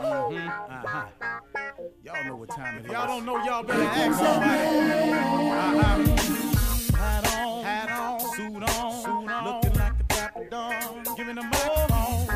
Mm-hmm. 0.00 0.48
Uh-huh. 0.48 1.06
Y'all 2.02 2.24
know 2.24 2.36
what 2.36 2.48
time 2.48 2.78
it 2.78 2.86
is. 2.86 2.92
Y'all 2.92 3.06
don't 3.06 3.26
know, 3.26 3.36
y'all 3.44 3.62
better 3.62 3.82
ask 3.82 4.18
somebody. 4.18 5.10
Uh-huh. 5.50 5.98
Hat 6.96 7.26
on, 7.36 7.64
hat 7.64 7.90
on, 7.90 8.20
suit 8.34 8.62
on, 8.62 8.92
suit 9.02 9.30
on. 9.30 9.44
looking 9.44 9.74
like 9.78 9.98
the 9.98 10.04
dapper 10.04 10.48
dawn, 10.48 11.04
giving 11.16 11.36
a 11.36 11.42
microphone. 11.42 12.26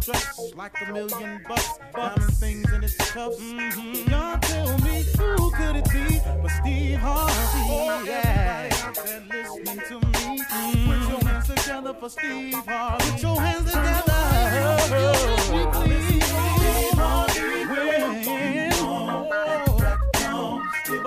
Dressed 0.00 0.54
like 0.56 0.80
a 0.86 0.92
million 0.92 1.42
bucks, 1.48 1.78
diamond 1.92 2.34
things 2.34 2.72
in 2.72 2.84
its 2.84 2.94
cuffs. 3.10 3.40
Mm-hmm. 3.40 4.10
Y'all 4.10 4.38
tell 4.38 4.78
me 4.78 5.02
who 5.18 5.50
could 5.50 5.74
it 5.76 5.90
be 5.90 6.20
but 6.40 6.50
Steve 6.50 6.98
Harvey? 6.98 7.32
Oh, 7.34 8.02
yeah. 8.06 8.68
Everybody 8.70 8.82
out 8.82 8.94
there 9.04 9.22
listening 9.28 9.80
to 9.88 9.94
me, 10.06 10.12
mm-hmm. 10.38 10.86
put 10.86 11.00
your 11.10 11.20
hands 11.28 11.46
together 11.48 11.94
for 11.94 12.08
Steve 12.10 12.54
Harvey. 12.54 13.10
Put 13.10 13.22
your 13.22 13.40
hands 13.40 13.66
together. 13.66 14.02
Oh, 14.08 16.17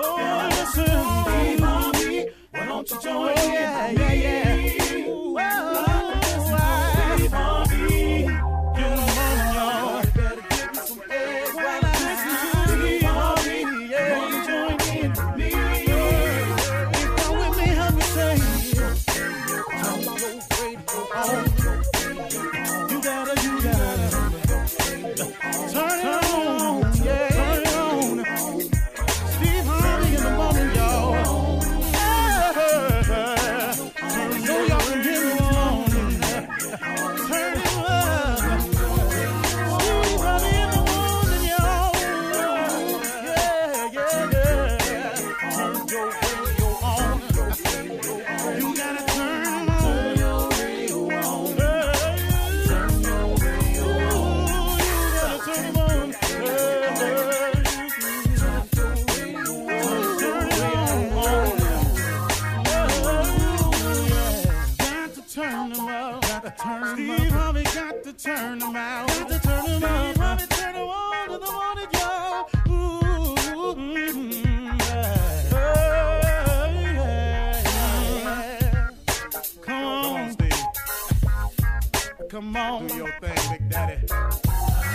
Why 0.02 0.50
don't 2.66 2.90
you 2.90 3.00
join 3.00 3.36
yeah, 3.36 3.90
yeah, 3.90 4.12
yeah. 4.12 4.51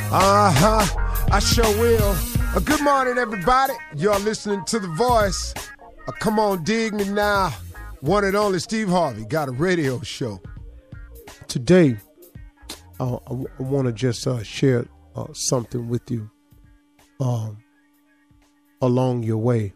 Uh 0.09 0.51
huh. 0.51 1.25
I 1.31 1.39
sure 1.39 1.65
will. 1.79 2.15
Uh, 2.55 2.59
good 2.59 2.81
morning, 2.83 3.17
everybody. 3.17 3.73
You're 3.95 4.19
listening 4.19 4.63
to 4.65 4.79
The 4.79 4.87
Voice. 4.89 5.53
Uh, 6.07 6.11
come 6.19 6.39
on, 6.39 6.63
dig 6.63 6.93
me 6.93 7.09
now. 7.09 7.51
One 8.01 8.23
and 8.23 8.35
only 8.35 8.59
Steve 8.59 8.89
Harvey 8.89 9.25
got 9.25 9.47
a 9.49 9.51
radio 9.51 9.99
show. 10.01 10.39
Today, 11.47 11.97
uh, 12.99 13.15
I, 13.15 13.33
I 13.33 13.63
want 13.63 13.87
to 13.87 13.91
just 13.93 14.27
uh, 14.27 14.43
share 14.43 14.85
uh, 15.15 15.25
something 15.33 15.89
with 15.89 16.11
you 16.11 16.29
um, 17.19 17.57
along 18.81 19.23
your 19.23 19.37
way 19.37 19.73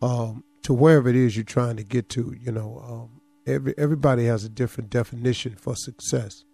um, 0.00 0.44
to 0.62 0.72
wherever 0.72 1.08
it 1.08 1.16
is 1.16 1.36
you're 1.36 1.44
trying 1.44 1.76
to 1.78 1.84
get 1.84 2.08
to. 2.10 2.34
You 2.40 2.52
know, 2.52 2.80
um, 2.86 3.21
every 3.46 3.74
everybody 3.76 4.26
has 4.26 4.44
a 4.44 4.48
different 4.48 4.90
definition 4.90 5.56
for 5.56 5.76
success 5.76 6.44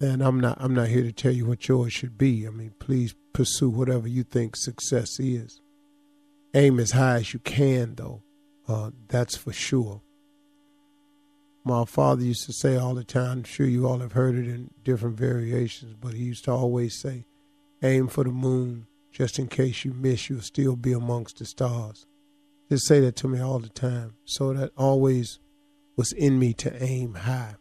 and 0.00 0.22
I'm 0.22 0.40
not 0.40 0.56
I'm 0.60 0.74
not 0.74 0.88
here 0.88 1.02
to 1.02 1.12
tell 1.12 1.32
you 1.32 1.46
what 1.46 1.68
yours 1.68 1.92
should 1.92 2.16
be. 2.16 2.46
I 2.46 2.50
mean, 2.50 2.72
please 2.78 3.14
pursue 3.32 3.68
whatever 3.68 4.08
you 4.08 4.22
think 4.22 4.56
success 4.56 5.20
is. 5.20 5.60
Aim 6.54 6.80
as 6.80 6.92
high 6.92 7.16
as 7.16 7.32
you 7.32 7.40
can, 7.40 7.94
though. 7.94 8.22
Uh, 8.66 8.90
that's 9.08 9.36
for 9.36 9.52
sure. 9.52 10.00
My 11.64 11.84
father 11.84 12.22
used 12.22 12.46
to 12.46 12.52
say 12.52 12.76
all 12.76 12.94
the 12.94 13.04
time. 13.04 13.38
I'm 13.38 13.44
sure 13.44 13.66
you 13.66 13.86
all 13.86 13.98
have 13.98 14.12
heard 14.12 14.34
it 14.34 14.48
in 14.48 14.70
different 14.82 15.18
variations, 15.18 15.94
but 16.00 16.14
he 16.14 16.24
used 16.24 16.44
to 16.44 16.52
always 16.52 16.98
say, 16.98 17.26
"Aim 17.82 18.08
for 18.08 18.24
the 18.24 18.30
moon, 18.30 18.86
just 19.12 19.38
in 19.38 19.48
case 19.48 19.84
you 19.84 19.92
miss, 19.92 20.30
you'll 20.30 20.40
still 20.40 20.76
be 20.76 20.92
amongst 20.92 21.38
the 21.38 21.44
stars." 21.44 22.06
Just 22.70 22.86
say 22.86 23.00
that 23.00 23.16
to 23.16 23.28
me 23.28 23.40
all 23.40 23.58
the 23.58 23.68
time. 23.68 24.14
So 24.24 24.54
that 24.54 24.72
always 24.76 25.40
was 25.96 26.12
in 26.12 26.38
me 26.38 26.52
to 26.54 26.82
aim 26.82 27.14
high. 27.14 27.56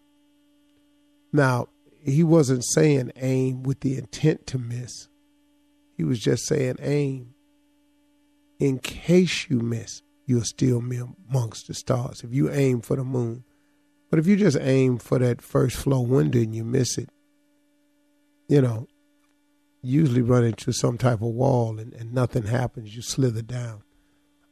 Now, 1.31 1.67
he 2.03 2.23
wasn't 2.23 2.63
saying 2.65 3.11
aim 3.17 3.63
with 3.63 3.81
the 3.81 3.97
intent 3.97 4.47
to 4.47 4.57
miss. 4.57 5.09
He 5.97 6.03
was 6.03 6.19
just 6.19 6.45
saying 6.45 6.77
aim 6.81 7.33
in 8.59 8.77
case 8.79 9.49
you 9.49 9.59
miss, 9.59 10.01
you'll 10.25 10.43
still 10.43 10.81
be 10.81 11.01
amongst 11.29 11.67
the 11.67 11.73
stars. 11.73 12.21
If 12.23 12.33
you 12.33 12.51
aim 12.51 12.81
for 12.81 12.97
the 12.97 13.03
moon, 13.03 13.45
but 14.09 14.19
if 14.19 14.27
you 14.27 14.35
just 14.35 14.57
aim 14.59 14.97
for 14.97 15.17
that 15.19 15.41
first 15.41 15.77
floor 15.77 16.05
window 16.05 16.39
and 16.39 16.53
you 16.53 16.65
miss 16.65 16.97
it, 16.97 17.09
you 18.47 18.61
know, 18.61 18.87
usually 19.81 20.21
run 20.21 20.43
into 20.43 20.73
some 20.73 20.97
type 20.97 21.21
of 21.21 21.29
wall 21.29 21.79
and, 21.79 21.93
and 21.93 22.13
nothing 22.13 22.43
happens. 22.43 22.95
You 22.95 23.01
slither 23.01 23.41
down. 23.41 23.83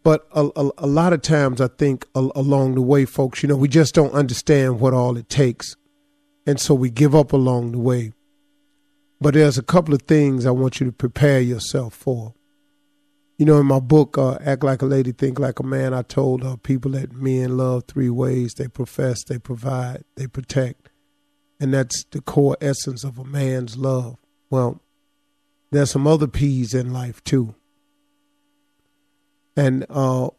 But 0.08 0.26
a, 0.32 0.50
a, 0.56 0.72
a 0.78 0.88
lot 0.88 1.12
of 1.12 1.22
times, 1.22 1.60
I 1.60 1.68
think 1.68 2.08
a, 2.16 2.30
along 2.34 2.76
the 2.76 2.82
way, 2.82 3.04
folks, 3.04 3.44
you 3.44 3.50
know, 3.50 3.58
we 3.58 3.68
just 3.68 3.94
don't 3.94 4.14
understand 4.14 4.80
what 4.80 4.94
all 4.94 5.18
it 5.18 5.28
takes 5.28 5.76
and 6.46 6.62
so 6.62 6.74
we 6.74 6.90
give 6.90 7.14
up 7.14 7.34
along 7.34 7.74
the 7.74 7.78
way. 7.80 8.14
But 9.20 9.34
there's 9.34 9.58
a 9.58 9.62
couple 9.62 9.94
of 9.94 10.04
things 10.04 10.46
I 10.46 10.52
want 10.52 10.80
you 10.80 10.86
to 10.86 10.94
prepare 10.94 11.42
yourself 11.42 11.94
for. 11.94 12.34
You 13.38 13.46
know, 13.48 13.60
in 13.60 13.66
my 13.66 13.82
book, 13.82 14.18
uh, 14.18 14.38
Act 14.46 14.64
Like 14.64 14.82
a 14.82 14.86
Lady, 14.86 15.12
Think 15.12 15.40
Like 15.40 15.60
a 15.60 15.64
Man, 15.64 15.94
I 15.94 16.04
told 16.04 16.42
uh, 16.42 16.56
people 16.56 16.92
that 16.92 17.12
men 17.12 17.58
love 17.58 17.84
three 17.84 18.10
ways 18.10 18.54
they 18.54 18.70
profess, 18.70 19.26
they 19.26 19.40
provide, 19.40 20.06
they 20.16 20.28
protect. 20.28 20.88
And 21.60 21.74
that's 21.74 22.06
the 22.12 22.22
core 22.22 22.56
essence 22.62 23.04
of 23.04 23.20
a 23.20 23.26
man's 23.26 23.76
love. 23.76 24.16
Well, 24.50 24.80
there's 25.70 25.92
some 25.92 26.08
other 26.08 26.28
P's 26.28 26.74
in 26.74 26.94
life 26.94 27.22
too. 27.26 27.56
And 29.58 29.86
uh, 29.90 30.30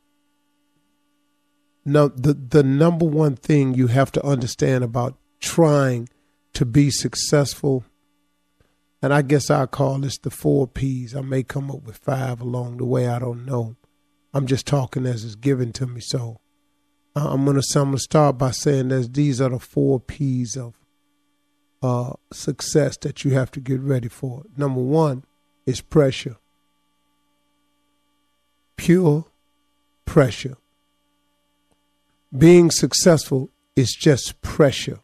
no, 1.85 2.09
the 2.09 2.35
the 2.35 2.62
number 2.62 3.05
one 3.05 3.35
thing 3.35 3.75
you 3.75 3.88
have 3.88 4.12
to 4.12 4.25
understand 4.25 4.85
about 4.85 5.19
trying 5.41 6.09
to 6.55 6.65
be 6.65 6.91
successful, 6.91 7.85
and 9.03 9.12
I 9.12 9.23
guess 9.23 9.50
I 9.50 9.67
call 9.67 9.99
this 9.99 10.19
the 10.19 10.31
four 10.31 10.69
P's. 10.69 11.17
I 11.17 11.20
may 11.20 11.43
come 11.43 11.70
up 11.70 11.82
with 11.82 11.99
five 11.99 12.41
along 12.41 12.76
the 12.76 12.85
way. 12.85 13.09
I 13.09 13.19
don't 13.19 13.44
know. 13.44 13.76
I'm 14.32 14.47
just 14.47 14.67
talking 14.67 15.05
as 15.05 15.25
it's 15.25 15.35
given 15.35 15.73
to 15.75 15.87
me. 15.87 16.00
So 16.00 16.41
I'm 17.17 17.44
gonna 17.44 17.62
I'm 17.75 17.85
gonna 17.87 17.99
start 17.99 18.38
by 18.38 18.53
saying 18.53 18.88
that 18.88 19.14
these 19.14 19.41
are 19.41 19.50
the 19.50 19.59
four 19.59 19.99
P's 19.99 20.56
of 20.56 20.75
uh, 21.82 22.12
success 22.32 22.97
that 22.99 23.25
you 23.25 23.32
have 23.32 23.50
to 23.53 23.61
get 23.61 23.81
ready 23.81 24.09
for. 24.09 24.44
Number 24.56 24.81
one 24.81 25.25
is 25.67 25.81
pressure, 25.81 26.37
pure 28.78 29.26
pressure. 30.06 30.56
Being 32.36 32.70
successful 32.70 33.50
is 33.76 33.92
just 33.92 34.40
pressure. 34.40 35.00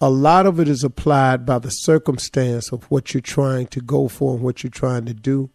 A 0.00 0.10
lot 0.10 0.46
of 0.46 0.60
it 0.60 0.68
is 0.68 0.84
applied 0.84 1.44
by 1.44 1.58
the 1.58 1.70
circumstance 1.70 2.72
of 2.72 2.84
what 2.84 3.12
you're 3.14 3.20
trying 3.20 3.66
to 3.68 3.80
go 3.80 4.08
for 4.08 4.34
and 4.34 4.42
what 4.42 4.62
you're 4.62 4.70
trying 4.70 5.06
to 5.06 5.14
do. 5.14 5.50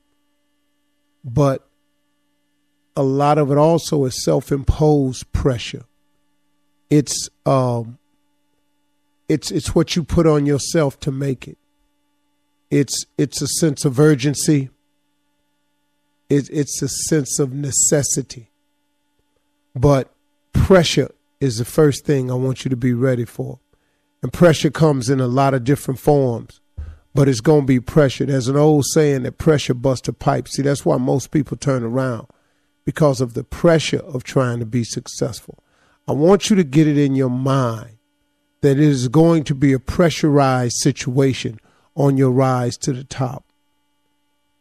But 1.24 1.68
a 2.96 3.04
lot 3.04 3.38
of 3.38 3.52
it 3.52 3.58
also 3.58 4.06
is 4.06 4.24
self 4.24 4.52
imposed 4.52 5.32
pressure. 5.32 5.84
It's 6.90 7.30
um, 7.46 7.98
it's 9.28 9.52
it's 9.52 9.76
what 9.76 9.96
you 9.96 10.04
put 10.04 10.26
on 10.26 10.46
yourself 10.46 11.00
to 11.02 11.12
make 11.12 11.48
it. 11.48 11.58
It's 12.72 13.06
it's 13.18 13.42
a 13.42 13.48
sense 13.48 13.84
of 13.84 14.00
urgency. 14.00 14.70
It, 16.30 16.50
it's 16.52 16.82
a 16.82 16.88
sense 16.88 17.40
of 17.40 17.54
necessity. 17.54 18.50
But 19.76 20.12
pressure 20.54 21.12
is 21.40 21.58
the 21.58 21.66
first 21.66 22.06
thing 22.06 22.30
I 22.30 22.36
want 22.36 22.66
you 22.66 22.70
to 22.70 22.76
be 22.76 22.94
ready 22.94 23.26
for. 23.26 23.60
And 24.22 24.34
pressure 24.34 24.72
comes 24.72 25.10
in 25.10 25.20
a 25.20 25.28
lot 25.28 25.54
of 25.54 25.64
different 25.64 26.00
forms, 26.00 26.60
but 27.14 27.30
it's 27.30 27.40
going 27.40 27.62
to 27.62 27.68
be 27.68 27.80
pressure. 27.80 28.26
There's 28.26 28.48
an 28.48 28.58
old 28.58 28.86
saying 28.86 29.24
that 29.24 29.38
pressure 29.38 29.76
busts 29.76 30.08
a 30.08 30.14
pipe. 30.14 30.48
See, 30.48 30.64
that's 30.64 30.86
why 30.86 30.98
most 30.98 31.32
people 31.32 31.56
turn 31.56 31.84
around 31.84 32.28
because 32.84 33.22
of 33.22 33.34
the 33.34 33.44
pressure 33.44 34.00
of 34.00 34.24
trying 34.24 34.60
to 34.60 34.66
be 34.66 34.84
successful. 34.84 35.60
I 36.08 36.14
want 36.14 36.50
you 36.50 36.56
to 36.56 36.64
get 36.64 36.88
it 36.88 36.98
in 36.98 37.16
your 37.16 37.30
mind 37.30 37.98
that 38.62 38.72
it 38.72 38.80
is 38.80 39.08
going 39.08 39.44
to 39.46 39.56
be 39.56 39.74
a 39.74 39.80
pressurized 39.80 40.78
situation 40.78 41.60
on 41.96 42.18
your 42.18 42.32
rise 42.32 42.78
to 42.78 42.94
the 42.94 43.04
top. 43.04 43.44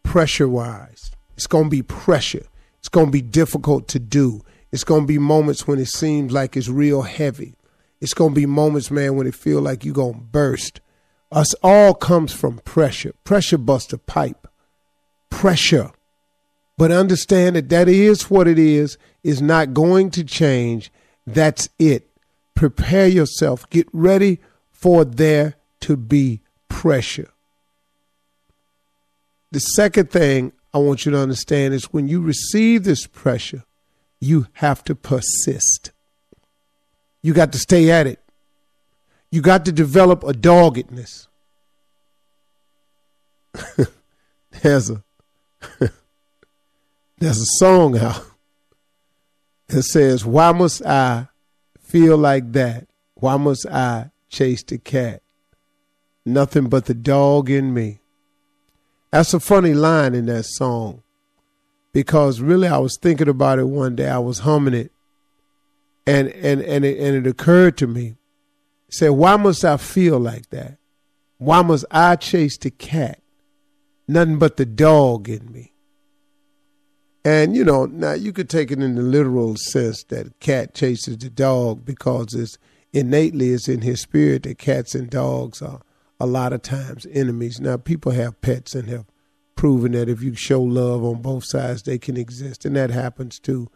Pressurized. 0.03 1.16
It's 1.37 1.47
going 1.47 1.65
to 1.65 1.71
be 1.71 1.83
pressure. 1.83 2.47
It's 2.79 2.89
going 2.89 3.07
to 3.07 3.13
be 3.13 3.23
difficult 3.23 3.89
to 3.89 3.99
do. 3.99 4.43
It's 4.73 4.85
going 4.85 5.03
to 5.03 5.07
be 5.07 5.19
moments 5.19 5.67
when 5.67 5.79
it 5.79 5.89
seems 5.89 6.33
like 6.33 6.57
it's 6.57 6.69
real 6.69 7.03
heavy. 7.03 7.55
It's 8.01 8.15
going 8.15 8.35
to 8.35 8.41
be 8.41 8.47
moments, 8.47 8.91
man, 8.91 9.17
when 9.17 9.27
it 9.27 9.35
feel 9.35 9.61
like 9.61 9.85
you're 9.85 9.95
going 9.95 10.15
to 10.15 10.21
burst. 10.21 10.81
Us 11.33 11.55
all 11.63 11.95
comes 11.95 12.33
from 12.33 12.59
pressure. 12.59 13.13
Pressure 13.25 13.59
busts 13.59 13.93
a 13.93 13.99
pipe. 13.99 14.49
Pressure. 15.31 15.91
But 16.79 16.93
understand 16.93 17.57
that 17.57 17.69
that 17.71 17.89
is 17.89 18.31
what 18.31 18.47
it 18.47 18.59
is, 18.59 18.99
is 19.23 19.41
not 19.41 19.75
going 19.75 20.11
to 20.11 20.25
change. 20.25 20.93
That's 21.27 21.69
it 21.79 22.09
prepare 22.57 23.07
yourself, 23.07 23.71
get 23.71 23.87
ready 23.93 24.41
for 24.73 25.05
there 25.05 25.55
to 25.81 25.97
be 25.97 26.41
pressure. 26.69 27.31
The 29.53 29.61
second 29.61 30.11
thing 30.11 30.53
I 30.77 30.79
want 30.79 31.07
you 31.07 31.13
to 31.13 31.19
understand 31.19 31.73
is 31.73 31.87
when 31.87 32.07
you 32.07 32.21
receive 32.21 32.85
this 32.85 33.07
pressure, 33.07 33.65
you 34.21 34.47
have 34.53 34.85
to 34.85 34.95
persist. 34.95 35.91
You 37.23 37.33
got 37.33 37.51
to 37.53 37.59
stay 37.59 37.91
at 37.91 38.07
it. 38.07 38.21
You 39.31 39.41
got 39.41 39.65
to 39.65 39.73
develop 39.73 40.23
a 40.23 40.35
doggedness. 40.35 41.29
there's 44.63 44.91
a 44.91 45.03
there's 47.17 47.41
a 47.41 47.47
song 47.57 47.97
out 47.97 48.23
that 49.69 49.83
says, 49.83 50.27
Why 50.27 50.53
must 50.53 50.85
I 50.85 51.29
feel 51.81 52.19
like 52.19 52.53
that, 52.53 52.87
why 53.15 53.39
must 53.39 53.65
I 53.65 54.11
chase 54.29 54.63
the 54.63 54.77
cat? 54.77 55.23
Nothing 56.27 56.69
but 56.69 56.85
the 56.85 56.93
dog 56.93 57.49
in 57.49 57.73
me. 57.73 58.01
That's 59.11 59.35
a 59.35 59.41
funny 59.41 59.75
line 59.75 60.15
in 60.15 60.27
that 60.27 60.45
song 60.45 61.03
because 61.93 62.41
really 62.41 62.69
I 62.69 62.79
was 62.79 62.99
thinking 63.01 63.29
about 63.29 63.59
it 63.59 63.69
one 63.69 63.97
day. 63.97 64.09
I 64.09 64.19
was 64.19 64.41
humming 64.41 64.75
it 64.75 64.93
and 66.07 66.29
and 66.29 66.63
and 66.63 66.85
it, 66.85 66.99
and 66.99 67.17
it 67.17 67.29
occurred 67.29 67.77
to 67.79 67.87
me. 67.87 68.17
Say, 68.89 69.11
why 69.11 69.37
must 69.37 69.65
I 69.65 69.77
feel 69.77 70.19
like 70.19 70.51
that? 70.51 70.79
Why 71.39 71.63
must 71.63 71.85
I 71.91 72.17
chase 72.17 72.57
the 72.57 72.71
cat? 72.71 73.21
Nothing 74.07 74.39
but 74.39 74.57
the 74.57 74.65
dog 74.65 75.29
in 75.29 75.51
me. 75.53 75.73
And 77.25 77.57
you 77.57 77.65
know, 77.65 77.87
now 77.87 78.13
you 78.13 78.33
could 78.33 78.49
take 78.49 78.71
it 78.71 78.81
in 78.81 78.95
the 78.95 79.03
literal 79.03 79.57
sense 79.57 80.05
that 80.05 80.29
a 80.29 80.31
cat 80.39 80.75
chases 80.75 81.19
the 81.19 81.29
dog 81.29 81.85
because 81.85 82.33
it's 82.35 82.57
innately 82.93 83.51
it's 83.51 83.69
in 83.69 83.81
his 83.81 84.01
spirit 84.01 84.45
that 84.45 84.59
cats 84.59 84.95
and 84.95 85.11
dogs 85.11 85.61
are 85.61 85.81
a 86.19 86.27
lot 86.27 86.53
of 86.53 86.63
times 86.63 87.07
enemies. 87.11 87.61
Now 87.61 87.77
people 87.77 88.13
have 88.13 88.41
pets 88.41 88.75
and 88.75 88.89
have 88.89 89.07
proven 89.55 89.93
that 89.93 90.09
if 90.09 90.23
you 90.23 90.35
show 90.35 90.63
love 90.63 91.03
on 91.05 91.23
both 91.23 91.45
sides 91.45 91.83
they 91.83 91.99
can 91.99 92.17
exist 92.17 92.65
and 92.65 92.77
that 92.77 92.91
happens 92.91 93.39
too. 93.39 93.69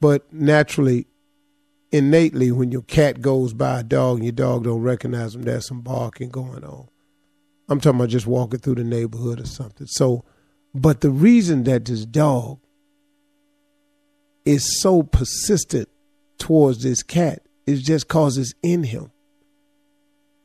But 0.00 0.32
naturally 0.32 1.06
innately 1.92 2.50
when 2.50 2.72
your 2.72 2.82
cat 2.82 3.20
goes 3.20 3.54
by 3.54 3.80
a 3.80 3.82
dog 3.82 4.16
and 4.16 4.24
your 4.24 4.32
dog 4.32 4.64
don't 4.64 4.82
recognize 4.82 5.32
them, 5.32 5.42
there's 5.42 5.66
some 5.66 5.80
barking 5.80 6.30
going 6.30 6.64
on. 6.64 6.88
I'm 7.68 7.80
talking 7.80 7.98
about 7.98 8.10
just 8.10 8.26
walking 8.26 8.60
through 8.60 8.76
the 8.76 8.84
neighborhood 8.84 9.40
or 9.40 9.46
something. 9.46 9.86
So 9.86 10.24
but 10.74 11.00
the 11.00 11.10
reason 11.10 11.64
that 11.64 11.86
this 11.86 12.04
dog 12.04 12.58
is 14.44 14.80
so 14.80 15.02
persistent 15.02 15.88
towards 16.38 16.82
this 16.82 17.02
cat 17.02 17.42
is 17.66 17.82
just 17.82 18.08
cause 18.08 18.36
it's 18.38 18.54
in 18.62 18.84
him. 18.84 19.10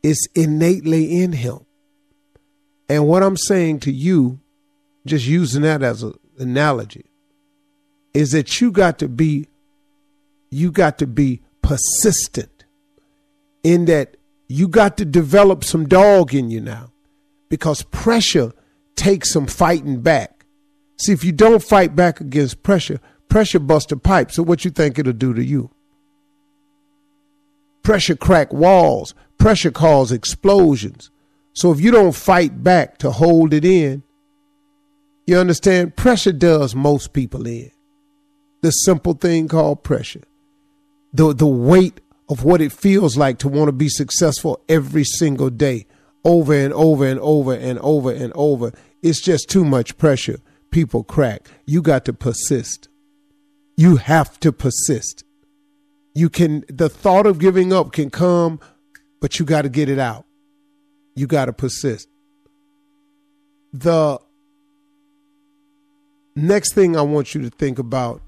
It's 0.03 0.27
innately 0.35 1.21
in 1.21 1.33
him. 1.33 1.59
And 2.89 3.07
what 3.07 3.23
I'm 3.23 3.37
saying 3.37 3.81
to 3.81 3.91
you, 3.91 4.39
just 5.05 5.25
using 5.25 5.61
that 5.61 5.83
as 5.83 6.03
an 6.03 6.13
analogy, 6.37 7.05
is 8.13 8.31
that 8.31 8.59
you 8.59 8.71
got 8.71 8.99
to 8.99 9.07
be 9.07 9.47
you 10.49 10.69
got 10.69 10.97
to 10.97 11.07
be 11.07 11.41
persistent 11.61 12.65
in 13.63 13.85
that 13.85 14.17
you 14.49 14.67
got 14.67 14.97
to 14.97 15.05
develop 15.05 15.63
some 15.63 15.87
dog 15.87 16.33
in 16.33 16.49
you 16.49 16.59
now 16.59 16.91
because 17.47 17.83
pressure 17.83 18.51
takes 18.97 19.31
some 19.31 19.47
fighting 19.47 20.01
back. 20.01 20.45
See, 20.97 21.13
if 21.13 21.23
you 21.23 21.31
don't 21.31 21.63
fight 21.63 21.95
back 21.95 22.19
against 22.19 22.63
pressure, 22.63 22.99
Pressure 23.31 23.59
bust 23.59 23.93
a 23.93 23.95
pipe. 23.95 24.29
So 24.29 24.43
what 24.43 24.65
you 24.65 24.71
think 24.71 24.99
it'll 24.99 25.13
do 25.13 25.33
to 25.33 25.41
you? 25.41 25.71
Pressure 27.81 28.17
crack 28.17 28.51
walls. 28.51 29.15
Pressure 29.41 29.71
cause 29.71 30.11
explosions. 30.11 31.09
So 31.53 31.71
if 31.71 31.81
you 31.81 31.89
don't 31.89 32.15
fight 32.15 32.63
back 32.63 32.99
to 32.99 33.09
hold 33.09 33.55
it 33.55 33.65
in, 33.65 34.03
you 35.25 35.35
understand? 35.35 35.95
Pressure 35.95 36.31
does 36.31 36.75
most 36.75 37.11
people 37.11 37.47
in. 37.47 37.71
The 38.61 38.69
simple 38.69 39.13
thing 39.13 39.47
called 39.47 39.83
pressure. 39.83 40.21
The 41.11 41.33
the 41.33 41.47
weight 41.47 42.01
of 42.29 42.43
what 42.43 42.61
it 42.61 42.71
feels 42.71 43.17
like 43.17 43.39
to 43.39 43.47
want 43.47 43.67
to 43.67 43.71
be 43.71 43.89
successful 43.89 44.61
every 44.69 45.03
single 45.03 45.49
day, 45.49 45.87
over 46.23 46.53
and 46.53 46.71
over 46.71 47.07
and 47.07 47.19
over 47.19 47.55
and 47.55 47.79
over 47.79 48.11
and 48.11 48.31
over. 48.35 48.71
It's 49.01 49.21
just 49.21 49.49
too 49.49 49.65
much 49.65 49.97
pressure. 49.97 50.37
People 50.69 51.03
crack. 51.03 51.49
You 51.65 51.81
got 51.81 52.05
to 52.05 52.13
persist. 52.13 52.89
You 53.75 53.95
have 53.95 54.39
to 54.41 54.51
persist. 54.51 55.23
You 56.13 56.29
can, 56.29 56.63
the 56.67 56.89
thought 56.89 57.25
of 57.25 57.39
giving 57.39 57.73
up 57.73 57.91
can 57.93 58.09
come, 58.09 58.59
but 59.21 59.39
you 59.39 59.45
got 59.45 59.61
to 59.61 59.69
get 59.69 59.87
it 59.87 59.99
out. 59.99 60.25
You 61.15 61.27
got 61.27 61.45
to 61.45 61.53
persist. 61.53 62.09
The 63.71 64.19
next 66.35 66.73
thing 66.73 66.97
I 66.97 67.01
want 67.01 67.33
you 67.33 67.41
to 67.43 67.49
think 67.49 67.79
about 67.79 68.21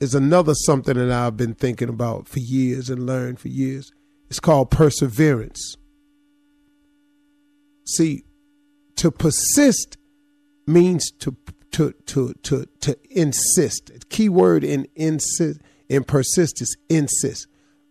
is 0.00 0.14
another 0.14 0.54
something 0.54 0.94
that 0.94 1.12
I've 1.12 1.36
been 1.36 1.54
thinking 1.54 1.88
about 1.88 2.26
for 2.26 2.40
years 2.40 2.90
and 2.90 3.06
learned 3.06 3.38
for 3.38 3.48
years. 3.48 3.92
It's 4.28 4.40
called 4.40 4.70
perseverance. 4.70 5.76
See, 7.84 8.24
to 8.96 9.10
persist 9.10 9.96
means 10.66 11.10
to 11.20 11.36
to 11.72 11.92
to 12.06 12.34
to 12.42 12.66
to 12.80 12.98
insist. 13.10 14.08
Key 14.08 14.28
word 14.28 14.64
in 14.64 14.88
insist 14.96 15.60
in 15.88 16.02
persist 16.02 16.60
is 16.60 16.76
insist. 16.88 17.46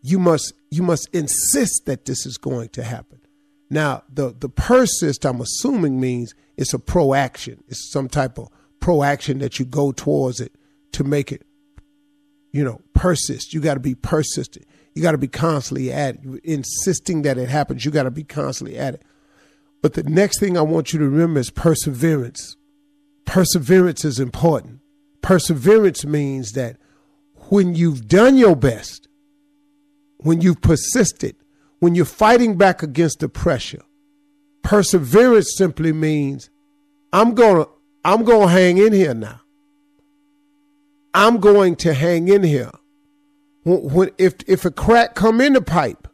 You 0.08 0.20
must 0.20 0.54
you 0.70 0.84
must 0.84 1.10
insist 1.14 1.88
that 1.88 2.06
this 2.06 2.28
is 2.28 2.38
going 2.38 2.70
to 2.70 2.84
happen. 2.84 3.20
Now 3.72 4.04
the 4.08 4.36
the 4.40 4.50
persist 4.50 5.26
I'm 5.26 5.42
assuming 5.42 6.00
means 6.00 6.36
it's 6.58 6.76
a 6.76 6.80
proaction. 6.80 7.64
It's 7.68 7.92
some 7.92 8.08
type 8.08 8.38
of 8.38 8.50
proaction 8.80 9.40
that 9.40 9.58
you 9.58 9.66
go 9.66 9.92
towards 9.92 10.40
it 10.40 10.54
to 10.92 11.04
make 11.04 11.32
it, 11.32 11.42
you 12.52 12.64
know, 12.64 12.82
persist. 12.94 13.52
You 13.52 13.62
got 13.62 13.74
to 13.74 13.80
be 13.80 13.96
persistent. 13.96 14.68
You 14.94 15.02
got 15.02 15.14
to 15.14 15.18
be 15.18 15.28
constantly 15.28 15.92
at 15.92 16.18
it, 16.24 16.42
insisting 16.44 17.24
that 17.24 17.40
it 17.40 17.50
happens. 17.50 17.84
You 17.84 17.90
got 17.90 18.04
to 18.04 18.12
be 18.12 18.24
constantly 18.24 18.78
at 18.78 18.94
it. 18.94 19.02
But 19.82 19.94
the 19.94 20.04
next 20.04 20.40
thing 20.40 20.56
I 20.56 20.62
want 20.62 20.94
you 20.94 21.00
to 21.00 21.10
remember 21.10 21.40
is 21.40 21.50
perseverance. 21.50 22.58
Perseverance 23.26 24.06
is 24.06 24.20
important. 24.20 24.82
Perseverance 25.24 26.06
means 26.06 26.52
that 26.52 26.78
when 27.50 27.74
you've 27.74 28.08
done 28.08 28.38
your 28.38 28.56
best, 28.56 29.08
when 30.26 30.42
you've 30.42 30.60
persisted, 30.60 31.36
when 31.80 31.94
you're 31.94 32.04
fighting 32.04 32.58
back 32.58 32.82
against 32.82 33.20
the 33.20 33.30
pressure, 33.30 33.84
perseverance 34.64 35.56
simply 35.56 35.94
means 35.94 36.50
I'm 37.14 37.36
going 37.36 37.64
to 37.64 37.70
I'm 38.04 38.24
going 38.24 38.48
to 38.48 38.54
hang 38.54 38.80
in 38.80 38.92
here 38.92 39.14
now. 39.14 39.42
I'm 41.14 41.40
going 41.40 41.76
to 41.78 41.94
hang 41.94 42.28
in 42.28 42.42
here. 42.42 42.72
When, 43.66 44.10
if 44.18 44.34
if 44.48 44.66
a 44.66 44.72
crack 44.72 45.14
come 45.14 45.40
in 45.42 45.54
the 45.54 45.62
pipe, 45.62 46.08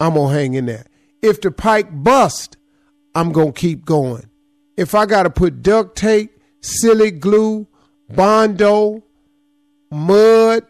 I'm 0.00 0.14
gonna 0.14 0.34
hang 0.34 0.54
in 0.54 0.66
there. 0.66 0.84
If 1.22 1.40
the 1.40 1.50
pipe 1.50 1.88
bust, 1.90 2.56
I'm 3.14 3.32
gonna 3.32 3.52
keep 3.52 3.84
going. 3.84 4.28
If 4.76 4.94
I 4.94 5.04
gotta 5.04 5.30
put 5.30 5.62
duct 5.62 5.96
tape, 5.96 6.38
silly 6.60 7.10
glue, 7.10 7.66
bondo, 8.08 9.02
mud, 9.90 10.64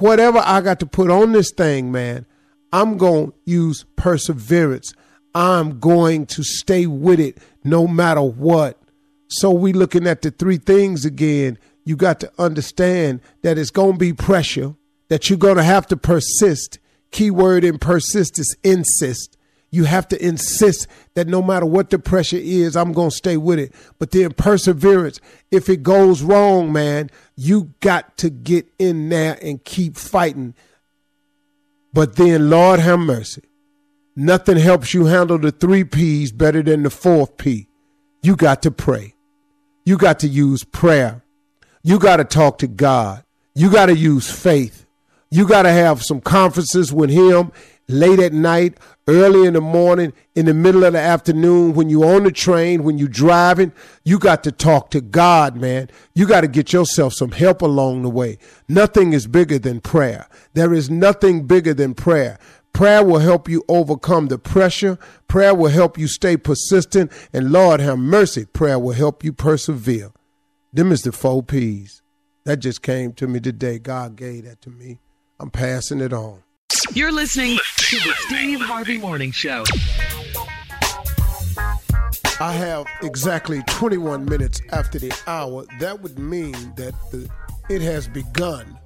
whatever 0.00 0.42
I 0.44 0.60
got 0.60 0.80
to 0.80 0.86
put 0.86 1.10
on 1.10 1.32
this 1.32 1.50
thing, 1.50 1.92
man, 1.92 2.26
I'm 2.72 2.96
gonna 2.96 3.32
use 3.44 3.84
perseverance. 3.96 4.94
I'm 5.34 5.80
going 5.80 6.26
to 6.26 6.44
stay 6.44 6.86
with 6.86 7.18
it 7.20 7.38
no 7.64 7.86
matter 7.86 8.22
what. 8.22 8.80
So 9.28 9.50
we 9.50 9.72
looking 9.72 10.06
at 10.06 10.22
the 10.22 10.30
three 10.30 10.58
things 10.58 11.04
again. 11.04 11.58
You 11.84 11.96
got 11.96 12.20
to 12.20 12.32
understand 12.38 13.20
that 13.42 13.58
it's 13.58 13.70
gonna 13.70 13.96
be 13.96 14.12
pressure 14.12 14.74
that 15.08 15.28
you're 15.28 15.38
going 15.38 15.56
to 15.56 15.62
have 15.62 15.86
to 15.88 15.96
persist. 15.96 16.78
Keyword 17.10 17.64
in 17.64 17.78
persist 17.78 18.38
is 18.38 18.56
insist. 18.64 19.36
You 19.74 19.84
have 19.86 20.06
to 20.08 20.24
insist 20.24 20.86
that 21.14 21.26
no 21.26 21.42
matter 21.42 21.66
what 21.66 21.90
the 21.90 21.98
pressure 21.98 22.38
is, 22.40 22.76
I'm 22.76 22.92
going 22.92 23.10
to 23.10 23.16
stay 23.16 23.36
with 23.36 23.58
it. 23.58 23.74
But 23.98 24.12
then 24.12 24.30
perseverance, 24.30 25.20
if 25.50 25.68
it 25.68 25.82
goes 25.82 26.22
wrong, 26.22 26.72
man, 26.72 27.10
you 27.34 27.74
got 27.80 28.16
to 28.18 28.30
get 28.30 28.68
in 28.78 29.08
there 29.08 29.36
and 29.42 29.64
keep 29.64 29.96
fighting. 29.96 30.54
But 31.92 32.14
then, 32.14 32.50
Lord 32.50 32.78
have 32.78 33.00
mercy. 33.00 33.42
Nothing 34.14 34.58
helps 34.58 34.94
you 34.94 35.06
handle 35.06 35.38
the 35.38 35.50
three 35.50 35.82
P's 35.82 36.30
better 36.30 36.62
than 36.62 36.84
the 36.84 36.90
fourth 36.90 37.36
P. 37.36 37.66
You 38.22 38.36
got 38.36 38.62
to 38.62 38.70
pray. 38.70 39.16
You 39.84 39.98
got 39.98 40.20
to 40.20 40.28
use 40.28 40.62
prayer. 40.62 41.24
You 41.82 41.98
got 41.98 42.18
to 42.18 42.24
talk 42.24 42.58
to 42.58 42.68
God. 42.68 43.24
You 43.56 43.72
got 43.72 43.86
to 43.86 43.96
use 43.96 44.30
faith. 44.30 44.86
You 45.32 45.48
got 45.48 45.62
to 45.62 45.72
have 45.72 46.04
some 46.04 46.20
conferences 46.20 46.92
with 46.92 47.10
him 47.10 47.50
late 47.88 48.20
at 48.20 48.32
night, 48.32 48.78
early 49.06 49.46
in 49.46 49.54
the 49.54 49.60
morning, 49.60 50.12
in 50.34 50.46
the 50.46 50.54
middle 50.54 50.84
of 50.84 50.94
the 50.94 50.98
afternoon, 50.98 51.74
when 51.74 51.88
you 51.88 52.04
on 52.04 52.24
the 52.24 52.32
train, 52.32 52.82
when 52.82 52.98
you 52.98 53.08
driving. 53.08 53.72
You 54.04 54.18
got 54.18 54.44
to 54.44 54.52
talk 54.52 54.90
to 54.90 55.00
God, 55.00 55.56
man. 55.56 55.90
You 56.14 56.26
got 56.26 56.42
to 56.42 56.48
get 56.48 56.72
yourself 56.72 57.12
some 57.14 57.32
help 57.32 57.62
along 57.62 58.02
the 58.02 58.10
way. 58.10 58.38
Nothing 58.68 59.12
is 59.12 59.26
bigger 59.26 59.58
than 59.58 59.80
prayer. 59.80 60.26
There 60.54 60.72
is 60.72 60.88
nothing 60.90 61.46
bigger 61.46 61.74
than 61.74 61.94
prayer. 61.94 62.38
Prayer 62.72 63.04
will 63.04 63.20
help 63.20 63.48
you 63.48 63.62
overcome 63.68 64.28
the 64.28 64.38
pressure. 64.38 64.98
Prayer 65.28 65.54
will 65.54 65.70
help 65.70 65.96
you 65.96 66.08
stay 66.08 66.36
persistent. 66.36 67.12
And 67.32 67.52
Lord 67.52 67.80
have 67.80 67.98
mercy, 67.98 68.46
prayer 68.46 68.78
will 68.78 68.94
help 68.94 69.22
you 69.22 69.32
persevere. 69.32 70.12
Them 70.72 70.90
is 70.90 71.02
the 71.02 71.12
four 71.12 71.42
P's. 71.42 72.02
That 72.44 72.58
just 72.58 72.82
came 72.82 73.12
to 73.14 73.26
me 73.26 73.40
today. 73.40 73.78
God 73.78 74.16
gave 74.16 74.44
that 74.44 74.60
to 74.62 74.70
me. 74.70 74.98
I'm 75.40 75.50
passing 75.50 76.00
it 76.00 76.12
on. 76.12 76.43
You're 76.94 77.10
listening 77.10 77.58
to 77.76 77.96
the 77.96 78.14
Steve 78.26 78.60
Harvey 78.60 78.98
Morning 78.98 79.32
Show. 79.32 79.64
I 82.40 82.52
have 82.52 82.86
exactly 83.02 83.62
21 83.66 84.24
minutes 84.24 84.60
after 84.70 85.00
the 85.00 85.12
hour. 85.26 85.64
That 85.80 86.00
would 86.02 86.20
mean 86.20 86.52
that 86.76 86.94
the, 87.10 87.28
it 87.68 87.82
has 87.82 88.06
begun, 88.06 88.78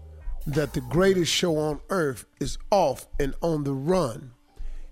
that 0.47 0.73
the 0.73 0.81
greatest 0.81 1.31
show 1.31 1.59
on 1.59 1.81
earth 1.91 2.25
is 2.41 2.57
off 2.71 3.07
and 3.21 3.35
on 3.43 3.65
the 3.65 3.75
run. 3.75 4.31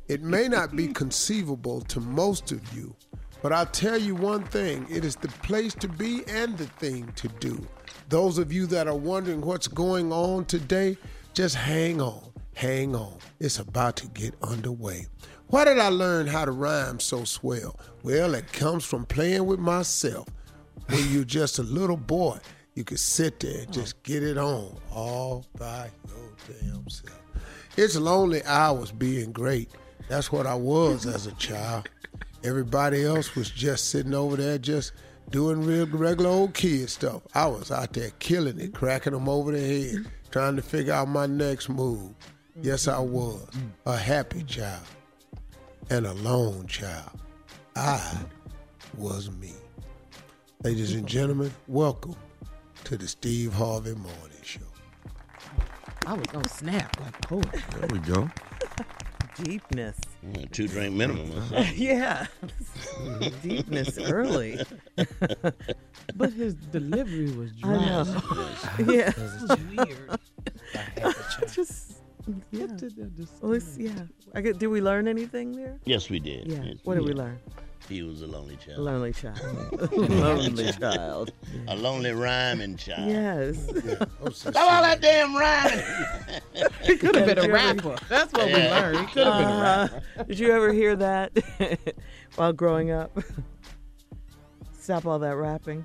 It 0.08 0.22
may 0.22 0.46
not 0.46 0.76
be 0.76 0.88
conceivable 0.92 1.80
to 1.82 2.00
most 2.00 2.52
of 2.52 2.60
you, 2.76 2.94
but 3.40 3.50
I'll 3.50 3.64
tell 3.64 3.96
you 3.96 4.14
one 4.14 4.44
thing 4.44 4.86
it 4.90 5.06
is 5.06 5.16
the 5.16 5.28
place 5.28 5.74
to 5.76 5.88
be 5.88 6.22
and 6.28 6.58
the 6.58 6.66
thing 6.66 7.10
to 7.16 7.28
do. 7.28 7.66
Those 8.10 8.36
of 8.36 8.52
you 8.52 8.66
that 8.66 8.88
are 8.88 8.94
wondering 8.94 9.40
what's 9.40 9.68
going 9.68 10.12
on 10.12 10.44
today, 10.44 10.98
just 11.32 11.54
hang 11.54 12.00
on, 12.00 12.25
hang 12.56 12.96
on. 12.96 13.18
It's 13.38 13.58
about 13.58 13.96
to 13.96 14.08
get 14.08 14.34
underway. 14.42 15.06
Why 15.48 15.64
did 15.64 15.78
I 15.78 15.88
learn 15.88 16.26
how 16.26 16.44
to 16.44 16.50
rhyme 16.50 16.98
so 16.98 17.24
swell? 17.24 17.78
Well, 18.02 18.34
it 18.34 18.52
comes 18.52 18.84
from 18.84 19.04
playing 19.04 19.46
with 19.46 19.60
myself. 19.60 20.26
When 20.88 21.12
you're 21.12 21.24
just 21.40 21.58
a 21.58 21.62
little 21.62 21.96
boy, 21.96 22.38
you 22.74 22.82
could 22.82 22.98
sit 22.98 23.40
there 23.40 23.58
and 23.58 23.66
hmm. 23.66 23.72
just 23.72 24.02
get 24.02 24.22
it 24.22 24.38
on 24.38 24.76
all 24.90 25.46
by 25.58 25.90
your 26.08 26.60
damn 26.60 26.88
self. 26.88 27.20
It's 27.76 27.96
lonely 27.96 28.42
hours 28.44 28.90
being 28.90 29.32
great. 29.32 29.70
That's 30.08 30.32
what 30.32 30.46
I 30.46 30.54
was 30.54 31.04
as 31.04 31.26
a 31.26 31.32
child. 31.32 31.88
Everybody 32.42 33.04
else 33.04 33.34
was 33.34 33.50
just 33.50 33.90
sitting 33.90 34.14
over 34.14 34.36
there 34.36 34.56
just 34.56 34.92
doing 35.30 35.62
real 35.62 35.86
regular 35.86 36.30
old 36.30 36.54
kid 36.54 36.88
stuff. 36.88 37.22
I 37.34 37.46
was 37.46 37.70
out 37.70 37.92
there 37.92 38.10
killing 38.18 38.58
it, 38.60 38.72
cracking 38.72 39.12
them 39.12 39.28
over 39.28 39.52
the 39.52 39.60
head 39.60 40.06
trying 40.30 40.56
to 40.56 40.62
figure 40.62 40.92
out 40.92 41.08
my 41.08 41.24
next 41.24 41.68
move. 41.70 42.12
Yes, 42.62 42.88
I 42.88 42.98
was 42.98 43.46
a 43.84 43.96
happy 43.96 44.42
child 44.44 44.82
and 45.90 46.06
a 46.06 46.12
lone 46.14 46.66
child. 46.66 47.10
I 47.76 48.16
was 48.96 49.30
me. 49.30 49.52
Ladies 50.64 50.94
and 50.94 51.06
gentlemen, 51.06 51.52
welcome 51.68 52.16
to 52.84 52.96
the 52.96 53.06
Steve 53.06 53.52
Harvey 53.52 53.94
Morning 53.94 54.42
Show. 54.42 54.60
I 56.06 56.14
was 56.14 56.26
gonna 56.28 56.48
snap 56.48 56.98
like 57.00 57.32
oh. 57.32 57.42
There 57.78 57.88
we 57.90 57.98
go. 58.00 58.28
Deepness. 59.42 59.98
Mm, 60.26 60.50
Two 60.50 60.66
drink 60.66 60.94
minimum. 60.94 61.30
huh? 61.50 61.62
yeah. 61.74 62.26
Deepness 63.42 63.98
early. 63.98 64.60
But 66.14 66.32
his 66.32 66.54
delivery 66.54 67.30
was 67.32 67.50
I 67.62 67.66
dry. 67.66 67.86
know. 67.86 68.92
yeah. 68.92 69.12
weird. 69.76 70.18
Just 70.72 70.96
yeah. 70.96 71.04
What 71.04 71.16
did 71.26 71.48
that 71.48 71.52
just 71.52 71.85
Well, 72.26 73.52
it's- 73.54 73.76
yeah. 73.78 73.90
I 74.34 74.40
get, 74.40 74.58
did 74.58 74.66
we 74.68 74.80
learn 74.80 75.06
anything 75.08 75.52
there? 75.52 75.78
Yes, 75.84 76.10
we 76.10 76.18
did. 76.18 76.48
Yeah. 76.50 76.62
Yes, 76.62 76.76
What 76.84 76.94
did 76.96 77.04
we 77.04 77.12
learn? 77.12 77.38
He 77.88 78.02
was 78.02 78.20
a 78.22 78.26
lonely 78.26 78.56
child. 78.56 78.78
Lonely 78.80 79.12
child. 79.12 79.38
Lonely 79.92 80.72
child. 80.80 81.32
A 81.68 81.76
lonely 81.76 82.10
rhyming 82.10 82.76
child. 82.76 83.08
Yes. 83.08 83.64
Stop 84.32 84.56
all 84.56 84.82
that 84.82 85.00
damn 85.00 85.36
rhyming. 85.36 85.84
He 86.82 86.96
could 86.96 87.14
have 87.14 87.26
been 87.26 87.38
a 87.38 87.42
you 87.46 87.54
ever- 87.54 87.88
rapper. 87.88 87.96
That's 88.08 88.32
what 88.32 88.46
we 88.46 88.54
learned. 88.54 88.98
He 88.98 89.06
could 89.12 89.26
have 89.26 89.38
been 89.38 89.48
a 89.48 89.60
rapper. 89.62 90.02
Uh, 90.18 90.22
did 90.24 90.38
you 90.40 90.50
ever 90.50 90.72
hear 90.72 90.96
that 90.96 91.30
while 92.34 92.52
growing 92.52 92.90
up? 92.90 93.16
Stop 94.78 95.06
all 95.06 95.18
that 95.20 95.36
rapping, 95.36 95.84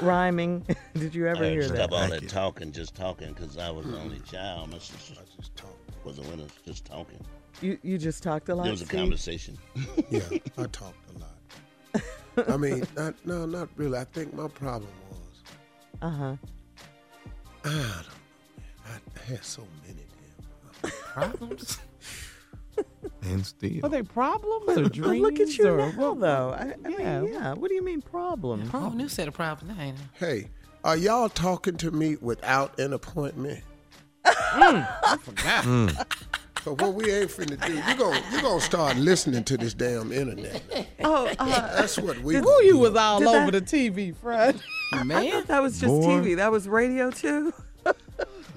rhyming. 0.00 0.66
Did 0.94 1.14
you 1.14 1.26
ever 1.26 1.44
I 1.44 1.50
hear 1.50 1.62
that? 1.68 1.76
stop 1.76 1.90
that? 1.90 1.96
all 1.96 2.08
that 2.08 2.28
talking, 2.28 2.72
just 2.72 2.94
talking, 2.94 3.32
because 3.32 3.58
I 3.58 3.70
was 3.70 3.86
the 3.86 3.98
only 3.98 4.20
child. 4.20 4.70
My 4.70 4.78
sister 4.78 5.14
I 5.20 5.24
just 5.40 5.54
talk. 5.56 5.76
was 6.04 6.18
a 6.18 6.22
winner, 6.22 6.46
just 6.66 6.84
talking. 6.84 7.18
You 7.60 7.78
you 7.82 7.98
just 7.98 8.22
talked 8.22 8.48
a 8.48 8.54
lot. 8.54 8.64
There 8.64 8.72
was 8.72 8.82
a 8.82 8.86
Steve? 8.86 8.98
conversation. 9.00 9.58
Yeah, 10.10 10.20
I 10.58 10.64
talked 10.66 10.96
a 11.14 11.18
lot. 11.18 12.48
I 12.48 12.56
mean, 12.56 12.82
not, 12.96 13.14
no, 13.26 13.44
not 13.46 13.68
really. 13.76 13.98
I 13.98 14.04
think 14.04 14.32
my 14.34 14.48
problem 14.48 14.90
was 15.10 15.42
Uh 16.00 16.10
huh. 16.10 16.36
I 17.64 17.68
don't 17.68 17.76
know, 17.76 18.84
man. 18.86 19.00
I 19.16 19.30
had 19.30 19.44
so 19.44 19.62
many 19.86 20.02
damn 20.82 20.90
Problems? 20.90 21.78
And 23.22 23.44
Steve. 23.46 23.84
Are 23.84 23.88
they 23.90 24.02
problems 24.02 24.68
or 24.78 24.88
dreams? 24.88 25.22
look 25.22 25.40
at 25.40 25.56
you 25.58 25.68
or 25.68 25.76
now, 25.76 25.90
what- 25.90 26.20
though. 26.20 26.50
I, 26.58 26.74
I 26.84 26.88
Yeah. 26.88 27.20
mean, 27.20 27.32
yeah. 27.34 27.52
What 27.54 27.68
do 27.68 27.74
you 27.74 27.82
mean 27.84 28.00
problem? 28.02 28.70
Oh, 28.72 28.90
new 28.90 29.08
set 29.08 29.28
of 29.28 29.34
problems, 29.34 29.78
ain't 29.80 29.96
it? 29.98 30.04
Hey, 30.24 30.50
are 30.84 30.96
y'all 30.96 31.28
talking 31.28 31.76
to 31.78 31.90
me 31.90 32.16
without 32.20 32.78
an 32.78 32.92
appointment? 32.92 33.60
I 34.24 35.16
forgot. 35.20 36.06
So 36.64 36.76
what 36.76 36.94
we 36.94 37.10
ain't 37.12 37.28
finna 37.28 37.58
do, 37.66 37.72
you 37.74 37.96
gon' 37.98 38.22
you 38.32 38.40
gonna 38.40 38.60
start 38.60 38.96
listening 38.96 39.42
to 39.44 39.56
this 39.56 39.74
damn 39.74 40.12
internet. 40.12 40.62
Oh, 41.02 41.26
uh, 41.40 41.76
That's 41.76 41.98
what 41.98 42.20
we. 42.20 42.36
Ooh, 42.36 42.42
gonna 42.42 42.64
you 42.64 42.72
do. 42.74 42.78
was 42.78 42.94
all 42.94 43.28
over 43.28 43.50
that- 43.50 43.66
the 43.66 43.90
TV, 43.90 44.14
Fred. 44.14 44.60
Man, 45.04 45.42
that 45.48 45.60
was 45.60 45.80
just 45.80 45.86
Boy. 45.92 46.06
TV. 46.20 46.36
That 46.36 46.52
was 46.52 46.68
radio 46.68 47.10
too. 47.10 47.52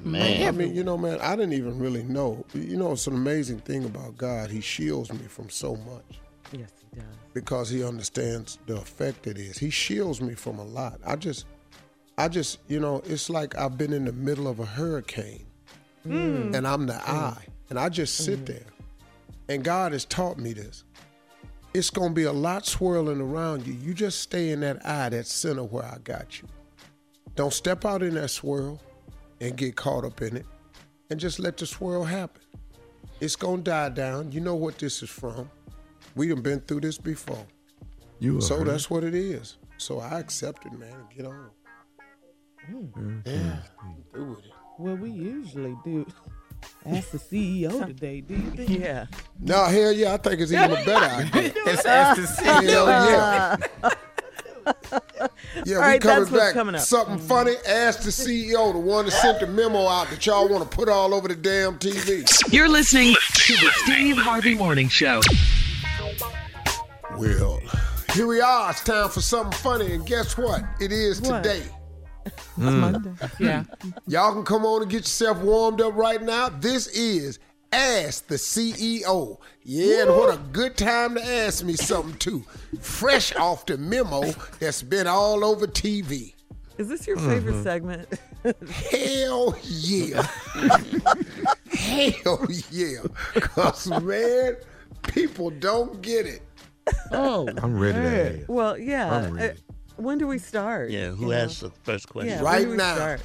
Man, 0.04 0.48
I 0.48 0.52
mean, 0.52 0.76
you 0.76 0.84
know, 0.84 0.98
man, 0.98 1.20
I 1.22 1.36
didn't 1.36 1.54
even 1.54 1.80
really 1.80 2.04
know. 2.04 2.46
You 2.54 2.78
know, 2.78 2.92
it's 2.92 3.08
an 3.08 3.16
amazing 3.16 3.60
thing 3.60 3.86
about 3.86 4.18
God. 4.18 4.50
He 4.52 4.62
shields 4.62 5.12
me 5.12 5.28
from 5.28 5.50
so 5.50 5.76
much 5.76 6.20
Yes, 6.52 6.70
he 6.80 7.00
does. 7.00 7.08
because 7.34 7.70
he 7.70 7.84
understands 7.84 8.60
the 8.68 8.76
effect 8.76 9.28
it 9.28 9.38
is. 9.38 9.58
He 9.58 9.70
shields 9.70 10.22
me 10.22 10.36
from 10.36 10.60
a 10.60 10.64
lot. 10.64 11.00
I 11.06 11.16
just, 11.16 11.46
I 12.18 12.28
just, 12.28 12.60
you 12.68 12.80
know, 12.80 13.02
it's 13.06 13.30
like 13.30 13.58
I've 13.58 13.78
been 13.78 13.94
in 13.94 14.06
the 14.06 14.14
middle 14.14 14.48
of 14.48 14.60
a 14.60 14.66
hurricane 14.66 15.46
mm. 16.06 16.54
and 16.54 16.68
I'm 16.68 16.86
the 16.86 16.94
mm. 16.94 17.10
eye. 17.10 17.46
And 17.70 17.80
I 17.80 17.90
just 17.90 18.18
sit 18.18 18.40
mm. 18.42 18.46
there. 18.48 18.66
And 19.50 19.64
God 19.64 19.92
has 19.92 20.06
taught 20.06 20.38
me 20.38 20.54
this. 20.54 20.84
It's 21.74 21.90
going 21.90 22.10
to 22.10 22.16
be 22.16 22.24
a 22.24 22.32
lot 22.32 22.66
swirling 22.66 23.20
around 23.20 23.68
you. 23.68 23.74
You 23.74 23.94
just 23.94 24.22
stay 24.22 24.52
in 24.52 24.62
that 24.62 24.86
eye, 24.86 25.10
that 25.10 25.28
center 25.28 25.64
where 25.64 25.84
I 25.84 25.98
got 26.04 26.42
you. 26.42 26.48
Don't 27.36 27.52
step 27.52 27.84
out 27.84 28.02
in 28.02 28.14
that 28.16 28.30
swirl 28.30 28.80
and 29.46 29.56
get 29.58 29.76
caught 29.76 30.04
up 30.06 30.22
in 30.22 30.38
it. 30.38 30.46
And 31.10 31.20
just 31.20 31.40
let 31.40 31.58
the 31.58 31.66
swirl 31.66 32.04
happen. 32.04 32.42
It's 33.22 33.36
going 33.36 33.64
to 33.64 33.72
die 33.72 33.90
down. 33.90 34.32
You 34.32 34.42
know 34.42 34.56
what 34.56 34.78
this 34.80 35.04
is 35.04 35.10
from. 35.10 35.50
We 36.16 36.28
done 36.30 36.42
been 36.42 36.60
through 36.62 36.82
this 36.82 36.98
before. 36.98 37.46
You 38.20 38.42
So 38.42 38.62
are 38.62 38.64
that's 38.64 38.90
what 38.90 39.04
it 39.04 39.14
is. 39.14 39.58
So 39.78 40.00
I 40.00 40.20
accept 40.20 40.66
it, 40.66 40.74
man. 40.74 40.94
and 40.94 41.10
Get 41.16 41.26
on. 41.26 41.50
Mm. 42.72 42.92
Mm-hmm. 42.94 43.20
Yeah, 43.30 43.58
do 44.14 44.24
with 44.26 44.40
it. 44.40 44.52
Well, 44.80 44.96
we 44.96 45.12
usually 45.12 45.76
do. 45.86 46.06
Ask 46.86 47.12
the 47.12 47.18
CEO 47.20 47.86
today. 47.88 48.22
Do 48.22 48.34
you 48.34 48.50
think? 48.52 48.70
Yeah. 48.80 49.06
No, 49.40 49.66
hell 49.66 49.92
yeah, 49.92 50.14
I 50.14 50.18
think 50.18 50.42
it's 50.42 50.52
even 50.52 50.72
a 50.72 50.86
better 50.86 51.06
idea. 51.38 51.54
It's 51.68 51.86
asked 51.86 52.22
to 52.22 52.28
see. 52.28 52.44
Hell 52.46 52.88
yeah. 52.88 53.58
Yeah, 55.66 55.78
we 55.78 55.82
right, 55.82 56.02
coming 56.02 56.20
that's 56.26 56.32
back. 56.32 56.54
coming 56.54 56.76
up. 56.76 56.82
Something 56.82 57.18
mm-hmm. 57.18 57.28
funny. 57.28 57.54
Ask 57.68 58.02
the 58.02 58.10
CEO, 58.10 58.74
the 58.74 58.80
one 58.80 59.06
that 59.06 59.12
sent 59.12 59.40
the 59.40 59.48
memo 59.48 59.88
out 59.88 60.10
that 60.10 60.26
y'all 60.26 60.48
want 60.50 60.70
to 60.70 60.78
put 60.78 60.90
all 60.90 61.14
over 61.14 61.28
the 61.28 61.36
damn 61.36 61.80
TV. 61.80 62.28
You're 62.52 62.70
listening 62.70 63.16
to 63.36 63.54
the 63.54 63.72
Steve 63.84 64.18
Harvey 64.18 64.54
Morning 64.54 64.90
Show. 64.90 65.22
Well, 67.18 67.62
here 68.14 68.28
we 68.28 68.42
are. 68.42 68.72
It's 68.72 68.84
time 68.84 69.10
for 69.10 69.22
something 69.22 69.58
funny, 69.60 69.94
and 69.94 70.06
guess 70.06 70.38
what? 70.38 70.64
It 70.82 70.92
is 70.92 71.22
What? 71.22 71.44
today. 71.44 71.64
Hmm. 72.56 72.96
Yeah. 73.40 73.64
Y'all 74.08 74.34
can 74.34 74.44
come 74.44 74.66
on 74.66 74.82
and 74.82 74.92
get 74.92 75.00
yourself 75.00 75.38
warmed 75.40 75.82
up 75.82 75.96
right 75.96 76.22
now. 76.22 76.50
This 76.50 76.88
is 76.88 77.40
Ask 77.72 78.28
the 78.28 78.36
CEO. 78.36 79.38
Yeah, 79.64 80.04
and 80.04 80.12
what 80.12 80.34
a 80.34 80.38
good 80.52 80.78
time 80.78 81.16
to 81.16 81.22
ask 81.26 81.64
me 81.64 81.74
something 81.74 82.18
too. 82.18 82.44
Fresh 82.80 83.36
off 83.36 83.66
the 83.66 83.78
memo 83.78 84.32
that's 84.60 84.82
been 84.82 85.08
all 85.08 85.44
over 85.44 85.68
TV. 85.68 86.34
Is 86.78 86.88
this 86.90 87.08
your 87.08 87.18
favorite 87.18 87.64
segment? 87.64 88.08
Hell 88.92 89.56
yeah. 89.64 90.28
Hell 91.72 92.46
yeah. 92.72 92.98
Cause 93.36 93.88
man, 94.02 94.56
people 95.04 95.50
don't 95.50 96.02
get 96.02 96.26
it. 96.26 96.42
Oh, 97.12 97.48
I'm 97.62 97.80
ready 97.80 97.98
to 98.00 98.40
ask. 98.40 98.50
well, 98.50 98.78
yeah. 98.78 99.12
I'm 99.14 99.34
ready. 99.34 99.54
Uh, 99.54 99.62
when 99.98 100.18
do 100.18 100.28
we 100.28 100.38
start? 100.38 100.92
Yeah, 100.92 101.10
who 101.10 101.26
You 101.26 101.32
know? 101.32 101.38
asked 101.38 101.62
the 101.62 101.72
first 101.84 102.10
question? 102.10 102.34
Yeah, 102.38 102.42
Right 102.44 102.60
when 102.60 102.64
do 102.66 102.72
we 102.72 102.78
now. 102.78 102.96
start? 102.96 103.22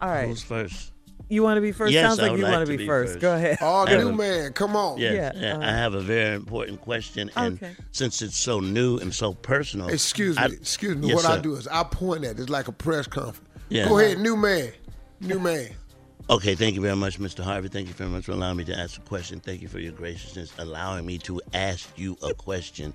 All 0.00 0.08
right. 0.08 0.28
Who's 0.28 0.42
first? 0.42 0.92
You 1.30 1.42
want 1.42 1.56
to 1.58 1.60
be 1.60 1.72
first? 1.72 1.92
Yes, 1.92 2.06
Sounds 2.06 2.18
I 2.20 2.22
like 2.22 2.30
would 2.32 2.38
you 2.40 2.44
like 2.44 2.52
want 2.54 2.66
to 2.66 2.70
be 2.72 2.76
be 2.78 2.86
first. 2.86 3.12
first. 3.14 3.20
Go 3.20 3.34
ahead. 3.34 3.58
Oh, 3.60 3.84
the 3.84 3.92
Yeah. 3.92 3.98
new 3.98 4.12
man, 4.12 4.52
come 4.54 4.74
on. 4.76 4.98
Yeah, 4.98 5.12
Yeah, 5.12 5.32
yeah, 5.36 5.56
uh, 5.56 5.60
I 5.60 5.70
have 5.72 5.92
a 5.94 6.00
very 6.00 6.34
important 6.36 6.80
question, 6.80 7.30
and 7.36 7.54
Okay. 7.62 7.72
since 7.92 8.22
it's 8.22 8.36
so 8.36 8.60
new 8.60 8.96
and 8.98 9.14
so 9.14 9.34
personal, 9.34 9.88
Excuse 9.88 10.36
me, 10.36 10.42
I- 10.42 10.46
excuse 10.46 10.96
me. 10.96 11.08
Yes, 11.08 11.16
what 11.16 11.26
I 11.26 11.38
do 11.38 11.54
is 11.56 11.68
I 11.68 11.82
point 11.84 12.24
at 12.24 12.32
it. 12.36 12.40
It's 12.40 12.48
like 12.50 12.68
a 12.68 12.72
press 12.72 13.06
conference. 13.06 13.40
Yeah. 13.68 13.88
Go 13.88 13.98
ahead, 13.98 14.18
new 14.18 14.36
man. 14.36 14.70
New 15.20 15.38
man. 15.38 15.68
Okay, 16.30 16.54
thank 16.54 16.74
you 16.74 16.82
very 16.82 16.94
much, 16.94 17.18
Mr. 17.18 17.42
Harvey. 17.42 17.68
Thank 17.68 17.88
you 17.88 17.94
very 17.94 18.10
much 18.10 18.26
for 18.26 18.32
allowing 18.32 18.58
me 18.58 18.64
to 18.64 18.78
ask 18.78 18.98
a 18.98 19.00
question. 19.02 19.40
Thank 19.40 19.62
you 19.62 19.68
for 19.68 19.78
your 19.78 19.92
graciousness, 19.92 20.52
allowing 20.58 21.06
me 21.06 21.16
to 21.20 21.40
ask 21.54 21.88
you 21.96 22.18
a 22.22 22.34
question, 22.34 22.92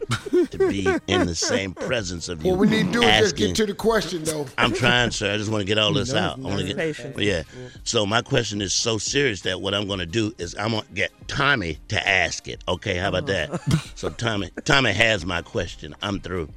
to 0.52 0.58
be 0.60 0.88
in 1.08 1.26
the 1.26 1.34
same 1.34 1.74
presence 1.74 2.30
of 2.30 2.46
you. 2.46 2.52
What 2.52 2.60
we 2.60 2.68
need 2.68 2.94
to 2.94 3.02
do 3.02 3.02
is 3.02 3.20
just 3.20 3.36
get 3.36 3.56
to 3.56 3.66
the 3.66 3.74
question 3.74 4.24
though. 4.24 4.46
I'm 4.56 4.72
trying, 4.72 5.10
sir. 5.10 5.34
I 5.34 5.38
just 5.38 5.50
want 5.50 5.62
to 5.62 5.66
get 5.66 5.80
all 5.80 5.94
this 5.94 6.14
out. 6.14 6.38
I 6.38 6.42
want 6.42 6.60
to 6.60 6.68
get 6.68 6.78
Patient. 6.78 7.18
Yeah. 7.18 7.42
So 7.84 8.06
my 8.06 8.22
question 8.22 8.62
is 8.62 8.74
so 8.74 9.00
serious 9.00 9.42
that 9.42 9.62
what 9.62 9.74
I'm 9.74 9.88
going 9.88 10.00
to 10.00 10.06
do 10.06 10.34
is 10.38 10.56
I'm 10.60 10.72
going 10.72 10.84
to 10.84 10.94
get 10.94 11.12
Tommy 11.28 11.80
to 11.88 12.08
ask 12.08 12.48
it. 12.48 12.64
Okay, 12.68 12.98
how 12.98 13.10
about 13.10 13.26
that? 13.28 13.50
Uh-huh. 13.50 13.78
So 13.96 14.10
Tommy, 14.12 14.52
Tommy 14.64 14.94
has 14.94 15.26
my 15.26 15.42
question. 15.42 15.96
I'm 16.04 16.20
through. 16.20 16.50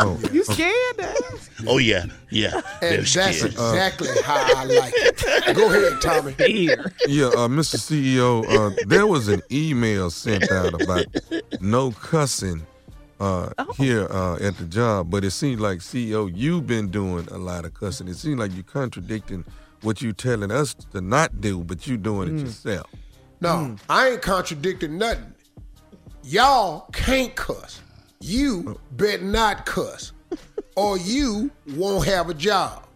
Oh, 0.00 0.20
you 0.32 0.44
scared? 0.44 0.98
to? 0.98 1.14
Oh 1.66 1.78
yeah, 1.78 2.06
yeah. 2.30 2.60
And 2.82 3.06
that's 3.06 3.10
scared. 3.10 3.52
exactly 3.52 4.08
how 4.24 4.36
I 4.56 4.64
like 4.64 4.92
it. 4.96 5.56
Go 5.56 5.72
ahead, 5.72 6.00
Tommy. 6.00 6.34
yeah, 7.06 7.26
uh, 7.26 7.48
Mr. 7.48 7.76
CEO, 7.78 8.44
uh, 8.48 8.74
there 8.86 9.06
was 9.06 9.28
an 9.28 9.42
email 9.50 10.10
sent 10.10 10.50
out 10.50 10.80
about 10.80 11.06
no 11.60 11.92
cussing 11.92 12.66
uh, 13.20 13.50
here 13.76 14.06
uh, 14.10 14.36
at 14.36 14.56
the 14.56 14.64
job, 14.64 15.10
but 15.10 15.24
it 15.24 15.30
seems 15.30 15.60
like 15.60 15.78
CEO, 15.78 16.30
you've 16.34 16.66
been 16.66 16.88
doing 16.88 17.26
a 17.30 17.38
lot 17.38 17.64
of 17.64 17.74
cussing. 17.74 18.08
It 18.08 18.16
seems 18.16 18.38
like 18.38 18.52
you're 18.54 18.64
contradicting 18.64 19.44
what 19.82 20.02
you're 20.02 20.12
telling 20.12 20.50
us 20.50 20.74
to 20.92 21.00
not 21.00 21.40
do, 21.40 21.62
but 21.62 21.86
you 21.86 21.96
doing 21.96 22.36
it 22.36 22.40
yourself. 22.40 22.86
No, 23.40 23.76
I 23.88 24.10
ain't 24.10 24.22
contradicting 24.22 24.98
nothing. 24.98 25.34
Y'all 26.22 26.88
can't 26.92 27.34
cuss. 27.34 27.80
You 28.26 28.80
bet 28.92 29.22
not 29.22 29.66
cuss, 29.66 30.12
or 30.76 30.96
you 30.96 31.50
won't 31.76 32.06
have 32.06 32.30
a 32.30 32.34
job. 32.34 32.86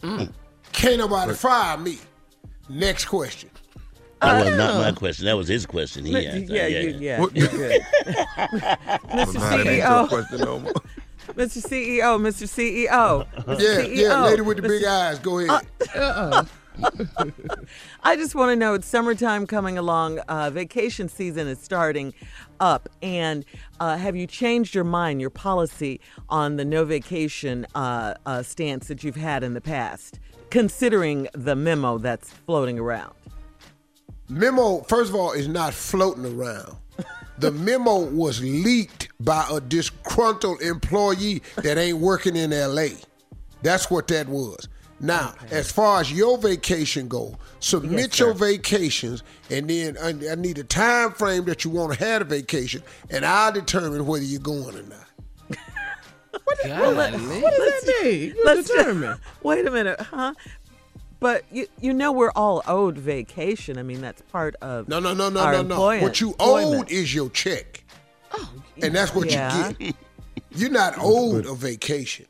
Mm. 0.00 0.32
Can't 0.72 0.96
nobody 0.96 1.34
fire 1.34 1.76
me. 1.76 1.98
Next 2.70 3.04
question. 3.04 3.50
That 4.22 4.46
was 4.46 4.56
not 4.56 4.74
my 4.76 4.80
uh-huh. 4.80 4.92
question. 4.94 5.26
That 5.26 5.36
was 5.36 5.46
his 5.46 5.66
question. 5.66 6.06
He 6.06 6.26
asked. 6.26 6.48
yeah, 6.48 6.66
yeah, 6.68 6.80
you- 6.80 6.98
yeah, 6.98 7.20
What- 7.20 7.36
you're 7.36 7.48
Mr. 7.48 9.34
now 9.34 9.50
that 9.50 9.66
ain't 9.66 9.76
your 9.76 10.06
CEO, 10.06 10.08
question. 10.08 10.38
Mr. 10.38 11.60
CEO, 11.60 12.18
Mr. 12.18 12.48
CEO, 12.48 13.26
Mr. 13.44 13.60
Yeah, 13.60 13.80
yeah, 13.80 14.08
CEO, 14.08 14.24
lady 14.24 14.40
with 14.40 14.56
the 14.56 14.68
big 14.68 14.84
eyes. 14.84 15.18
Go 15.18 15.38
ahead. 15.40 15.66
Uh-uh. 15.94 16.44
I 18.02 18.16
just 18.16 18.34
want 18.34 18.50
to 18.50 18.56
know 18.56 18.74
it's 18.74 18.86
summertime 18.86 19.46
coming 19.46 19.78
along, 19.78 20.18
uh, 20.20 20.50
vacation 20.50 21.08
season 21.08 21.46
is 21.48 21.58
starting 21.58 22.14
up, 22.60 22.88
and 23.02 23.44
uh, 23.80 23.96
have 23.96 24.16
you 24.16 24.26
changed 24.26 24.74
your 24.74 24.84
mind, 24.84 25.20
your 25.20 25.30
policy 25.30 26.00
on 26.28 26.56
the 26.56 26.64
no 26.64 26.84
vacation 26.84 27.66
uh, 27.74 28.14
uh, 28.24 28.42
stance 28.42 28.88
that 28.88 29.04
you've 29.04 29.16
had 29.16 29.42
in 29.42 29.54
the 29.54 29.60
past, 29.60 30.20
considering 30.50 31.28
the 31.32 31.56
memo 31.56 31.98
that's 31.98 32.30
floating 32.30 32.78
around? 32.78 33.14
memo, 34.28 34.82
first 34.82 35.10
of 35.10 35.16
all, 35.16 35.32
is 35.32 35.48
not 35.48 35.74
floating 35.74 36.26
around. 36.26 36.76
The 37.38 37.50
memo 37.50 37.98
was 37.98 38.40
leaked 38.40 39.08
by 39.20 39.46
a 39.50 39.60
disgruntled 39.60 40.62
employee 40.62 41.42
that 41.56 41.76
ain't 41.76 41.98
working 41.98 42.34
in 42.34 42.50
LA. 42.50 42.88
That's 43.62 43.90
what 43.90 44.08
that 44.08 44.28
was. 44.28 44.68
Now, 44.98 45.34
as 45.50 45.70
far 45.70 46.00
as 46.00 46.10
your 46.10 46.38
vacation 46.38 47.06
go, 47.06 47.36
submit 47.60 48.18
your 48.18 48.32
vacations, 48.32 49.22
and 49.50 49.68
then 49.68 49.96
I 50.02 50.08
I 50.32 50.34
need 50.36 50.56
a 50.58 50.64
time 50.64 51.12
frame 51.12 51.44
that 51.44 51.64
you 51.64 51.70
want 51.70 51.92
to 51.98 52.04
have 52.04 52.22
a 52.22 52.24
vacation, 52.24 52.82
and 53.10 53.24
I'll 53.26 53.52
determine 53.52 54.06
whether 54.06 54.24
you're 54.24 54.40
going 54.40 54.74
or 54.76 54.82
not. 54.84 55.58
What 56.44 56.58
does 56.62 56.96
that 56.96 57.20
mean? 57.20 58.34
You 58.34 58.42
Let's 58.44 58.68
determine. 58.68 59.18
Wait 59.42 59.66
a 59.66 59.70
minute, 59.70 60.00
huh? 60.00 60.34
But 61.18 61.44
you 61.50 61.66
you 61.80 61.92
know 61.94 62.12
we're 62.12 62.30
all 62.36 62.62
owed 62.66 62.96
vacation. 62.98 63.78
I 63.78 63.82
mean 63.82 64.00
that's 64.00 64.22
part 64.22 64.54
of 64.62 64.86
No, 64.88 65.00
no, 65.00 65.14
no, 65.14 65.28
no, 65.30 65.50
no, 65.50 65.62
no. 65.62 65.80
What 66.02 66.20
you 66.20 66.30
employment. 66.32 66.82
owed 66.84 66.90
is 66.90 67.14
your 67.14 67.30
check, 67.30 67.84
Oh, 68.32 68.50
and 68.82 68.94
that's 68.94 69.14
what 69.14 69.30
Yeah. 69.30 69.68
you 69.68 69.74
get. 69.74 69.96
You're 70.50 70.70
not 70.70 70.94
owed 70.98 71.46
a 71.46 71.54
vacation. 71.54 72.26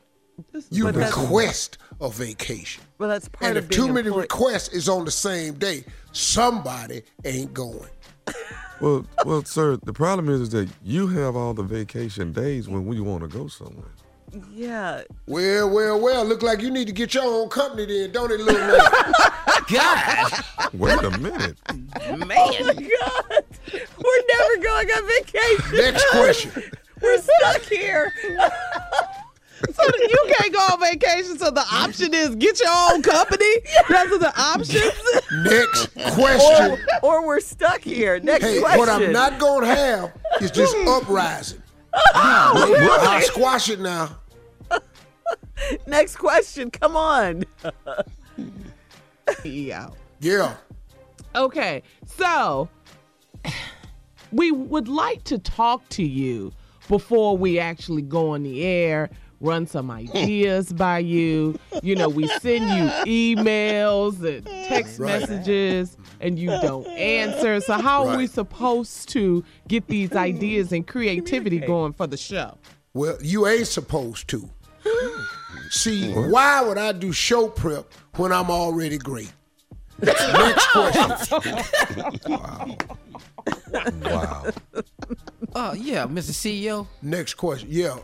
You 0.71 0.85
But 0.85 0.95
that's- 0.95 1.17
request 1.17 1.77
a 2.01 2.09
vacation. 2.09 2.83
Well, 2.97 3.09
that's 3.09 3.27
part 3.29 3.49
And 3.49 3.57
of 3.57 3.63
if 3.65 3.69
being 3.69 3.81
too 3.87 3.93
many 3.93 4.07
employ- 4.07 4.21
requests 4.21 4.69
is 4.69 4.87
on 4.89 5.05
the 5.05 5.11
same 5.11 5.55
day, 5.55 5.83
somebody 6.11 7.03
ain't 7.25 7.53
going. 7.53 7.89
Well, 8.79 9.07
well, 9.25 9.43
sir, 9.43 9.75
the 9.77 9.91
problem 9.91 10.29
is, 10.29 10.39
is 10.39 10.49
that 10.51 10.69
you 10.83 11.07
have 11.07 11.35
all 11.35 11.55
the 11.55 11.63
vacation 11.63 12.31
days 12.31 12.69
when 12.69 12.85
we 12.85 12.99
want 12.99 13.21
to 13.23 13.27
go 13.27 13.47
somewhere. 13.47 13.89
Yeah, 14.53 15.01
Well, 15.25 15.67
well, 15.71 15.99
well. 15.99 16.23
Look 16.23 16.43
like 16.43 16.61
you 16.61 16.69
need 16.69 16.85
to 16.85 16.93
get 16.93 17.15
your 17.15 17.23
own 17.23 17.49
company 17.49 17.87
then, 17.87 18.11
don't 18.11 18.31
it, 18.31 18.39
little 18.39 18.61
man? 18.61 18.77
God, 19.73 20.31
Wait 20.73 21.01
a 21.01 21.09
minute. 21.17 21.57
man. 21.73 21.89
Oh 22.01 22.17
my 22.17 22.35
God, 22.75 23.43
we're 23.73 24.23
never 24.29 24.63
going 24.63 24.89
on 24.91 25.07
vacation. 25.07 25.77
Next 25.77 26.05
question. 26.11 26.63
We're 27.01 27.17
stuck 27.19 27.61
here. 27.63 28.13
So 29.73 29.83
you 29.83 30.33
can't 30.37 30.53
go 30.53 30.59
on 30.59 30.79
vacation. 30.79 31.37
So 31.37 31.49
the 31.51 31.65
option 31.71 32.13
is 32.13 32.35
get 32.35 32.59
your 32.59 32.69
own 32.69 33.01
company. 33.01 33.55
Those 33.89 34.11
are 34.11 34.19
the 34.19 34.33
options. 34.39 34.93
Next 35.43 35.87
question. 36.15 36.77
or 37.01 37.25
we're 37.25 37.39
stuck 37.39 37.81
here. 37.81 38.19
Next 38.19 38.43
Hey, 38.45 38.59
question. 38.59 38.79
what 38.79 38.89
I'm 38.89 39.11
not 39.11 39.39
gonna 39.39 39.67
have 39.67 40.13
is 40.41 40.51
just 40.51 40.75
hmm. 40.77 40.87
uprising. 40.87 41.61
I'll 42.13 43.21
squash 43.21 43.69
it 43.69 43.79
now. 43.79 44.17
Next 45.87 46.17
question. 46.17 46.69
Come 46.69 46.95
on. 46.95 47.43
yeah. 49.43 49.89
Yeah. 50.19 50.55
Okay. 51.35 51.83
So 52.05 52.69
we 54.31 54.51
would 54.51 54.87
like 54.87 55.23
to 55.25 55.37
talk 55.39 55.87
to 55.89 56.03
you 56.03 56.51
before 56.87 57.37
we 57.37 57.59
actually 57.59 58.01
go 58.01 58.31
on 58.31 58.43
the 58.43 58.63
air 58.63 59.09
run 59.39 59.67
some 59.67 59.91
ideas 59.91 60.73
by 60.73 60.99
you. 60.99 61.59
You 61.83 61.95
know, 61.95 62.09
we 62.09 62.27
send 62.39 62.63
you 62.65 63.35
emails 63.35 64.23
and 64.23 64.45
text 64.67 64.99
Right. 64.99 65.19
messages 65.21 65.95
and 66.19 66.39
you 66.39 66.49
don't 66.49 66.87
answer. 66.87 67.59
So 67.61 67.73
how 67.73 68.07
are 68.07 68.17
we 68.17 68.27
supposed 68.27 69.09
to 69.09 69.43
get 69.67 69.87
these 69.87 70.13
ideas 70.13 70.71
and 70.71 70.87
creativity 70.87 71.59
going 71.59 71.93
for 71.93 72.07
the 72.07 72.17
show? 72.17 72.57
Well, 72.93 73.17
you 73.21 73.45
ain't 73.47 73.67
supposed 73.67 74.27
to. 74.29 74.49
See, 75.69 76.11
why 76.13 76.61
would 76.63 76.77
I 76.77 76.93
do 76.93 77.11
show 77.11 77.49
prep 77.49 77.93
when 78.15 78.31
I'm 78.31 78.49
already 78.49 78.97
great? 78.97 79.31
Next 80.01 80.67
question. 80.71 81.55
Wow. 82.27 82.77
Wow. 84.03 84.45
Oh, 85.55 85.69
uh, 85.69 85.73
yeah, 85.73 86.05
Mr. 86.05 86.31
CEO. 86.31 86.87
Next 87.01 87.33
question. 87.35 87.67
Yeah, 87.71 87.97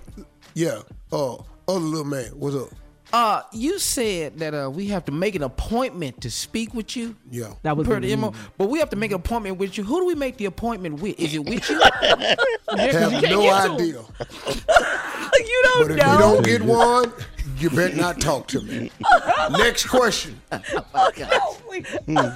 yeah. 0.56 0.82
Uh, 1.14 1.36
other 1.68 1.80
little 1.80 2.06
man, 2.06 2.32
what's 2.32 2.56
up? 2.56 2.70
Uh, 3.14 3.44
you 3.54 3.78
said 3.78 4.40
that 4.40 4.56
uh, 4.56 4.68
we 4.72 4.88
have 4.88 5.06
to 5.06 5.12
make 5.12 5.36
an 5.36 5.44
appointment 5.44 6.20
to 6.22 6.32
speak 6.32 6.74
with 6.74 6.96
you. 6.98 7.16
Yeah. 7.30 7.54
That 7.62 7.78
was 7.78 7.88
Per 7.88 8.00
the 8.00 8.12
in- 8.12 8.22
MO, 8.22 8.34
but 8.58 8.70
we 8.70 8.80
have 8.80 8.90
to 8.90 8.96
make 8.96 9.12
an 9.12 9.18
appointment 9.18 9.60
with 9.60 9.78
you. 9.78 9.84
Who 9.84 10.00
do 10.00 10.06
we 10.08 10.16
make 10.16 10.38
the 10.38 10.46
appointment 10.46 11.00
with? 11.00 11.20
Is 11.20 11.36
it 11.36 11.46
with 11.46 11.70
you? 11.70 11.80
Have 12.76 13.22
no 13.22 13.52
idea. 13.52 13.86
you 14.00 15.64
don't 15.64 15.88
But 15.88 15.92
if 15.92 15.98
know. 15.98 16.14
you 16.14 16.18
don't 16.18 16.44
get 16.46 16.62
one, 16.64 17.14
you 17.60 17.70
better 17.70 17.96
not 17.96 18.20
talk 18.20 18.48
to 18.48 18.62
me. 18.62 18.90
Next 19.52 19.86
question. 19.86 20.42
Yeah. 22.08 22.34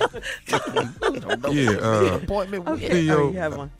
Uh, 0.52 2.20
appointment 2.22 2.66
with 2.66 2.84
Okay, 2.84 2.90
Theo, 2.90 3.18
oh, 3.18 3.32
you 3.32 3.40
have 3.40 3.58
one. 3.58 3.72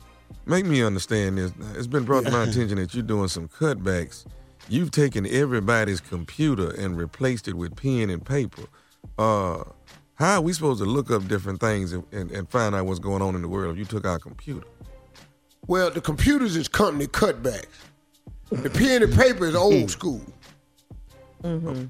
Make 0.46 0.64
me 0.64 0.82
understand 0.82 1.38
this. 1.38 1.52
It's 1.76 1.86
been 1.86 2.02
brought 2.04 2.24
to 2.24 2.32
my 2.32 2.42
attention 2.42 2.78
that 2.78 2.92
you're 2.92 3.04
doing 3.04 3.28
some 3.28 3.46
cutbacks. 3.46 4.24
You've 4.68 4.90
taken 4.90 5.26
everybody's 5.26 6.00
computer 6.00 6.70
and 6.70 6.96
replaced 6.98 7.48
it 7.48 7.54
with 7.54 7.74
pen 7.76 8.10
and 8.10 8.24
paper. 8.24 8.62
Uh, 9.18 9.64
how 10.14 10.34
are 10.36 10.40
we 10.40 10.52
supposed 10.52 10.80
to 10.80 10.86
look 10.86 11.10
up 11.10 11.26
different 11.28 11.60
things 11.60 11.92
and, 11.92 12.04
and, 12.12 12.30
and 12.30 12.48
find 12.50 12.74
out 12.74 12.86
what's 12.86 12.98
going 12.98 13.22
on 13.22 13.34
in 13.34 13.42
the 13.42 13.48
world 13.48 13.72
if 13.72 13.78
you 13.78 13.84
took 13.84 14.04
our 14.06 14.18
computer? 14.18 14.66
Well, 15.66 15.90
the 15.90 16.00
computers 16.00 16.56
is 16.56 16.68
company 16.68 17.06
cutbacks. 17.06 17.66
The 18.50 18.70
pen 18.70 19.02
and 19.02 19.14
paper 19.14 19.46
is 19.46 19.54
old 19.54 19.90
school. 19.90 20.22
Oh, 21.44 21.88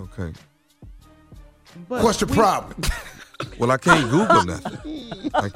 okay. 0.00 0.32
But 1.88 2.02
What's 2.02 2.18
the 2.18 2.26
we- 2.26 2.34
problem? 2.34 2.82
Well, 3.58 3.70
I 3.70 3.76
can't 3.76 4.10
Google 4.10 4.44
nothing. 4.44 5.10
I, 5.34 5.50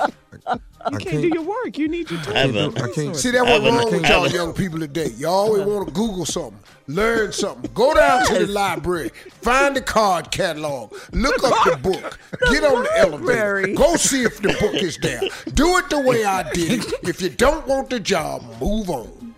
I, 0.46 0.58
I 0.84 0.90
You 0.92 0.98
can't 0.98 1.22
do 1.22 1.28
your 1.28 1.42
work. 1.42 1.76
You 1.78 1.88
need 1.88 2.10
your 2.10 2.20
I 2.20 2.22
time. 2.22 2.34
have 2.54 2.76
a, 2.76 2.82
I 2.84 2.90
can't. 2.92 3.16
See, 3.16 3.30
that's 3.30 3.44
what's 3.44 3.64
Evan, 3.64 3.74
wrong 3.74 3.84
with 3.92 4.04
Evan. 4.04 4.10
y'all 4.10 4.28
young 4.28 4.52
people 4.54 4.78
today. 4.78 5.08
You 5.16 5.28
always 5.28 5.62
want 5.64 5.88
to 5.88 5.92
Google 5.94 6.24
something, 6.24 6.58
learn 6.86 7.32
something, 7.32 7.70
go 7.74 7.92
down 7.94 8.24
to 8.26 8.34
the 8.38 8.46
library, 8.52 9.10
find 9.42 9.76
the 9.76 9.82
card 9.82 10.30
catalog, 10.30 10.94
look 11.12 11.42
up 11.44 11.64
the 11.64 11.76
book, 11.76 12.18
get 12.50 12.64
on 12.64 12.82
the 12.84 12.90
elevator, 12.98 13.74
go 13.74 13.96
see 13.96 14.22
if 14.22 14.38
the 14.40 14.48
book 14.60 14.74
is 14.74 14.96
there. 14.98 15.20
Do 15.54 15.76
it 15.78 15.90
the 15.90 16.00
way 16.00 16.24
I 16.24 16.50
did 16.52 16.84
it. 16.84 16.92
If 17.02 17.20
you 17.20 17.28
don't 17.30 17.66
want 17.66 17.90
the 17.90 18.00
job, 18.00 18.42
move 18.60 18.88
on. 18.90 19.34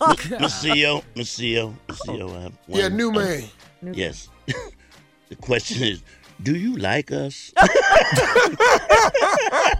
Mr. 0.00 0.44
CEO, 0.48 1.02
Mr. 1.14 1.40
CEO, 1.40 1.74
Mr. 1.88 1.98
CEO. 2.06 2.36
I 2.36 2.42
have 2.42 2.52
one, 2.66 2.80
Yeah, 2.80 2.88
new 2.88 3.12
man. 3.12 3.44
Yes. 3.92 4.28
the 5.28 5.36
question 5.40 5.82
is, 5.82 6.02
do 6.42 6.56
you 6.56 6.76
like 6.76 7.12
us? 7.12 7.52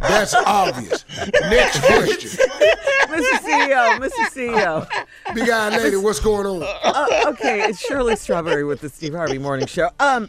That's 0.01 0.35
obvious. 0.35 1.05
Next 1.19 1.81
question. 1.81 2.31
Mr. 3.09 3.39
CEO, 3.39 3.99
Mr. 3.99 4.25
CEO. 4.31 4.87
Big 5.35 5.49
eye 5.49 5.77
lady, 5.77 5.97
what's 5.97 6.21
going 6.21 6.47
on? 6.47 6.63
Uh, 6.83 7.31
okay, 7.31 7.63
it's 7.63 7.81
Shirley 7.81 8.17
Strawberry 8.17 8.65
with 8.65 8.81
the 8.81 8.89
Steve 8.89 9.15
Harvey 9.15 9.39
Morning 9.39 9.67
Show. 9.67 9.91
Um, 9.99 10.29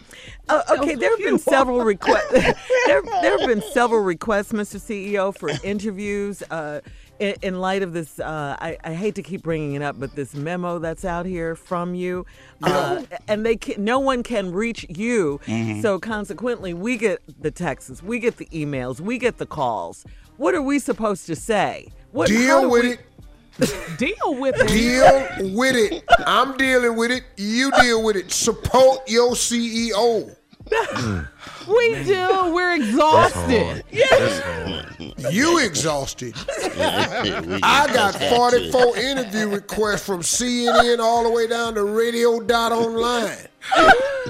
uh, 0.49 0.63
okay, 0.77 0.95
there 0.95 1.09
have 1.09 1.19
been 1.19 1.39
several 1.39 1.83
requests. 1.83 2.31
there, 2.31 3.01
there 3.21 3.37
have 3.37 3.47
been 3.47 3.63
several 3.73 4.01
requests, 4.01 4.51
Mr. 4.51 4.79
CEO, 4.79 5.35
for 5.35 5.49
interviews. 5.63 6.43
Uh, 6.49 6.81
in, 7.21 7.35
in 7.43 7.61
light 7.61 7.83
of 7.83 7.93
this, 7.93 8.19
uh, 8.19 8.57
I, 8.59 8.77
I 8.83 8.93
hate 8.93 9.13
to 9.15 9.23
keep 9.23 9.43
bringing 9.43 9.73
it 9.75 9.81
up, 9.83 9.99
but 9.99 10.15
this 10.15 10.33
memo 10.33 10.79
that's 10.79 11.05
out 11.05 11.25
here 11.27 11.55
from 11.55 11.93
you, 11.93 12.25
uh, 12.63 13.03
and 13.27 13.45
they 13.45 13.55
can, 13.55 13.83
no 13.83 13.99
one 13.99 14.23
can 14.23 14.51
reach 14.51 14.85
you. 14.89 15.39
So 15.81 15.99
consequently, 15.99 16.73
we 16.73 16.97
get 16.97 17.21
the 17.41 17.51
texts, 17.51 18.01
we 18.01 18.17
get 18.19 18.37
the 18.37 18.47
emails, 18.47 18.99
we 18.99 19.19
get 19.19 19.37
the 19.37 19.45
calls. 19.45 20.03
What 20.37 20.55
are 20.55 20.61
we 20.63 20.79
supposed 20.79 21.27
to 21.27 21.35
say? 21.35 21.91
What, 22.11 22.27
Deal 22.27 22.69
with 22.69 22.83
we- 22.83 22.91
it. 22.93 22.99
Deal 23.97 24.35
with 24.39 24.55
it. 24.57 24.67
Deal 24.69 25.55
with 25.55 25.75
it. 25.75 26.03
I'm 26.25 26.57
dealing 26.57 26.95
with 26.95 27.11
it. 27.11 27.23
You 27.37 27.69
deal 27.81 28.01
with 28.03 28.15
it. 28.15 28.31
Support 28.31 29.07
your 29.07 29.33
CEO. 29.33 30.35
We 31.67 32.03
do. 32.03 32.53
We're 32.53 32.75
exhausted. 32.75 33.83
You 35.31 35.59
exhausted. 35.59 36.33
I 36.57 37.87
got 37.93 38.13
just 38.13 38.17
had 38.19 38.29
to. 38.51 38.71
44 38.71 38.97
interview 38.97 39.47
requests 39.49 40.05
from 40.05 40.21
CNN 40.21 40.99
all 40.99 41.23
the 41.23 41.29
way 41.29 41.47
down 41.47 41.75
to 41.75 41.83
Radio 41.83 42.39
Dot 42.39 42.71
Online. 42.71 43.47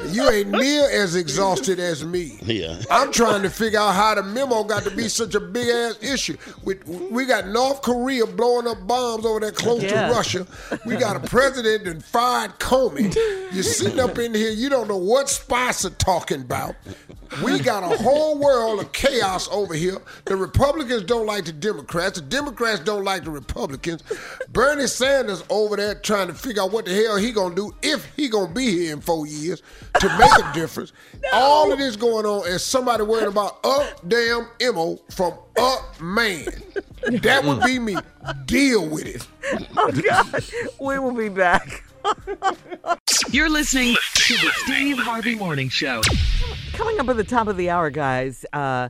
You 0.10 0.30
ain't 0.30 0.50
near 0.50 0.90
as 0.90 1.16
exhausted 1.16 1.80
as 1.80 2.04
me. 2.04 2.38
Yeah. 2.42 2.82
I'm 2.90 3.12
trying 3.12 3.44
to 3.44 3.50
figure 3.50 3.80
out 3.80 3.94
how 3.94 4.16
the 4.16 4.24
memo 4.24 4.64
got 4.64 4.84
to 4.84 4.92
be 4.92 5.08
such 5.08 5.36
a 5.36 5.40
big 5.40 5.68
ass 5.70 5.98
issue. 6.02 6.38
We, 6.64 6.76
we 7.10 7.26
got 7.26 7.48
North 7.48 7.82
Korea 7.82 8.26
blowing 8.26 8.68
up 8.68 8.86
bombs 8.88 9.26
over 9.26 9.40
there 9.40 9.52
close 9.52 9.84
Yeah. 9.84 10.08
to 10.08 10.14
Russia. 10.14 10.48
We 10.86 10.96
got 10.98 11.16
a 11.16 11.20
president 11.28 11.86
that 11.86 12.04
fired 12.04 12.58
Comey. 12.60 13.14
You're 13.54 13.64
sitting 13.64 14.00
up 14.00 14.18
in 14.18 14.34
here, 14.34 14.52
you 14.52 14.70
don't 14.70 14.88
know 14.88 14.98
what 14.98 15.30
Spicer 15.30 15.90
talking 15.92 16.42
about. 16.42 16.76
We 17.44 17.60
got 17.60 17.84
a 17.84 17.96
whole 17.98 18.38
world 18.38 18.82
of 18.82 18.92
chaos 18.92 19.48
over 19.52 19.74
here. 19.74 19.98
The 20.26 20.36
Republicans 20.36 21.04
don't 21.04 21.26
like 21.26 21.46
the 21.46 21.54
Democrats. 21.54 22.20
The 22.20 22.26
Democrats 22.26 22.82
don't 22.82 23.06
like 23.06 23.24
the 23.24 23.30
Republicans. 23.32 24.04
Bernie 24.52 24.88
Sanders 24.88 25.42
over 25.50 25.78
there 25.78 25.96
trying 25.96 26.28
to 26.28 26.34
figure 26.34 26.62
out 26.64 26.74
what 26.74 26.86
the 26.86 26.94
hell 26.94 27.16
he 27.16 27.32
gonna 27.32 27.56
do 27.56 27.74
if 27.82 28.06
he 28.18 28.28
gonna 28.28 28.54
be 28.54 28.70
here 28.72 28.92
in 28.94 29.00
four 29.00 29.21
years 29.26 29.62
to 30.00 30.18
make 30.18 30.32
a 30.32 30.54
difference. 30.54 30.94
All 31.34 31.72
of 31.72 31.80
this 31.80 31.96
going 31.96 32.26
on 32.26 32.48
is 32.48 32.64
somebody 32.64 33.04
worrying 33.04 33.28
about 33.28 33.60
a 33.64 33.90
damn 34.08 34.48
mo 34.74 35.00
from 35.12 35.34
a 35.58 35.78
man. 36.02 36.46
That 37.22 37.44
would 37.44 37.62
be 37.64 37.80
me. 37.80 37.98
Deal 38.46 38.88
with 38.88 39.06
it. 39.06 39.28
Oh, 39.76 39.92
God. 39.92 40.46
We 40.80 41.00
will 41.00 41.14
be 41.14 41.28
back. 41.30 41.84
You're 43.32 43.50
listening 43.50 43.96
to 44.16 44.34
the 44.34 44.52
Steve 44.64 44.98
Harvey 44.98 45.36
Morning 45.36 45.70
Show. 45.70 46.02
Coming 46.74 47.00
up 47.00 47.10
at 47.10 47.18
the 47.18 47.24
top 47.24 47.48
of 47.48 47.58
the 47.58 47.70
hour, 47.70 47.90
guys. 47.90 48.46
Uh, 48.54 48.90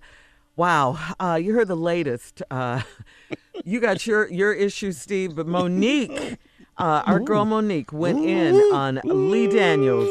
wow, 0.56 0.98
uh, 1.20 1.40
you 1.42 1.54
heard 1.54 1.68
the 1.68 1.76
latest. 1.76 2.42
Uh, 2.52 2.82
you 3.64 3.80
got 3.80 4.06
your 4.06 4.30
your 4.30 4.54
issue, 4.54 4.92
Steve, 4.92 5.36
but 5.36 5.48
Mo'Nique, 5.48 6.38
uh, 6.82 7.04
our 7.06 7.20
girl 7.20 7.46
Mo'Nique, 7.46 7.92
went 7.92 8.26
in 8.26 8.56
on 8.74 9.00
Lee 9.04 9.48
Daniels, 9.48 10.10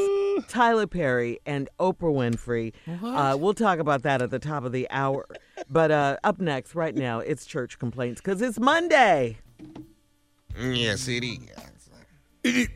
Tyler 0.48 0.86
Perry, 0.86 1.40
and 1.44 1.68
Oprah 1.80 2.14
Winfrey. 2.14 2.72
Uh, 3.02 3.36
we'll 3.36 3.54
talk 3.54 3.80
about 3.80 4.02
that 4.02 4.22
at 4.22 4.30
the 4.30 4.38
top 4.38 4.64
of 4.64 4.70
the 4.70 4.86
hour. 4.90 5.26
But 5.68 5.90
uh, 5.90 6.18
up 6.22 6.40
next, 6.40 6.76
right 6.76 6.94
now, 6.94 7.18
it's 7.18 7.44
church 7.44 7.78
complaints 7.78 8.20
because 8.20 8.40
it's 8.40 8.60
Monday. 8.60 9.38
Yes, 10.58 11.08
it 11.08 11.24
is. 12.44 12.68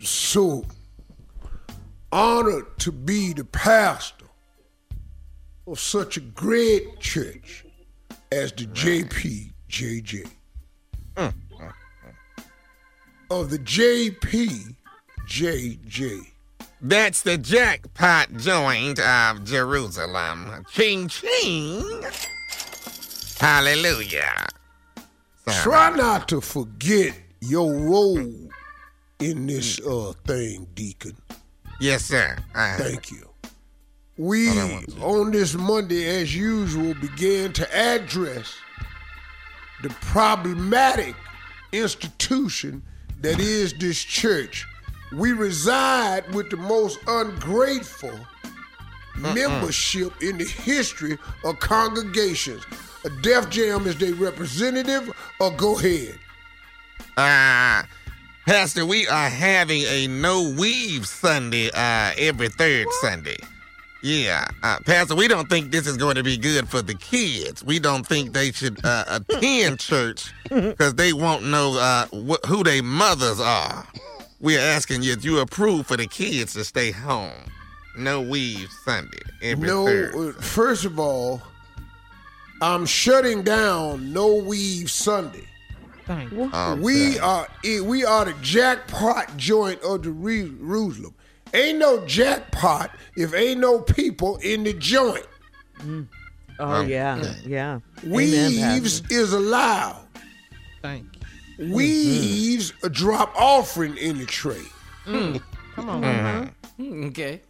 so 0.00 0.64
honored 2.10 2.78
to 2.78 2.90
be 2.90 3.34
the 3.34 3.44
pastor 3.44 4.24
of 5.66 5.78
such 5.78 6.16
a 6.16 6.20
great 6.20 6.98
church 6.98 7.66
as 8.32 8.52
the 8.52 8.66
JPJJ. 9.70 10.30
Of 13.30 13.50
the 13.50 13.58
JP 13.58 14.74
JJ. 15.26 16.26
That's 16.82 17.22
the 17.22 17.38
jackpot 17.38 18.36
joint 18.36 18.98
of 18.98 19.44
Jerusalem. 19.44 20.64
Ching 20.72 21.06
ching. 21.08 22.02
Hallelujah. 23.38 24.48
Try 25.62 25.90
not 25.96 26.28
to 26.28 26.40
forget 26.40 27.14
your 27.40 27.72
role 27.72 28.50
in 29.20 29.46
this 29.46 29.80
uh, 29.80 30.12
thing, 30.26 30.66
Deacon. 30.74 31.16
Yes, 31.80 32.04
sir. 32.04 32.36
Uh, 32.54 32.76
Thank 32.76 33.10
you. 33.10 33.28
We, 34.16 34.50
on 35.00 35.30
this 35.30 35.54
Monday, 35.54 36.20
as 36.20 36.34
usual, 36.36 36.92
began 36.94 37.52
to 37.54 37.76
address 37.76 38.54
the 39.82 39.90
problematic 40.00 41.14
institution 41.72 42.82
that 43.20 43.40
is 43.40 43.72
this 43.74 44.02
church. 44.02 44.66
We 45.12 45.32
reside 45.32 46.32
with 46.34 46.50
the 46.50 46.56
most 46.56 46.98
ungrateful 47.06 48.18
membership 49.16 50.12
in 50.22 50.38
the 50.38 50.44
history 50.44 51.18
of 51.44 51.58
congregations. 51.60 52.64
A 53.04 53.10
Def 53.22 53.50
Jam 53.50 53.86
is 53.86 53.96
their 53.96 54.14
representative, 54.14 55.10
or 55.40 55.50
go 55.52 55.78
ahead. 55.78 56.18
Uh, 57.16 57.82
Pastor, 58.46 58.86
we 58.86 59.06
are 59.08 59.28
having 59.28 59.82
a 59.82 60.06
no 60.06 60.54
weave 60.58 61.06
Sunday 61.06 61.70
uh, 61.70 62.12
every 62.18 62.48
third 62.48 62.86
Sunday. 63.00 63.36
Yeah, 64.02 64.48
uh, 64.62 64.78
Pastor, 64.86 65.14
we 65.14 65.28
don't 65.28 65.48
think 65.50 65.70
this 65.70 65.86
is 65.86 65.96
going 65.98 66.14
to 66.16 66.22
be 66.22 66.38
good 66.38 66.68
for 66.68 66.80
the 66.80 66.94
kids. 66.94 67.62
We 67.62 67.78
don't 67.78 68.06
think 68.06 68.32
they 68.32 68.50
should 68.50 68.82
uh, 68.84 69.04
attend 69.08 69.78
church 69.80 70.32
because 70.48 70.94
they 70.94 71.12
won't 71.12 71.44
know 71.44 71.76
uh, 71.78 72.06
wh- 72.06 72.46
who 72.48 72.64
their 72.64 72.82
mothers 72.82 73.40
are. 73.40 73.86
We 74.40 74.56
are 74.56 74.60
asking 74.60 75.02
you 75.02 75.12
if 75.12 75.22
you 75.24 75.40
approve 75.40 75.86
for 75.86 75.98
the 75.98 76.06
kids 76.06 76.54
to 76.54 76.64
stay 76.64 76.92
home. 76.92 77.32
No 77.98 78.22
weave 78.22 78.70
Sunday 78.84 79.18
every 79.42 79.66
No, 79.68 79.84
third. 79.84 80.14
uh, 80.14 80.40
first 80.40 80.86
of 80.86 80.98
all, 80.98 81.42
I'm 82.62 82.86
shutting 82.86 83.42
down 83.42 84.12
No 84.12 84.36
Weave 84.36 84.90
Sunday. 84.90 85.44
Thank 86.06 86.30
you. 86.32 86.44
Okay. 86.54 86.80
We 86.80 87.18
are 87.18 87.48
we 87.84 88.04
are 88.04 88.24
the 88.26 88.34
jackpot 88.42 89.36
joint 89.36 89.80
of 89.82 90.02
the 90.04 90.10
Re- 90.10 90.48
Jerusalem. 90.48 91.14
Ain't 91.52 91.78
no 91.78 92.04
jackpot 92.06 92.90
if 93.16 93.34
ain't 93.34 93.60
no 93.60 93.80
people 93.80 94.36
in 94.38 94.62
the 94.64 94.72
joint. 94.74 95.26
Oh 96.58 96.82
yeah, 96.82 97.34
yeah. 97.44 97.80
Weaves 98.04 99.00
Pastor. 99.00 99.14
is 99.14 99.32
allowed. 99.32 100.06
Thank 100.82 101.06
you. 101.58 101.74
Weaves 101.74 102.72
mm. 102.72 102.84
a 102.84 102.88
drop 102.88 103.34
offering 103.36 103.96
in 103.96 104.18
the 104.18 104.26
tray. 104.26 104.62
Mm. 105.06 105.40
Come 105.74 105.88
on. 105.90 106.54
Mm, 106.78 107.06
Okay. 107.08 107.40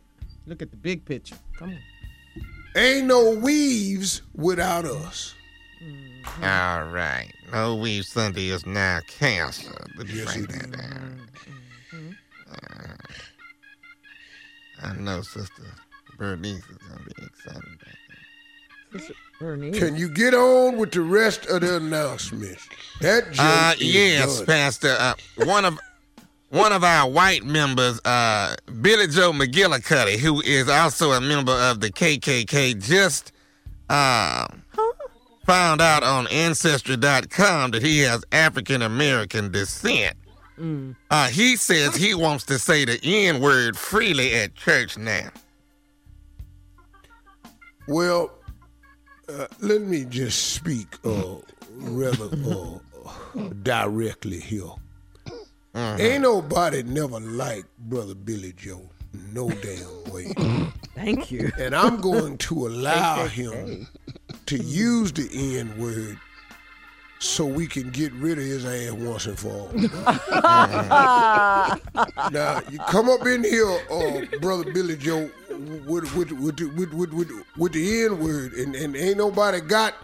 Look 0.46 0.62
at 0.62 0.70
the 0.70 0.76
big 0.76 1.04
picture. 1.04 1.36
Come 1.58 1.70
on. 1.70 1.78
Ain't 2.76 3.06
no 3.06 3.30
weaves 3.30 4.22
without 4.34 4.84
us. 4.84 5.34
Mm-hmm. 5.82 6.44
All 6.44 6.88
right. 6.92 7.32
No 7.52 7.76
weave 7.76 8.04
Sunday 8.04 8.48
is 8.48 8.64
now 8.66 9.00
canceled. 9.08 9.76
Let 9.96 10.06
me 10.08 10.14
Yes, 10.14 10.26
write 10.26 10.38
it 10.44 10.48
that 10.50 10.64
is. 10.64 10.70
down. 10.70 11.28
Uh, 12.50 12.56
I 14.82 14.94
know 14.94 15.20
Sister 15.22 15.62
Bernice 16.18 16.58
is 16.58 16.78
going 16.78 16.98
to 16.98 17.04
be 17.14 17.26
excited 17.26 17.62
about 17.62 17.94
that. 18.92 19.14
Bernice. 19.38 19.78
Can 19.78 19.96
you 19.96 20.08
get 20.08 20.34
on 20.34 20.76
with 20.78 20.92
the 20.92 21.00
rest 21.00 21.46
of 21.46 21.60
the 21.62 21.76
announcements? 21.76 22.68
That 23.00 23.30
joke 23.32 23.36
Uh, 23.46 23.74
is 23.78 23.94
yes, 23.94 24.36
done. 24.38 24.46
Pastor. 24.46 24.96
Uh, 24.98 25.14
one 25.44 25.64
of 25.64 25.78
one 26.48 26.72
of 26.72 26.82
our 26.82 27.08
white 27.08 27.44
members, 27.44 28.00
uh, 28.04 28.56
Billy 28.82 29.06
Joe 29.06 29.30
McGillicuddy, 29.32 30.18
who 30.18 30.40
is 30.40 30.68
also 30.68 31.12
a 31.12 31.20
member 31.20 31.52
of 31.52 31.78
the 31.80 31.90
KKK, 31.92 32.74
just 32.82 33.30
uh, 33.88 34.48
found 35.46 35.80
out 35.80 36.02
on 36.02 36.26
Ancestry.com 36.26 37.70
that 37.70 37.82
he 37.82 38.00
has 38.00 38.24
African 38.32 38.82
American 38.82 39.52
descent. 39.52 40.16
Uh, 41.10 41.28
he 41.28 41.56
says 41.56 41.96
he 41.96 42.14
wants 42.14 42.44
to 42.44 42.58
say 42.58 42.84
the 42.84 43.00
N 43.02 43.40
word 43.40 43.76
freely 43.76 44.34
at 44.34 44.54
church 44.54 44.98
now. 44.98 45.30
Well, 47.88 48.30
uh, 49.28 49.46
let 49.60 49.80
me 49.82 50.04
just 50.04 50.54
speak 50.54 50.86
uh, 51.04 51.36
rather 51.76 52.28
uh, 52.46 53.48
directly 53.62 54.40
here. 54.40 54.70
Ain't 55.74 56.22
nobody 56.22 56.82
never 56.82 57.20
liked 57.20 57.68
Brother 57.78 58.14
Billy 58.14 58.52
Joe, 58.56 58.90
no 59.32 59.48
damn 59.48 60.12
way. 60.12 60.32
Thank 60.94 61.30
you. 61.30 61.50
And 61.58 61.74
I'm 61.74 62.00
going 62.00 62.38
to 62.38 62.66
allow 62.66 63.26
him 63.26 63.86
to 64.46 64.56
use 64.56 65.12
the 65.12 65.58
N 65.58 65.78
word 65.78 66.18
so 67.22 67.44
we 67.44 67.66
can 67.66 67.90
get 67.90 68.10
rid 68.14 68.38
of 68.38 68.44
his 68.44 68.64
ass 68.64 68.92
once 68.92 69.26
and 69.26 69.38
for 69.38 69.48
all. 69.52 69.70
now, 72.32 72.60
you 72.70 72.78
come 72.88 73.08
up 73.10 73.26
in 73.26 73.44
here, 73.44 73.68
uh, 73.90 74.22
Brother 74.40 74.72
Billy 74.72 74.96
Joe, 74.96 75.30
with, 75.86 76.14
with, 76.16 76.32
with, 76.32 76.56
the- 76.56 76.70
with, 76.76 76.92
with, 76.94 77.12
with, 77.12 77.30
with 77.56 77.72
the 77.72 78.04
N 78.04 78.18
word, 78.18 78.52
and, 78.54 78.74
and 78.74 78.96
ain't 78.96 79.18
nobody 79.18 79.60
got 79.60 79.94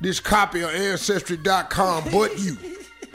this 0.00 0.18
copy 0.20 0.62
of 0.62 0.70
Ancestry.com 0.70 2.04
but 2.10 2.36
you. 2.38 2.56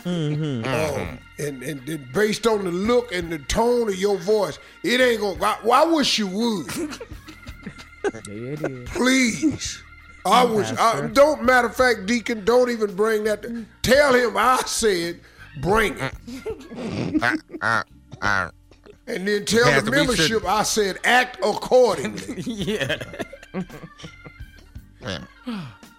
Um, 0.05 1.19
and, 1.37 1.61
and 1.61 1.85
then 1.85 2.07
based 2.13 2.47
on 2.47 2.63
the 2.63 2.71
look 2.71 3.11
and 3.13 3.29
the 3.31 3.39
tone 3.39 3.89
of 3.89 3.95
your 3.95 4.17
voice, 4.17 4.57
it 4.83 5.01
ain't 5.01 5.19
gonna. 5.19 5.43
I, 5.43 5.57
well, 5.63 5.87
I 5.87 5.91
wish 5.93 6.17
you 6.17 6.27
would. 6.27 6.99
There 8.25 8.53
it 8.53 8.61
is. 8.61 8.89
Please. 8.89 9.83
I 10.25 10.43
was. 10.43 10.71
I, 10.77 11.07
don't 11.07 11.43
matter 11.43 11.67
of 11.67 11.75
fact, 11.75 12.05
Deacon. 12.05 12.43
Don't 12.45 12.69
even 12.69 12.95
bring 12.95 13.23
that. 13.25 13.41
To, 13.43 13.65
tell 13.81 14.13
him 14.13 14.35
I 14.37 14.57
said 14.65 15.19
bring 15.61 15.97
it, 15.97 17.23
Uh, 17.23 17.35
uh, 17.61 17.83
uh, 18.21 18.51
and 19.07 19.27
then 19.27 19.45
tell 19.45 19.63
Pastor, 19.63 19.81
the 19.85 19.91
membership 19.91 20.27
should- 20.27 20.45
I 20.45 20.63
said 20.63 20.97
act 21.03 21.37
accordingly. 21.43 22.41
Yeah. 22.45 22.97
yeah. 25.01 25.19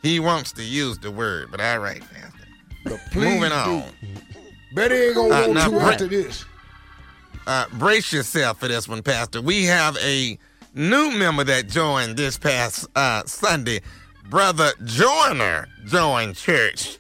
He 0.03 0.21
wants 0.21 0.53
to 0.53 0.63
use 0.65 0.99
the 0.99 1.11
word, 1.11 1.49
but 1.51 1.61
all 1.61 1.79
right, 1.79 2.01
Pastor. 2.01 2.47
But 2.85 3.01
please 3.11 3.35
Moving 3.35 3.51
do. 3.51 3.55
on. 3.55 3.85
Bet 4.75 4.91
he 4.93 4.97
ain't 4.99 5.15
gonna 5.17 5.35
Uh, 5.35 5.41
want 5.43 5.53
now, 5.55 5.65
to 5.69 5.71
Brett- 5.71 5.93
after 5.93 6.07
this. 6.07 6.45
uh, 7.47 7.65
brace 7.75 8.13
yourself 8.13 8.61
for 8.61 8.69
this 8.69 8.89
one, 8.89 9.03
Pastor. 9.03 9.43
We 9.43 9.65
have 9.65 9.97
a 9.99 10.39
new 10.75 11.11
member 11.11 11.45
that 11.45 11.69
joined 11.69 12.17
this 12.17 12.39
past 12.39 12.87
uh, 12.95 13.25
Sunday. 13.27 13.81
Brother 14.31 14.71
Joyner 14.85 15.67
joined 15.87 16.37
church 16.37 16.99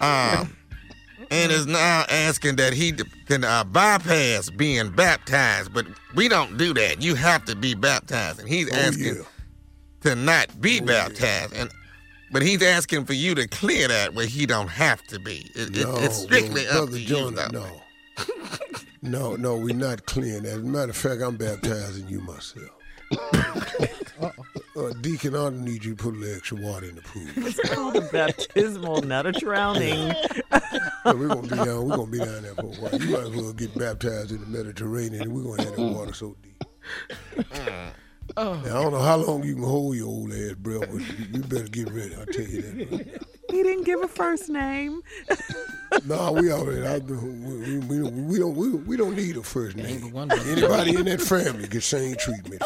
um, 0.00 0.56
and 1.30 1.52
is 1.52 1.66
now 1.66 2.04
asking 2.10 2.56
that 2.56 2.72
he 2.72 2.92
can 3.26 3.44
uh, 3.44 3.64
bypass 3.64 4.50
being 4.50 4.90
baptized, 4.90 5.72
but 5.72 5.86
we 6.14 6.28
don't 6.28 6.56
do 6.58 6.74
that. 6.74 7.00
You 7.00 7.14
have 7.14 7.44
to 7.46 7.54
be 7.56 7.74
baptized, 7.74 8.40
and 8.40 8.48
he's 8.48 8.70
Oh, 8.72 8.76
asking 8.76 9.16
yeah. 9.16 9.22
to 10.02 10.14
not 10.16 10.60
be 10.60 10.80
baptized. 10.80 11.54
And 11.54 11.70
but 12.32 12.42
he's 12.42 12.62
asking 12.62 13.04
for 13.04 13.12
you 13.12 13.34
to 13.36 13.46
clear 13.46 13.88
that 13.88 14.14
where 14.14 14.26
he 14.26 14.46
don't 14.46 14.68
have 14.68 15.02
to 15.08 15.18
be. 15.20 15.50
It, 15.54 15.76
it- 15.76 15.86
No, 15.86 15.96
it's 15.98 16.16
strictly 16.16 16.64
well, 16.64 16.84
up 16.84 16.88
Brother 16.90 16.98
to 16.98 17.00
you, 17.00 17.30
though. 17.30 17.48
No. 17.52 17.66
no, 19.02 19.36
no, 19.36 19.56
we're 19.56 19.74
not 19.74 20.06
clearing 20.06 20.42
that. 20.44 20.52
As 20.52 20.58
a 20.58 20.60
matter 20.60 20.90
of 20.90 20.96
fact, 20.96 21.22
I'm 21.22 21.36
baptizing 21.36 22.08
you 22.08 22.20
myself. 22.20 22.70
uh, 24.76 24.92
Deacon, 25.00 25.34
I 25.36 25.50
need 25.50 25.84
you 25.84 25.94
to 25.94 26.02
put 26.02 26.14
a 26.14 26.18
little 26.18 26.36
extra 26.36 26.56
water 26.58 26.86
in 26.88 26.94
the 26.96 27.02
pool. 27.02 27.22
It's 27.36 27.70
called 27.74 27.96
a 27.96 28.00
baptismal, 28.02 29.02
not 29.02 29.26
a 29.26 29.32
drowning. 29.32 30.14
Yeah, 31.04 31.14
we're 31.14 31.26
gonna 31.28 31.42
be 31.42 31.48
down. 31.48 31.88
We're 31.88 31.96
gonna 31.96 32.10
be 32.12 32.18
down 32.18 32.42
there 32.42 32.54
for 32.54 32.62
a 32.62 32.66
while. 32.66 32.94
You 32.94 33.10
might 33.10 33.22
as 33.24 33.30
well 33.30 33.52
get 33.52 33.76
baptized 33.76 34.30
in 34.30 34.38
the 34.40 34.46
Mediterranean, 34.46 35.22
and 35.22 35.32
we're 35.32 35.42
gonna 35.42 35.64
have 35.64 35.74
that 35.74 35.82
water 35.82 36.12
so 36.12 36.36
deep. 36.40 36.64
Now, 38.36 38.52
I 38.62 38.62
don't 38.62 38.92
know 38.92 39.00
how 39.00 39.16
long 39.16 39.42
you 39.42 39.54
can 39.54 39.64
hold 39.64 39.96
your 39.96 40.06
old 40.06 40.32
ass 40.32 40.54
breath, 40.54 40.80
but 40.92 41.00
you, 41.00 41.26
you 41.32 41.40
better 41.42 41.66
get 41.66 41.90
ready. 41.90 42.14
I'll 42.14 42.26
tell 42.26 42.44
you 42.44 42.62
that. 42.62 43.22
He 43.50 43.62
didn't 43.64 43.82
give 43.84 44.00
a 44.00 44.08
first 44.08 44.48
name. 44.48 45.02
No, 46.06 46.32
we 46.32 46.50
already. 46.50 46.86
I, 46.86 46.98
we, 46.98 47.14
we, 47.16 47.78
we, 47.78 47.98
don't, 47.98 48.26
we 48.26 48.38
don't. 48.38 48.54
We, 48.56 48.70
we 48.70 48.96
don't 48.96 49.14
need 49.14 49.36
a 49.36 49.42
first 49.42 49.76
name. 49.76 50.00
but 50.00 50.10
one 50.12 50.30
of 50.30 50.42
them. 50.42 50.56
Anybody 50.56 50.96
in 50.96 51.04
that 51.04 51.20
family 51.20 51.68
get 51.68 51.82
same 51.82 52.16
treatment. 52.16 52.62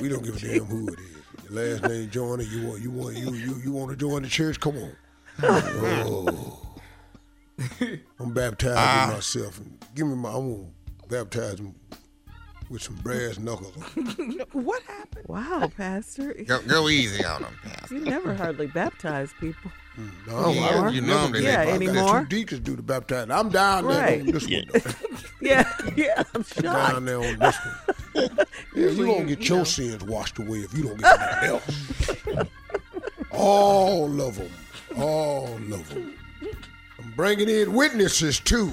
We 0.00 0.08
don't 0.08 0.24
give 0.24 0.36
a 0.36 0.40
damn 0.40 0.64
who 0.64 0.88
it 0.88 0.98
is. 0.98 1.50
Your 1.50 1.78
last 1.78 1.82
name 1.90 2.10
Joyner. 2.10 2.42
You 2.42 2.66
want 2.68 2.80
you 2.82 2.90
want 2.90 3.16
you 3.16 3.32
you 3.34 3.60
you 3.64 3.72
want 3.72 3.90
to 3.90 3.96
join 3.96 4.22
the 4.22 4.28
church? 4.28 4.58
Come 4.60 4.76
on. 4.76 4.92
Oh. 5.42 6.66
I'm 8.18 8.32
baptizing 8.32 8.78
ah. 8.78 9.10
myself. 9.12 9.58
And 9.58 9.84
give 9.94 10.06
me 10.06 10.14
my. 10.14 10.30
I'm 10.30 10.48
gonna 10.50 10.66
baptize 11.08 11.60
with 12.70 12.82
some 12.82 12.94
brass 12.96 13.38
knuckles. 13.38 13.74
What 14.52 14.82
happened? 14.84 15.26
Wow, 15.28 15.70
Pastor. 15.76 16.34
Go, 16.46 16.60
go 16.62 16.88
easy 16.88 17.24
on 17.24 17.42
him, 17.44 17.54
Pastor. 17.62 17.94
You 17.94 18.00
never 18.04 18.34
hardly 18.34 18.66
baptize 18.68 19.30
people. 19.40 19.70
Mm, 19.98 20.10
no, 20.26 20.36
I 20.38 20.42
don't- 20.42 20.48
I 20.48 20.52
Yeah, 20.54 20.72
don't 20.74 20.94
you 20.94 21.00
normally 21.02 21.42
Yeah, 21.44 21.50
that. 21.50 21.60
I 21.60 21.64
got 21.66 21.74
anymore? 21.74 22.20
Two 22.20 22.26
deacons 22.26 22.60
do 22.60 22.76
the 22.76 22.82
baptizing. 22.82 23.30
I'm 23.32 23.48
down 23.50 23.86
there 23.88 24.00
Right. 24.00 24.20
on 24.20 24.26
this 24.28 24.44
one. 24.48 24.94
Yeah, 25.40 25.72
yeah, 25.96 26.22
I'm 26.34 26.44
shocked. 26.44 26.62
down 26.62 27.04
there 27.04 27.18
on 27.18 27.38
this 27.38 27.56
one. 28.14 28.38
Yeah, 28.74 28.88
you 28.90 29.06
gonna 29.06 29.24
get 29.24 29.48
your 29.48 29.64
sins 29.66 30.02
washed 30.04 30.38
away 30.38 30.58
if 30.58 30.72
you 30.74 30.84
don't 30.84 31.00
get 31.00 31.18
nothing 31.18 31.48
else. 31.48 32.48
All 33.32 34.20
of 34.20 34.36
them. 34.36 34.50
All 34.96 35.54
of 35.54 35.88
them. 35.88 36.14
I'm 36.98 37.12
bringing 37.16 37.48
in 37.48 37.72
witnesses 37.72 38.38
too. 38.40 38.72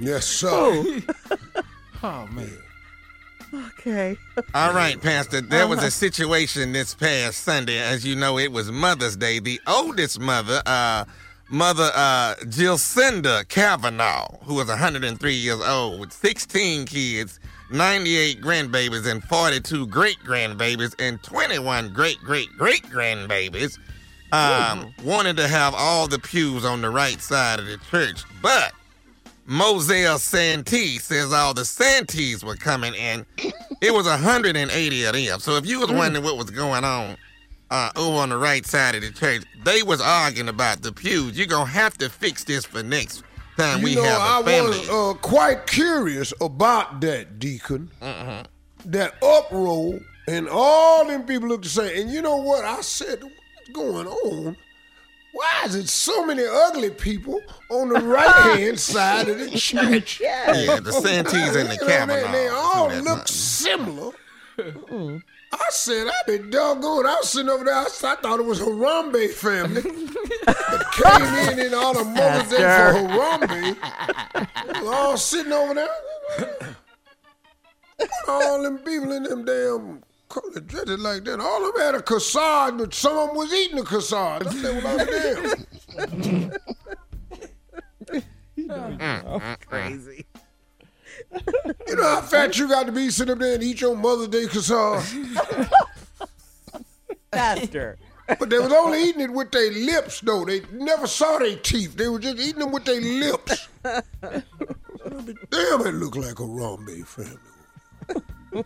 yes, 0.00 0.26
sir. 0.26 1.00
Oh 2.08 2.28
man. 2.30 2.52
Okay. 3.52 4.16
All 4.54 4.72
right, 4.72 5.00
Pastor. 5.02 5.40
There 5.40 5.66
was 5.66 5.82
a 5.82 5.90
situation 5.90 6.70
this 6.70 6.94
past 6.94 7.38
Sunday. 7.38 7.78
As 7.78 8.06
you 8.06 8.14
know, 8.14 8.38
it 8.38 8.52
was 8.52 8.70
Mother's 8.70 9.16
Day. 9.16 9.40
The 9.40 9.60
oldest 9.66 10.20
mother, 10.20 10.62
uh, 10.66 11.04
Mother 11.50 11.90
uh, 11.92 12.36
Jilcinda 12.42 13.48
Kavanaugh, 13.48 14.38
who 14.44 14.54
was 14.54 14.68
103 14.68 15.34
years 15.34 15.60
old, 15.60 15.98
with 15.98 16.12
16 16.12 16.86
kids, 16.86 17.40
98 17.72 18.40
grandbabies, 18.40 19.10
and 19.10 19.24
42 19.24 19.88
great 19.88 20.18
grandbabies, 20.20 20.94
and 21.00 21.20
21 21.24 21.92
great 21.92 22.18
great 22.20 22.50
great 22.56 22.84
grandbabies, 22.84 23.78
um, 24.30 24.94
wanted 25.02 25.36
to 25.38 25.48
have 25.48 25.74
all 25.74 26.06
the 26.06 26.20
pews 26.20 26.64
on 26.64 26.82
the 26.82 26.90
right 26.90 27.20
side 27.20 27.58
of 27.58 27.66
the 27.66 27.78
church, 27.90 28.22
but 28.40 28.72
Moselle 29.46 30.18
Santee 30.18 30.98
says 30.98 31.32
all 31.32 31.54
the 31.54 31.62
Santees 31.62 32.42
were 32.42 32.56
coming 32.56 32.94
in. 32.94 33.24
It 33.80 33.92
was 33.94 34.06
180 34.06 35.04
of 35.04 35.12
them. 35.14 35.40
So 35.40 35.56
if 35.56 35.66
you 35.66 35.80
was 35.80 35.90
wondering 35.90 36.24
what 36.24 36.36
was 36.36 36.50
going 36.50 36.84
on 36.84 37.16
uh, 37.70 37.90
over 37.96 38.18
on 38.18 38.30
the 38.30 38.36
right 38.36 38.66
side 38.66 38.94
of 38.96 39.02
the 39.02 39.12
church, 39.12 39.42
they 39.64 39.82
was 39.82 40.00
arguing 40.00 40.48
about 40.48 40.82
the 40.82 40.92
pews. 40.92 41.36
You're 41.38 41.46
going 41.46 41.66
to 41.66 41.72
have 41.72 41.96
to 41.98 42.08
fix 42.10 42.44
this 42.44 42.64
for 42.64 42.82
next 42.82 43.22
time 43.56 43.82
we 43.82 43.90
you 43.90 43.96
know, 43.96 44.04
have 44.04 44.44
a 44.44 44.48
I 44.48 44.50
family. 44.50 44.78
was 44.80 44.88
uh, 44.90 45.14
quite 45.20 45.66
curious 45.66 46.32
about 46.40 47.00
that, 47.02 47.38
Deacon. 47.38 47.90
Uh-huh. 48.02 48.42
That 48.86 49.14
uproar, 49.22 49.98
and 50.28 50.48
all 50.48 51.06
them 51.06 51.24
people 51.24 51.48
looked 51.48 51.64
the 51.64 51.70
same. 51.70 52.02
And 52.02 52.10
you 52.10 52.22
know 52.22 52.36
what? 52.36 52.64
I 52.64 52.80
said, 52.82 53.22
what's 53.22 53.68
going 53.72 54.06
on? 54.06 54.56
Why 55.36 55.64
is 55.66 55.74
it 55.74 55.86
so 55.90 56.24
many 56.24 56.44
ugly 56.46 56.88
people 56.88 57.42
on 57.70 57.90
the 57.90 58.00
right 58.00 58.56
hand 58.58 58.80
side 58.94 59.28
of 59.28 59.38
the 59.38 59.50
church? 59.50 60.18
Yeah, 60.22 60.80
the 60.80 60.90
Santees 60.92 61.54
and 61.54 61.68
the 61.68 61.76
You 61.82 62.06
know, 62.06 62.06
they, 62.06 62.32
they 62.32 62.48
all 62.48 62.88
look 62.88 63.04
not- 63.04 63.28
similar. 63.28 64.12
Mm-hmm. 64.56 65.18
I 65.52 65.66
said, 65.68 66.06
I 66.08 66.12
been 66.26 66.48
doggone. 66.48 67.04
I 67.06 67.16
was 67.16 67.28
sitting 67.28 67.50
over 67.50 67.64
there. 67.64 67.74
I, 67.74 67.84
thought 67.84 68.40
it 68.40 68.46
was 68.46 68.60
Harambe 68.60 69.30
family 69.30 69.82
that 69.82 70.86
came 70.94 71.58
in 71.58 71.66
and 71.66 71.74
all 71.74 71.92
the 71.92 72.04
Mother's 72.04 72.48
Day 72.48 72.56
for 72.56 72.94
Harambe. 73.06 74.86
All 74.86 75.16
sitting 75.18 75.52
over 75.52 75.74
there. 75.74 76.76
all 78.26 78.62
them 78.62 78.78
people 78.78 79.12
in 79.12 79.24
them 79.24 79.44
damn 79.44 80.02
color 80.28 80.60
dresses 80.60 80.98
like 80.98 81.24
that. 81.24 81.40
All 81.40 81.68
of 81.68 81.74
them 81.74 81.82
had 81.82 81.94
a 81.94 82.02
cassard, 82.02 82.78
but 82.78 82.94
some 82.94 83.16
of 83.16 83.28
them 83.28 83.36
was 83.36 83.52
eating 83.52 83.76
the 83.76 83.84
cassard. 83.84 84.46
I 84.46 84.50
said, 84.52 84.84
well, 84.84 85.00
I'm 85.00 85.06
mm, 86.16 86.58
damn. 88.56 88.98
Mm, 88.98 89.40
mm. 89.40 89.56
Crazy. 89.66 90.26
You 91.86 91.96
know 91.96 92.02
how 92.02 92.20
fat 92.22 92.58
you 92.58 92.68
got 92.68 92.86
to 92.86 92.92
be 92.92 93.10
sitting 93.10 93.32
up 93.32 93.38
there 93.38 93.54
and 93.54 93.62
eat 93.62 93.80
your 93.80 93.96
Mother's 93.96 94.28
Day 94.28 94.46
cassard? 94.46 95.02
Faster. 97.32 97.98
But 98.26 98.50
they 98.50 98.58
was 98.58 98.72
only 98.72 99.04
eating 99.04 99.20
it 99.22 99.32
with 99.32 99.52
their 99.52 99.70
lips, 99.70 100.20
though. 100.20 100.44
They 100.44 100.62
never 100.72 101.06
saw 101.06 101.38
their 101.38 101.56
teeth. 101.56 101.96
They 101.96 102.08
were 102.08 102.18
just 102.18 102.38
eating 102.38 102.58
them 102.60 102.72
with 102.72 102.84
their 102.84 103.00
lips. 103.00 103.68
Damn, 103.82 104.02
it 105.86 105.94
looked 105.94 106.16
like 106.16 106.40
a 106.40 106.42
Harambe 106.42 107.06
family. 107.06 108.64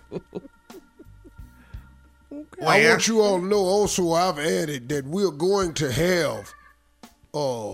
I 2.66 2.88
want 2.88 3.08
you 3.08 3.20
all 3.20 3.40
to 3.40 3.46
know 3.46 3.58
also 3.58 4.12
I've 4.12 4.38
added 4.38 4.88
that 4.90 5.06
we're 5.06 5.30
going 5.30 5.72
to 5.74 5.90
have 5.90 6.52
uh, 7.32 7.72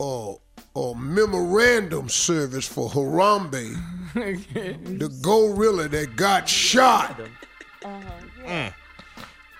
uh, 0.00 0.34
a 0.76 0.94
memorandum 0.94 2.08
service 2.08 2.66
for 2.66 2.90
Harambe, 2.90 3.74
the 4.14 5.08
gorilla 5.22 5.88
that 5.88 6.16
got 6.16 6.48
shot. 6.48 7.18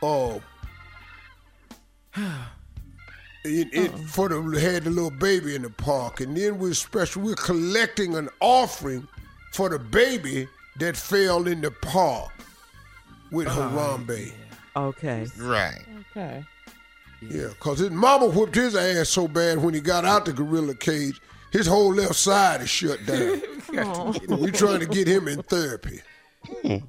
Uh, 0.03 0.39
it, 3.45 3.69
it 3.73 3.89
for 4.09 4.29
the 4.29 4.61
had 4.61 4.85
the 4.85 4.91
little 4.91 5.11
baby 5.11 5.55
in 5.55 5.63
the 5.63 5.71
park, 5.71 6.21
and 6.21 6.37
then 6.37 6.59
we're 6.59 6.75
special. 6.75 7.23
We're 7.23 7.35
collecting 7.35 8.15
an 8.15 8.29
offering 8.41 9.09
for 9.53 9.71
the 9.71 9.79
baby 9.79 10.49
that 10.81 10.97
fell 10.97 11.47
in 11.47 11.61
the 11.63 11.71
park 11.71 12.34
with 13.31 13.49
Harambe. 13.49 14.33
Okay. 14.77 15.27
Right. 15.39 15.83
Okay. 16.11 16.45
Yeah, 17.23 17.49
cause 17.59 17.79
his 17.79 17.91
mama 17.91 18.27
whooped 18.29 18.55
his 18.55 18.75
ass 18.77 19.09
so 19.09 19.27
bad 19.29 19.63
when 19.63 19.73
he 19.73 19.81
got 19.81 20.05
out 20.05 20.27
the 20.27 20.33
gorilla 20.33 20.75
cage, 20.75 21.21
his 21.53 21.67
whole 21.67 21.95
left 21.95 22.17
side 22.17 22.61
is 22.61 22.69
shut 22.69 23.05
down. 23.07 23.41
We're 24.29 24.51
trying 24.51 24.81
to 24.81 24.87
get 24.87 25.09
him 25.09 25.29
in 25.29 25.43
therapy. 25.45 26.01
we 26.63 26.83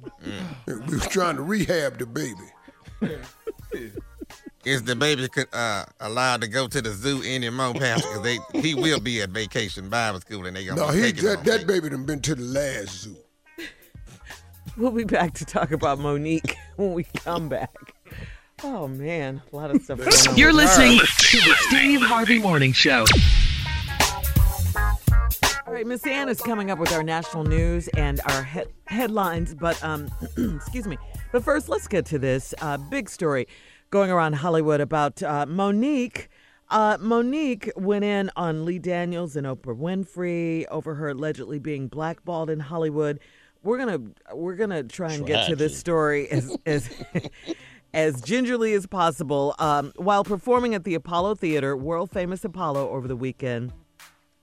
was 0.66 1.06
trying 1.08 1.36
to 1.36 1.42
rehab 1.42 1.98
the 1.98 2.06
baby. 2.06 2.34
Is 4.64 4.82
the 4.82 4.96
baby 4.96 5.28
uh, 5.52 5.84
allowed 6.00 6.40
to 6.40 6.48
go 6.48 6.66
to 6.66 6.82
the 6.82 6.90
zoo 6.90 7.22
anymore, 7.22 7.72
Pastor? 7.74 8.20
Because 8.20 8.64
he 8.64 8.74
will 8.74 8.98
be 8.98 9.22
at 9.22 9.30
vacation 9.30 9.88
Bible 9.88 10.20
school 10.20 10.44
and 10.44 10.56
they 10.56 10.64
gonna 10.64 10.80
No, 10.80 10.90
be 10.92 11.02
he 11.02 11.12
that, 11.12 11.38
on 11.38 11.44
that 11.44 11.66
baby 11.68 11.88
done 11.88 12.04
been 12.04 12.20
to 12.22 12.34
the 12.34 12.42
last 12.42 13.02
zoo. 13.02 13.16
We'll 14.78 14.90
be 14.90 15.04
back 15.04 15.32
to 15.34 15.46
talk 15.46 15.72
about 15.72 15.98
Mo'Nique 16.00 16.54
when 16.76 16.92
we 16.92 17.04
come 17.04 17.48
back. 17.48 17.94
Oh 18.62 18.86
man, 18.86 19.40
a 19.50 19.56
lot 19.56 19.70
of 19.70 19.80
stuff. 19.80 20.00
You're 20.36 20.52
listening 20.52 20.98
to 20.98 21.36
the 21.38 21.54
Steve 21.68 22.02
Harvey 22.02 22.38
Morning 22.38 22.72
Show. 22.74 23.06
All 25.66 25.72
right, 25.72 25.86
Miss 25.86 26.06
Anna's 26.06 26.42
coming 26.42 26.70
up 26.70 26.78
with 26.78 26.92
our 26.92 27.02
national 27.02 27.44
news 27.44 27.88
and 27.88 28.20
our 28.28 28.44
he- 28.44 28.64
headlines, 28.86 29.54
but 29.54 29.82
um, 29.82 30.10
excuse 30.56 30.86
me. 30.86 30.98
But 31.32 31.42
first, 31.42 31.70
let's 31.70 31.88
get 31.88 32.04
to 32.06 32.18
this 32.18 32.52
uh, 32.60 32.76
big 32.76 33.08
story 33.08 33.48
going 33.90 34.10
around 34.10 34.34
Hollywood 34.34 34.82
about 34.82 35.22
uh, 35.22 35.46
Mo'Nique. 35.46 36.28
Uh, 36.68 36.98
Mo'Nique 36.98 37.70
went 37.76 38.04
in 38.04 38.30
on 38.36 38.64
Lee 38.66 38.78
Daniels 38.78 39.36
and 39.36 39.46
Oprah 39.46 39.74
Winfrey 39.76 40.66
over 40.70 40.96
her 40.96 41.10
allegedly 41.10 41.58
being 41.58 41.88
blackballed 41.88 42.50
in 42.50 42.60
Hollywood. 42.60 43.20
We're 43.66 43.78
gonna 43.78 44.00
we're 44.32 44.54
gonna 44.54 44.84
try 44.84 45.12
and 45.12 45.26
get 45.26 45.48
to 45.48 45.56
this 45.56 45.76
story 45.76 46.30
as 46.30 46.56
as 46.64 46.88
as 47.92 48.22
gingerly 48.22 48.74
as 48.74 48.86
possible. 48.86 49.56
Um, 49.58 49.92
while 49.96 50.22
performing 50.22 50.76
at 50.76 50.84
the 50.84 50.94
Apollo 50.94 51.34
Theater, 51.34 51.76
world 51.76 52.12
famous 52.12 52.44
Apollo, 52.44 52.88
over 52.90 53.08
the 53.08 53.16
weekend, 53.16 53.72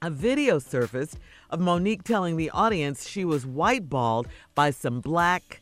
a 0.01 0.09
video 0.09 0.59
surfaced 0.59 1.19
of 1.49 1.61
Mo'Nique 1.61 2.03
telling 2.03 2.35
the 2.35 2.49
audience 2.49 3.07
she 3.07 3.23
was 3.23 3.45
whiteballed 3.45 4.25
by 4.55 4.71
some 4.71 4.99
black 4.99 5.61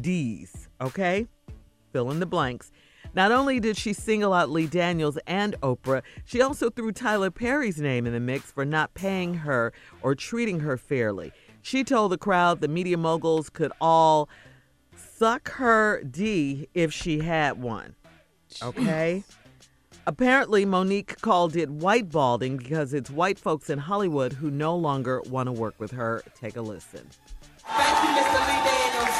D's. 0.00 0.68
Okay? 0.80 1.26
Fill 1.92 2.12
in 2.12 2.20
the 2.20 2.26
blanks. 2.26 2.70
Not 3.14 3.32
only 3.32 3.60
did 3.60 3.76
she 3.76 3.92
single 3.92 4.32
out 4.32 4.48
Lee 4.48 4.66
Daniels 4.66 5.18
and 5.26 5.60
Oprah, 5.60 6.02
she 6.24 6.40
also 6.40 6.70
threw 6.70 6.92
Tyler 6.92 7.30
Perry's 7.30 7.78
name 7.78 8.06
in 8.06 8.12
the 8.12 8.20
mix 8.20 8.50
for 8.50 8.64
not 8.64 8.94
paying 8.94 9.34
her 9.34 9.72
or 10.00 10.14
treating 10.14 10.60
her 10.60 10.78
fairly. 10.78 11.32
She 11.62 11.84
told 11.84 12.10
the 12.10 12.18
crowd 12.18 12.60
the 12.60 12.68
media 12.68 12.98
moguls 12.98 13.48
could 13.48 13.72
all 13.80 14.28
suck 14.96 15.52
her 15.52 16.02
D 16.02 16.68
if 16.74 16.92
she 16.92 17.20
had 17.20 17.62
one. 17.62 17.94
Okay? 18.60 19.22
Apparently, 20.04 20.66
Mo'Nique 20.66 21.20
called 21.20 21.54
it 21.54 21.70
whitebalding 21.70 22.58
because 22.58 22.92
it's 22.92 23.08
white 23.08 23.38
folks 23.38 23.70
in 23.70 23.78
Hollywood 23.78 24.32
who 24.32 24.50
no 24.50 24.74
longer 24.74 25.22
want 25.30 25.46
to 25.46 25.52
work 25.52 25.78
with 25.78 25.92
her. 25.92 26.24
Take 26.34 26.56
a 26.56 26.60
listen. 26.60 27.06
Thank 27.62 28.02
you, 28.02 28.10
Mr. 28.10 28.42
Lee 28.42 28.58
Daniels. 28.66 29.16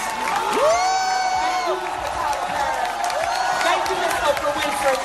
Thank 1.46 1.62
you, 1.70 1.76
Mr. 1.78 2.10
Tyler 2.10 2.42
Perry. 2.50 2.90
Thank 3.62 3.82
you, 3.86 3.96
Miss 4.02 4.18
Oprah 4.26 4.54
Winfrey. 4.58 4.98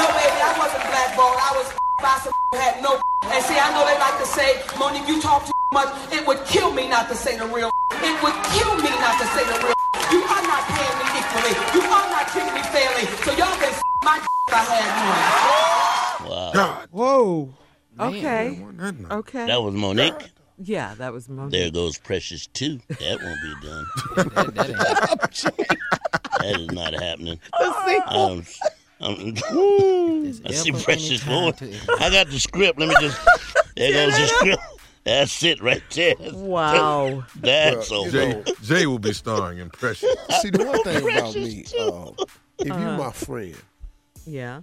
No, 0.00 0.04
baby, 0.16 0.40
I 0.40 0.56
wasn't 0.56 0.84
blackballed. 0.88 1.36
I 1.36 1.52
was 1.52 1.68
by 2.00 2.16
some 2.24 2.32
had 2.54 2.82
no. 2.82 2.98
And 3.24 3.44
see, 3.44 3.58
I 3.60 3.68
know 3.76 3.84
they 3.84 3.98
like 4.00 4.18
to 4.18 4.26
say, 4.26 4.56
Mo'Nique, 4.80 5.06
you 5.06 5.20
talk 5.20 5.44
too 5.44 5.52
much. 5.72 6.12
It 6.12 6.26
would 6.26 6.44
kill 6.46 6.72
me 6.72 6.88
not 6.88 7.08
to 7.08 7.14
say 7.14 7.38
the 7.38 7.46
real. 7.46 7.70
It 8.02 8.22
would 8.22 8.32
kill 8.54 8.74
me 8.76 8.90
not 8.98 9.18
to 9.20 9.26
say 9.26 9.44
the 9.44 9.58
real. 9.64 9.74
You 10.10 10.22
are 10.22 10.42
not 10.42 10.64
paying 10.66 10.98
me 10.98 11.06
equally. 11.20 11.54
You 11.74 11.82
are 11.88 12.10
not 12.10 12.26
treating 12.28 12.54
me 12.54 12.62
fairly. 12.62 13.06
So 13.22 13.30
y'all 13.32 13.54
can 13.60 13.72
my 14.04 14.16
if 14.48 14.54
I 14.54 14.58
had 14.64 16.22
one. 16.22 16.30
Wow. 16.30 16.50
God. 16.52 16.88
Whoa. 16.90 17.54
Man, 17.96 18.08
Okay. 18.14 18.62
that. 18.78 19.12
Okay. 19.12 19.46
That 19.46 19.62
was 19.62 19.74
Mo'Nique. 19.74 20.30
yeah, 20.58 20.94
that 20.94 21.12
was 21.12 21.28
Mo'Nique. 21.28 21.50
There 21.52 21.70
goes 21.70 21.98
Precious 21.98 22.46
too. 22.48 22.80
That 22.88 23.20
won't 23.22 23.40
be 23.42 23.54
done. 23.68 23.86
That, 24.16 24.54
that. 24.54 25.52
That 26.40 26.56
is 26.58 26.70
not 26.72 26.94
happening. 26.94 27.38
The 27.56 28.02
Um, 28.08 28.44
There's 30.24 30.42
I 30.44 30.50
see 30.52 30.72
Precious 30.72 31.24
any 31.26 31.34
Lord. 31.34 31.54
I 32.00 32.10
got 32.10 32.26
the 32.28 32.40
script. 32.40 32.78
Let 32.80 32.88
me 32.88 32.94
just. 33.00 33.18
There 33.76 33.92
goes 33.92 34.16
the 34.18 34.26
script. 34.26 34.62
That's 35.04 35.42
it 35.42 35.60
right 35.62 35.82
there. 35.94 36.14
Wow. 36.32 37.24
That's 37.36 37.90
Well, 37.90 38.00
over. 38.02 38.10
Jay, 38.10 38.44
Jay 38.62 38.86
will 38.86 38.98
be 38.98 39.12
starring 39.12 39.58
in 39.58 39.70
Precious. 39.70 40.14
See, 40.42 40.50
the 40.50 40.62
one 40.64 40.78
thing 40.84 41.08
about 41.08 41.36
me, 41.36 41.64
uh, 41.78 42.10
if 42.60 42.66
you 42.66 42.72
Uh-huh. 42.72 42.96
my 42.96 43.10
friend, 43.12 43.56
Yeah. 44.26 44.60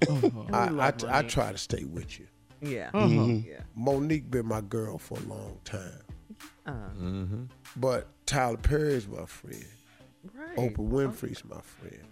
I, 0.53 0.67
I, 0.79 0.93
I 1.19 1.21
try 1.23 1.51
to 1.51 1.57
stay 1.57 1.83
with 1.85 2.19
you. 2.19 2.27
Yeah. 2.61 2.91
Mm-hmm. 2.91 3.47
Yeah. 3.49 3.61
Mo'Nique 3.75 4.29
been 4.29 4.45
my 4.47 4.61
girl 4.61 4.97
for 4.97 5.17
a 5.17 5.21
long 5.23 5.59
time, 5.63 6.01
Uh, 6.65 6.71
Mm-hmm. 6.99 7.43
but 7.75 8.07
Tyler 8.25 8.57
Perry's 8.57 9.07
my 9.07 9.25
friend. 9.25 9.65
right. 10.33 10.57
Oprah 10.57 10.87
Winfrey's 10.89 11.43
my 11.45 11.61
friend. 11.61 12.03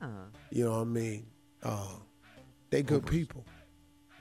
Uh, 0.00 0.06
You 0.50 0.64
know 0.64 0.72
what 0.72 0.80
I 0.80 0.84
mean? 0.84 1.26
Uh, 1.62 1.86
they 2.70 2.82
good 2.82 3.06
people. 3.06 3.44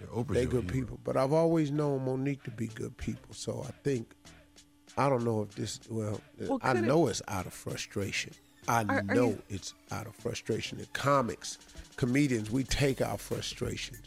Yeah, 0.03 0.09
Oprah's 0.23 0.33
They 0.35 0.41
your 0.43 0.51
good 0.51 0.63
hero. 0.63 0.73
people. 0.73 0.99
But 1.03 1.17
I've 1.17 1.33
always 1.33 1.71
known 1.71 2.05
Mo'Nique 2.05 2.43
to 2.43 2.51
be 2.51 2.67
good 2.67 2.95
people. 2.97 3.33
So 3.33 3.63
I 3.67 3.71
think 3.83 4.13
I 4.97 5.09
don't 5.09 5.23
know 5.23 5.41
if 5.43 5.55
this 5.55 5.79
well, 5.89 6.19
Well, 6.39 6.59
I 6.61 6.73
could 6.73 6.83
it- 6.83 6.87
know 6.87 7.07
it's 7.07 7.21
out 7.27 7.45
of 7.47 7.53
frustration. 7.53 8.33
I 8.67 8.83
Are- 8.83 8.97
are 8.97 9.01
know 9.03 9.29
you- 9.29 9.41
it's 9.49 9.73
out 9.91 10.07
of 10.07 10.15
frustration. 10.15 10.79
In 10.79 10.85
comics, 10.93 11.57
comedians, 11.97 12.49
we 12.51 12.63
take 12.63 13.01
our 13.01 13.17
frustrations 13.17 14.01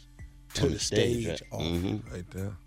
to 0.55 0.63
the 0.63 0.69
the 0.69 0.79
stage, 0.79 1.23
stage. 1.25 1.41
right? 1.41 1.51
often. 1.51 1.83
Mhm. 2.01 2.11
Right 2.11 2.31
there. 2.31 2.57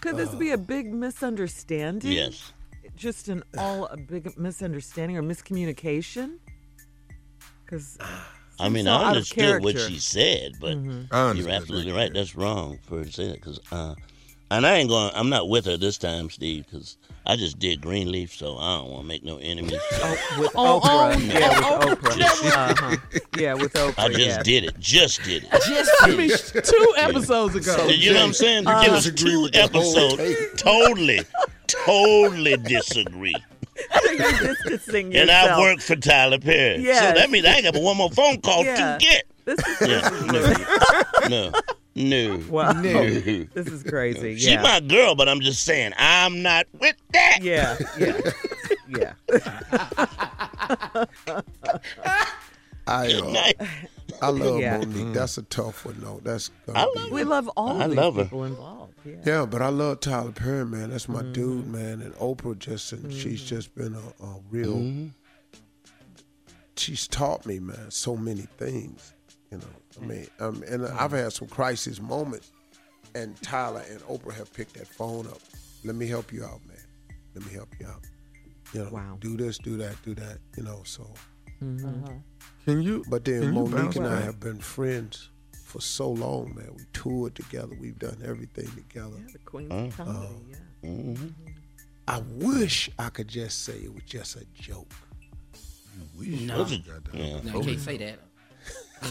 Could 0.00 0.16
this 0.16 0.34
be 0.34 0.50
a 0.50 0.58
big 0.58 0.92
misunderstanding? 0.92 2.12
Yes. 2.12 2.52
Just 2.96 3.28
an 3.28 3.42
all 3.58 3.86
a 3.86 3.96
big 3.96 4.36
misunderstanding 4.38 5.16
or 5.16 5.22
miscommunication? 5.22 6.38
Because 7.64 7.96
I 8.60 8.68
mean, 8.68 8.84
so 8.86 8.92
I 8.92 8.94
out 8.94 9.04
understood 9.08 9.62
what 9.62 9.78
she 9.78 9.98
said, 9.98 10.54
but 10.60 10.76
I 11.12 11.32
you're 11.32 11.48
absolutely 11.48 11.92
right. 11.92 12.12
That's 12.12 12.34
wrong 12.34 12.78
for 12.82 12.98
her 12.98 13.04
to 13.04 13.12
say 13.12 13.28
that 13.28 13.34
because, 13.34 13.60
uh, 13.70 13.94
and 14.50 14.66
I 14.66 14.76
ain't 14.76 14.88
going. 14.88 15.12
I'm 15.14 15.28
not 15.28 15.48
with 15.48 15.66
her 15.66 15.76
this 15.76 15.98
time, 15.98 16.30
Steve, 16.30 16.64
because 16.64 16.96
I 17.26 17.36
just 17.36 17.58
did 17.58 17.82
Greenleaf, 17.82 18.34
so 18.34 18.56
I 18.56 18.78
don't 18.78 18.90
want 18.90 19.02
to 19.02 19.06
make 19.06 19.22
no 19.22 19.36
enemies. 19.36 19.72
with 20.38 20.50
Oh, 20.56 20.80
Oprah, 20.82 21.14
oh, 21.14 21.18
yeah, 21.18 21.60
oh, 21.62 21.88
with 21.90 21.98
Oprah, 22.02 22.70
uh-huh. 22.70 23.20
yeah, 23.36 23.54
with 23.54 23.72
Oprah. 23.74 23.98
I 23.98 24.08
just 24.08 24.20
yeah. 24.20 24.42
did 24.42 24.64
it. 24.64 24.80
Just 24.80 25.22
did 25.22 25.44
it. 25.44 25.50
Just 25.66 25.92
I 26.00 26.16
mean, 26.16 26.30
two 26.64 26.94
episodes 26.96 27.54
ago. 27.54 27.86
you 27.88 28.12
know 28.12 28.20
what 28.20 28.26
I'm 28.26 28.32
saying? 28.32 28.64
You 28.64 28.72
it 28.72 28.90
was 28.90 29.04
disagree 29.04 29.32
two 29.32 29.42
with 29.42 29.52
the 29.52 29.62
episodes. 29.62 30.62
Totally, 30.62 31.20
totally 31.66 32.56
disagree. 32.56 33.36
You're 34.04 34.32
distancing 34.54 35.16
And 35.16 35.30
I 35.30 35.58
work 35.58 35.80
for 35.80 35.96
Tyler 35.96 36.38
Perry. 36.38 36.82
Yes. 36.82 37.00
So 37.14 37.20
that 37.20 37.30
means 37.30 37.46
I 37.46 37.54
ain't 37.54 37.64
got 37.64 37.74
but 37.74 37.82
one 37.82 37.96
more 37.96 38.10
phone 38.10 38.40
call 38.40 38.64
Yeah. 38.64 38.98
to 38.98 39.04
get. 39.04 39.24
This 39.44 39.58
is, 39.66 39.88
Yeah, 39.88 40.10
no, 41.28 41.28
no, 41.28 41.52
no. 41.94 42.44
wow. 42.50 42.72
no. 42.72 43.02
This 43.54 43.66
is 43.68 43.82
crazy. 43.82 44.36
She 44.38 44.50
Yeah. 44.52 44.62
my 44.62 44.80
girl, 44.80 45.14
but 45.14 45.28
I'm 45.28 45.40
just 45.40 45.64
saying 45.64 45.92
I'm 45.98 46.42
not 46.42 46.66
with 46.78 46.96
that. 47.12 47.38
yeah, 47.42 47.78
yeah, 47.98 48.20
yeah. 48.88 49.12
I, 52.86 53.06
Good 53.08 53.22
uh, 53.22 53.30
night. 53.30 53.60
I 54.22 54.28
love 54.30 54.60
Yeah. 54.60 54.78
Mo'Nique. 54.78 55.14
That's 55.14 55.38
a 55.38 55.42
tough 55.42 55.84
one, 55.84 55.96
though. 56.00 56.20
That's 56.22 56.50
gonna 56.66 56.78
I 56.80 56.92
love 56.96 57.10
We 57.10 57.24
love 57.24 57.48
all 57.56 57.80
I 57.82 57.86
these 57.88 57.96
love 57.96 58.16
her. 58.16 58.24
people 58.24 58.44
involved. 58.44 58.94
Yeah. 59.04 59.14
Yeah, 59.24 59.46
but 59.46 59.62
I 59.62 59.68
love 59.68 60.00
Tyler 60.00 60.32
Perry, 60.32 60.66
man. 60.66 60.90
That's 60.90 61.08
my 61.08 61.22
Mm-hmm. 61.22 61.32
dude, 61.32 61.66
man. 61.68 62.02
And 62.02 62.14
Oprah 62.14 62.58
just, 62.58 62.92
and 62.92 63.12
she's 63.12 63.42
just 63.42 63.74
been 63.74 63.94
a, 63.94 64.24
a 64.24 64.40
real. 64.50 64.74
Mm-hmm. 64.76 65.06
She's 66.76 67.08
taught 67.08 67.44
me, 67.46 67.58
man, 67.58 67.90
so 67.90 68.16
many 68.16 68.42
things. 68.56 69.14
You 69.50 69.58
know, 69.58 69.64
I 70.00 70.04
mean, 70.04 70.26
um, 70.40 70.62
and 70.68 70.86
I've 70.86 71.10
had 71.12 71.32
some 71.32 71.48
crisis 71.48 72.00
moments, 72.00 72.52
and 73.14 73.40
Tyler 73.42 73.82
and 73.90 74.00
Oprah 74.02 74.34
have 74.34 74.52
picked 74.52 74.74
that 74.74 74.86
phone 74.86 75.26
up. 75.26 75.38
Let 75.84 75.96
me 75.96 76.06
help 76.06 76.32
you 76.32 76.44
out, 76.44 76.60
man. 76.66 76.76
Let 77.34 77.46
me 77.46 77.52
help 77.52 77.68
you 77.80 77.86
out. 77.86 78.04
You 78.74 78.84
know, 78.84 78.90
Wow. 78.90 79.16
do 79.20 79.36
this, 79.36 79.58
do 79.58 79.76
that, 79.78 79.96
do 80.04 80.14
that. 80.16 80.38
You 80.56 80.64
know, 80.64 80.82
so. 80.84 81.08
Can 82.64 82.82
you? 82.82 83.04
But 83.08 83.24
then 83.24 83.42
can 83.42 83.54
Mo'Nique 83.54 83.96
and 83.96 84.06
I 84.06 84.20
have 84.20 84.40
been 84.40 84.58
friends 84.58 85.30
for 85.64 85.80
so 85.80 86.10
long, 86.10 86.54
man. 86.54 86.70
We 86.76 86.84
toured 86.92 87.34
together. 87.34 87.76
We've 87.78 87.98
done 87.98 88.18
everything 88.24 88.68
together. 88.70 89.16
Yeah, 89.18 89.32
the 89.32 89.38
Queen's 89.38 89.72
of 89.72 89.96
Comedy. 89.96 90.28
Yeah. 90.82 90.88
Mm-hmm. 90.90 91.26
I 92.06 92.22
wish 92.36 92.90
I 92.98 93.10
could 93.10 93.28
just 93.28 93.64
say 93.64 93.74
it 93.74 93.92
was 93.92 94.02
just 94.04 94.36
a 94.36 94.44
joke. 94.54 94.90
No, 96.18 96.58
What's 96.58 96.72
it? 96.72 96.82
Goddamn. 96.86 97.46
no, 97.46 97.58
you 97.58 97.64
can't 97.64 97.80
say 97.80 97.96
that. 97.98 98.18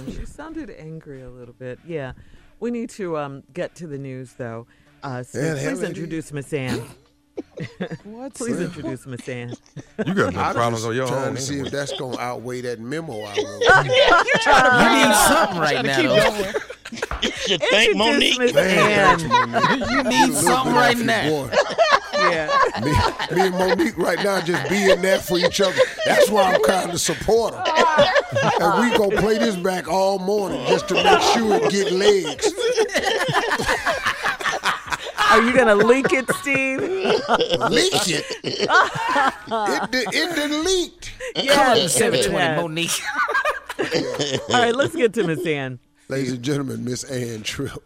You 0.06 0.26
sounded 0.26 0.70
angry 0.70 1.22
a 1.22 1.30
little 1.30 1.54
bit. 1.54 1.80
Yeah. 1.88 2.12
We 2.60 2.72
need 2.72 2.90
to 2.92 3.18
um, 3.18 3.44
get 3.54 3.74
to 3.76 3.88
the 3.88 3.98
news, 3.98 4.34
though. 4.34 4.68
Uh, 5.02 5.24
so 5.24 5.40
Yeah, 5.40 5.54
please 5.54 5.82
introduce 5.82 6.34
Miss 6.34 6.52
Ann. 6.52 6.82
What's 8.04 8.38
Please 8.38 8.58
that? 8.58 8.66
introduce 8.66 9.06
Miss 9.08 9.28
Ann. 9.28 9.54
You 10.06 10.14
got 10.14 10.34
no 10.34 10.54
problems 10.54 10.86
on 10.86 10.96
your 10.96 11.08
trying 11.08 11.30
own. 11.30 11.36
to 11.36 11.42
see 11.42 11.54
anyway. 11.56 11.68
if 11.68 11.74
that's 11.74 11.94
gonna 12.00 12.18
outweigh 12.20 12.62
that 12.62 12.80
memo 12.80 13.22
I 13.22 13.36
wrote. 13.36 13.64
You 14.78 15.08
need 15.08 15.16
something 15.28 15.60
right 15.60 15.84
now. 15.86 16.02
though. 16.02 16.52
You 17.22 17.32
should 17.32 17.62
thank 17.64 17.92
Introduce 17.96 18.38
Mo'Nique. 18.38 18.40
Miss 18.40 18.54
Man, 18.54 19.20
Ann. 19.20 19.90
You 19.90 20.04
need 20.04 20.34
something 20.36 20.74
right 20.74 20.98
now. 20.98 21.30
Boy, 21.30 21.50
Yeah. 22.14 22.48
me, 22.82 22.92
me 23.36 23.48
and 23.48 23.56
Mo'Nique 23.56 23.98
right 23.98 24.24
now 24.24 24.40
just 24.42 24.70
being 24.70 25.02
there 25.02 25.20
for 25.20 25.38
each 25.40 25.60
other. 25.60 25.76
That's 26.06 26.30
why 26.30 26.54
I'm 26.54 26.62
kind 26.64 26.92
of 26.92 27.02
support 27.02 27.56
her. 27.56 27.64
and 28.62 28.92
we 28.92 28.98
gonna 28.98 29.20
play 29.20 29.38
this 29.40 29.56
back 29.56 29.88
all 29.88 30.20
morning 30.20 30.64
just 30.68 30.88
to 30.90 30.94
make 30.94 31.22
sure 31.34 31.56
it 31.56 31.72
get 31.72 31.92
legs. 31.92 32.54
Are 35.30 35.42
you 35.42 35.54
going 35.54 35.68
to 35.68 35.76
leak 35.76 36.12
it, 36.12 36.30
Steve? 36.36 36.82
Leak 36.82 38.10
it. 38.10 38.26
it, 38.44 39.92
did, 39.92 40.08
it 40.14 40.36
done 40.36 40.64
leaked. 40.64 41.14
Yes. 41.36 41.94
Seven 41.94 42.18
yes, 42.18 42.26
it 42.26 42.30
twenty, 42.30 42.46
has. 42.46 42.62
Mo'Nique. 42.62 44.50
All 44.50 44.62
right, 44.62 44.76
let's 44.76 44.96
get 44.96 45.14
to 45.16 45.24
Miss 45.26 45.46
Ann. 45.46 45.80
Ladies 46.08 46.32
and 46.32 46.42
gentlemen, 46.42 46.86
Miss 46.86 47.04
Ann 47.04 47.44
Tripp. 47.44 47.84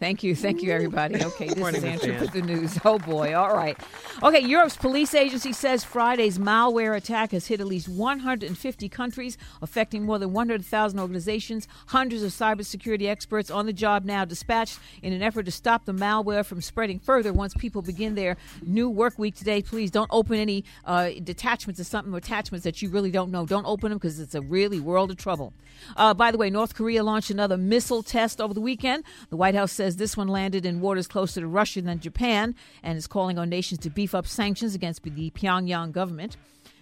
Thank 0.00 0.22
you. 0.22 0.34
Thank 0.34 0.62
you, 0.62 0.72
everybody. 0.72 1.22
Okay, 1.22 1.48
this 1.48 1.58
Morning, 1.58 1.84
is 1.84 1.84
Ann 1.84 1.98
Tripp 1.98 2.20
with 2.22 2.32
the 2.32 2.40
news. 2.40 2.78
Oh, 2.86 2.98
boy. 2.98 3.34
All 3.34 3.54
right. 3.54 3.78
Okay, 4.22 4.40
Europe's 4.40 4.74
police 4.78 5.14
agency 5.14 5.52
says 5.52 5.84
Friday's 5.84 6.38
malware 6.38 6.96
attack 6.96 7.32
has 7.32 7.48
hit 7.48 7.60
at 7.60 7.66
least 7.66 7.86
150 7.86 8.88
countries, 8.88 9.36
affecting 9.60 10.06
more 10.06 10.18
than 10.18 10.32
100,000 10.32 10.98
organizations. 10.98 11.68
Hundreds 11.88 12.22
of 12.22 12.30
cybersecurity 12.30 13.08
experts 13.08 13.50
on 13.50 13.66
the 13.66 13.74
job 13.74 14.06
now 14.06 14.24
dispatched 14.24 14.78
in 15.02 15.12
an 15.12 15.22
effort 15.22 15.42
to 15.42 15.50
stop 15.50 15.84
the 15.84 15.92
malware 15.92 16.46
from 16.46 16.62
spreading 16.62 16.98
further 16.98 17.30
once 17.30 17.52
people 17.52 17.82
begin 17.82 18.14
their 18.14 18.38
new 18.62 18.88
work 18.88 19.18
week 19.18 19.34
today. 19.34 19.60
Please 19.60 19.90
don't 19.90 20.10
open 20.10 20.38
any 20.38 20.64
uh, 20.86 21.10
detachments 21.22 21.78
of 21.78 21.86
something 21.86 22.14
or 22.14 22.16
attachments 22.16 22.64
that 22.64 22.80
you 22.80 22.88
really 22.88 23.10
don't 23.10 23.30
know. 23.30 23.44
Don't 23.44 23.66
open 23.66 23.90
them 23.90 23.98
because 23.98 24.18
it's 24.18 24.34
a 24.34 24.40
really 24.40 24.80
world 24.80 25.10
of 25.10 25.18
trouble. 25.18 25.52
Uh, 25.94 26.14
by 26.14 26.30
the 26.30 26.38
way, 26.38 26.48
North 26.48 26.74
Korea 26.74 27.02
launched 27.04 27.30
another 27.30 27.58
missile 27.58 28.02
test 28.02 28.40
over 28.40 28.54
the 28.54 28.60
weekend. 28.62 29.04
The 29.28 29.36
White 29.36 29.54
House 29.54 29.72
says 29.72 29.89
this 29.96 30.16
one 30.16 30.28
landed 30.28 30.66
in 30.66 30.80
waters 30.80 31.06
closer 31.06 31.40
to 31.40 31.46
Russia 31.46 31.82
than 31.82 32.00
Japan 32.00 32.54
and 32.82 32.96
is 32.98 33.06
calling 33.06 33.38
on 33.38 33.48
nations 33.48 33.80
to 33.80 33.90
beef 33.90 34.14
up 34.14 34.26
sanctions 34.26 34.74
against 34.74 35.02
the 35.02 35.30
Pyongyang 35.30 35.92
government. 35.92 36.36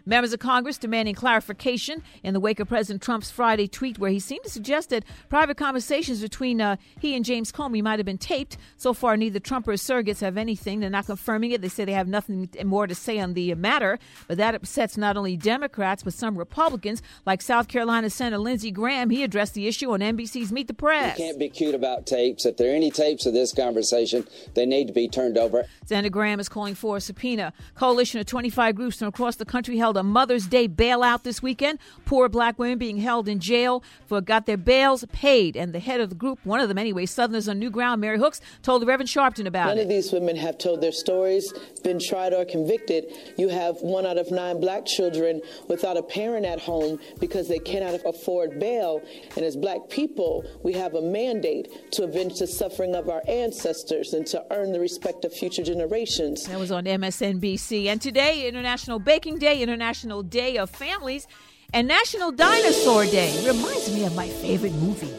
Members 0.08 0.32
of 0.32 0.40
Congress 0.40 0.78
demanding 0.78 1.14
clarification 1.14 2.02
in 2.22 2.32
the 2.32 2.40
wake 2.40 2.60
of 2.60 2.68
President 2.68 3.02
Trump's 3.02 3.30
Friday 3.30 3.68
tweet, 3.68 3.98
where 3.98 4.10
he 4.10 4.18
seemed 4.18 4.42
to 4.42 4.48
suggest 4.48 4.88
that 4.88 5.04
private 5.28 5.58
conversations 5.58 6.22
between 6.22 6.62
uh, 6.62 6.76
he 6.98 7.14
and 7.14 7.26
James 7.26 7.52
Comey 7.52 7.82
might 7.82 7.98
have 7.98 8.06
been 8.06 8.16
taped. 8.16 8.56
So 8.78 8.94
far, 8.94 9.18
neither 9.18 9.38
Trump 9.38 9.68
or 9.68 9.72
his 9.72 9.82
surrogates 9.82 10.20
have 10.20 10.38
anything. 10.38 10.80
They're 10.80 10.88
not 10.88 11.04
confirming 11.04 11.50
it. 11.50 11.60
They 11.60 11.68
say 11.68 11.84
they 11.84 11.92
have 11.92 12.08
nothing 12.08 12.48
more 12.64 12.86
to 12.86 12.94
say 12.94 13.18
on 13.18 13.34
the 13.34 13.54
matter. 13.56 13.98
But 14.28 14.38
that 14.38 14.54
upsets 14.54 14.96
not 14.96 15.18
only 15.18 15.36
Democrats, 15.36 16.02
but 16.02 16.14
some 16.14 16.38
Republicans, 16.38 17.02
like 17.26 17.42
South 17.42 17.68
Carolina 17.68 18.08
Senator 18.08 18.38
Lindsey 18.38 18.70
Graham. 18.70 19.10
He 19.10 19.22
addressed 19.22 19.52
the 19.52 19.68
issue 19.68 19.90
on 19.90 20.00
NBC's 20.00 20.50
Meet 20.50 20.68
the 20.68 20.74
Press. 20.74 21.18
You 21.18 21.24
can't 21.26 21.38
be 21.38 21.50
cute 21.50 21.74
about 21.74 22.06
tapes. 22.06 22.46
If 22.46 22.56
there 22.56 22.72
are 22.72 22.74
any 22.74 22.90
tapes 22.90 23.26
of 23.26 23.34
this 23.34 23.52
conversation, 23.52 24.26
they 24.54 24.64
need 24.64 24.86
to 24.86 24.94
be 24.94 25.06
turned 25.06 25.36
over. 25.36 25.66
Senator 25.84 26.08
Graham 26.08 26.40
is 26.40 26.48
calling 26.48 26.74
for 26.74 26.96
a 26.96 27.00
subpoena. 27.02 27.52
Coalition 27.74 28.20
of 28.20 28.24
25 28.24 28.74
groups 28.74 29.00
from 29.00 29.08
across 29.08 29.36
the 29.36 29.44
country 29.44 29.76
held 29.76 29.97
a 29.98 30.02
Mother's 30.02 30.46
Day 30.46 30.68
bailout 30.68 31.22
this 31.24 31.42
weekend. 31.42 31.78
Poor 32.06 32.28
black 32.28 32.58
women 32.58 32.78
being 32.78 32.98
held 32.98 33.28
in 33.28 33.40
jail 33.40 33.82
for 34.06 34.20
got 34.20 34.46
their 34.46 34.56
bails 34.56 35.04
paid. 35.12 35.56
And 35.56 35.74
the 35.74 35.80
head 35.80 36.00
of 36.00 36.08
the 36.08 36.14
group, 36.14 36.38
one 36.44 36.60
of 36.60 36.68
them 36.68 36.78
anyway, 36.78 37.04
Southerners 37.04 37.48
on 37.48 37.58
New 37.58 37.70
Ground, 37.70 38.00
Mary 38.00 38.18
Hooks, 38.18 38.40
told 38.62 38.80
the 38.80 38.86
Reverend 38.86 39.08
Sharpton 39.08 39.46
about 39.46 39.68
None 39.68 39.78
it. 39.78 39.82
of 39.82 39.88
these 39.88 40.12
women 40.12 40.36
have 40.36 40.56
told 40.56 40.80
their 40.80 40.92
stories, 40.92 41.52
been 41.82 41.98
tried 41.98 42.32
or 42.32 42.44
convicted. 42.44 43.04
You 43.36 43.48
have 43.48 43.76
one 43.80 44.06
out 44.06 44.16
of 44.16 44.30
nine 44.30 44.60
black 44.60 44.86
children 44.86 45.42
without 45.68 45.96
a 45.96 46.02
parent 46.02 46.46
at 46.46 46.60
home 46.60 47.00
because 47.18 47.48
they 47.48 47.58
cannot 47.58 48.00
afford 48.06 48.60
bail. 48.60 49.02
And 49.36 49.44
as 49.44 49.56
black 49.56 49.88
people, 49.88 50.44
we 50.62 50.72
have 50.74 50.94
a 50.94 51.02
mandate 51.02 51.90
to 51.92 52.04
avenge 52.04 52.38
the 52.38 52.46
suffering 52.46 52.94
of 52.94 53.08
our 53.08 53.22
ancestors 53.26 54.12
and 54.14 54.26
to 54.28 54.44
earn 54.52 54.70
the 54.72 54.80
respect 54.80 55.24
of 55.24 55.32
future 55.32 55.64
generations. 55.64 56.44
That 56.44 56.58
was 56.58 56.70
on 56.70 56.84
MSNBC. 56.84 57.86
And 57.86 58.00
today, 58.00 58.46
International 58.46 58.98
Baking 58.98 59.38
Day, 59.38 59.60
International 59.60 59.87
Day 60.28 60.58
of 60.58 60.68
Families, 60.68 61.26
and 61.72 61.88
National 61.88 62.30
Dinosaur 62.30 63.06
Day. 63.06 63.46
Reminds 63.46 63.90
me 63.90 64.04
of 64.04 64.14
my 64.14 64.28
favorite 64.28 64.74
movie. 64.74 65.10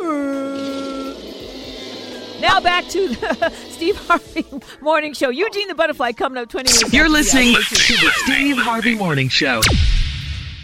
Uh, 0.00 1.14
now 2.40 2.58
back 2.60 2.86
to 2.88 3.08
the 3.08 3.50
Steve 3.68 3.96
Harvey 4.06 4.46
Morning 4.80 5.12
Show. 5.12 5.28
Eugene 5.28 5.68
the 5.68 5.74
Butterfly 5.74 6.12
coming 6.12 6.42
up 6.42 6.48
20 6.48 6.72
minutes. 6.72 6.92
You're 6.94 7.10
listening 7.10 7.52
to 7.54 7.60
the 7.60 8.10
Steve 8.24 8.56
Harvey 8.56 8.94
Morning 8.94 9.28
Show. 9.28 9.60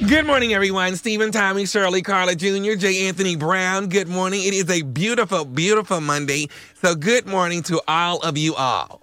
Good 0.09 0.25
morning, 0.27 0.55
everyone. 0.55 0.97
Stephen, 0.97 1.33
Tommy, 1.33 1.67
Shirley, 1.67 2.01
Carla 2.01 2.35
Jr., 2.35 2.75
J. 2.77 3.09
Anthony 3.09 3.37
Brown. 3.37 3.89
Good 3.89 4.09
morning. 4.09 4.43
It 4.43 4.55
is 4.55 4.71
a 4.71 4.81
beautiful, 4.83 5.45
beautiful 5.45 6.01
Monday. 6.01 6.49
So, 6.81 6.95
good 6.95 7.27
morning 7.27 7.63
to 7.65 7.81
all 7.87 8.21
of 8.21 8.39
you 8.39 8.55
all. 8.55 9.03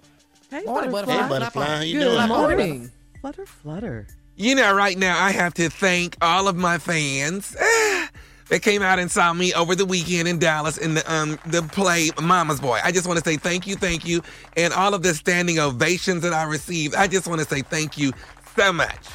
Hey, 0.50 0.62
Morning, 0.64 0.90
Butterfly. 0.90 1.14
Hey, 1.22 1.28
butterfly, 1.28 1.64
how 1.64 1.80
you 1.82 1.98
Good 2.00 2.04
doing? 2.16 2.28
morning. 2.28 2.90
Flutter, 3.20 3.46
flutter. 3.46 4.06
You 4.36 4.54
know, 4.54 4.74
right 4.74 4.96
now, 4.96 5.22
I 5.22 5.30
have 5.32 5.52
to 5.54 5.68
thank 5.68 6.16
all 6.22 6.48
of 6.48 6.56
my 6.56 6.78
fans 6.78 7.50
that 8.48 8.62
came 8.62 8.80
out 8.80 8.98
and 8.98 9.10
saw 9.10 9.32
me 9.34 9.52
over 9.52 9.74
the 9.74 9.84
weekend 9.84 10.26
in 10.26 10.38
Dallas 10.38 10.78
in 10.78 10.94
the 10.94 11.12
um 11.12 11.38
the 11.46 11.62
play 11.62 12.10
Mama's 12.20 12.60
Boy. 12.60 12.78
I 12.82 12.92
just 12.92 13.06
want 13.06 13.18
to 13.18 13.24
say 13.24 13.36
thank 13.36 13.66
you, 13.66 13.76
thank 13.76 14.06
you, 14.06 14.22
and 14.56 14.72
all 14.72 14.94
of 14.94 15.02
the 15.02 15.14
standing 15.14 15.58
ovations 15.58 16.22
that 16.22 16.32
I 16.32 16.44
received. 16.44 16.94
I 16.94 17.06
just 17.06 17.28
want 17.28 17.40
to 17.42 17.46
say 17.46 17.60
thank 17.62 17.98
you 17.98 18.12
so 18.56 18.72
much. 18.72 19.06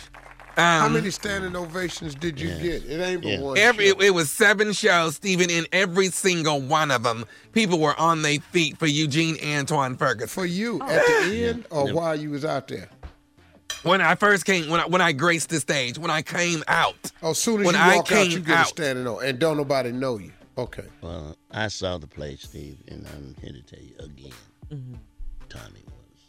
How 0.55 0.85
Um, 0.85 0.93
many 0.93 1.09
standing 1.11 1.53
ovations 1.55 2.15
did 2.15 2.39
you 2.39 2.47
get? 2.47 2.85
It 2.85 3.01
ain't 3.01 3.23
but 3.23 3.39
one. 3.41 3.57
Every 3.57 3.89
show. 3.89 3.99
it 4.01 4.13
was 4.13 4.31
seven 4.31 4.71
shows, 4.71 5.15
Stephen. 5.17 5.49
In 5.49 5.65
every 5.73 6.07
single 6.07 6.61
one 6.61 6.91
of 6.91 7.03
them, 7.03 7.25
people 7.51 7.77
were 7.77 7.99
on 7.99 8.21
their 8.21 8.39
feet 8.39 8.77
for 8.77 8.85
Eugene 8.85 9.37
Antoine 9.43 9.97
Ferguson. 9.97 10.29
For 10.29 10.45
you 10.45 10.81
at 10.83 11.05
the 11.05 11.45
end 11.45 11.65
or 11.71 11.91
while 11.91 12.15
you 12.15 12.29
was 12.29 12.45
out 12.45 12.69
there? 12.69 12.87
When 13.83 14.01
I 14.01 14.15
first 14.15 14.45
came, 14.45 14.69
when 14.69 14.79
I, 14.79 14.85
when 14.87 15.01
I 15.01 15.11
graced 15.11 15.49
the 15.49 15.59
stage, 15.59 15.97
when 15.97 16.09
I 16.09 16.21
came 16.21 16.63
out. 16.67 17.11
Oh, 17.21 17.31
as 17.31 17.37
soon 17.37 17.61
as 17.61 17.65
when 17.67 17.75
you 17.75 17.81
I 17.81 17.97
walk 17.97 18.07
came 18.07 18.27
out, 18.27 18.31
you 18.31 18.39
get 18.39 18.55
a 18.55 18.59
out. 18.59 18.67
standing 18.67 19.07
O, 19.07 19.19
and 19.19 19.37
don't 19.37 19.57
nobody 19.57 19.91
know 19.91 20.17
you. 20.17 20.31
Okay. 20.57 20.85
Well, 21.01 21.35
I 21.51 21.67
saw 21.67 21.97
the 21.97 22.07
play, 22.07 22.35
Steve, 22.37 22.77
and 22.87 23.05
I'm 23.15 23.35
here 23.41 23.51
to 23.53 23.61
tell 23.61 23.83
you 23.83 23.95
again. 23.99 24.31
Mm-hmm. 24.71 24.93
Tommy 25.49 25.83
was 25.85 26.23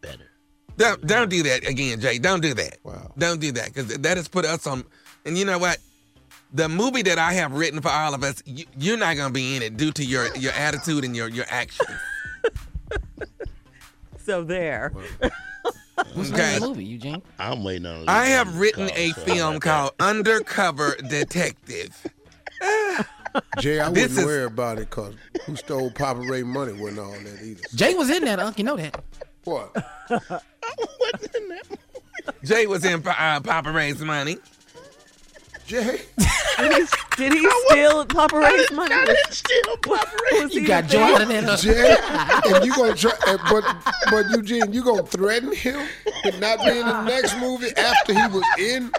better. 0.00 0.30
Don't 0.76 1.04
don't 1.06 1.28
do 1.30 1.42
that 1.42 1.66
again, 1.66 2.00
Jay. 2.00 2.18
Don't 2.18 2.40
do 2.42 2.54
that. 2.54 2.78
Wow. 2.84 3.10
Don't 3.18 3.40
do 3.40 3.52
that 3.52 3.66
because 3.74 3.88
that 3.88 4.16
has 4.16 4.28
put 4.28 4.44
us 4.44 4.66
on. 4.66 4.84
And 5.24 5.36
you 5.36 5.44
know 5.44 5.58
what? 5.58 5.78
The 6.52 6.68
movie 6.68 7.02
that 7.02 7.18
I 7.18 7.32
have 7.34 7.52
written 7.52 7.80
for 7.80 7.90
all 7.90 8.12
of 8.14 8.22
us, 8.24 8.42
you, 8.44 8.64
you're 8.76 8.96
not 8.96 9.16
going 9.16 9.28
to 9.28 9.32
be 9.32 9.56
in 9.56 9.62
it 9.62 9.76
due 9.76 9.92
to 9.92 10.04
your 10.04 10.34
your 10.36 10.52
attitude 10.52 11.04
and 11.04 11.16
your 11.16 11.28
your 11.28 11.46
actions. 11.48 11.88
So 14.22 14.44
there. 14.44 14.92
What's 16.14 16.30
the 16.30 16.34
Okay. 16.34 16.42
name 16.46 16.54
of 16.56 16.60
the 16.62 16.68
movie, 16.68 16.84
Eugene? 16.84 17.22
I'm 17.38 17.62
waiting 17.64 17.86
on. 17.86 18.08
I 18.08 18.26
have 18.26 18.58
written 18.58 18.90
a 18.94 19.12
film 19.12 19.60
called 19.60 19.92
Undercover 20.00 20.96
Detective. 21.08 21.94
Jay, 23.60 23.78
I 23.80 23.90
This 23.90 24.08
wouldn't 24.08 24.18
is- 24.18 24.24
worry 24.24 24.44
about 24.44 24.78
it 24.78 24.90
because 24.90 25.14
who 25.46 25.56
stole 25.56 25.90
Papa 25.92 26.20
Ray 26.20 26.42
money 26.42 26.72
wasn't 26.72 26.98
all 27.00 27.12
that 27.12 27.42
either. 27.42 27.62
Jay 27.74 27.94
was 27.94 28.10
in 28.10 28.24
that, 28.24 28.38
Unc. 28.40 28.58
You 28.58 28.64
know 28.64 28.76
that. 28.76 29.02
What? 29.44 29.74
What 30.98 31.34
in 31.34 31.48
that? 31.48 31.66
Jay 32.44 32.66
was 32.66 32.84
in 32.84 33.06
uh, 33.06 33.40
Papa 33.40 33.72
Ray's 33.72 34.00
money. 34.00 34.38
Jay? 35.70 36.00
Did 36.58 36.72
he, 36.72 36.84
did 37.16 37.32
he 37.32 37.50
steal 37.68 38.04
Papa 38.04 38.36
Ray's 38.36 38.70
money? 38.72 38.94
I 38.94 39.04
didn't 39.06 39.32
steal 39.32 39.76
Papa 39.82 40.10
Ray. 40.32 40.44
Was 40.44 40.54
You 40.54 40.66
got 40.66 40.88
the 40.88 40.98
in 41.00 41.06
thief? 41.06 41.14
out 41.14 41.22
of 41.22 41.28
that. 41.28 41.44
Unc. 41.48 41.60
Jay, 41.60 42.54
and 42.54 42.64
you 42.66 42.74
gonna 42.76 42.94
try, 42.94 43.12
but 43.50 43.64
but 44.10 44.26
Eugene, 44.36 44.70
you 44.72 44.82
gonna 44.84 45.04
threaten 45.06 45.54
him 45.54 45.80
with 46.24 46.38
not 46.38 46.58
being 46.58 46.78
in 46.80 46.86
the 46.86 47.02
next 47.04 47.38
movie 47.38 47.74
after 47.78 48.12
he 48.12 48.26
was 48.26 48.44
in 48.58 48.90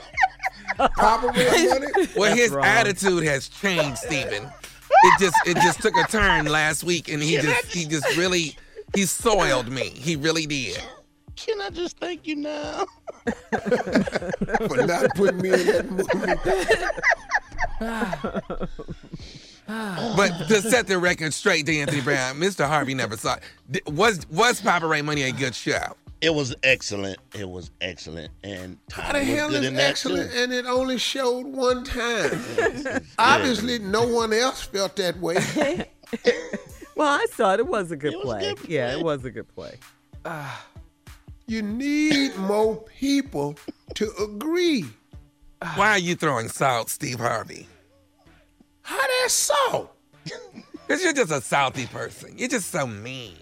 Papa 0.98 1.28
Ray 1.38 1.68
money? 1.96 2.08
Well, 2.16 2.36
his 2.36 2.50
wrong. 2.52 2.66
attitude 2.66 3.24
has 3.26 3.48
changed, 3.48 3.98
Stephen. 4.00 4.44
It 5.04 5.20
just 5.20 5.36
it 5.46 5.56
just 5.58 5.82
took 5.82 5.96
a 5.98 6.04
turn 6.08 6.46
last 6.46 6.84
week, 6.84 7.10
and 7.10 7.22
he 7.22 7.36
just 7.38 7.66
he 7.66 7.86
just 7.86 8.18
really 8.18 8.56
he 8.96 9.06
soiled 9.06 9.68
me. 9.68 9.90
He 9.90 10.16
really 10.16 10.48
did. 10.48 10.82
Can 11.46 11.62
I 11.62 11.70
just 11.70 11.98
thank 11.98 12.28
you 12.28 12.36
now? 12.38 12.86
For 14.68 14.86
not 14.86 15.16
putting 15.16 15.42
me 15.42 15.50
in 15.52 15.66
that 15.68 15.86
movie. 17.80 18.62
But 19.68 20.48
to 20.50 20.62
set 20.62 20.88
the 20.88 20.98
record 20.98 21.34
straight 21.34 21.66
to 21.68 21.78
Anthony 21.78 22.02
Brown, 22.02 22.36
Mr. 22.36 22.68
Harvey 22.68 22.94
never 22.94 23.16
saw 23.16 23.38
it. 23.72 23.88
Was 23.88 24.28
was 24.30 24.60
Papa 24.60 24.86
Ray 24.86 25.02
Money 25.02 25.24
a 25.24 25.32
good 25.32 25.56
show? 25.56 25.96
It 26.20 26.34
was 26.36 26.54
excellent. 26.62 27.18
It 27.34 27.50
was 27.50 27.72
excellent, 27.80 28.32
and 28.44 28.78
How 28.92 29.14
the 29.14 29.20
was 29.20 29.28
hell 29.30 29.50
good 29.50 29.64
is 29.64 29.74
excellent 29.80 30.32
too. 30.32 30.38
and 30.40 30.52
it 30.54 30.66
only 30.66 30.98
showed 30.98 31.46
one 31.48 31.84
time? 31.86 32.32
Obviously, 33.18 33.80
no 33.80 34.06
one 34.06 34.34
else 34.34 34.62
felt 34.64 34.96
that 34.98 35.18
way. 35.20 35.38
Well, 36.94 37.08
I 37.20 37.26
saw 37.34 37.54
it. 37.54 37.62
It 37.62 37.68
was 37.68 37.90
a 37.92 37.96
good 37.96 38.14
It 38.14 38.18
was 38.18 38.26
play. 38.26 38.54
good 38.54 38.70
Yeah, 38.70 38.90
play. 38.92 39.00
it 39.00 39.04
was 39.06 39.24
a 39.26 39.32
good 39.32 39.48
play. 39.56 39.76
Ah. 40.26 40.66
You 41.48 41.62
need 41.62 42.36
more 42.38 42.78
people 43.00 43.56
to 43.96 44.12
agree. 44.22 44.86
Why 45.76 45.92
are 45.92 45.98
you 46.00 46.16
throwing 46.16 46.48
salt, 46.50 46.90
Steve 46.90 47.20
Harvey? 47.20 47.68
How 48.84 48.98
that 49.00 49.28
salt? 49.30 49.96
Because 50.88 51.04
you're 51.06 51.14
just 51.14 51.32
a 51.32 51.40
salty 51.40 51.86
person. 51.86 52.38
You're 52.38 52.50
just 52.50 52.70
so 52.70 52.86
mean. 52.86 53.38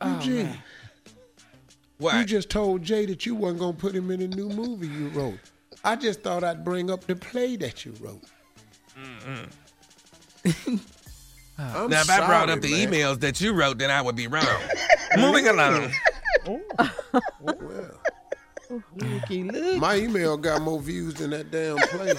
Oh, 0.00 0.14
Eugene, 0.14 0.46
you 0.46 0.52
What? 1.98 2.26
just 2.26 2.48
told 2.48 2.82
Jay 2.82 3.04
that 3.04 3.26
you 3.26 3.34
wasn't 3.34 3.60
gonna 3.60 3.72
put 3.74 3.94
him 3.94 4.10
in 4.10 4.22
a 4.22 4.28
new 4.28 4.48
movie 4.48 4.86
you 4.86 5.08
wrote. 5.08 5.38
I 5.84 5.96
just 5.96 6.22
thought 6.22 6.44
I'd 6.44 6.64
bring 6.64 6.90
up 6.90 7.04
the 7.04 7.14
play 7.14 7.56
that 7.56 7.84
you 7.84 7.92
wrote. 8.00 8.22
I'm 11.58 11.90
now, 11.90 12.00
if 12.02 12.10
I 12.10 12.24
brought 12.26 12.50
up 12.50 12.60
the 12.60 12.70
man. 12.70 12.92
emails 12.92 13.20
that 13.20 13.40
you 13.40 13.52
wrote, 13.52 13.78
then 13.78 13.90
I 13.90 14.00
would 14.00 14.14
be 14.16 14.28
wrong. 14.28 14.46
Moving 15.18 15.48
along. 15.48 15.90
My 19.78 19.96
email 19.96 20.36
got 20.36 20.62
more 20.62 20.80
views 20.80 21.14
than 21.14 21.30
that 21.30 21.50
damn 21.50 21.78
play. 21.78 22.14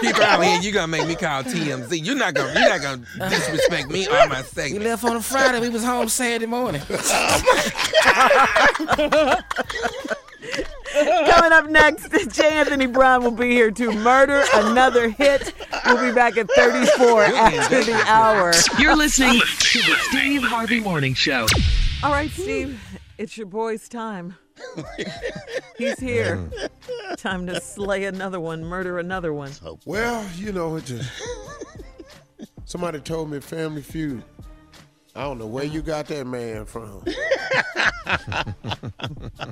Keep 0.00 0.14
her 0.16 0.22
out 0.22 0.44
here. 0.44 0.60
You're 0.60 0.72
gonna 0.72 0.86
make 0.86 1.08
me 1.08 1.16
call 1.16 1.42
TMZ. 1.42 2.04
You're 2.04 2.14
not 2.14 2.34
gonna 2.34 2.52
you're 2.58 2.68
not 2.68 2.80
gonna 2.80 3.30
disrespect 3.30 3.90
me 3.90 4.06
or 4.06 4.28
my 4.28 4.42
segment. 4.42 4.46
We 4.46 4.52
segment. 4.52 4.84
left 4.84 5.04
on 5.04 5.16
a 5.16 5.20
Friday. 5.22 5.60
We 5.60 5.68
was 5.70 5.84
home 5.84 6.08
Saturday 6.08 6.46
morning. 6.46 6.82
Oh, 9.00 9.36
Coming 11.04 11.52
up 11.52 11.68
next, 11.70 12.10
J. 12.34 12.48
Anthony 12.58 12.86
Brown 12.86 13.22
will 13.22 13.30
be 13.30 13.50
here 13.50 13.70
to 13.70 13.92
murder 13.92 14.44
another 14.54 15.08
hit. 15.08 15.52
We'll 15.86 16.08
be 16.08 16.14
back 16.14 16.36
at 16.36 16.50
34 16.50 17.22
after 17.22 17.84
the 17.84 18.02
hour. 18.06 18.52
You're 18.78 18.96
listening 18.96 19.40
to 19.40 19.78
the 19.78 19.96
Steve 20.10 20.42
Harvey 20.42 20.80
Morning 20.80 21.14
Show. 21.14 21.46
All 22.02 22.10
right, 22.10 22.30
Steve, 22.30 22.80
it's 23.16 23.36
your 23.36 23.46
boy's 23.46 23.88
time. 23.88 24.36
He's 25.76 25.98
here. 26.00 26.50
Time 27.16 27.46
to 27.46 27.60
slay 27.60 28.04
another 28.04 28.40
one, 28.40 28.64
murder 28.64 28.98
another 28.98 29.32
one. 29.32 29.52
well, 29.84 30.26
you 30.36 30.52
know, 30.52 30.76
it 30.76 30.84
just 30.84 31.10
somebody 32.64 33.00
told 33.00 33.30
me 33.30 33.40
Family 33.40 33.82
Feud. 33.82 34.22
I 35.14 35.22
don't 35.22 35.38
know 35.38 35.46
where 35.46 35.64
you 35.64 35.82
got 35.82 36.06
that 36.06 36.26
man 36.26 36.64
from. 36.64 37.02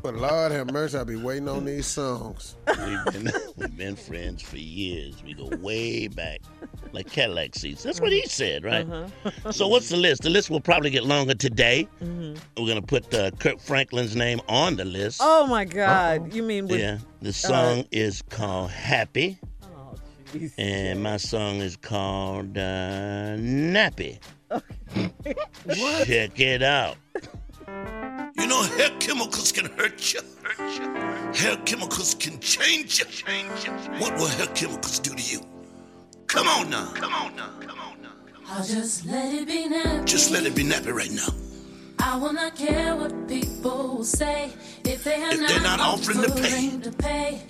but 0.02 0.14
Lord 0.14 0.52
have 0.52 0.70
mercy, 0.70 0.96
I'll 0.96 1.04
be 1.04 1.16
waiting 1.16 1.48
on 1.48 1.64
these 1.64 1.86
songs. 1.86 2.56
We've 2.66 3.04
been 3.12 3.32
we've 3.56 3.76
been 3.76 3.96
friends 3.96 4.42
for 4.42 4.58
years. 4.58 5.22
We 5.24 5.34
go 5.34 5.48
way 5.56 6.08
back, 6.08 6.40
like 6.92 7.10
Cadillac 7.10 7.54
seats. 7.54 7.82
That's 7.82 8.00
what 8.00 8.12
he 8.12 8.26
said, 8.26 8.64
right? 8.64 8.86
So 9.50 9.68
what's 9.68 9.88
the 9.88 9.96
list? 9.96 10.22
The 10.22 10.30
list 10.30 10.50
will 10.50 10.60
probably 10.60 10.90
get 10.90 11.04
longer 11.04 11.34
today. 11.34 11.88
We're 12.00 12.36
gonna 12.56 12.82
put 12.82 13.12
uh, 13.12 13.32
Kirk 13.32 13.58
Franklin's 13.58 14.14
name 14.14 14.40
on 14.48 14.76
the 14.76 14.84
list. 14.84 15.20
Oh 15.22 15.46
my 15.46 15.64
God! 15.64 16.32
You 16.32 16.42
mean 16.42 16.68
with 16.68 16.80
yeah, 16.80 16.98
the 17.22 17.32
song 17.32 17.84
is 17.90 18.22
called 18.22 18.70
Happy, 18.70 19.38
and 20.58 21.02
my 21.02 21.16
song 21.16 21.56
is 21.56 21.76
called 21.76 22.56
uh, 22.56 23.36
Nappy. 23.36 24.18
Check 26.04 26.38
it 26.40 26.62
out. 26.62 26.96
You 28.38 28.46
know, 28.46 28.62
hair 28.62 28.90
chemicals 29.00 29.50
can 29.52 29.66
hurt 29.76 30.12
you. 30.14 30.20
Hurt 30.42 30.78
you. 30.78 31.42
Hair 31.42 31.56
chemicals 31.64 32.14
can 32.14 32.38
change 32.40 32.98
you. 33.00 33.04
Change 33.06 33.64
you. 33.66 33.72
What 33.98 34.16
will 34.16 34.28
hair 34.28 34.46
chemicals 34.48 34.98
do 34.98 35.14
to 35.14 35.22
you? 35.22 35.40
Come 36.26 36.46
on 36.48 36.70
now. 36.70 36.92
Come 36.94 37.12
on 37.14 37.34
now. 37.36 37.50
Come 37.60 37.78
on 37.80 38.00
now. 38.02 38.12
I'll 38.48 38.64
just 38.64 39.04
let 39.06 39.34
it 39.34 39.46
be 39.46 39.68
nappy. 39.68 40.04
Just 40.04 40.30
let 40.30 40.44
it 40.46 40.54
be 40.54 40.62
nappy 40.64 40.92
right 40.94 41.10
now. 41.10 41.28
I 41.98 42.16
will 42.18 42.32
not 42.32 42.54
care 42.54 42.94
what 42.94 43.26
people 43.26 44.04
say 44.04 44.52
if 44.84 45.02
they 45.02 45.20
are 45.22 45.30
If 45.32 45.40
not, 45.40 45.48
they're 45.48 45.60
not 45.62 45.80
offering 45.80 46.22
to 46.22 46.30
pay. 46.30 46.78
to 46.78 46.92
pay. 46.92 47.42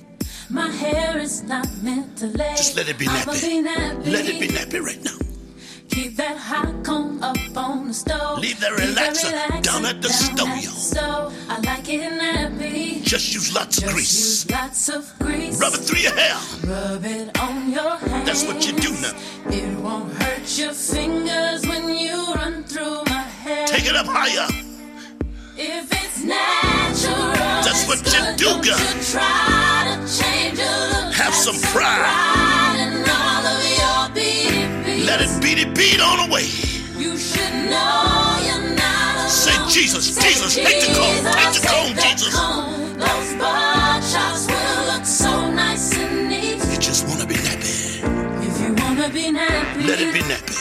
My 0.48 0.68
hair 0.70 1.18
is 1.18 1.42
not 1.42 1.66
meant 1.82 2.16
to 2.18 2.26
lay. 2.28 2.54
Just 2.56 2.76
let 2.76 2.88
it 2.88 2.96
be 2.98 3.06
I'ma 3.08 3.32
nappy. 3.32 3.42
be 3.42 3.68
nappy. 3.68 4.12
Let 4.12 4.26
it 4.28 4.40
be 4.40 4.48
nappy 4.48 4.80
right 4.80 5.02
now. 5.04 5.18
Keep 5.96 6.16
that 6.16 6.36
hot 6.36 6.84
comb 6.84 7.22
up 7.22 7.38
on 7.56 7.88
the 7.88 7.94
stove. 7.94 8.38
Leave 8.38 8.60
that 8.60 8.72
relaxer 8.72 9.62
down 9.62 9.86
at 9.86 10.02
the 10.02 10.10
stove, 10.10 10.46
the. 10.60 11.32
I 11.48 11.58
like 11.60 11.88
it 11.88 12.12
nappy. 12.20 13.02
Just 13.02 13.32
use 13.32 13.54
lots 13.54 13.78
of 13.78 13.84
Just 13.84 13.94
grease. 13.94 14.44
use 14.44 14.50
lots 14.50 14.88
of 14.90 15.18
grease. 15.18 15.58
Rub 15.58 15.72
it 15.72 15.78
through 15.78 16.00
your 16.00 16.12
hair. 16.14 16.36
Rub 16.68 17.02
it 17.02 17.40
on 17.40 17.72
your 17.72 17.96
hands. 17.96 18.26
That's 18.26 18.44
what 18.44 18.66
you 18.66 18.74
do 18.74 18.92
now. 19.00 19.16
It 19.48 19.78
won't 19.78 20.12
hurt 20.12 20.58
your 20.58 20.74
fingers 20.74 21.66
when 21.66 21.88
you 21.96 22.34
run 22.34 22.64
through 22.64 23.02
my 23.06 23.22
hair. 23.44 23.66
Take 23.66 23.86
it 23.86 23.96
up 23.96 24.04
higher. 24.06 24.48
If 25.56 25.90
it's 25.90 26.22
natural, 26.22 27.32
That's 27.64 27.88
what 27.88 28.04
you 28.04 28.20
do, 28.36 28.50
girl. 28.68 28.76
try 29.00 29.96
to 29.96 29.96
change 30.12 30.58
your 30.58 30.78
look. 30.92 31.14
Have 31.14 31.32
some 31.32 31.58
pride. 31.72 32.36
Let 35.16 35.30
it 35.30 35.42
beat 35.42 35.58
it 35.58 35.74
beat 35.74 35.98
on 35.98 36.28
away. 36.28 36.44
You 36.98 37.16
should 37.16 37.54
know 37.72 38.36
you're 38.44 38.76
not 38.76 39.16
alone. 39.16 39.30
Say 39.30 39.56
Jesus, 39.66 40.14
Say 40.14 40.28
Jesus, 40.28 40.54
take 40.56 40.80
the 40.84 40.92
comb, 40.92 41.24
take 41.32 41.52
the 41.56 41.66
comb, 41.66 41.96
Jesus. 41.96 42.34
comb. 42.36 42.98
Those 42.98 44.12
chops 44.12 44.46
will 44.46 44.92
look 44.92 45.06
so 45.06 45.50
nice 45.50 45.96
and 45.96 46.28
neat. 46.28 46.60
You 46.70 46.76
just 46.76 47.08
wanna 47.08 47.24
be 47.24 47.36
nappy. 47.36 48.04
If 48.44 48.60
you 48.60 48.74
wanna 48.74 49.08
be 49.08 49.32
nappy, 49.32 49.86
Let 49.88 50.00
it 50.02 50.12
be 50.12 50.20
nappy. 50.20 50.56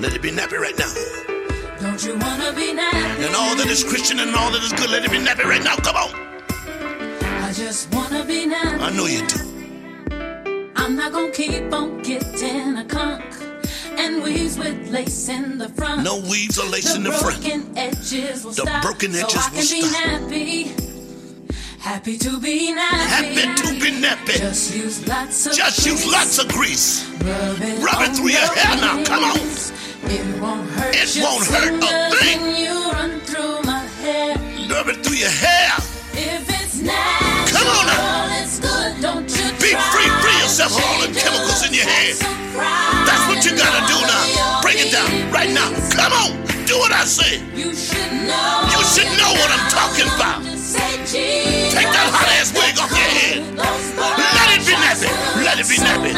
Let 0.00 0.14
it 0.14 0.22
be 0.22 0.30
nappy 0.30 0.58
right 0.58 0.78
now. 0.78 0.90
Don't 1.82 2.02
you 2.02 2.16
wanna 2.16 2.54
be 2.54 2.72
nappy? 2.72 3.26
And 3.26 3.36
all 3.36 3.54
that 3.56 3.66
is 3.66 3.84
Christian 3.84 4.18
and 4.20 4.34
all 4.34 4.50
that 4.50 4.62
is 4.62 4.72
good, 4.72 4.88
let 4.88 5.04
it 5.04 5.10
be 5.10 5.18
nappy 5.18 5.44
right 5.44 5.62
now. 5.62 5.76
Come 5.76 5.96
on. 5.96 6.10
I 7.44 7.52
just 7.52 7.92
wanna 7.92 8.24
be 8.24 8.46
nappy. 8.46 8.80
I 8.80 8.90
know 8.96 9.04
you 9.04 9.26
do. 9.26 9.47
I'm 10.78 10.96
not 10.96 11.12
gonna 11.12 11.30
keep 11.32 11.72
on 11.72 12.02
getting 12.02 12.76
a 12.78 12.84
conch 12.84 13.22
and 13.98 14.22
weaves 14.22 14.56
with 14.58 14.88
lace 14.90 15.28
in 15.28 15.58
the 15.58 15.68
front. 15.70 16.02
No 16.04 16.18
weaves 16.30 16.58
or 16.58 16.66
lace 16.66 16.94
in 16.94 17.02
the 17.02 17.12
front. 17.12 17.42
The 17.42 17.50
broken 17.50 17.76
edges 17.78 18.44
will 18.44 18.52
The 18.52 18.62
stop. 18.62 18.82
broken 18.82 19.14
edges 19.14 19.32
so 19.32 19.38
I 19.40 19.48
can 19.50 19.56
be 19.56 19.82
stop. 19.82 20.04
happy. 20.04 20.72
Happy 21.80 22.18
to 22.18 22.38
be 22.40 22.74
nappy. 22.74 23.08
Happy 23.16 23.62
to 23.62 23.68
be 23.80 23.90
nappy. 24.02 24.38
Just 24.38 24.74
use 24.74 25.06
lots 25.08 25.46
of 25.46 25.52
Just 25.54 25.86
use 25.86 26.06
lots 26.06 26.38
of 26.38 26.48
grease. 26.48 27.08
Rub 27.22 27.60
it, 27.60 27.78
Rub 27.82 28.02
it 28.02 28.16
through 28.16 28.28
your 28.28 28.40
hair 28.54 28.76
now. 28.76 29.02
Come 29.04 29.24
on. 29.24 29.36
It 29.36 30.40
won't 30.40 30.68
hurt. 30.70 30.94
It 30.94 31.22
won't 31.22 31.46
hurt 31.46 31.82
a 31.82 32.16
thing. 32.16 32.56
You 32.56 32.90
run 32.92 33.20
through 33.20 33.62
my 33.62 33.80
hair. 34.02 34.36
Rub 34.70 34.88
it 34.88 35.04
through 35.04 35.16
your 35.16 35.30
hair. 35.30 35.70
If 36.12 36.48
it's 36.62 36.80
natural, 36.80 37.58
Come 37.58 37.68
on 37.68 37.86
now. 37.86 38.42
it's 38.42 38.58
good. 38.60 39.00
Don't 39.00 39.27
try 39.74 39.80
free. 39.92 40.08
Free 40.22 40.36
yourself 40.40 40.72
of 40.76 40.84
all 40.84 40.98
the 41.04 41.10
chemicals 41.12 41.60
in 41.66 41.72
your 41.74 41.84
head. 41.88 42.16
That's 43.06 43.24
what 43.28 43.44
you 43.44 43.52
gotta 43.56 43.82
do 43.86 43.98
now. 44.06 44.60
Break 44.62 44.78
it 44.80 44.90
down 44.92 45.08
right 45.32 45.50
now. 45.50 45.68
Come 45.92 46.12
on. 46.12 46.30
Do 46.66 46.78
what 46.78 46.92
I 46.92 47.04
say. 47.04 47.40
You 47.56 47.74
should 47.74 48.12
know. 48.28 48.68
You 48.72 48.80
should 48.84 49.10
know 49.16 49.32
what 49.40 49.48
I'm 49.52 49.66
talking 49.72 50.08
about. 50.16 50.44
Take 51.08 51.88
that 51.96 52.08
hot 52.12 52.28
ass 52.36 52.52
wig 52.52 52.76
off 52.76 52.92
your 52.92 53.08
head. 53.08 53.40
Let 53.56 54.48
it 54.56 54.62
be 54.68 54.74
nappy. 54.76 55.08
Let 55.44 55.56
it 55.58 55.68
be 55.68 55.76
nappy. 55.80 56.12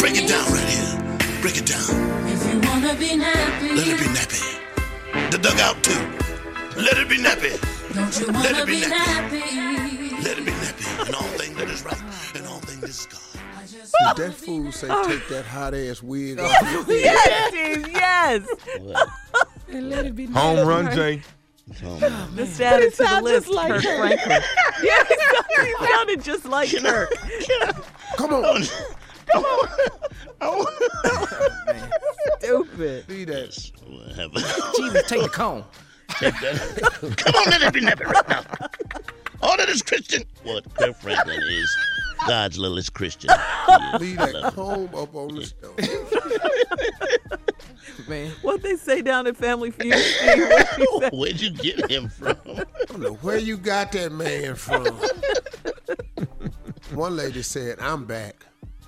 Break 0.00 0.16
it 0.20 0.28
down 0.28 0.44
right 0.52 0.68
here. 0.68 1.40
Break 1.40 1.56
it 1.56 1.66
down. 1.66 1.88
If 2.28 2.40
you 2.44 2.60
wanna 2.68 2.94
be 2.94 3.16
nappy, 3.16 3.76
Let 3.76 3.88
it 3.88 3.98
be 3.98 4.08
nappy. 4.12 5.30
The 5.30 5.38
dugout 5.38 5.82
too. 5.82 6.00
Let 6.76 6.98
it 6.98 7.08
be 7.08 7.16
nappy. 7.16 7.56
don't 7.94 8.20
you 8.20 8.26
Let 8.26 8.34
wanna 8.52 8.62
it 8.62 8.66
be 8.66 8.80
be 8.80 8.86
nappy. 8.86 9.40
nappy? 9.40 10.24
Let 10.24 10.38
it 10.38 10.44
be 10.44 10.52
nappy. 10.52 11.06
And 11.06 11.14
all 11.14 11.22
things 11.40 11.56
that 11.56 11.68
is 11.70 11.82
right. 11.84 12.02
And 12.34 12.46
all 12.46 12.55
things 12.86 13.06
that 13.32 13.64
is 13.64 13.92
Did 14.16 14.16
that 14.16 14.34
fool 14.34 14.72
say 14.72 14.88
take 15.06 15.28
that 15.28 15.44
hot 15.44 15.74
ass 15.74 16.02
wig 16.02 16.38
off 16.38 16.50
your 16.72 16.84
head? 16.84 16.88
yes, 16.88 17.48
Steve, 17.48 17.88
yes. 17.92 18.48
And 19.68 19.90
let 19.90 20.06
it 20.06 20.14
be 20.14 20.26
Home 20.26 20.66
run, 20.66 20.94
Jay. 20.94 21.22
Just 22.36 22.60
add 22.60 22.80
it 22.82 22.94
to 22.94 23.02
the 23.04 23.20
list, 23.22 23.46
just 23.46 23.48
like 23.56 23.72
Kirk 23.72 23.82
her. 23.82 23.96
Franklin. 23.98 24.42
yeah, 24.84 25.04
he 25.04 25.16
sounded, 25.16 25.66
he 25.78 25.86
sounded 25.86 26.22
just 26.24 26.44
like 26.44 26.70
Kirk. 26.70 27.12
Come 28.16 28.32
on. 28.34 28.62
Come 29.32 29.44
on. 29.44 29.68
Oh, 30.40 30.66
Stupid. 32.38 33.06
See 33.08 33.24
that? 33.24 33.50
Jesus, 34.76 35.08
take 35.08 35.22
the 35.22 35.28
cone. 35.28 35.64
Take 36.20 36.34
that. 36.40 37.16
Come 37.16 37.34
on, 37.34 37.50
let 37.50 37.62
it 37.62 37.72
be 37.72 37.80
nappy 37.80 38.04
right 38.04 38.28
now. 38.28 38.44
All 39.42 39.56
that 39.56 39.68
is 39.68 39.82
Christian. 39.82 40.24
What 40.42 40.72
Kirk 40.74 40.96
Franklin 40.96 41.40
is 41.48 41.76
God's 42.26 42.58
littlest 42.58 42.94
Christian. 42.94 43.30
Leave 44.00 44.16
that 44.18 44.52
comb 44.54 44.88
up 44.94 45.14
on 45.14 45.34
the 45.34 45.44
stove. 45.46 45.78
Man. 48.08 48.30
What 48.42 48.62
they 48.62 48.76
say 48.76 49.02
down 49.02 49.26
at 49.26 49.36
Family 49.36 49.70
Feud, 49.70 49.94
Steve? 49.94 50.48
What? 50.92 51.12
Where'd 51.14 51.40
you 51.40 51.50
get 51.50 51.90
him 51.90 52.08
from? 52.08 52.36
I 52.46 52.64
don't 52.86 53.00
know 53.00 53.14
where 53.14 53.38
you 53.38 53.56
got 53.56 53.90
that 53.92 54.12
man 54.12 54.54
from. 54.54 54.84
One 56.94 57.16
lady 57.16 57.42
said, 57.42 57.78
I'm 57.80 58.04
back. 58.04 58.36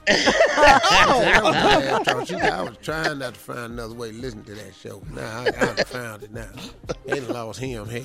I, 0.09 1.41
was 1.43 1.53
mad, 1.55 2.07
'cause 2.07 2.29
she- 2.29 2.37
I 2.37 2.63
was 2.63 2.77
trying 2.83 3.19
not 3.19 3.35
to 3.35 3.41
find 3.41 3.73
another 3.73 3.95
way 3.95 4.11
to 4.13 4.17
listen 4.17 4.45
to 4.45 4.55
that 4.55 4.75
show. 4.75 5.03
Now 5.11 5.41
I, 5.41 5.47
I 5.49 5.85
found 5.85 6.23
it 6.23 6.33
now. 6.33 6.49
Ain't 7.09 7.29
lost 7.31 7.59
him 7.61 7.87
hell. 7.89 8.05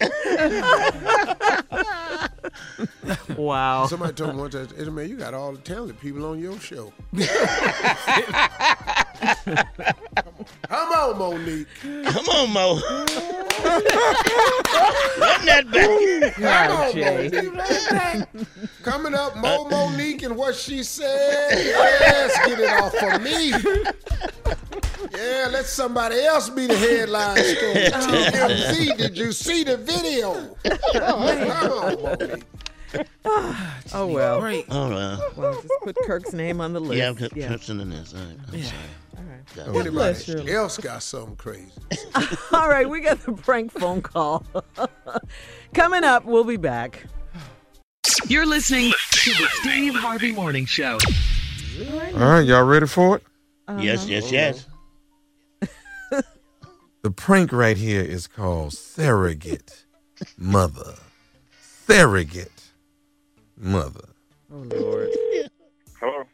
Wow. 3.36 3.86
Somebody 3.86 4.12
told 4.12 4.34
me 4.34 4.40
one 4.40 4.50
time, 4.50 4.68
"Hey, 4.76 4.84
man, 4.84 5.08
you 5.08 5.16
got 5.16 5.34
all 5.34 5.52
the 5.52 5.58
talented 5.58 5.98
people 6.00 6.24
on 6.26 6.38
your 6.38 6.58
show. 6.60 6.92
Come 10.68 10.92
on, 10.92 11.18
Mo'Nique. 11.18 11.66
Come 12.04 12.28
on, 12.28 12.52
Mo. 12.52 12.74
Run 15.18 15.46
that 15.46 15.70
back. 15.72 16.34
Come 16.34 16.76
on, 16.76 16.92
Jay. 16.92 17.28
Mo'Nique. 17.30 18.26
Coming 18.82 19.14
up, 19.14 19.36
Mo 19.36 19.64
uh, 19.66 19.68
Mo'Nique 19.68 20.22
and 20.24 20.36
what 20.36 20.54
she 20.54 20.82
said. 20.82 21.50
Yes, 21.52 22.46
get 22.46 22.60
it 22.60 22.70
off 22.80 22.94
of 22.94 23.22
me. 23.22 23.52
Yeah, 25.12 25.48
let 25.50 25.66
somebody 25.66 26.20
else 26.20 26.48
be 26.50 26.66
the 26.66 26.76
headline 26.76 27.36
story. 27.36 27.74
TMZ, 27.74 28.96
did 28.96 29.18
you 29.18 29.32
see 29.32 29.64
the 29.64 29.76
video? 29.76 29.89
Come 30.92 31.02
on, 31.22 31.96
Mo'Nique. 31.96 32.42
Oh, 33.24 33.74
oh 33.94 34.06
well. 34.08 34.40
Great. 34.40 34.68
All 34.70 34.90
right. 34.90 35.18
Well, 35.36 35.54
just 35.54 35.72
put 35.82 35.96
Kirk's 36.04 36.32
name 36.32 36.60
on 36.60 36.72
the 36.72 36.80
list. 36.80 36.98
Yeah, 36.98 37.08
I'm 37.08 37.16
Kirk's 37.16 37.68
in 37.68 37.88
this. 37.90 38.14
All 38.14 38.20
right. 38.20 38.36
I'm 38.48 38.58
Yeah. 38.58 38.64
sorry. 38.64 38.78
All 39.18 39.24
right. 39.24 39.74
God. 39.84 39.92
bless 39.92 40.28
Anybody 40.28 40.52
else 40.52 40.78
got 40.78 41.02
something 41.02 41.36
crazy? 41.36 41.70
All 42.52 42.68
right, 42.68 42.88
we 42.88 43.00
got 43.00 43.20
the 43.20 43.32
prank 43.32 43.72
phone 43.72 44.02
call. 44.02 44.44
Coming 45.74 46.04
up, 46.04 46.24
we'll 46.24 46.44
be 46.44 46.56
back. 46.56 47.04
You're 48.26 48.46
listening 48.46 48.92
to 49.12 49.30
the 49.30 49.48
Steve 49.60 49.94
Harvey 49.94 50.32
Morning 50.32 50.66
Show. 50.66 50.98
All 52.14 52.18
right, 52.18 52.44
y'all 52.44 52.64
ready 52.64 52.86
for 52.86 53.16
it? 53.16 53.22
Uh-huh. 53.68 53.80
Yes, 53.80 54.06
yes, 54.08 54.32
yes. 54.32 54.66
The 57.02 57.10
prank 57.10 57.50
right 57.52 57.76
here 57.76 58.02
is 58.02 58.26
called 58.26 58.74
surrogate 58.74 59.84
mother. 60.36 60.94
Surrogate 61.86 62.70
mother. 63.56 64.10
Oh, 64.52 64.56
Lord. 64.58 65.08
Hello. 65.98 66.24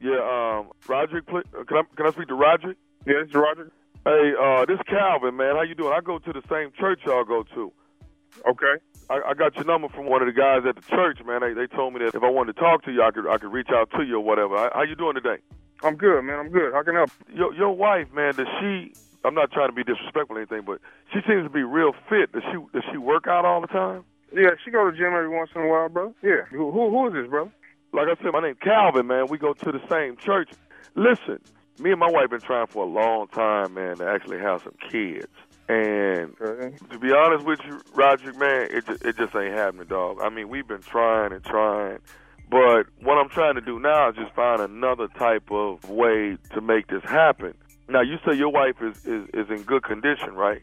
Yeah, 0.00 0.58
um, 0.60 0.70
Roderick, 0.86 1.26
pl- 1.26 1.42
uh, 1.58 1.64
can 1.64 1.78
I 1.78 1.82
can 1.96 2.06
I 2.06 2.10
speak 2.12 2.28
to 2.28 2.34
Roderick? 2.34 2.78
Yeah, 3.06 3.14
this 3.20 3.28
is 3.28 3.34
Roderick. 3.34 3.72
Hey, 4.04 4.32
uh, 4.40 4.64
this 4.64 4.78
Calvin, 4.88 5.36
man. 5.36 5.56
How 5.56 5.62
you 5.62 5.74
doing? 5.74 5.92
I 5.92 6.00
go 6.00 6.18
to 6.18 6.32
the 6.32 6.42
same 6.48 6.70
church 6.78 7.00
y'all 7.04 7.24
go 7.24 7.42
to. 7.54 7.72
Okay. 8.48 8.74
I, 9.10 9.20
I 9.30 9.34
got 9.34 9.56
your 9.56 9.64
number 9.64 9.88
from 9.88 10.06
one 10.06 10.22
of 10.22 10.26
the 10.32 10.38
guys 10.38 10.62
at 10.68 10.76
the 10.76 10.82
church, 10.88 11.18
man. 11.26 11.40
They, 11.40 11.52
they 11.52 11.66
told 11.66 11.94
me 11.94 12.00
that 12.04 12.14
if 12.14 12.22
I 12.22 12.30
wanted 12.30 12.54
to 12.54 12.60
talk 12.60 12.84
to 12.84 12.92
you, 12.92 13.02
I 13.02 13.10
could 13.10 13.26
I 13.28 13.38
could 13.38 13.52
reach 13.52 13.68
out 13.74 13.90
to 13.92 14.04
you 14.04 14.16
or 14.16 14.24
whatever. 14.24 14.56
How, 14.56 14.70
how 14.72 14.82
you 14.82 14.94
doing 14.94 15.14
today? 15.14 15.42
I'm 15.82 15.96
good, 15.96 16.22
man. 16.22 16.38
I'm 16.38 16.50
good. 16.50 16.72
How 16.72 16.82
can 16.82 16.94
I 16.94 17.00
help? 17.00 17.10
Your 17.34 17.54
your 17.54 17.76
wife, 17.76 18.10
man. 18.14 18.34
Does 18.34 18.46
she? 18.60 18.94
I'm 19.24 19.34
not 19.34 19.50
trying 19.52 19.68
to 19.68 19.74
be 19.74 19.84
disrespectful 19.84 20.36
or 20.36 20.40
anything, 20.40 20.62
but 20.64 20.80
she 21.12 21.20
seems 21.26 21.44
to 21.44 21.50
be 21.50 21.62
real 21.62 21.92
fit. 22.08 22.32
Does 22.32 22.42
she 22.50 22.58
does 22.72 22.84
she 22.90 22.98
work 22.98 23.26
out 23.26 23.44
all 23.44 23.60
the 23.60 23.66
time? 23.66 24.04
Yeah, 24.32 24.50
she 24.64 24.70
go 24.70 24.90
to 24.90 24.96
gym 24.96 25.06
every 25.06 25.28
once 25.28 25.50
in 25.54 25.62
a 25.62 25.68
while, 25.68 25.88
bro. 25.88 26.14
Yeah. 26.22 26.44
Who 26.50 26.70
who, 26.70 26.90
who 26.90 27.08
is 27.08 27.14
this, 27.14 27.28
brother? 27.28 27.50
Like 27.92 28.08
I 28.08 28.22
said, 28.22 28.32
my 28.32 28.40
name's 28.40 28.58
Calvin, 28.62 29.06
man. 29.06 29.26
We 29.28 29.38
go 29.38 29.54
to 29.54 29.72
the 29.72 29.80
same 29.88 30.16
church. 30.16 30.50
Listen, 30.94 31.40
me 31.80 31.90
and 31.90 32.00
my 32.00 32.10
wife 32.10 32.30
been 32.30 32.40
trying 32.40 32.66
for 32.66 32.84
a 32.84 32.88
long 32.88 33.28
time, 33.28 33.74
man, 33.74 33.96
to 33.96 34.06
actually 34.06 34.38
have 34.38 34.62
some 34.62 34.74
kids. 34.90 35.26
And 35.68 36.36
to 36.38 36.98
be 36.98 37.12
honest 37.12 37.44
with 37.44 37.60
you, 37.66 37.80
Roger, 37.94 38.32
man, 38.34 38.68
it 38.70 38.86
just, 38.86 39.04
it 39.04 39.16
just 39.16 39.34
ain't 39.34 39.54
happening, 39.54 39.86
dog. 39.86 40.18
I 40.22 40.30
mean, 40.30 40.48
we've 40.48 40.66
been 40.66 40.80
trying 40.80 41.32
and 41.32 41.44
trying, 41.44 41.98
but 42.50 42.86
what 43.02 43.18
I'm 43.18 43.28
trying 43.28 43.54
to 43.56 43.60
do 43.60 43.78
now 43.78 44.08
is 44.08 44.16
just 44.16 44.34
find 44.34 44.60
another 44.60 45.08
type 45.08 45.50
of 45.50 45.88
way 45.90 46.38
to 46.54 46.60
make 46.62 46.86
this 46.88 47.02
happen. 47.04 47.54
Now, 47.88 48.02
you 48.02 48.16
say 48.26 48.36
your 48.36 48.50
wife 48.50 48.76
is 48.82 48.96
is, 49.06 49.28
is 49.34 49.46
in 49.50 49.62
good 49.62 49.82
condition, 49.82 50.34
right? 50.34 50.62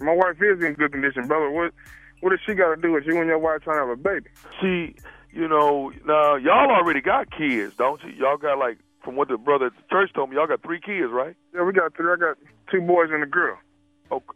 My 0.00 0.12
wife 0.14 0.36
is 0.42 0.62
in 0.64 0.74
good 0.74 0.92
condition, 0.92 1.26
brother. 1.28 1.50
What 1.50 1.72
what 2.20 2.30
does 2.30 2.40
she 2.46 2.54
got 2.54 2.74
to 2.74 2.80
do 2.80 2.92
with 2.92 3.04
you 3.06 3.18
and 3.18 3.26
your 3.28 3.38
wife 3.38 3.62
trying 3.62 3.76
to 3.76 3.86
have 3.88 3.98
a 3.98 4.00
baby? 4.00 4.26
She, 4.60 4.94
you 5.32 5.48
know, 5.48 5.92
now 6.06 6.36
y'all 6.36 6.70
already 6.70 7.00
got 7.00 7.28
kids, 7.36 7.74
don't 7.76 8.00
you? 8.02 8.10
Y'all 8.10 8.36
got 8.36 8.58
like, 8.58 8.78
from 9.04 9.16
what 9.16 9.28
the 9.28 9.36
brother 9.38 9.66
at 9.66 9.72
the 9.76 9.82
church 9.90 10.10
told 10.14 10.30
me, 10.30 10.36
y'all 10.36 10.46
got 10.46 10.62
three 10.62 10.80
kids, 10.80 11.10
right? 11.12 11.34
Yeah, 11.54 11.64
we 11.64 11.72
got 11.72 11.96
three. 11.96 12.12
I 12.12 12.16
got 12.16 12.36
two 12.70 12.80
boys 12.80 13.08
and 13.12 13.22
a 13.22 13.26
girl. 13.26 13.58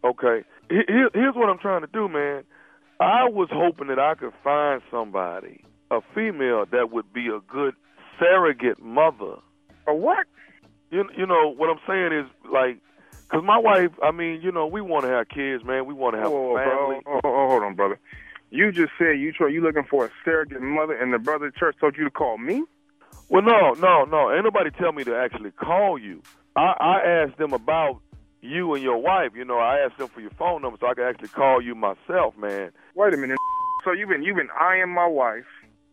Okay. 0.05 0.43
Here- 0.71 0.85
here- 0.89 1.11
Here's 1.15 1.35
what 1.35 1.49
I'm 1.49 1.59
trying 1.59 1.83
to 1.83 1.87
do, 1.93 2.09
man. 2.09 2.43
I 2.99 3.29
was 3.29 3.49
hoping 3.53 3.89
that 3.89 3.99
I 3.99 4.15
could 4.15 4.33
find 4.43 4.81
somebody, 4.91 5.63
a 5.91 6.01
female, 6.15 6.65
that 6.73 6.91
would 6.91 7.13
be 7.13 7.27
a 7.29 7.41
good 7.41 7.75
surrogate 8.19 8.81
mother. 8.83 9.37
A 9.87 9.95
what? 9.95 10.27
You, 10.91 11.05
you 11.16 11.26
know, 11.26 11.53
what 11.57 11.68
I'm 11.70 11.80
saying 11.87 12.12
is, 12.12 12.26
like, 12.51 12.78
because 13.22 13.45
my 13.45 13.59
wife, 13.59 13.91
I 14.03 14.12
mean, 14.12 14.41
you 14.41 14.53
know, 14.53 14.66
we 14.66 14.80
want 14.80 15.05
to 15.05 15.11
have 15.11 15.28
kids, 15.28 15.64
man. 15.64 15.87
We 15.87 15.95
want 15.95 16.14
to 16.14 16.20
have 16.22 16.30
Whoa, 16.30 16.57
a 16.57 16.59
family. 16.59 17.03
Oh, 17.07 17.20
oh, 17.24 17.28
oh, 17.28 17.49
hold 17.49 17.62
on, 17.64 17.74
brother. 17.74 17.99
You 18.51 18.70
just 18.70 18.93
said 18.99 19.18
you 19.18 19.32
try, 19.32 19.49
you 19.49 19.61
looking 19.61 19.84
for 19.91 20.07
a 20.07 20.11
surrogate 20.24 20.62
mother, 20.62 20.95
and 20.95 21.12
the 21.12 21.18
brother 21.18 21.51
church 21.51 21.76
told 21.80 21.97
you 21.97 22.05
to 22.05 22.11
call 22.11 22.39
me. 22.39 22.62
Well, 23.28 23.43
no, 23.43 23.72
no, 23.72 24.05
no. 24.05 24.32
Ain't 24.32 24.45
nobody 24.45 24.70
tell 24.70 24.93
me 24.93 25.03
to 25.05 25.16
actually 25.16 25.51
call 25.51 25.99
you. 25.99 26.22
I, 26.55 26.74
I 26.78 27.07
asked 27.07 27.39
them 27.39 27.53
about 27.53 28.01
you 28.41 28.72
and 28.74 28.82
your 28.82 28.99
wife. 28.99 29.32
You 29.34 29.45
know, 29.45 29.59
I 29.59 29.78
asked 29.80 29.99
them 29.99 30.09
for 30.09 30.20
your 30.20 30.30
phone 30.30 30.62
number 30.62 30.78
so 30.80 30.87
I 30.87 30.95
could 30.95 31.09
actually 31.09 31.28
call 31.28 31.61
you 31.61 31.74
myself, 31.74 32.37
man. 32.39 32.70
Wait 32.95 33.12
a 33.12 33.16
minute. 33.16 33.39
So 33.84 33.93
you've 33.93 34.09
been 34.09 34.22
you've 34.22 34.37
been 34.37 34.51
eyeing 34.59 34.91
my 34.91 35.07
wife. 35.07 35.45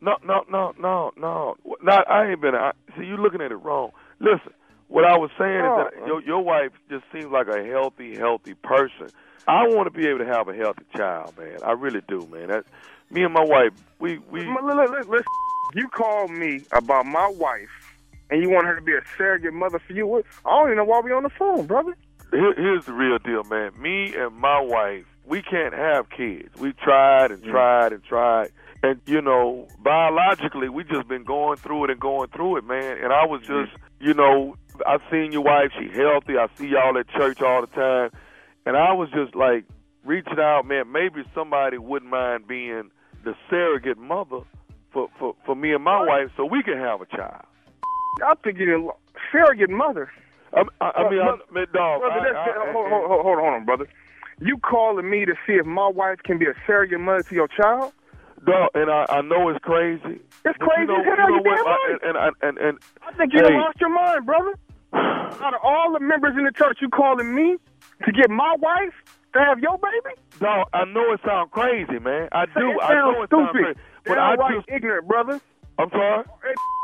No, 0.01 0.17
no, 0.23 0.43
no, 0.51 0.73
no, 0.79 1.11
no. 1.17 1.55
Not 1.81 2.09
I 2.09 2.31
ain't 2.31 2.41
been. 2.41 2.53
I, 2.55 2.71
see, 2.97 3.05
you 3.05 3.17
looking 3.17 3.41
at 3.41 3.51
it 3.51 3.55
wrong. 3.55 3.91
Listen, 4.19 4.53
what 4.93 5.05
I 5.05 5.17
was 5.17 5.31
saying 5.39 5.61
Oh. 5.65 5.71
is 5.71 5.91
that 5.91 6.01
oh. 6.03 6.05
your 6.05 6.21
your 6.21 6.41
wife 6.41 6.71
just 6.87 7.03
seems 7.11 7.31
like 7.31 7.47
a 7.47 7.63
healthy, 7.65 8.15
healthy 8.15 8.53
person. 8.53 9.09
I 9.47 9.67
want 9.67 9.91
to 9.91 9.99
be 9.99 10.07
able 10.07 10.19
to 10.19 10.25
have 10.25 10.47
a 10.47 10.53
healthy 10.53 10.85
child, 10.95 11.33
man. 11.37 11.57
I 11.63 11.71
really 11.71 12.01
do, 12.07 12.27
man. 12.31 12.47
That 12.49 12.65
me 13.09 13.23
and 13.23 13.33
my 13.33 13.43
wife, 13.43 13.73
we 13.99 14.19
we 14.29 14.41
L- 14.41 14.69
l- 14.69 14.79
l- 14.79 15.09
Listen, 15.09 15.25
you 15.73 15.87
called 15.89 16.29
me 16.29 16.61
about 16.71 17.07
my 17.07 17.27
wife, 17.27 17.95
and 18.29 18.41
you 18.43 18.51
want 18.51 18.67
her 18.67 18.75
to 18.75 18.81
be 18.81 18.93
a 18.93 19.01
surrogate 19.17 19.53
mother 19.53 19.79
for 19.79 19.93
you. 19.93 20.23
I 20.45 20.49
don't 20.49 20.67
even 20.67 20.77
know 20.77 20.85
why 20.85 21.01
we 21.01 21.11
on 21.11 21.23
the 21.23 21.29
phone, 21.29 21.65
brother. 21.65 21.97
Here, 22.31 22.53
here's 22.55 22.85
the 22.85 22.93
real 22.93 23.17
deal, 23.17 23.43
man. 23.45 23.71
Me 23.81 24.13
and 24.15 24.35
my 24.35 24.61
wife, 24.61 25.05
we 25.25 25.41
can't 25.41 25.73
have 25.73 26.09
kids. 26.11 26.55
We 26.59 26.73
tried 26.73 27.31
and 27.31 27.41
mm. 27.43 27.49
tried 27.49 27.93
and 27.93 28.03
tried. 28.03 28.51
And, 28.83 28.99
you 29.05 29.21
know, 29.21 29.67
biologically, 29.81 30.67
we 30.67 30.83
just 30.83 31.07
been 31.07 31.23
going 31.23 31.57
through 31.57 31.85
it 31.85 31.89
and 31.89 31.99
going 31.99 32.29
through 32.29 32.57
it, 32.57 32.65
man. 32.65 32.97
And 33.01 33.13
I 33.13 33.25
was 33.25 33.41
mm-hmm. 33.41 33.65
just, 33.65 33.77
you 33.99 34.13
know, 34.13 34.57
I 34.85 34.97
seen 35.11 35.31
your 35.31 35.43
wife. 35.43 35.71
She 35.77 35.89
healthy. 35.89 36.37
I 36.37 36.47
see 36.57 36.67
y'all 36.67 36.97
at 36.97 37.07
church 37.09 37.41
all 37.41 37.61
the 37.61 37.67
time. 37.67 38.09
And 38.65 38.77
I 38.77 38.93
was 38.93 39.09
just 39.11 39.35
like 39.35 39.65
reaching 40.05 40.39
out, 40.39 40.65
man. 40.65 40.91
Maybe 40.91 41.23
somebody 41.33 41.77
wouldn't 41.77 42.11
mind 42.11 42.47
being 42.47 42.91
the 43.23 43.35
surrogate 43.49 43.97
mother 43.97 44.39
for, 44.91 45.09
for, 45.19 45.35
for 45.45 45.55
me 45.55 45.73
and 45.73 45.83
my 45.83 45.99
wife 46.05 46.29
so 46.37 46.45
we 46.45 46.61
can 46.63 46.77
have 46.77 47.01
a 47.01 47.05
child. 47.05 47.45
I 48.23 48.33
think 48.43 48.57
you're 48.59 48.77
a 48.77 48.93
surrogate 49.31 49.69
mother. 49.69 50.11
I, 50.53 50.63
I, 50.81 50.91
I 50.91 51.09
mean, 51.09 51.19
I, 51.19 51.35
man, 51.51 51.65
dog. 51.73 52.01
brother, 52.01 52.37
I- 52.37 52.69
I- 52.69 52.71
hold, 52.71 52.89
hold, 52.89 53.07
hold, 53.09 53.25
hold 53.25 53.39
on, 53.39 53.65
brother. 53.65 53.87
You 54.39 54.57
calling 54.57 55.09
me 55.09 55.25
to 55.25 55.33
see 55.47 55.53
if 55.53 55.65
my 55.65 55.87
wife 55.87 56.19
can 56.23 56.37
be 56.37 56.45
a 56.45 56.53
surrogate 56.67 56.99
mother 56.99 57.23
to 57.23 57.35
your 57.35 57.47
child? 57.47 57.93
Dog, 58.45 58.69
and 58.75 58.91
I, 58.91 59.05
I 59.09 59.21
know 59.21 59.49
it's 59.49 59.63
crazy. 59.63 60.19
It's 60.45 60.57
crazy 60.59 60.81
You 60.81 60.87
know, 60.87 60.97
you 60.97 61.15
know 61.15 61.41
what? 61.41 61.67
I- 61.67 61.97
and, 62.03 62.17
and, 62.17 62.35
and, 62.41 62.57
and, 62.57 62.79
I 63.07 63.13
think 63.13 63.33
you 63.33 63.39
hey, 63.39 63.53
lost 63.53 63.79
your 63.79 63.89
mind, 63.89 64.25
brother. 64.25 64.53
Out 65.41 65.53
of 65.53 65.61
all 65.63 65.93
the 65.93 65.99
members 65.99 66.35
in 66.37 66.45
the 66.45 66.51
church, 66.51 66.77
you 66.81 66.89
calling 66.89 67.33
me 67.33 67.57
to 68.05 68.11
get 68.11 68.29
my 68.29 68.55
wife 68.59 68.93
to 69.33 69.39
have 69.39 69.59
your 69.59 69.77
baby? 69.77 70.15
Dog, 70.39 70.67
I 70.73 70.85
know 70.85 71.13
it 71.13 71.21
sounds 71.25 71.49
crazy, 71.51 71.99
man. 71.99 72.29
I 72.31 72.45
do. 72.45 72.69
It 72.71 72.83
I 72.83 72.93
know 72.93 73.23
it 73.23 73.29
sounds 73.29 73.49
stupid. 73.49 73.75
crazy. 73.75 73.79
But 74.05 74.17
I 74.17 74.35
Downright 74.35 74.55
just, 74.57 74.69
ignorant, 74.69 75.07
brother. 75.07 75.41
I'm 75.79 75.89
sorry. 75.89 76.23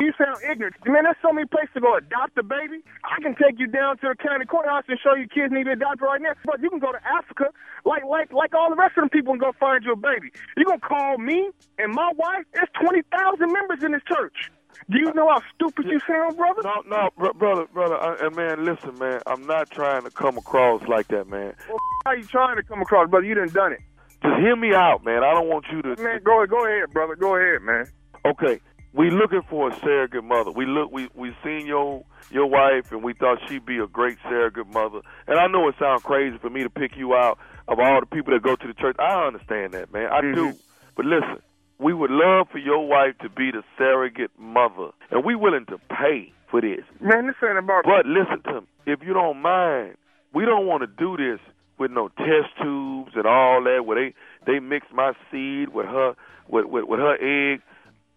You 0.01 0.14
sound 0.18 0.38
ignorant. 0.49 0.76
Man, 0.88 1.03
there's 1.03 1.20
so 1.22 1.34
many 1.34 1.45
places 1.45 1.72
to 1.74 1.82
go 1.82 1.97
adopt 1.97 2.38
a 2.38 2.43
baby. 2.43 2.80
I 3.03 3.22
can 3.22 3.36
take 3.36 3.60
you 3.60 3.68
down 3.68 3.97
to 3.97 4.07
the 4.07 4.16
county 4.16 4.45
courthouse 4.45 4.86
and 4.88 4.97
show 5.03 5.14
you 5.14 5.28
kids 5.28 5.51
need 5.51 5.66
to 5.66 5.66
be 5.66 5.72
adopted 5.76 6.03
right 6.03 6.22
now. 6.22 6.32
But 6.45 6.62
you 6.64 6.70
can 6.70 6.80
go 6.80 6.93
to 6.93 6.99
Africa, 7.03 7.51
like 7.84 8.05
like 8.05 8.32
like 8.32 8.55
all 8.55 8.70
the 8.70 8.78
rest 8.80 8.95
of 8.95 9.01
them 9.03 9.10
people, 9.10 9.34
and 9.34 9.41
go 9.41 9.51
find 9.60 9.84
you 9.84 9.91
a 9.91 9.97
baby. 9.97 10.32
You 10.55 10.64
gonna 10.64 10.80
call 10.80 11.18
me 11.18 11.51
and 11.78 11.91
my 11.93 12.14
wife? 12.16 12.47
There's 12.53 12.72
twenty 12.80 13.01
thousand 13.12 13.51
members 13.51 13.84
in 13.84 13.91
this 13.91 14.01
church. 14.07 14.49
Do 14.90 14.98
you 14.98 15.14
know 15.14 15.28
how 15.30 15.42
stupid 15.56 15.86
you 15.86 16.00
sound, 16.08 16.38
brother? 16.38 16.62
No, 16.64 16.82
no, 16.88 17.10
br- 17.18 17.38
brother, 17.38 17.66
brother. 17.74 17.96
I, 17.96 18.26
and 18.26 18.36
man, 18.36 18.66
listen, 18.66 18.98
man. 18.98 19.22
I'm 19.28 19.46
not 19.46 19.70
trying 19.70 20.04
to 20.04 20.10
come 20.10 20.38
across 20.38 20.82
like 20.88 21.08
that, 21.10 21.28
man. 21.28 21.54
Well, 21.68 21.78
how 22.06 22.14
you 22.14 22.24
trying 22.24 22.56
to 22.56 22.64
come 22.64 22.82
across, 22.82 23.10
brother? 23.10 23.26
You 23.26 23.36
done 23.36 23.50
done 23.50 23.74
it. 23.74 23.82
Just 24.24 24.40
hear 24.40 24.56
me 24.56 24.74
out, 24.74 25.06
man. 25.06 25.24
I 25.24 25.32
don't 25.32 25.48
want 25.48 25.66
you 25.72 25.82
to. 25.82 26.02
Man, 26.02 26.22
go 26.24 26.40
ahead. 26.40 26.50
go 26.50 26.66
ahead, 26.66 26.92
brother. 26.92 27.16
Go 27.16 27.36
ahead, 27.36 27.62
man. 27.62 27.86
Okay, 28.26 28.60
we 28.94 29.10
looking 29.12 29.42
for 29.50 29.72
a 29.72 29.80
surrogate 29.80 30.24
mother. 30.24 30.52
We 30.52 30.66
look, 30.66 30.92
we 30.92 31.10
we 31.14 31.36
seen 31.44 31.66
your 31.66 32.04
your 32.32 32.48
wife, 32.48 32.92
and 32.92 33.04
we 33.04 33.14
thought 33.14 33.38
she'd 33.48 33.66
be 33.66 33.78
a 33.78 33.88
great 33.88 34.18
surrogate 34.24 34.68
mother. 34.68 35.02
And 35.28 35.40
I 35.40 35.48
know 35.48 35.68
it 35.70 35.76
sounds 35.80 36.04
crazy 36.04 36.38
for 36.38 36.50
me 36.50 36.64
to 36.64 36.70
pick 36.70 36.98
you 36.98 37.16
out 37.16 37.38
of 37.68 37.80
all 37.80 38.00
the 38.00 38.06
people 38.08 38.34
that 38.34 38.42
go 38.42 38.56
to 38.56 38.68
the 38.68 38.74
church. 38.74 38.96
I 39.00 39.26
understand 39.26 39.74
that, 39.74 39.94
man. 39.94 40.08
I 40.12 40.22
mm-hmm. 40.22 40.34
do. 40.34 40.54
But 40.96 41.06
listen, 41.06 41.40
we 41.80 41.94
would 41.94 42.12
love 42.12 42.48
for 42.52 42.58
your 42.58 42.88
wife 42.88 43.18
to 43.22 43.30
be 43.30 43.52
the 43.52 43.64
surrogate 43.78 44.32
mother, 44.38 44.90
and 45.12 45.24
we 45.24 45.36
willing 45.36 45.66
to 45.68 45.78
pay 45.90 46.32
for 46.52 46.62
this. 46.62 46.82
Man, 47.00 47.28
this 47.28 47.36
ain't 47.44 47.58
about. 47.58 47.86
But 47.86 48.06
listen 48.06 48.42
to 48.44 48.62
me. 48.62 48.68
If 48.86 49.00
you 49.04 49.14
don't 49.14 49.42
mind, 49.42 49.96
we 50.34 50.46
don't 50.46 50.68
want 50.68 50.82
to 50.82 50.88
do 50.88 51.16
this 51.16 51.40
with 51.78 51.92
no 51.92 52.10
test 52.10 52.52
tubes 52.62 53.12
and 53.16 53.26
all 53.26 53.64
that, 53.64 53.86
where 53.86 53.96
they 53.96 54.14
they 54.46 54.60
mix 54.60 54.88
my 54.94 55.14
seed 55.32 55.70
with 55.70 55.86
her 55.86 56.16
with 56.48 56.66
with, 56.66 56.86
with 56.86 57.00
her 57.00 57.16
egg. 57.16 57.62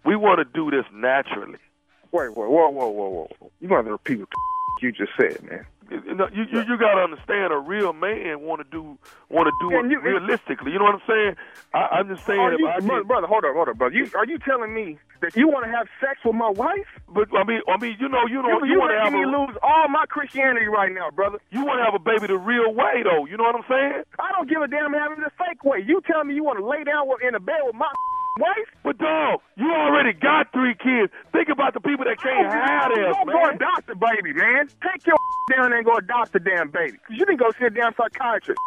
We 0.05 0.17
want 0.17 0.39
to 0.39 0.45
do 0.45 0.71
this 0.71 0.85
naturally. 0.93 1.59
Wait, 2.11 2.29
wait, 2.29 2.37
whoa, 2.37 2.69
whoa, 2.69 2.89
whoa, 2.89 3.09
whoa. 3.09 3.51
You 3.61 3.69
gonna 3.69 3.79
have 3.79 3.87
to 3.87 3.93
repeat 3.93 4.19
what 4.19 4.29
the 4.31 4.37
you 4.87 4.93
just 4.93 5.13
said, 5.17 5.43
man. 5.49 5.65
You, 5.93 6.15
know, 6.15 6.29
you, 6.33 6.45
you, 6.51 6.61
you 6.65 6.79
got 6.79 6.95
to 6.95 7.03
understand, 7.03 7.53
a 7.53 7.59
real 7.59 7.93
man 7.93 8.41
want 8.41 8.61
to 8.65 8.69
do 8.71 8.97
want 9.29 9.47
to 9.47 9.55
do 9.61 9.77
And 9.77 9.87
it 9.87 9.97
you- 9.97 10.01
realistically. 10.01 10.73
You 10.73 10.79
know 10.79 10.85
what 10.85 10.95
I'm 10.97 11.07
saying? 11.09 11.37
I, 11.75 11.99
I'm 12.01 12.09
just 12.09 12.25
saying. 12.27 12.41
You, 12.59 12.69
I 12.69 12.81
brother, 12.81 13.05
brother, 13.05 13.27
hold 13.27 13.45
on, 13.45 13.55
hold 13.55 13.69
on, 13.69 13.77
brother. 13.77 13.95
You, 13.95 14.09
are 14.17 14.27
you 14.27 14.39
telling 14.39 14.73
me 14.75 14.99
that 15.21 15.37
you 15.37 15.49
want 15.49 15.65
to 15.67 15.71
have 15.71 15.87
sex 16.01 16.21
with 16.25 16.35
my 16.35 16.51
wife? 16.51 16.89
But 17.09 17.29
I 17.37 17.45
mean, 17.45 17.61
I 17.69 17.77
mean, 17.81 17.97
you 18.01 18.09
know, 18.09 18.25
you 18.27 18.43
know, 18.43 18.65
you, 18.65 18.75
you, 18.75 18.79
want 18.81 18.93
to 18.93 19.01
have 19.05 19.13
me 19.13 19.23
a, 19.23 19.27
lose 19.27 19.57
all 19.63 19.89
my 19.89 20.05
Christianity 20.09 20.67
right 20.67 20.93
now, 20.93 21.11
brother. 21.11 21.39
you 21.51 21.65
want 21.65 21.79
to 21.81 21.85
have 21.85 21.95
a 21.95 22.03
baby 22.03 22.27
the 22.27 22.39
real 22.39 22.73
way, 22.73 23.03
though. 23.05 23.27
You 23.27 23.37
know 23.37 23.45
what 23.45 23.57
I'm 23.57 23.69
saying? 23.69 24.03
I 24.19 24.33
don't 24.33 24.49
give 24.49 24.63
a 24.63 24.69
damn 24.69 24.93
having 24.93 25.21
the 25.21 25.31
fake 25.39 25.65
way. 25.65 25.85
You 25.85 26.01
tell 26.07 26.25
me 26.25 26.35
you 26.35 26.45
want 26.45 26.59
to 26.59 26.67
lay 26.67 26.85
down 26.85 27.09
with, 27.09 27.21
in 27.23 27.35
a 27.35 27.41
bed 27.41 27.61
with 27.65 27.75
my 27.75 27.91
wife? 28.39 28.69
But 28.85 28.99
dog, 28.99 29.41
you 29.57 29.71
already 29.71 30.13
got 30.13 30.53
three 30.53 30.75
kids. 30.75 31.13
Think 31.33 31.49
about 31.49 31.75
the 31.75 31.81
people 31.81 32.05
that 32.05 32.21
can't 32.21 32.47
oh, 32.47 32.51
have 32.51 32.89
this, 32.95 33.15
Don't 33.15 33.27
man. 33.27 33.37
go 33.37 33.43
adopt 33.57 33.87
the 33.87 33.97
baby, 33.97 34.33
man. 34.33 34.69
Take 34.83 35.07
your 35.07 35.17
down 35.57 35.73
and 35.73 35.85
go 35.85 35.97
adopt 35.97 36.33
the 36.33 36.41
damn 36.41 36.71
baby. 36.71 36.99
Cause 37.07 37.17
you 37.19 37.25
didn't 37.27 37.41
go 37.41 37.51
see 37.59 37.67
a 37.67 37.71
damn 37.71 37.93
psychiatrist. 37.95 38.61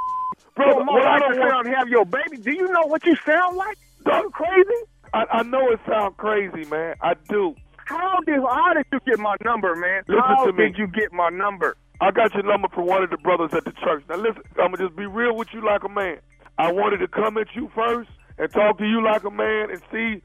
Bro, 0.56 0.84
what 0.86 1.06
I 1.06 1.20
don't 1.20 1.36
want- 1.36 1.36
sit 1.36 1.50
down 1.50 1.66
and 1.68 1.76
have 1.76 1.90
your 1.90 2.06
baby. 2.06 2.38
Do 2.38 2.52
you 2.52 2.68
know 2.72 2.86
what 2.86 3.06
you 3.06 3.16
sound 3.26 3.58
like? 3.58 3.78
Are 4.06 4.22
you 4.22 4.30
crazy? 4.30 4.82
I, 5.14 5.26
I 5.32 5.44
know 5.44 5.70
it 5.72 5.80
sounds 5.88 6.14
crazy, 6.18 6.70
man. 6.70 6.96
I 7.02 7.14
do. 7.30 7.56
How 7.86 8.20
did 8.26 8.40
how 8.42 8.74
did 8.74 8.86
you 8.92 9.00
get 9.06 9.20
my 9.20 9.36
number, 9.44 9.76
man? 9.76 10.04
Listen 10.08 10.24
how 10.24 10.46
to 10.46 10.54
me. 10.54 10.66
did 10.68 10.78
you 10.78 10.88
get 10.88 11.14
my 11.14 11.30
number? 11.30 11.78
I 12.02 12.12
got 12.12 12.34
your 12.34 12.44
number 12.44 12.68
from 12.74 12.86
one 12.88 13.04
of 13.04 13.10
the 13.10 13.18
brothers 13.18 13.52
at 13.54 13.64
the 13.64 13.72
church. 13.72 14.04
Now 14.10 14.18
listen, 14.18 14.42
I'm 14.60 14.72
gonna 14.74 14.78
just 14.88 14.96
be 14.98 15.06
real 15.06 15.36
with 15.36 15.48
you 15.54 15.64
like 15.66 15.84
a 15.84 15.90
man. 15.90 16.18
I 16.58 16.72
wanted 16.72 16.98
to 16.98 17.08
come 17.08 17.38
at 17.38 17.48
you 17.56 17.70
first 17.76 18.10
and 18.38 18.52
talk 18.52 18.78
to 18.78 18.86
you 18.86 19.04
like 19.04 19.24
a 19.24 19.32
man 19.32 19.72
and 19.72 19.82
see, 19.92 20.22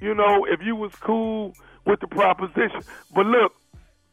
you 0.00 0.14
know, 0.14 0.44
if 0.44 0.60
you 0.62 0.76
was 0.76 0.92
cool 0.96 1.54
with 1.86 2.00
the 2.00 2.06
proposition. 2.08 2.82
But 3.14 3.26
look, 3.26 3.52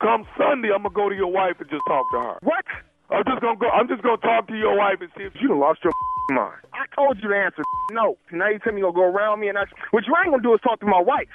come 0.02 0.26
Sunday, 0.38 0.70
I'm 0.74 0.84
gonna 0.84 0.94
go 0.96 1.10
to 1.10 1.16
your 1.16 1.32
wife 1.32 1.60
and 1.60 1.70
just 1.70 1.84
talk 1.88 2.06
to 2.12 2.20
her. 2.20 2.38
What? 2.42 2.66
I'm 3.10 3.24
just 3.26 3.42
gonna 3.42 3.58
go. 3.58 3.70
I'm 3.70 3.88
just 3.88 4.02
gonna 4.04 4.18
talk 4.18 4.48
to 4.48 4.56
your 4.58 4.78
wife 4.78 5.02
and 5.02 5.10
see 5.18 5.24
if 5.24 5.34
You 5.42 5.50
done 5.50 5.60
lost 5.60 5.84
your 5.84 5.94
I 6.30 6.86
told 6.96 7.18
you 7.22 7.30
to 7.30 7.36
answer. 7.36 7.64
No. 7.92 8.16
Now 8.32 8.48
you 8.50 8.60
tell 8.60 8.74
me 8.74 8.80
you're 8.80 8.94
gonna 8.94 9.12
go 9.12 9.18
around 9.18 9.40
me 9.42 9.50
and 9.50 9.58
I 9.58 9.66
what 9.92 10.06
you 10.08 10.14
ain't 10.16 10.32
gonna 10.32 10.42
do 10.44 10.54
is 10.54 10.62
talk 10.62 10.80
to 10.80 10.86
my 10.86 11.02
wife. 11.02 11.28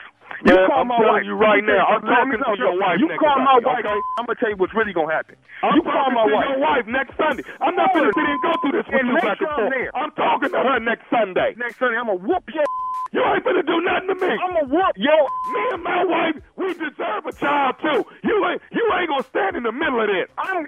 You 0.45 0.55
Man, 0.57 0.67
call 0.67 0.83
I'm 0.83 0.89
my 0.89 0.97
telling 0.99 1.23
wife. 1.23 1.25
you 1.29 1.37
right 1.39 1.63
now, 1.63 1.87
I'm 1.87 2.03
talking 2.03 2.41
to 2.43 2.51
your 2.59 2.75
wife 2.81 2.99
You 2.99 3.07
call 3.21 3.39
my 3.47 3.61
wife. 3.63 3.85
okay? 3.87 4.01
I'm 4.19 4.27
gonna 4.27 4.39
tell 4.41 4.51
you 4.51 4.57
what's 4.59 4.75
really 4.75 4.93
gonna 4.93 5.13
happen. 5.13 5.37
I'm 5.63 5.77
you 5.77 5.83
call 5.87 6.11
my 6.11 6.27
to 6.27 6.33
wife. 6.35 6.47
your 6.51 6.59
wife 6.59 6.87
next 6.91 7.13
Sunday. 7.17 7.45
I'm 7.61 7.77
not 7.77 7.93
gonna 7.95 8.11
sit 8.11 8.25
and 8.27 8.41
go 8.43 8.53
through 8.63 8.75
this 8.75 8.87
with 8.91 8.97
And 9.01 9.09
you 9.09 9.15
back 9.23 9.39
and 9.39 9.49
I'm 9.49 9.57
forth. 9.61 9.71
there. 9.77 9.91
I'm 9.95 10.13
talking 10.17 10.51
to 10.51 10.61
her 10.65 10.79
next 10.81 11.05
Sunday. 11.13 11.55
Next 11.57 11.77
Sunday, 11.79 11.97
I'm 12.01 12.09
gonna 12.11 12.25
whoop 12.25 12.45
your. 12.51 12.65
You 13.15 13.23
ain't 13.23 13.45
gonna 13.45 13.63
do 13.63 13.79
nothing 13.87 14.09
to 14.13 14.17
me. 14.19 14.33
I'm 14.35 14.53
gonna 14.57 14.67
whoop 14.73 14.95
yo. 14.99 15.15
Me 15.55 15.61
and 15.79 15.83
my 15.85 16.03
wife, 16.05 16.37
we 16.57 16.75
deserve 16.75 17.23
a 17.29 17.33
child 17.39 17.77
too. 17.85 18.03
You 18.27 18.35
ain't 18.51 18.61
you 18.73 18.83
ain't 18.99 19.09
gonna 19.13 19.23
stand 19.31 19.57
in 19.57 19.63
the 19.63 19.73
middle 19.73 20.01
of 20.03 20.09
this. 20.11 20.27
I'm 20.41 20.67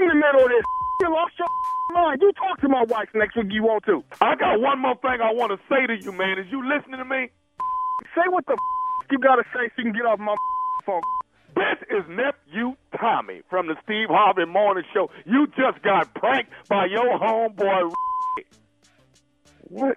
in 0.00 0.08
the 0.08 0.14
middle 0.16 0.40
of 0.40 0.48
this. 0.48 0.64
You 1.00 1.12
lost 1.12 1.32
your 1.38 1.48
mind. 1.94 2.20
You 2.22 2.32
talk 2.32 2.60
to 2.60 2.68
my 2.68 2.84
wife 2.84 3.08
next 3.14 3.36
week. 3.36 3.46
You 3.50 3.62
want 3.62 3.84
to? 3.86 4.02
I 4.20 4.34
got 4.36 4.60
one 4.60 4.80
more 4.80 4.96
thing 4.96 5.20
I 5.22 5.32
want 5.32 5.52
to 5.52 5.58
say 5.68 5.86
to 5.86 5.96
you, 6.02 6.12
man. 6.12 6.38
Is 6.38 6.46
you 6.50 6.62
listening 6.66 6.98
to 6.98 7.04
me? 7.04 7.28
Say 8.14 8.28
what 8.28 8.46
the 8.46 8.56
you 9.10 9.18
gotta 9.18 9.44
say 9.54 9.68
so 9.68 9.72
you 9.78 9.84
can 9.84 9.92
get 9.92 10.06
off 10.06 10.18
my 10.18 10.34
phone. 10.84 11.00
This 11.54 11.78
is 11.90 12.04
nephew 12.08 12.76
Tommy 12.98 13.42
from 13.48 13.66
the 13.68 13.76
Steve 13.84 14.08
Harvey 14.10 14.44
Morning 14.44 14.84
Show. 14.92 15.10
You 15.24 15.46
just 15.56 15.82
got 15.82 16.12
pranked 16.14 16.50
by 16.68 16.86
your 16.86 17.18
homeboy. 17.18 17.92
What? 19.68 19.96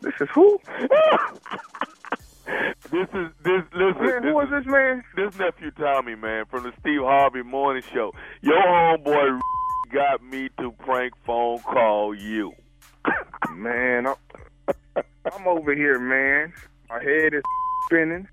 this 0.00 0.14
is 0.20 0.28
who? 0.34 0.60
This 2.46 3.08
is 3.14 3.30
this 3.42 3.62
listen. 3.72 4.04
Man, 4.04 4.22
who 4.22 4.40
is 4.40 4.50
this 4.50 4.66
man? 4.66 5.02
This 5.16 5.38
nephew 5.38 5.70
Tommy, 5.72 6.14
man, 6.14 6.44
from 6.46 6.64
the 6.64 6.72
Steve 6.80 7.00
Harvey 7.00 7.42
Morning 7.42 7.82
Show. 7.92 8.12
Your 8.42 8.60
homeboy 8.60 9.40
got 9.92 10.22
me 10.22 10.50
to 10.58 10.70
prank 10.72 11.14
phone 11.24 11.60
call 11.60 12.14
you. 12.14 12.52
Man, 13.52 14.06
I'm, 14.06 15.02
I'm 15.32 15.46
over 15.48 15.74
here, 15.74 15.98
man. 15.98 16.52
My 16.88 17.02
head 17.02 17.34
is 17.34 17.42
spinning. 17.86 18.28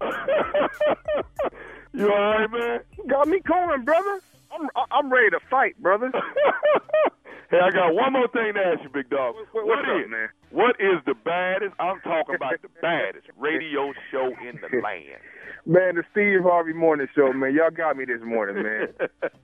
You 1.93 2.11
all 2.11 2.19
right, 2.19 2.51
man? 2.51 2.79
Got 3.07 3.27
me 3.27 3.39
going, 3.39 3.83
brother. 3.83 4.21
I'm 4.53 4.69
I'm 4.91 5.11
ready 5.11 5.29
to 5.31 5.39
fight, 5.49 5.81
brother. 5.81 6.11
Hey, 7.51 7.59
I 7.59 7.69
got 7.71 7.93
one 7.93 8.13
more 8.13 8.27
thing 8.29 8.53
to 8.53 8.59
ask 8.61 8.81
you, 8.81 8.89
big 8.89 9.09
dog. 9.09 9.35
What- 9.35 9.53
What 9.53 9.67
what's 9.67 9.87
up, 9.87 10.05
is- 10.05 10.09
man? 10.09 10.29
What 10.51 10.75
is 10.79 11.03
the 11.05 11.13
baddest? 11.13 11.73
I'm 11.79 11.99
talking 12.01 12.35
about 12.35 12.61
the 12.61 12.69
baddest 12.81 13.27
radio 13.37 13.93
show 14.09 14.27
in 14.41 14.59
the 14.61 14.77
land. 14.83 15.19
Man, 15.65 15.95
the 15.95 16.03
Steve 16.11 16.41
Harvey 16.43 16.73
Morning 16.73 17.07
Show, 17.13 17.31
man. 17.33 17.53
Y'all 17.53 17.69
got 17.69 17.97
me 17.97 18.05
this 18.05 18.21
morning, 18.23 18.63
man. 18.63 18.87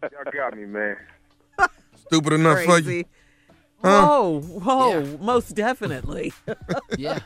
Y'all 0.04 0.32
got 0.34 0.58
me, 0.58 0.66
man. 0.66 0.98
Stupid 1.96 2.34
enough 2.34 2.64
for 2.64 2.78
you. 2.80 2.84
Crazy. 2.84 3.06
Whoa, 3.82 4.42
whoa, 4.42 5.18
most 5.22 5.54
definitely. 5.56 6.34
yeah. 6.98 7.20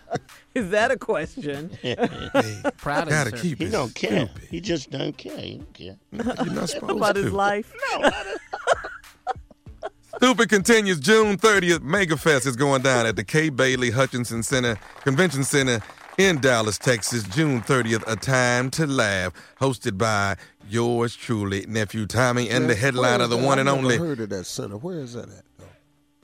Is 0.54 0.70
that 0.72 0.92
a 0.92 0.98
question? 0.98 1.70
Proud 2.78 3.04
of 3.04 3.10
Gotta 3.10 3.30
you, 3.32 3.38
sir. 3.38 3.42
keep 3.42 3.58
He 3.60 3.70
don't 3.70 3.96
care. 3.96 4.28
stupid. 4.28 4.48
He 4.50 4.60
just 4.60 4.90
don't 4.92 5.18
care. 5.18 5.38
He 5.38 5.58
don't 5.58 5.74
care. 5.74 5.98
You're 6.12 6.54
not 6.54 6.70
supposed 6.70 6.98
About 6.98 7.16
to. 7.16 7.24
his 7.24 7.32
life? 7.32 7.72
Stupid 10.22 10.50
continues 10.50 11.00
June 11.00 11.36
30th. 11.36 11.80
MegaFest 11.80 12.46
is 12.46 12.56
going 12.56 12.84
down 12.84 13.08
at 13.08 13.16
the 13.16 13.24
Kay 13.24 13.50
Bailey 13.50 13.90
Hutchison 13.90 14.44
Center 14.44 14.78
Convention 15.00 15.44
Center 15.44 15.82
in 16.20 16.40
Dallas, 16.40 16.78
Texas. 16.78 17.24
June 17.24 17.62
30th, 17.62 18.04
A 18.06 18.16
Time 18.16 18.70
to 18.70 18.86
Laugh, 18.86 19.34
hosted 19.60 19.98
by 19.98 20.36
yours 20.70 21.16
truly, 21.16 21.66
nephew 21.68 22.06
Tommy, 22.06 22.52
and 22.52 22.70
the 22.70 22.76
headliner, 22.76 23.26
the 23.26 23.36
one 23.36 23.58
and 23.58 23.68
only. 23.68 23.98
heard 23.98 24.20
of 24.20 24.30
that 24.30 24.46
center. 24.46 24.78
Where 24.78 25.00
is 25.00 25.14
that 25.14 25.28
at? 25.28 25.44
Though? 25.58 25.66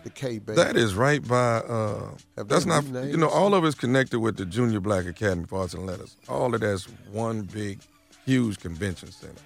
The 0.04 0.12
Kay 0.12 0.38
Bailey. 0.38 0.64
That 0.64 0.78
is 0.78 0.94
right 0.94 1.28
by. 1.28 1.58
Uh, 1.58 2.12
that's 2.36 2.68
not. 2.68 2.86
You 2.86 3.18
know, 3.18 3.30
all 3.30 3.56
of 3.56 3.66
it's 3.66 3.74
connected 3.74 4.20
with 4.20 4.38
the 4.38 4.46
Junior 4.46 4.80
Black 4.80 5.08
Academy 5.08 5.48
for 5.48 5.62
Arts 5.62 5.74
and 5.74 5.88
Letters. 5.88 6.18
All 6.30 6.54
of 6.54 6.62
that's 6.62 6.84
one 7.12 7.42
big, 7.42 7.80
huge 8.28 8.60
convention 8.60 9.12
center, 9.12 9.42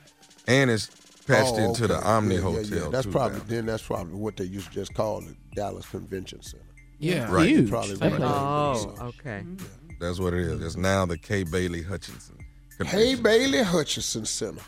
and 0.45 0.69
it's 0.69 0.89
patched 1.31 1.53
Oh, 1.55 1.63
into 1.69 1.87
the 1.87 1.97
okay. 1.97 2.05
Omni 2.07 2.35
Yeah, 2.35 2.41
yeah, 2.41 2.45
Hotel. 2.45 2.77
Yeah, 2.83 2.87
That's 2.91 3.05
too, 3.05 3.11
probably 3.11 3.37
now. 3.39 3.43
then. 3.47 3.65
That's 3.65 3.83
probably 3.83 4.13
what 4.15 4.37
they 4.37 4.43
used 4.45 4.67
to 4.67 4.73
just 4.73 4.93
call 4.93 5.21
the 5.21 5.35
Dallas 5.55 5.85
Convention 5.87 6.41
Center. 6.41 6.63
Yeah, 6.99 7.31
Right. 7.31 7.49
huge. 7.49 7.69
Probably 7.69 7.95
That 7.95 8.11
right. 8.11 8.17
place- 8.19 8.85
Oh, 8.99 9.05
okay. 9.19 9.43
That's 9.99 10.19
what 10.19 10.33
it 10.33 10.39
is. 10.41 10.61
It's 10.61 10.75
now 10.77 11.05
the 11.05 11.17
Kay 11.17 11.43
Bailey 11.43 11.81
Hutchison. 11.83 12.37
Hey 12.77 12.85
Convention. 13.15 13.23
Bailey 13.23 13.63
Hutchison 13.63 14.25
Center. 14.25 14.61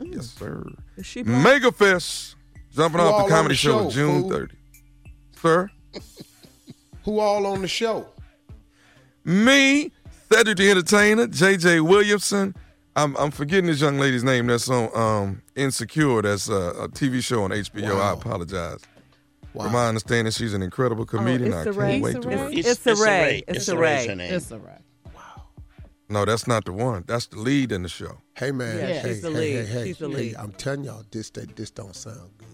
Yes, 0.00 0.30
sir. 0.38 0.64
Is 0.96 1.06
she 1.06 1.22
black? 1.22 1.62
MegaFest 1.62 2.34
jumping 2.74 3.00
Who 3.00 3.06
off 3.06 3.26
the 3.26 3.30
comedy 3.34 3.52
the 3.54 3.56
show, 3.58 3.84
show, 3.84 3.90
June 3.90 4.22
fool? 4.22 4.30
30th. 4.30 4.50
Sir, 5.40 5.70
Who 7.04 7.18
all 7.20 7.46
on 7.46 7.62
the 7.62 7.68
show? 7.68 8.06
me, 9.24 9.90
Cedric 10.32 10.56
the 10.56 10.70
Entertainer, 10.70 11.26
JJ 11.28 11.80
Williamson. 11.86 12.54
I'm 12.96 13.16
I'm 13.16 13.30
forgetting 13.30 13.66
this 13.66 13.80
young 13.80 13.98
lady's 13.98 14.24
name 14.24 14.46
that's 14.46 14.68
on 14.68 14.88
um, 14.96 15.42
Insecure. 15.56 16.22
That's 16.22 16.48
a, 16.48 16.54
a 16.54 16.88
TV 16.88 17.22
show 17.22 17.44
on 17.44 17.50
HBO. 17.50 18.00
I 18.00 18.12
apologize. 18.12 18.80
Wow. 19.52 19.64
From 19.64 19.72
my 19.72 19.86
understanding, 19.88 20.32
she's 20.32 20.52
an 20.52 20.62
incredible 20.62 21.02
oh, 21.02 21.06
comedian. 21.06 21.52
I 21.52 21.64
can't 21.64 21.76
Rae. 21.76 22.00
wait 22.00 22.10
Issa 22.10 22.20
to 22.22 22.28
Rae? 22.28 22.36
work. 22.36 22.54
It's, 22.54 22.68
it's 22.68 22.86
a 22.86 22.96
Ray. 22.96 23.42
It's 23.46 23.68
a 23.68 23.76
Ray. 23.76 24.06
her 24.08 24.14
name. 24.16 24.34
It's 24.34 24.50
all 24.50 24.58
right. 24.58 24.80
No, 26.08 26.24
that's 26.24 26.46
not 26.46 26.64
the 26.64 26.72
one. 26.72 27.04
That's 27.06 27.26
the 27.26 27.38
lead 27.38 27.72
in 27.72 27.82
the 27.82 27.88
show. 27.88 28.18
Hey 28.36 28.50
man, 28.50 28.78
Yeah, 28.78 28.86
hey, 29.00 29.08
she's 29.08 29.22
the 29.22 29.30
hey, 29.30 29.34
lead. 29.36 29.66
Hey, 29.66 29.72
hey, 29.72 29.84
She's 29.86 29.98
the 29.98 30.08
hey, 30.08 30.14
lead. 30.14 30.36
I'm 30.36 30.52
telling 30.52 30.84
y'all, 30.84 31.02
this 31.10 31.30
that 31.30 31.56
this 31.56 31.70
don't 31.70 31.94
sound 31.96 32.30
good. 32.38 32.48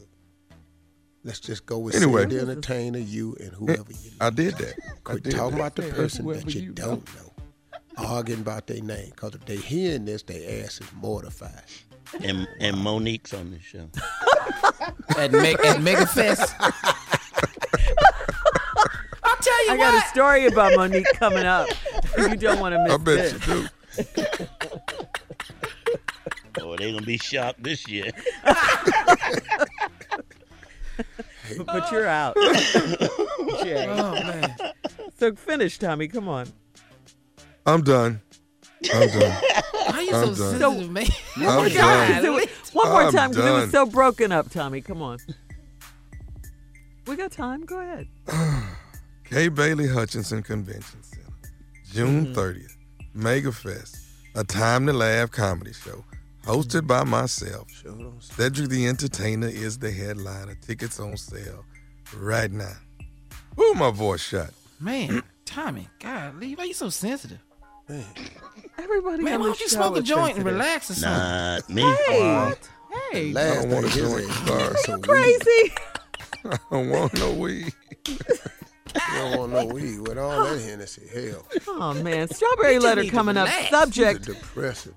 Let's 1.25 1.41
just 1.41 1.67
go 1.67 1.79
with 1.79 1.95
Anyway. 1.97 2.23
Sid 2.23 2.31
the 2.31 2.41
entertainer, 2.41 2.99
you 2.99 3.37
and 3.41 3.53
whoever 3.53 3.91
you. 3.93 4.13
I 4.21 4.31
did 4.31 4.55
that. 4.59 4.75
I 4.79 4.91
Quit 5.03 5.23
did 5.25 5.35
talking 5.35 5.59
that. 5.59 5.75
about 5.75 5.77
the 5.77 5.83
person 5.95 6.27
that 6.29 6.55
you, 6.55 6.63
you 6.63 6.73
don't 6.73 7.05
know. 7.17 7.33
Arguing 7.97 8.41
about 8.41 8.67
their 8.69 8.81
name, 8.81 9.11
because 9.11 9.35
if 9.35 9.45
they 9.45 9.57
hearing 9.57 10.05
this, 10.05 10.23
their 10.23 10.65
ass 10.65 10.81
is 10.81 10.87
mortified. 10.95 11.65
And 12.23 12.49
and 12.59 12.77
Mo'Nique's 12.77 13.33
on 13.35 13.51
the 13.51 13.61
show. 13.61 13.89
At, 15.19 15.33
Meg, 15.33 15.57
at 15.65 15.77
MegaFest. 15.79 16.55
I'll 19.23 19.37
tell 19.37 19.67
you 19.67 19.73
I 19.73 19.77
what. 19.77 19.93
got 19.93 20.05
a 20.05 20.09
story 20.09 20.47
about 20.47 20.73
Mo'Nique 20.73 21.05
coming 21.17 21.45
up. 21.45 21.69
You 22.17 22.37
don't 22.37 22.61
want 22.61 22.75
to 22.75 22.79
miss 22.85 22.93
it. 22.93 22.95
I 22.95 23.05
bet 23.05 23.41
this. 23.97 24.27
you 24.29 24.39
do. 24.39 24.47
Oh, 26.63 26.77
they're 26.77 26.93
gonna 26.93 27.07
be 27.07 27.17
shocked 27.17 27.63
this 27.63 27.89
year. 27.89 28.11
But 31.67 31.91
you're 31.91 32.07
out. 32.07 32.37
Jay. 33.63 33.87
Oh 33.89 34.13
man. 34.13 34.55
So 35.19 35.35
finish, 35.35 35.79
Tommy. 35.79 36.07
Come 36.07 36.29
on. 36.29 36.47
I'm 37.67 37.83
done. 37.83 38.21
I'm 38.93 39.09
done. 39.19 39.43
Why 39.93 39.99
are 39.99 40.03
you 40.03 40.15
I'm 40.15 40.35
so 40.35 40.51
done. 40.51 40.59
sensitive, 40.61 40.91
man? 40.91 41.07
I'm 41.37 41.43
God, 41.43 41.73
done. 41.73 42.23
do 42.23 42.39
it 42.39 42.51
one 42.73 42.89
more 42.89 43.03
I'm 43.03 43.13
time 43.13 43.31
because 43.31 43.47
it 43.47 43.51
was 43.53 43.63
done. 43.65 43.71
so 43.71 43.87
broken 43.87 44.33
up, 44.33 44.51
Tommy. 44.51 44.81
Come 44.81 45.03
on. 45.03 45.19
We 47.07 47.17
got 47.17 47.33
time. 47.33 47.65
Go 47.65 47.81
ahead. 47.81 48.09
Kay 49.25 49.49
Bailey 49.49 49.89
Hutchison 49.89 50.43
Convention 50.43 51.03
Center, 51.03 51.27
June 51.93 52.27
Mm-hmm. 52.27 52.39
30th, 52.39 52.77
MegaFest, 53.17 53.97
a 54.35 54.45
time 54.45 54.87
to 54.87 54.93
laugh 54.93 55.31
comedy 55.31 55.73
show, 55.73 56.05
hosted 56.45 56.87
by 56.87 57.05
myself. 57.05 57.69
Cedric 58.21 58.69
the 58.69 58.87
Entertainer 58.87 59.49
is 59.49 59.79
the 59.79 59.91
headliner. 59.91 60.57
Tickets 60.61 60.99
on 61.01 61.17
sale 61.17 61.65
right 62.17 62.51
now. 62.51 62.75
Ooh, 63.61 63.75
my 63.75 63.91
voice 63.91 64.21
shot. 64.23 64.51
Man, 64.81 65.23
Tommy, 65.45 65.89
God, 66.01 66.37
leave. 66.41 66.59
why 66.59 66.65
are 66.65 66.67
you 66.69 66.75
so 66.75 66.89
sensitive? 66.91 67.39
Everybody 68.79 69.23
Man, 69.23 69.41
why 69.41 69.47
don't 69.47 69.61
you 69.61 69.69
smoke 69.69 69.97
a 69.97 70.03
joint 70.03 70.37
and 70.37 70.45
sensitive. 70.45 70.53
relax 70.53 70.91
or 70.91 70.95
something? 70.95 71.19
Not 71.19 71.71
me. 71.71 71.83
Hey, 72.09 72.53
Hey, 73.13 73.31
I 73.31 73.55
don't 73.55 73.71
wanna 73.71 73.89
thing 73.89 74.03
feel 74.05 74.17
his 74.17 74.27
like 74.29 74.37
ass 74.37 74.47
stars. 74.47 74.75
is 74.77 74.85
some 74.85 74.95
weed. 75.01 75.03
crazy. 75.09 75.73
I 76.45 76.59
don't 76.71 76.91
want 76.91 77.15
no 77.19 77.33
weed. 77.33 77.73
You 78.09 78.17
don't 79.15 79.39
want 79.39 79.53
no 79.53 79.65
weed 79.67 80.01
with 80.01 80.19
all 80.19 80.45
that 80.45 80.61
Hennessy. 80.61 81.03
Hell, 81.13 81.47
Oh 81.69 81.95
man, 82.03 82.29
strawberry 82.29 82.79
letter 82.79 83.05
coming 83.05 83.37
up. 83.37 83.47
relax. 83.49 83.71
Subject: 83.71 84.25
depressing. 84.25 84.95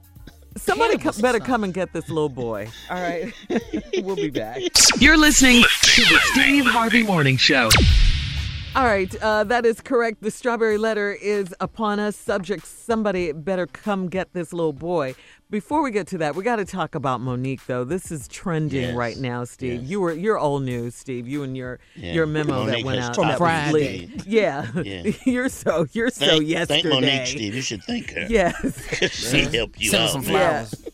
Somebody 0.58 0.98
co- 0.98 1.12
better 1.22 1.40
come 1.40 1.64
and 1.64 1.74
get 1.74 1.94
this 1.94 2.10
little 2.10 2.30
boy. 2.30 2.70
All 2.90 3.00
right, 3.02 3.34
we'll 4.04 4.16
be 4.16 4.30
back. 4.30 4.62
You're 5.00 5.18
listening 5.18 5.62
to 5.64 6.02
the 6.02 6.20
Steve 6.32 6.66
Harvey 6.66 7.04
Morning 7.04 7.38
Show. 7.38 7.70
All 8.76 8.86
right, 8.86 9.14
uh, 9.22 9.44
that 9.44 9.68
is 9.68 9.82
correct. 9.82 10.24
The 10.24 10.32
strawberry 10.32 10.80
letter 10.80 11.12
is 11.14 11.54
upon 11.60 12.00
us. 12.00 12.16
Subject: 12.16 12.66
Somebody 12.66 13.32
better 13.32 13.68
come 13.68 14.08
get 14.10 14.34
this 14.34 14.52
little 14.52 14.74
boy. 14.74 15.14
Before 15.52 15.84
we 15.84 15.92
get 15.92 16.08
to 16.08 16.18
that, 16.18 16.36
we 16.36 16.44
got 16.44 16.56
to 16.56 16.66
talk 16.66 16.96
about 16.96 17.22
Mo'Nique, 17.22 17.64
though. 17.68 17.84
This 17.84 18.12
is 18.12 18.28
trending 18.28 18.82
Yes. 18.82 18.96
right 18.96 19.18
now, 19.18 19.44
Steve. 19.44 19.82
Yes. 19.82 19.90
You 19.92 20.02
were 20.02 20.14
you're 20.14 20.40
old 20.40 20.64
news, 20.64 20.96
Steve. 20.96 21.28
You 21.28 21.44
and 21.44 21.56
your 21.56 21.80
Yeah. 21.96 22.14
your 22.14 22.26
memo 22.26 22.66
Mo'Nique 22.66 22.78
that 22.78 22.84
went 22.86 23.00
out 23.02 23.16
From 23.16 23.28
that 23.28 23.38
Friday. 23.38 24.10
Yeah, 24.26 24.66
Yeah. 24.84 25.12
you're 25.28 25.50
so 25.50 25.86
you're 25.92 26.10
so 26.10 26.26
Thank, 26.26 26.48
yesterday. 26.48 26.82
thank 26.82 26.94
Mo'Nique, 26.96 27.28
Steve. 27.28 27.54
You 27.54 27.62
should 27.62 27.84
thank 27.84 28.10
her. 28.12 28.26
Yes. 28.28 29.12
she 29.12 29.42
helped 29.56 29.80
you 29.80 29.92
Send 29.92 30.04
out. 30.06 30.10
some 30.10 30.22
man. 30.26 30.66
flowers. 30.66 30.88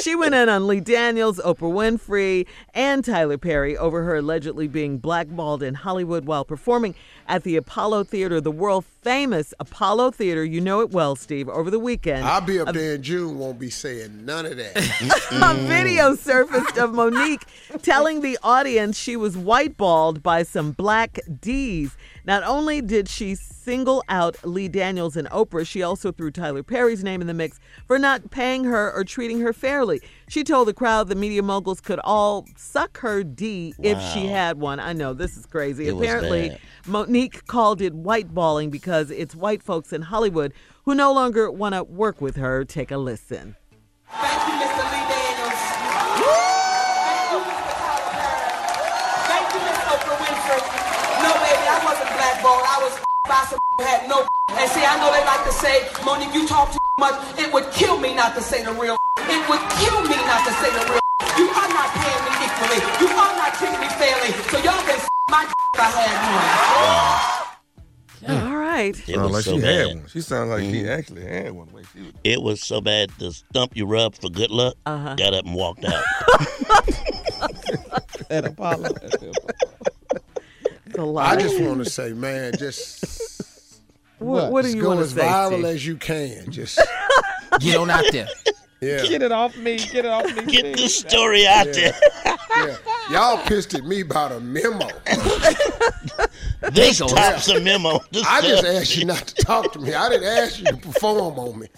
She 0.00 0.14
went 0.14 0.34
in 0.34 0.48
on 0.48 0.66
Lee 0.66 0.80
Daniels, 0.80 1.38
Oprah 1.38 1.72
Winfrey, 1.72 2.46
and 2.72 3.04
Tyler 3.04 3.38
Perry 3.38 3.76
over 3.76 4.02
her 4.02 4.16
allegedly 4.16 4.68
being 4.68 4.98
blackballed 4.98 5.62
in 5.62 5.74
Hollywood 5.74 6.26
while 6.26 6.44
performing 6.44 6.94
at 7.26 7.42
the 7.42 7.56
Apollo 7.56 8.04
Theater, 8.04 8.40
the 8.40 8.50
world 8.50 8.84
famous 9.02 9.54
Apollo 9.58 10.12
Theater. 10.12 10.44
You 10.44 10.60
know 10.60 10.80
it 10.80 10.90
well, 10.90 11.16
Steve, 11.16 11.48
over 11.48 11.70
the 11.70 11.78
weekend. 11.78 12.24
I'll 12.24 12.40
be 12.40 12.60
up 12.60 12.72
there 12.74 12.94
in 12.96 13.02
June. 13.02 13.38
Won't 13.38 13.58
be 13.58 13.70
saying 13.70 14.24
none 14.24 14.46
of 14.46 14.56
that. 14.56 14.76
a 15.32 15.54
video 15.66 16.14
surfaced 16.14 16.76
of 16.78 16.90
Mo'Nique 16.92 17.44
telling 17.82 18.20
the 18.20 18.38
audience 18.42 18.98
she 18.98 19.16
was 19.16 19.36
whiteballed 19.36 20.22
by 20.22 20.42
some 20.42 20.72
black 20.72 21.18
D's. 21.40 21.96
Not 22.26 22.42
only 22.42 22.80
did 22.80 23.08
she 23.08 23.34
single 23.34 24.02
out 24.08 24.36
Lee 24.44 24.68
Daniels 24.68 25.16
and 25.16 25.28
Oprah, 25.30 25.66
she 25.66 25.82
also 25.82 26.10
threw 26.10 26.30
Tyler 26.30 26.62
Perry's 26.62 27.04
name 27.04 27.20
in 27.20 27.26
the 27.26 27.34
mix 27.34 27.60
for 27.86 27.98
not 27.98 28.30
paying 28.30 28.64
her 28.64 28.92
or 28.92 29.04
treating 29.04 29.40
her 29.40 29.52
fairly. 29.52 30.00
She 30.28 30.42
told 30.42 30.68
the 30.68 30.74
crowd 30.74 31.08
the 31.08 31.14
media 31.14 31.42
moguls 31.42 31.80
could 31.80 32.00
all 32.02 32.46
suck 32.56 32.98
her 32.98 33.22
D 33.22 33.74
if 33.78 34.00
she 34.12 34.26
had 34.26 34.58
one. 34.58 34.80
I 34.80 34.92
know 34.92 35.12
this 35.12 35.36
is 35.36 35.46
crazy. 35.46 35.88
It 35.88 35.94
Apparently. 35.94 36.56
Mo'Nique 36.86 37.46
called 37.46 37.80
it 37.80 37.94
whiteballing 37.94 38.70
because 38.70 39.10
it's 39.10 39.34
white 39.34 39.62
folks 39.62 39.92
in 39.92 40.02
Hollywood 40.02 40.52
who 40.84 40.94
no 40.94 41.12
longer 41.12 41.50
want 41.50 41.74
to 41.74 41.84
work 41.84 42.20
with 42.20 42.36
her. 42.36 42.64
Take 42.64 42.90
a 42.90 42.98
listen. 42.98 43.56
Thank 44.10 44.48
you, 44.48 44.66
Mr. 44.66 44.92
Lee 44.92 45.03
I 53.26 53.40
was 53.40 53.48
some 53.50 53.58
had 53.86 54.08
no. 54.08 54.26
And 54.50 54.70
see, 54.70 54.84
I 54.84 55.00
know 55.00 55.08
they 55.10 55.24
like 55.24 55.44
to 55.48 55.52
say, 55.52 55.88
Mo'Nique, 56.04 56.34
you 56.34 56.46
talk 56.46 56.70
too 56.72 56.78
much. 57.00 57.14
It 57.38 57.52
would 57.52 57.64
kill 57.72 57.98
me 57.98 58.14
not 58.14 58.34
to 58.36 58.42
say 58.42 58.62
the 58.62 58.72
real. 58.72 58.96
It 59.18 59.48
would 59.48 59.64
kill 59.80 60.02
me 60.04 60.16
not 60.28 60.44
to 60.44 60.52
say 60.60 60.68
the 60.70 60.84
real. 60.92 61.00
You 61.40 61.48
are 61.48 61.68
not 61.72 61.88
paying 61.96 62.24
me 62.28 62.32
equally. 62.44 62.80
You 63.00 63.08
are 63.16 63.34
not 63.40 63.54
treating 63.56 63.80
me 63.80 63.88
fairly. 63.96 64.30
So 64.52 64.58
y'all 64.58 64.76
can 64.84 65.00
my 65.30 65.44
if 65.74 65.80
I 65.80 65.88
had 65.88 67.48
one. 68.28 68.42
All 68.46 68.56
right. 68.56 68.90
It 69.08 69.14
Sound 69.14 69.22
was 69.22 69.32
like 69.32 69.44
so 69.44 69.56
she 69.56 69.62
bad. 69.62 69.86
had 69.88 69.96
one. 69.96 70.06
She 70.08 70.20
sounds 70.20 70.50
like 70.50 70.62
she 70.64 70.88
actually 70.88 71.22
had 71.24 71.52
one. 71.52 71.68
Wait, 71.72 71.86
she 71.94 72.00
was 72.02 72.12
It 72.24 72.42
was 72.42 72.62
so 72.62 72.80
bad. 72.82 73.10
The 73.18 73.32
stump 73.32 73.74
you 73.74 73.86
rubbed 73.86 74.20
for 74.20 74.28
good 74.28 74.50
luck. 74.50 74.76
Uh-huh. 74.84 75.14
Got 75.14 75.32
up 75.32 75.46
and 75.46 75.54
walked 75.54 75.84
out. 75.86 76.04
at 78.30 78.44
Apollo. 78.44 78.90
It's 80.86 80.98
a 80.98 81.02
lot. 81.02 81.36
I 81.38 81.40
just 81.40 81.60
want 81.60 81.82
to 81.82 81.90
say, 81.90 82.12
man, 82.12 82.52
just 82.56 83.13
What, 84.24 84.52
what 84.52 84.64
do 84.64 84.70
you 84.74 84.82
go 84.82 84.88
want 84.88 85.00
to 85.00 85.04
as 85.04 85.12
say? 85.12 85.22
viral 85.22 85.52
Steve? 85.52 85.64
as 85.64 85.86
you 85.86 85.96
can. 85.96 86.50
Just 86.50 86.80
Get 87.60 87.76
on 87.76 87.90
out 87.90 88.04
there. 88.10 88.28
yeah, 88.80 89.02
Get 89.02 89.22
it 89.22 89.32
off 89.32 89.56
me. 89.56 89.76
Get 89.78 90.04
it 90.04 90.06
off 90.06 90.26
me. 90.26 90.44
Get 90.44 90.74
please. 90.74 90.82
the 91.02 91.08
story 91.08 91.46
out 91.46 91.66
there. 91.72 91.94
yeah. 92.56 92.76
Y'all 93.10 93.38
pissed 93.46 93.74
at 93.74 93.84
me 93.84 94.00
about 94.00 94.32
a 94.32 94.40
memo. 94.40 94.88
This 96.72 96.98
Go 97.00 97.06
tops 97.08 97.48
ahead. 97.48 97.60
a 97.60 97.64
memo. 97.64 98.00
This 98.10 98.26
I 98.26 98.40
just 98.40 98.64
asked 98.64 98.96
you 98.96 99.04
not 99.04 99.18
to 99.18 99.34
talk 99.44 99.72
to 99.74 99.78
me. 99.78 99.92
I 99.94 100.08
didn't 100.08 100.26
ask 100.26 100.58
you 100.58 100.64
to 100.66 100.76
perform 100.76 101.38
on 101.38 101.58
me. 101.60 101.68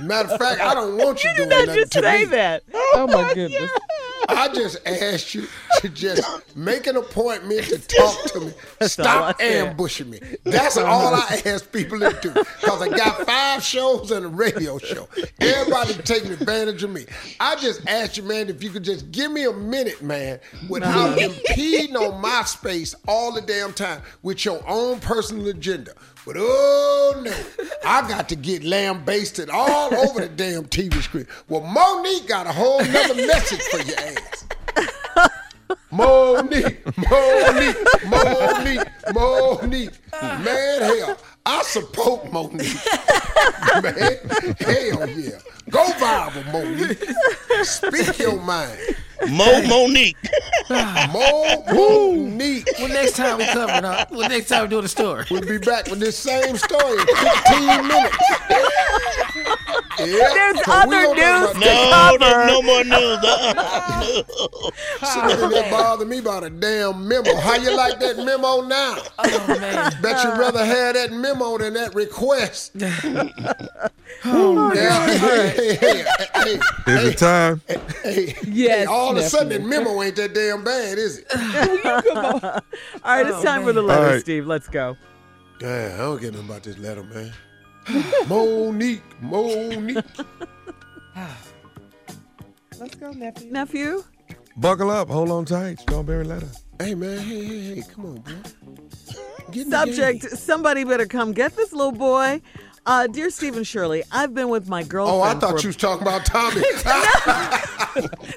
Matter 0.00 0.28
of 0.32 0.38
fact, 0.38 0.60
I 0.60 0.74
don't 0.74 0.96
want 0.96 1.24
you, 1.24 1.34
doing 1.34 1.48
not 1.48 1.66
just 1.66 1.92
to 1.92 2.02
say 2.02 2.24
that. 2.26 2.62
Oh, 2.72 2.92
oh 2.94 3.06
my 3.06 3.34
goodness. 3.34 3.70
I 4.28 4.48
just 4.48 4.78
asked 4.86 5.34
you 5.34 5.46
to 5.80 5.88
just 5.88 6.54
make 6.56 6.86
an 6.86 6.96
appointment 6.96 7.64
to 7.64 7.78
talk 7.96 8.24
to 8.32 8.40
me. 8.40 8.52
Stop 8.82 9.40
ambushing 9.40 10.10
me. 10.10 10.20
That's 10.44 10.76
all 10.76 11.14
I 11.14 11.40
ask 11.46 11.70
people 11.72 11.98
to 12.00 12.16
do. 12.20 12.30
Because 12.32 12.82
I 12.82 12.88
got 12.88 13.24
five 13.26 13.62
shows 13.62 14.10
and 14.10 14.26
a 14.26 14.28
radio 14.28 14.78
show. 14.78 15.08
Everybody 15.40 15.94
taking 15.94 16.32
advantage 16.32 16.82
of 16.82 16.90
me. 16.90 17.06
I 17.40 17.56
just 17.56 17.86
asked 17.88 18.16
you, 18.16 18.22
man, 18.22 18.48
if 18.48 18.62
you 18.62 18.70
could 18.70 18.84
just 18.84 19.10
give 19.10 19.32
me 19.32 19.44
a 19.44 19.52
minute, 19.52 20.02
man, 20.02 20.40
without 20.68 21.18
impeding 21.18 21.96
on 21.96 22.20
my 22.20 22.42
space 22.44 22.94
all 23.06 23.32
the 23.32 23.40
damn 23.40 23.72
time 23.72 24.02
with 24.22 24.44
your 24.44 24.62
own 24.68 25.00
personal 25.00 25.48
agenda. 25.48 25.92
But 26.28 26.36
oh 26.40 27.22
no, 27.24 27.32
I 27.86 28.06
got 28.06 28.28
to 28.28 28.36
get 28.36 28.62
lambasted 28.62 29.48
all 29.48 29.94
over 29.94 30.20
the 30.20 30.28
damn 30.28 30.66
TV 30.66 31.00
screen. 31.00 31.26
Well, 31.48 31.62
Mo'Nique 31.62 32.28
got 32.28 32.46
a 32.46 32.52
whole 32.52 32.84
nother 32.84 33.14
message 33.14 33.62
for 33.62 33.78
your 33.78 33.96
ass. 33.98 34.44
Mo'Nique, 35.90 36.84
Mo'Nique, 36.98 37.82
Mo'Nique, 38.10 39.14
Mo'Nique. 39.14 39.98
Man, 40.44 40.82
hell, 40.82 41.16
I 41.46 41.62
support 41.62 42.30
Mo'Nique. 42.30 42.76
Man, 43.82 43.94
hell 44.60 45.08
yeah. 45.08 45.38
Go 45.70 45.82
viral, 45.92 46.44
Mo'Nique. 46.52 47.64
Speak 47.64 48.18
your 48.18 48.38
mind. 48.42 48.78
Mo 49.28 49.60
Mo'Nique. 49.62 50.16
Mo 51.12 51.64
Mo'Nique. 51.72 52.68
Well, 52.78 52.88
next 52.88 53.16
time 53.16 53.38
we 53.38 53.46
cover 53.46 53.72
it 53.72 53.84
up. 53.84 54.10
Well, 54.12 54.28
next 54.28 54.48
time 54.48 54.62
we 54.62 54.68
do 54.68 54.80
the 54.80 54.88
story. 54.88 55.24
We'll 55.30 55.40
be 55.42 55.58
back 55.58 55.88
with 55.88 55.98
this 56.00 56.16
same 56.16 56.56
story 56.56 56.98
in 57.00 57.06
15 57.06 57.86
minutes. 57.88 58.16
Yeah, 60.00 60.04
There's 60.32 60.60
'cause 60.62 60.86
we 60.86 60.96
other 60.96 61.14
news 61.14 61.24
talk 61.50 61.52
to 61.54 61.58
about- 61.58 62.20
No, 62.20 62.26
cover. 62.28 62.46
no 62.46 62.62
more 62.62 62.84
news. 62.84 63.18
Uh-uh. 63.18 64.22
No. 64.22 64.70
Sitting 65.08 66.02
in 66.02 66.08
me 66.08 66.18
about 66.18 66.44
a 66.44 66.50
damn 66.50 67.08
memo. 67.08 67.34
How 67.36 67.56
you 67.56 67.76
like 67.76 67.98
that 67.98 68.16
memo 68.16 68.60
now? 68.62 68.96
Oh, 69.18 69.46
man. 69.48 69.92
Bet 70.00 70.22
you'd 70.22 70.34
uh. 70.34 70.38
rather 70.38 70.64
have 70.64 70.94
that 70.94 71.10
memo 71.12 71.58
than 71.58 71.74
that 71.74 71.94
request. 71.96 72.72
Oh, 74.24 74.72
Yeah, 74.72 75.06
hey, 75.08 75.74
hey, 75.74 75.74
hey, 75.74 76.04
hey, 76.34 76.92
Is 76.92 77.04
it 77.04 77.18
time? 77.18 77.60
hey, 78.04 78.36
Yes, 78.46 78.78
hey, 78.78 78.84
all 78.84 79.07
of 79.12 79.16
a 79.18 79.28
sudden 79.28 79.48
that 79.48 79.62
memo 79.62 80.02
ain't 80.02 80.16
that 80.16 80.34
damn 80.34 80.62
bad, 80.64 80.98
is 80.98 81.18
it? 81.18 81.26
All 82.16 82.62
right, 83.04 83.26
it's 83.26 83.36
Oh, 83.38 83.42
time 83.42 83.62
for 83.64 83.72
the 83.72 83.82
letter, 83.82 84.14
right. 84.14 84.20
Steve. 84.20 84.46
Let's 84.46 84.68
go. 84.68 84.96
Yeah, 85.60 85.92
I 85.94 85.98
don't 85.98 86.20
get 86.20 86.32
nothing 86.32 86.48
about 86.48 86.62
this 86.62 86.78
letter, 86.78 87.02
man. 87.04 87.32
Mo'Nique, 88.28 89.00
Mo'Nique. 89.22 90.04
Let's 92.78 92.94
go, 92.94 93.10
nephew. 93.12 93.50
Nephew? 93.50 94.04
Buckle 94.56 94.90
up. 94.90 95.08
Hold 95.08 95.30
on 95.30 95.44
tight. 95.44 95.80
Strawberry 95.80 96.24
letter. 96.24 96.48
Hey, 96.78 96.94
man, 96.94 97.18
hey, 97.18 97.44
hey, 97.44 97.74
hey, 97.76 97.82
come 97.92 98.06
on, 98.06 98.14
boy. 98.16 98.32
Get 99.50 99.66
Subject. 99.68 100.22
Somebody 100.38 100.84
better 100.84 101.06
come 101.06 101.32
get 101.32 101.56
this 101.56 101.72
little 101.72 101.92
boy. 101.92 102.40
Uh, 102.88 103.06
dear 103.06 103.28
Stephen 103.28 103.64
Shirley, 103.64 104.02
I've 104.10 104.32
been 104.34 104.48
with 104.48 104.66
my 104.66 104.82
girlfriend. 104.82 105.20
Oh, 105.20 105.22
I 105.22 105.34
thought 105.38 105.58
a- 105.58 105.62
you 105.62 105.68
was 105.68 105.76
talking 105.76 106.00
about 106.06 106.24
Tommy. 106.24 106.62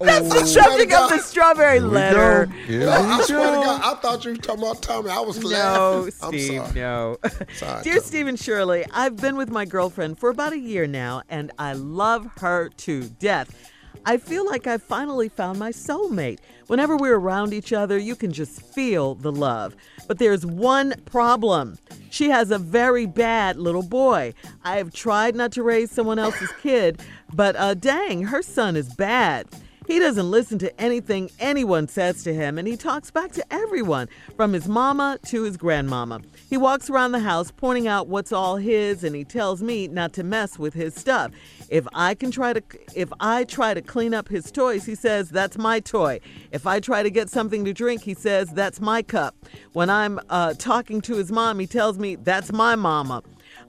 That's 0.02 0.28
the 0.28 0.46
subject 0.46 0.92
of 0.94 1.10
the 1.10 1.20
strawberry 1.20 1.80
Here 1.80 1.88
we 1.88 1.94
letter. 1.96 2.46
go. 2.48 2.52
Here 2.66 2.80
No, 2.82 2.92
I 2.92 3.22
swear 3.22 3.40
to. 3.56 3.64
God, 3.64 3.82
I 3.82 3.96
thought 4.02 4.26
you 4.26 4.32
was 4.32 4.40
talking 4.40 4.62
about 4.64 4.82
Tommy. 4.82 5.10
I 5.10 5.20
was 5.22 5.40
No, 5.40 5.48
laughing. 5.50 6.14
I'm 6.22 6.30
Steve, 6.34 6.62
sorry. 6.64 6.74
no. 6.76 7.18
Sorry, 7.56 7.84
Dear 7.84 7.94
Tommy. 7.94 8.00
Stephen 8.06 8.36
Shirley, 8.36 8.86
I've 8.92 9.16
been 9.16 9.38
with 9.38 9.50
my 9.50 9.64
girlfriend 9.64 10.20
for 10.20 10.30
about 10.30 10.52
a 10.52 10.60
year 10.60 10.86
now, 10.86 11.22
and 11.30 11.52
I 11.58 11.72
love 11.74 12.28
her 12.40 12.68
to 12.70 13.04
death. 13.08 13.71
I 14.06 14.18
feel 14.18 14.46
like 14.46 14.66
I 14.66 14.78
finally 14.78 15.30
found 15.30 15.60
my 15.60 15.72
soulmate. 15.72 16.40
Whenever 16.68 16.98
we're 16.98 17.18
around 17.18 17.54
each 17.54 17.72
other, 17.72 17.98
you 17.98 18.16
can 18.16 18.32
just 18.32 18.62
feel 18.62 19.16
the 19.16 19.32
love. 19.32 19.76
But 20.08 20.18
there's 20.18 20.46
one 20.46 20.96
problem. 21.06 21.78
She 22.10 22.30
has 22.30 22.50
a 22.50 22.58
very 22.58 23.06
bad 23.06 23.58
little 23.58 23.84
boy. 23.84 24.34
I 24.64 24.78
have 24.78 24.92
tried 24.92 25.36
not 25.36 25.52
to 25.54 25.64
raise 25.64 25.92
someone 25.92 26.18
else's 26.18 26.52
kid, 26.62 27.00
but 27.34 27.56
uh, 27.56 27.76
dang, 27.76 28.24
her 28.24 28.42
son 28.42 28.76
is 28.76 28.94
bad. 28.94 29.48
He 29.88 30.00
doesn't 30.00 30.30
listen 30.30 30.58
to 30.60 30.82
anything 30.82 31.32
anyone 31.40 31.88
says 31.88 32.24
to 32.24 32.34
him, 32.34 32.58
and 32.58 32.68
he 32.68 32.78
talks 32.78 33.12
back 33.12 33.32
to 33.34 33.54
everyone, 33.54 34.08
from 34.38 34.54
his 34.54 34.68
mama 34.68 35.18
to 35.26 35.44
his 35.44 35.58
grandmama. 35.58 36.22
He 36.50 36.56
walks 36.56 36.90
around 36.90 37.12
the 37.12 37.20
house 37.20 37.52
pointing 37.52 37.88
out 37.88 38.08
what's 38.08 38.32
all 38.32 38.58
his, 38.58 39.04
and 39.04 39.16
he 39.16 39.26
tells 39.26 39.62
me 39.62 39.88
not 39.88 40.14
to 40.14 40.24
mess 40.24 40.58
with 40.60 40.76
his 40.76 40.96
stuff. 40.96 41.32
If 41.72 41.88
I 41.94 42.16
can 42.16 42.32
try 42.32 42.52
to, 42.52 42.62
if 42.94 43.14
I 43.22 43.46
try 43.46 43.74
to 43.74 43.82
clean 43.82 44.14
up 44.14 44.28
his 44.28 44.52
toys, 44.52 44.86
he 44.86 44.94
says 44.94 45.30
that's 45.30 45.58
my 45.58 45.80
toy. 45.80 46.20
If 46.52 46.68
I 46.68 46.82
try 46.82 47.02
to 47.02 47.10
get 47.10 47.30
something 47.30 47.64
to 47.64 47.72
drink, 47.72 48.04
he 48.04 48.14
says 48.14 48.50
that's 48.50 48.82
my 48.82 49.02
cup. 49.02 49.36
When 49.72 49.90
I'm 49.90 50.20
uh, 50.30 50.54
talking 50.56 51.00
to 51.00 51.16
his 51.16 51.32
mom, 51.32 51.60
he 51.60 51.68
tells 51.68 51.98
me 51.98 52.18
that's 52.18 52.52
my 52.52 52.76
mama. 52.76 53.24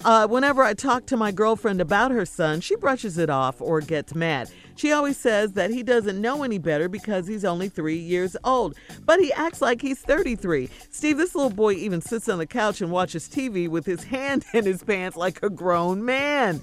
Uh, 0.04 0.26
whenever 0.26 0.62
I 0.62 0.74
talk 0.74 1.06
to 1.06 1.16
my 1.16 1.30
girlfriend 1.30 1.80
about 1.80 2.10
her 2.10 2.26
son, 2.26 2.60
she 2.60 2.74
brushes 2.76 3.18
it 3.18 3.30
off 3.30 3.60
or 3.60 3.80
gets 3.80 4.14
mad. 4.14 4.50
She 4.74 4.90
always 4.90 5.16
says 5.16 5.52
that 5.52 5.70
he 5.70 5.82
doesn't 5.82 6.20
know 6.20 6.42
any 6.42 6.58
better 6.58 6.88
because 6.88 7.26
he's 7.26 7.44
only 7.44 7.68
three 7.68 7.98
years 7.98 8.36
old, 8.42 8.74
but 9.04 9.20
he 9.20 9.32
acts 9.32 9.60
like 9.60 9.80
he's 9.80 10.00
33. 10.00 10.68
Steve, 10.90 11.18
this 11.18 11.34
little 11.34 11.50
boy 11.50 11.74
even 11.74 12.00
sits 12.00 12.28
on 12.28 12.38
the 12.38 12.46
couch 12.46 12.80
and 12.80 12.90
watches 12.90 13.28
TV 13.28 13.68
with 13.68 13.86
his 13.86 14.02
hand 14.12 14.44
in 14.54 14.64
his 14.64 14.82
pants 14.82 15.16
like 15.16 15.42
a 15.42 15.50
grown 15.50 16.04
man. 16.04 16.60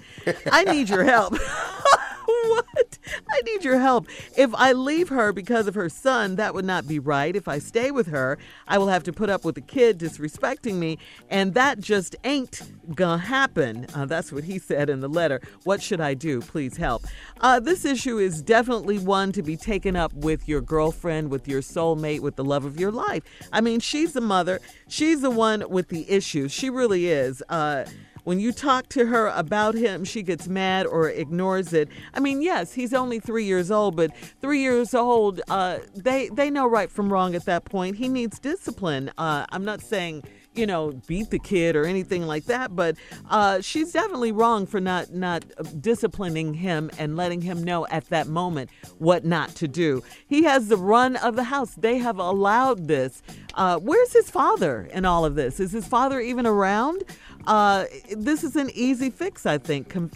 I 0.52 0.66
need 0.66 0.90
your 0.90 1.04
help. 1.04 1.34
what? 2.26 2.66
I 3.30 3.42
need 3.42 3.64
your 3.64 3.80
help. 3.80 4.08
If 4.38 4.54
I 4.56 4.74
leave 4.74 5.10
her 5.10 5.32
because 5.32 5.68
of 5.68 5.76
her 5.76 5.90
son, 5.90 6.36
that 6.36 6.54
would 6.54 6.66
not 6.66 6.88
be 6.88 7.00
right. 7.00 7.36
If 7.36 7.48
I 7.48 7.60
stay 7.60 7.92
with 7.92 8.08
her, 8.08 8.38
I 8.68 8.78
will 8.78 8.88
have 8.88 9.04
to 9.04 9.14
put 9.14 9.30
up 9.30 9.46
with 9.46 9.56
the 9.56 9.62
kid 9.62 10.00
disrespecting 10.00 10.76
me, 10.76 10.98
and 11.30 11.54
that 11.54 11.80
just 11.80 12.16
ain't 12.24 12.62
gonna 12.96 13.18
happen. 13.22 13.88
Uh, 13.94 14.06
that's 14.06 14.32
what 14.32 14.44
he 14.44 14.60
said 14.60 14.90
in 14.90 15.00
the 15.00 15.10
letter. 15.10 15.42
What 15.64 15.82
should 15.82 16.02
I 16.02 16.14
do? 16.14 16.42
Please 16.42 16.78
help. 16.78 17.06
Uh, 17.42 17.60
this 17.60 17.86
issue 17.86 18.18
is 18.18 18.42
definitely 18.42 19.00
one 19.00 19.32
to 19.34 19.44
be 19.44 19.56
taken 19.58 19.96
up 19.96 20.14
with 20.14 20.48
your 20.48 20.62
girlfriend, 20.62 21.30
with 21.30 21.48
your 21.48 21.62
soulmate, 21.62 22.22
with 22.22 22.36
the 22.36 22.44
love 22.44 22.66
of 22.66 22.80
your 22.80 22.92
life. 22.92 23.24
I 23.52 23.62
mean, 23.62 23.80
she's 23.80 24.14
the 24.14 24.22
mother, 24.22 24.60
she's 24.88 25.22
the 25.22 25.30
one 25.30 25.70
with 25.70 25.90
the 25.90 26.10
issues. 26.10 26.52
She 26.52 26.70
really 26.70 27.08
is. 27.08 27.44
Uh, 27.50 27.86
when 28.30 28.40
you 28.40 28.52
talk 28.52 28.88
to 28.90 29.08
her 29.08 29.26
about 29.30 29.74
him, 29.74 30.06
she 30.06 30.22
gets 30.22 30.48
mad 30.48 30.86
or 30.86 31.10
ignores 31.10 31.74
it. 31.74 31.90
I 32.14 32.20
mean, 32.20 32.44
yes, 32.44 32.72
he's 32.72 32.94
only 32.94 33.20
three 33.20 33.44
years 33.44 33.72
old, 33.72 33.96
but 33.96 34.16
three 34.40 34.62
years 34.62 34.94
old, 34.94 35.42
uh, 35.50 35.80
they 35.96 36.30
they 36.30 36.52
know 36.52 36.68
right 36.68 36.92
from 36.92 37.12
wrong 37.12 37.34
at 37.34 37.46
that 37.46 37.66
point. 37.66 37.96
He 37.96 38.08
needs 38.08 38.38
discipline. 38.38 39.10
Uh, 39.18 39.48
I'm 39.50 39.66
not 39.66 39.82
saying 39.82 40.26
you 40.54 40.68
know 40.68 40.92
beat 41.08 41.30
the 41.30 41.40
kid 41.40 41.76
or 41.76 41.86
anything 41.86 42.28
like 42.28 42.46
that, 42.46 42.76
but 42.76 42.98
uh, 43.32 43.62
she's 43.62 43.94
definitely 43.94 44.32
wrong 44.32 44.68
for 44.68 44.80
not 44.80 45.12
not 45.12 45.44
disciplining 45.82 46.54
him 46.54 46.92
and 47.00 47.18
letting 47.18 47.42
him 47.42 47.64
know 47.64 47.88
at 47.88 48.06
that 48.10 48.28
moment 48.28 48.70
what 49.00 49.26
not 49.26 49.56
to 49.56 49.68
do. 49.68 50.04
He 50.28 50.44
has 50.44 50.68
the 50.68 50.78
run 50.78 51.16
of 51.16 51.36
the 51.36 51.46
house. 51.46 51.74
They 51.74 51.98
have 51.98 52.20
allowed 52.20 52.88
this. 52.88 53.24
Uh, 53.56 53.80
where's 53.80 54.14
his 54.14 54.30
father 54.30 54.88
in 54.94 55.06
all 55.06 55.26
of 55.26 55.34
this? 55.36 55.60
Is 55.60 55.72
his 55.72 55.88
father 55.88 56.20
even 56.20 56.46
around? 56.46 57.04
Uh, 57.50 57.86
this 58.16 58.44
is 58.44 58.56
an 58.56 58.70
easy 58.76 59.10
fix, 59.10 59.48
I 59.48 59.58
think. 59.58 59.90
Com- 59.90 60.12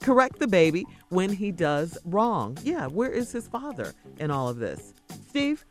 correct 0.00 0.38
the 0.38 0.46
baby 0.46 0.84
when 1.08 1.32
he 1.32 1.50
does 1.50 1.96
wrong. 2.04 2.58
Yeah, 2.62 2.86
where 2.86 3.10
is 3.10 3.32
his 3.32 3.48
father 3.48 3.94
in 4.18 4.30
all 4.30 4.48
of 4.48 4.58
this? 4.58 4.92
Steve? 5.28 5.64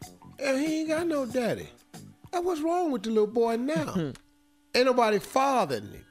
And 0.43 0.59
he 0.59 0.79
ain't 0.79 0.89
got 0.89 1.05
no 1.05 1.27
daddy. 1.27 1.69
That 2.31 2.43
what's 2.43 2.61
wrong 2.61 2.91
with 2.91 3.03
the 3.03 3.11
little 3.11 3.27
boy 3.27 3.57
now? 3.57 3.93
ain't 4.75 4.85
nobody 4.85 5.19
fathering 5.19 5.91
him. 5.91 6.05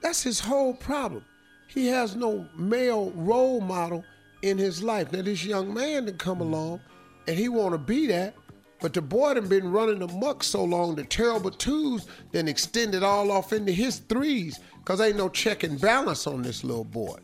That's 0.00 0.22
his 0.22 0.38
whole 0.38 0.74
problem. 0.74 1.24
He 1.66 1.88
has 1.88 2.14
no 2.14 2.46
male 2.56 3.10
role 3.16 3.60
model 3.60 4.04
in 4.42 4.58
his 4.58 4.80
life. 4.80 5.10
Now 5.12 5.22
this 5.22 5.44
young 5.44 5.74
man 5.74 6.04
done 6.04 6.18
come 6.18 6.40
along 6.40 6.80
and 7.26 7.36
he 7.36 7.48
wanna 7.48 7.78
be 7.78 8.06
that, 8.08 8.34
but 8.82 8.92
the 8.92 9.00
boy 9.00 9.34
done 9.34 9.46
been 9.48 9.70
running 9.70 10.02
amok 10.02 10.42
so 10.42 10.64
long, 10.64 10.96
the 10.96 11.04
terrible 11.04 11.52
twos 11.52 12.06
then 12.32 12.48
extended 12.48 13.02
all 13.04 13.30
off 13.30 13.52
into 13.52 13.70
his 13.72 14.00
threes, 14.00 14.58
cause 14.84 15.00
ain't 15.00 15.16
no 15.16 15.28
check 15.28 15.62
and 15.62 15.80
balance 15.80 16.26
on 16.26 16.42
this 16.42 16.64
little 16.64 16.84
boy. 16.84 17.16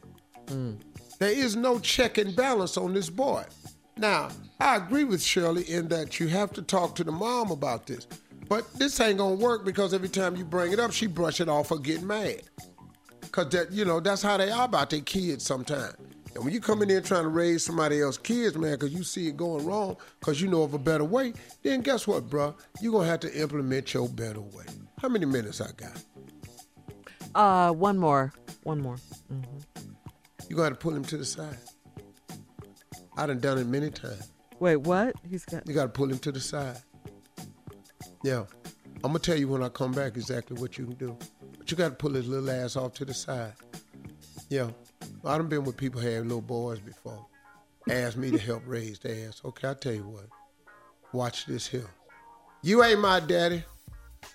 There 1.18 1.32
is 1.32 1.56
no 1.56 1.80
check 1.80 2.16
and 2.16 2.34
balance 2.34 2.76
on 2.76 2.94
this 2.94 3.10
boy. 3.10 3.44
Now, 3.96 4.28
I 4.60 4.76
agree 4.76 5.02
with 5.02 5.20
Shirley 5.20 5.64
in 5.64 5.88
that 5.88 6.20
you 6.20 6.28
have 6.28 6.52
to 6.52 6.62
talk 6.62 6.94
to 6.94 7.04
the 7.04 7.10
mom 7.12 7.50
about 7.50 7.86
this. 7.86 8.06
But 8.48 8.72
this 8.74 8.98
ain't 9.00 9.18
gonna 9.18 9.34
work 9.34 9.64
because 9.64 9.92
every 9.92 10.08
time 10.08 10.36
you 10.36 10.44
bring 10.44 10.72
it 10.72 10.78
up, 10.78 10.92
she 10.92 11.06
brush 11.06 11.40
it 11.40 11.48
off 11.48 11.72
or 11.72 11.78
get 11.78 12.02
mad. 12.02 12.42
Cause 13.32 13.50
that, 13.50 13.72
you 13.72 13.84
know, 13.84 14.00
that's 14.00 14.22
how 14.22 14.36
they 14.36 14.50
are 14.50 14.64
about 14.64 14.90
their 14.90 15.00
kids 15.00 15.44
sometimes. 15.44 15.96
And 16.34 16.44
when 16.44 16.52
you 16.52 16.60
come 16.60 16.82
in 16.82 16.88
there 16.88 17.00
trying 17.00 17.22
to 17.24 17.28
raise 17.28 17.64
somebody 17.64 18.00
else's 18.00 18.18
kids, 18.18 18.56
man, 18.56 18.72
because 18.72 18.92
you 18.92 19.02
see 19.02 19.28
it 19.28 19.36
going 19.36 19.64
wrong, 19.64 19.96
because 20.20 20.40
you 20.40 20.48
know 20.48 20.62
of 20.62 20.74
a 20.74 20.78
better 20.78 21.04
way, 21.04 21.32
then 21.62 21.80
guess 21.80 22.06
what, 22.06 22.28
bro? 22.28 22.54
You're 22.80 22.92
going 22.92 23.04
to 23.04 23.10
have 23.10 23.20
to 23.20 23.40
implement 23.40 23.92
your 23.94 24.08
better 24.08 24.40
way. 24.40 24.64
How 25.00 25.08
many 25.08 25.26
minutes 25.26 25.60
I 25.60 25.70
got? 25.72 26.02
Uh, 27.34 27.72
one 27.72 27.98
more. 27.98 28.32
One 28.62 28.80
more. 28.80 28.96
hmm 29.28 29.42
You're 30.48 30.56
going 30.56 30.68
to 30.68 30.70
have 30.70 30.72
to 30.74 30.78
pull 30.78 30.94
him 30.94 31.04
to 31.04 31.16
the 31.16 31.24
side. 31.24 31.58
I 33.16 33.26
done 33.26 33.40
done 33.40 33.58
it 33.58 33.66
many 33.66 33.90
times. 33.90 34.30
Wait, 34.60 34.76
what? 34.76 35.14
He's 35.28 35.44
got. 35.44 35.66
You 35.66 35.74
got 35.74 35.84
to 35.84 35.88
pull 35.88 36.10
him 36.10 36.18
to 36.20 36.32
the 36.32 36.40
side. 36.40 36.78
Yeah. 38.22 38.44
I'm 39.04 39.12
going 39.12 39.14
to 39.14 39.18
tell 39.20 39.38
you 39.38 39.48
when 39.48 39.62
I 39.62 39.68
come 39.68 39.92
back 39.92 40.16
exactly 40.16 40.60
what 40.60 40.78
you 40.78 40.84
can 40.86 40.94
do. 40.94 41.16
But 41.56 41.70
you 41.70 41.76
got 41.76 41.90
to 41.90 41.94
pull 41.94 42.12
his 42.12 42.26
little 42.28 42.50
ass 42.50 42.76
off 42.76 42.94
to 42.94 43.04
the 43.04 43.14
side. 43.14 43.52
Yeah. 44.48 44.70
I 45.24 45.36
done 45.38 45.48
been 45.48 45.64
with 45.64 45.76
people 45.76 46.00
who 46.00 46.08
had 46.08 46.22
little 46.24 46.40
boys 46.40 46.78
before. 46.80 47.24
Asked 47.90 48.16
me 48.16 48.30
to 48.30 48.38
help 48.38 48.62
raise 48.66 48.98
their 48.98 49.28
ass. 49.28 49.40
Okay, 49.44 49.68
I'll 49.68 49.74
tell 49.74 49.92
you 49.94 50.06
what. 50.06 50.26
Watch 51.12 51.46
this 51.46 51.66
here. 51.66 51.86
You 52.62 52.82
ain't 52.84 53.00
my 53.00 53.20
daddy. 53.20 53.62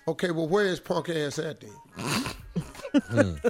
Okay, 0.08 0.30
well, 0.30 0.48
where 0.48 0.66
is 0.66 0.80
punk 0.80 1.08
ass 1.10 1.38
at 1.38 1.60
then? 1.60 1.70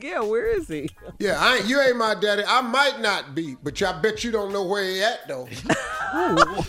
yeah, 0.00 0.20
where 0.20 0.46
is 0.46 0.68
he? 0.68 0.88
Yeah, 1.18 1.36
I 1.38 1.56
ain't, 1.56 1.66
you 1.66 1.80
ain't 1.80 1.96
my 1.96 2.14
daddy. 2.14 2.42
I 2.46 2.60
might 2.60 3.00
not 3.00 3.34
be, 3.34 3.56
but 3.62 3.80
I 3.82 4.00
bet 4.00 4.22
you 4.22 4.30
don't 4.30 4.52
know 4.52 4.64
where 4.64 4.84
he 4.84 5.02
at 5.02 5.26
though. 5.28 5.48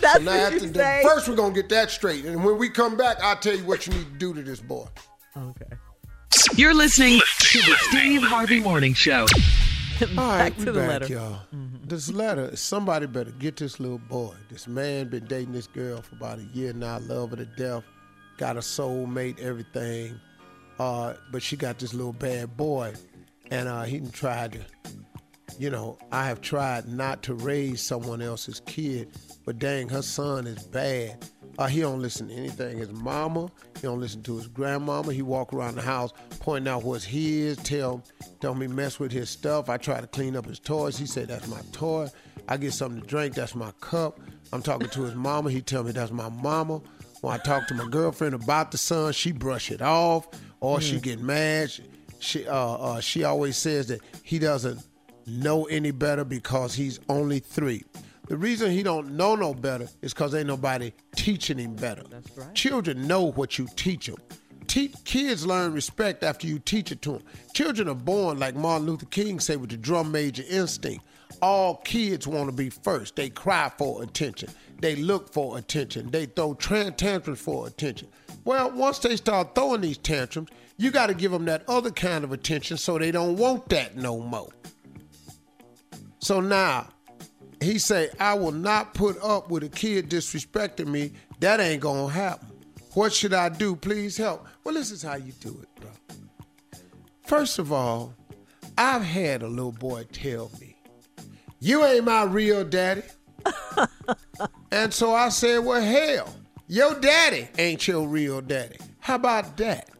So 0.00 0.18
now 0.22 0.44
what 0.44 0.52
you 0.54 0.60
the- 0.68 0.74
say. 0.78 1.02
First, 1.04 1.28
we're 1.28 1.36
gonna 1.36 1.54
get 1.54 1.68
that 1.68 1.90
straight, 1.90 2.24
and 2.24 2.44
when 2.44 2.58
we 2.58 2.68
come 2.70 2.96
back, 2.96 3.18
I'll 3.22 3.36
tell 3.36 3.54
you 3.56 3.64
what 3.64 3.86
you 3.86 3.92
need 3.92 4.04
to 4.06 4.18
do 4.18 4.34
to 4.34 4.42
this 4.42 4.60
boy. 4.60 4.86
Okay. 5.36 5.66
You're 6.56 6.74
listening 6.74 7.20
to 7.40 7.58
the 7.58 7.76
Steve 7.88 8.22
Harvey 8.22 8.60
Morning 8.60 8.94
Show. 8.94 9.26
All 10.18 10.28
right, 10.28 10.38
Back 10.38 10.58
we 10.58 10.64
to 10.64 10.72
the 10.72 10.80
back, 10.80 10.88
letter. 10.88 11.06
y'all. 11.12 11.40
This 11.84 12.10
letter, 12.10 12.56
somebody 12.56 13.06
better 13.06 13.32
get 13.32 13.56
this 13.56 13.78
little 13.80 13.98
boy. 13.98 14.34
This 14.48 14.66
man 14.66 15.08
been 15.08 15.26
dating 15.26 15.52
this 15.52 15.66
girl 15.66 16.00
for 16.00 16.14
about 16.14 16.38
a 16.38 16.44
year 16.54 16.72
now, 16.72 16.98
love 17.00 17.30
her 17.30 17.36
to 17.36 17.44
death, 17.44 17.84
got 18.38 18.56
a 18.56 18.60
soulmate, 18.60 19.38
everything. 19.40 20.18
Uh, 20.78 21.14
but 21.30 21.42
she 21.42 21.56
got 21.56 21.78
this 21.78 21.92
little 21.92 22.12
bad 22.14 22.56
boy, 22.56 22.94
and 23.50 23.68
uh, 23.68 23.82
he 23.82 24.00
tried 24.00 24.52
to, 24.52 24.60
you 25.58 25.68
know, 25.68 25.98
I 26.10 26.24
have 26.26 26.40
tried 26.40 26.88
not 26.88 27.22
to 27.24 27.34
raise 27.34 27.82
someone 27.82 28.22
else's 28.22 28.60
kid, 28.64 29.10
but 29.44 29.58
dang, 29.58 29.90
her 29.90 30.02
son 30.02 30.46
is 30.46 30.62
bad. 30.64 31.22
Uh, 31.58 31.66
he 31.66 31.80
don't 31.80 32.00
listen 32.00 32.28
to 32.28 32.34
anything. 32.34 32.78
His 32.78 32.90
mama, 32.90 33.50
he 33.76 33.82
don't 33.82 34.00
listen 34.00 34.22
to 34.22 34.36
his 34.36 34.48
grandmama. 34.48 35.12
He 35.12 35.22
walk 35.22 35.52
around 35.52 35.74
the 35.74 35.82
house 35.82 36.12
pointing 36.40 36.72
out 36.72 36.84
what's 36.84 37.04
his, 37.04 37.56
tell, 37.58 38.02
tell 38.40 38.54
me 38.54 38.66
mess 38.66 38.98
with 38.98 39.12
his 39.12 39.28
stuff. 39.28 39.68
I 39.68 39.76
try 39.76 40.00
to 40.00 40.06
clean 40.06 40.36
up 40.36 40.46
his 40.46 40.58
toys. 40.58 40.96
He 40.96 41.06
say 41.06 41.24
that's 41.24 41.48
my 41.48 41.60
toy. 41.72 42.08
I 42.48 42.56
get 42.56 42.72
something 42.72 43.00
to 43.00 43.06
drink. 43.06 43.34
That's 43.34 43.54
my 43.54 43.72
cup. 43.80 44.18
I'm 44.52 44.62
talking 44.62 44.88
to 44.88 45.02
his 45.02 45.14
mama. 45.14 45.50
He 45.50 45.60
tell 45.60 45.84
me 45.84 45.92
that's 45.92 46.10
my 46.10 46.28
mama. 46.28 46.80
When 47.20 47.34
I 47.34 47.38
talk 47.38 47.66
to 47.68 47.74
my 47.74 47.86
girlfriend 47.88 48.34
about 48.34 48.70
the 48.70 48.78
son, 48.78 49.12
she 49.12 49.30
brush 49.30 49.70
it 49.70 49.82
off, 49.82 50.28
or 50.60 50.80
she 50.80 50.98
get 50.98 51.20
mad. 51.20 51.70
She, 51.70 51.82
she 52.18 52.48
uh, 52.48 52.54
uh, 52.54 53.00
she 53.00 53.24
always 53.24 53.56
says 53.56 53.88
that 53.88 54.00
he 54.22 54.38
doesn't 54.38 54.80
know 55.26 55.64
any 55.66 55.90
better 55.90 56.24
because 56.24 56.74
he's 56.74 56.98
only 57.08 57.38
three. 57.38 57.84
The 58.30 58.36
reason 58.36 58.70
he 58.70 58.84
don't 58.84 59.16
know 59.16 59.34
no 59.34 59.52
better 59.52 59.88
is 60.02 60.14
because 60.14 60.36
ain't 60.36 60.46
nobody 60.46 60.92
teaching 61.16 61.58
him 61.58 61.74
better. 61.74 62.04
That's 62.08 62.30
right. 62.38 62.54
Children 62.54 63.08
know 63.08 63.32
what 63.32 63.58
you 63.58 63.66
teach 63.74 64.06
them. 64.06 64.18
Te- 64.68 64.94
kids 65.04 65.44
learn 65.44 65.72
respect 65.72 66.22
after 66.22 66.46
you 66.46 66.60
teach 66.60 66.92
it 66.92 67.02
to 67.02 67.14
them. 67.14 67.22
Children 67.54 67.88
are 67.88 67.94
born, 67.96 68.38
like 68.38 68.54
Martin 68.54 68.86
Luther 68.86 69.06
King 69.06 69.40
said, 69.40 69.60
with 69.60 69.70
the 69.70 69.76
drum 69.76 70.12
major 70.12 70.44
instinct. 70.48 71.04
All 71.42 71.78
kids 71.78 72.24
want 72.24 72.48
to 72.48 72.54
be 72.54 72.70
first. 72.70 73.16
They 73.16 73.30
cry 73.30 73.68
for 73.76 74.00
attention. 74.04 74.50
They 74.80 74.94
look 74.94 75.32
for 75.32 75.58
attention. 75.58 76.12
They 76.12 76.26
throw 76.26 76.54
tran- 76.54 76.96
tantrums 76.96 77.40
for 77.40 77.66
attention. 77.66 78.06
Well, 78.44 78.70
once 78.70 79.00
they 79.00 79.16
start 79.16 79.56
throwing 79.56 79.80
these 79.80 79.98
tantrums, 79.98 80.50
you 80.76 80.92
got 80.92 81.08
to 81.08 81.14
give 81.14 81.32
them 81.32 81.46
that 81.46 81.68
other 81.68 81.90
kind 81.90 82.22
of 82.22 82.30
attention 82.30 82.76
so 82.76 82.96
they 82.96 83.10
don't 83.10 83.36
want 83.36 83.68
that 83.70 83.96
no 83.96 84.20
more. 84.20 84.50
So 86.20 86.38
now, 86.40 86.90
he 87.60 87.78
say, 87.78 88.10
I 88.18 88.34
will 88.34 88.52
not 88.52 88.94
put 88.94 89.22
up 89.22 89.50
with 89.50 89.62
a 89.62 89.68
kid 89.68 90.08
disrespecting 90.08 90.86
me. 90.86 91.12
That 91.40 91.60
ain't 91.60 91.82
gonna 91.82 92.08
happen. 92.08 92.48
What 92.94 93.12
should 93.12 93.34
I 93.34 93.50
do? 93.50 93.76
Please 93.76 94.16
help. 94.16 94.46
Well, 94.64 94.74
this 94.74 94.90
is 94.90 95.02
how 95.02 95.14
you 95.14 95.32
do 95.40 95.60
it, 95.62 95.68
bro. 95.80 95.90
First 97.24 97.58
of 97.58 97.72
all, 97.72 98.14
I've 98.76 99.04
had 99.04 99.42
a 99.42 99.48
little 99.48 99.72
boy 99.72 100.04
tell 100.10 100.50
me, 100.60 100.76
You 101.60 101.84
ain't 101.84 102.04
my 102.04 102.24
real 102.24 102.64
daddy. 102.64 103.02
and 104.72 104.92
so 104.92 105.14
I 105.14 105.28
said, 105.28 105.58
Well, 105.58 105.82
hell, 105.82 106.34
your 106.66 106.98
daddy 106.98 107.48
ain't 107.58 107.86
your 107.86 108.08
real 108.08 108.40
daddy. 108.40 108.78
How 109.00 109.16
about 109.16 109.56
that? 109.58 109.90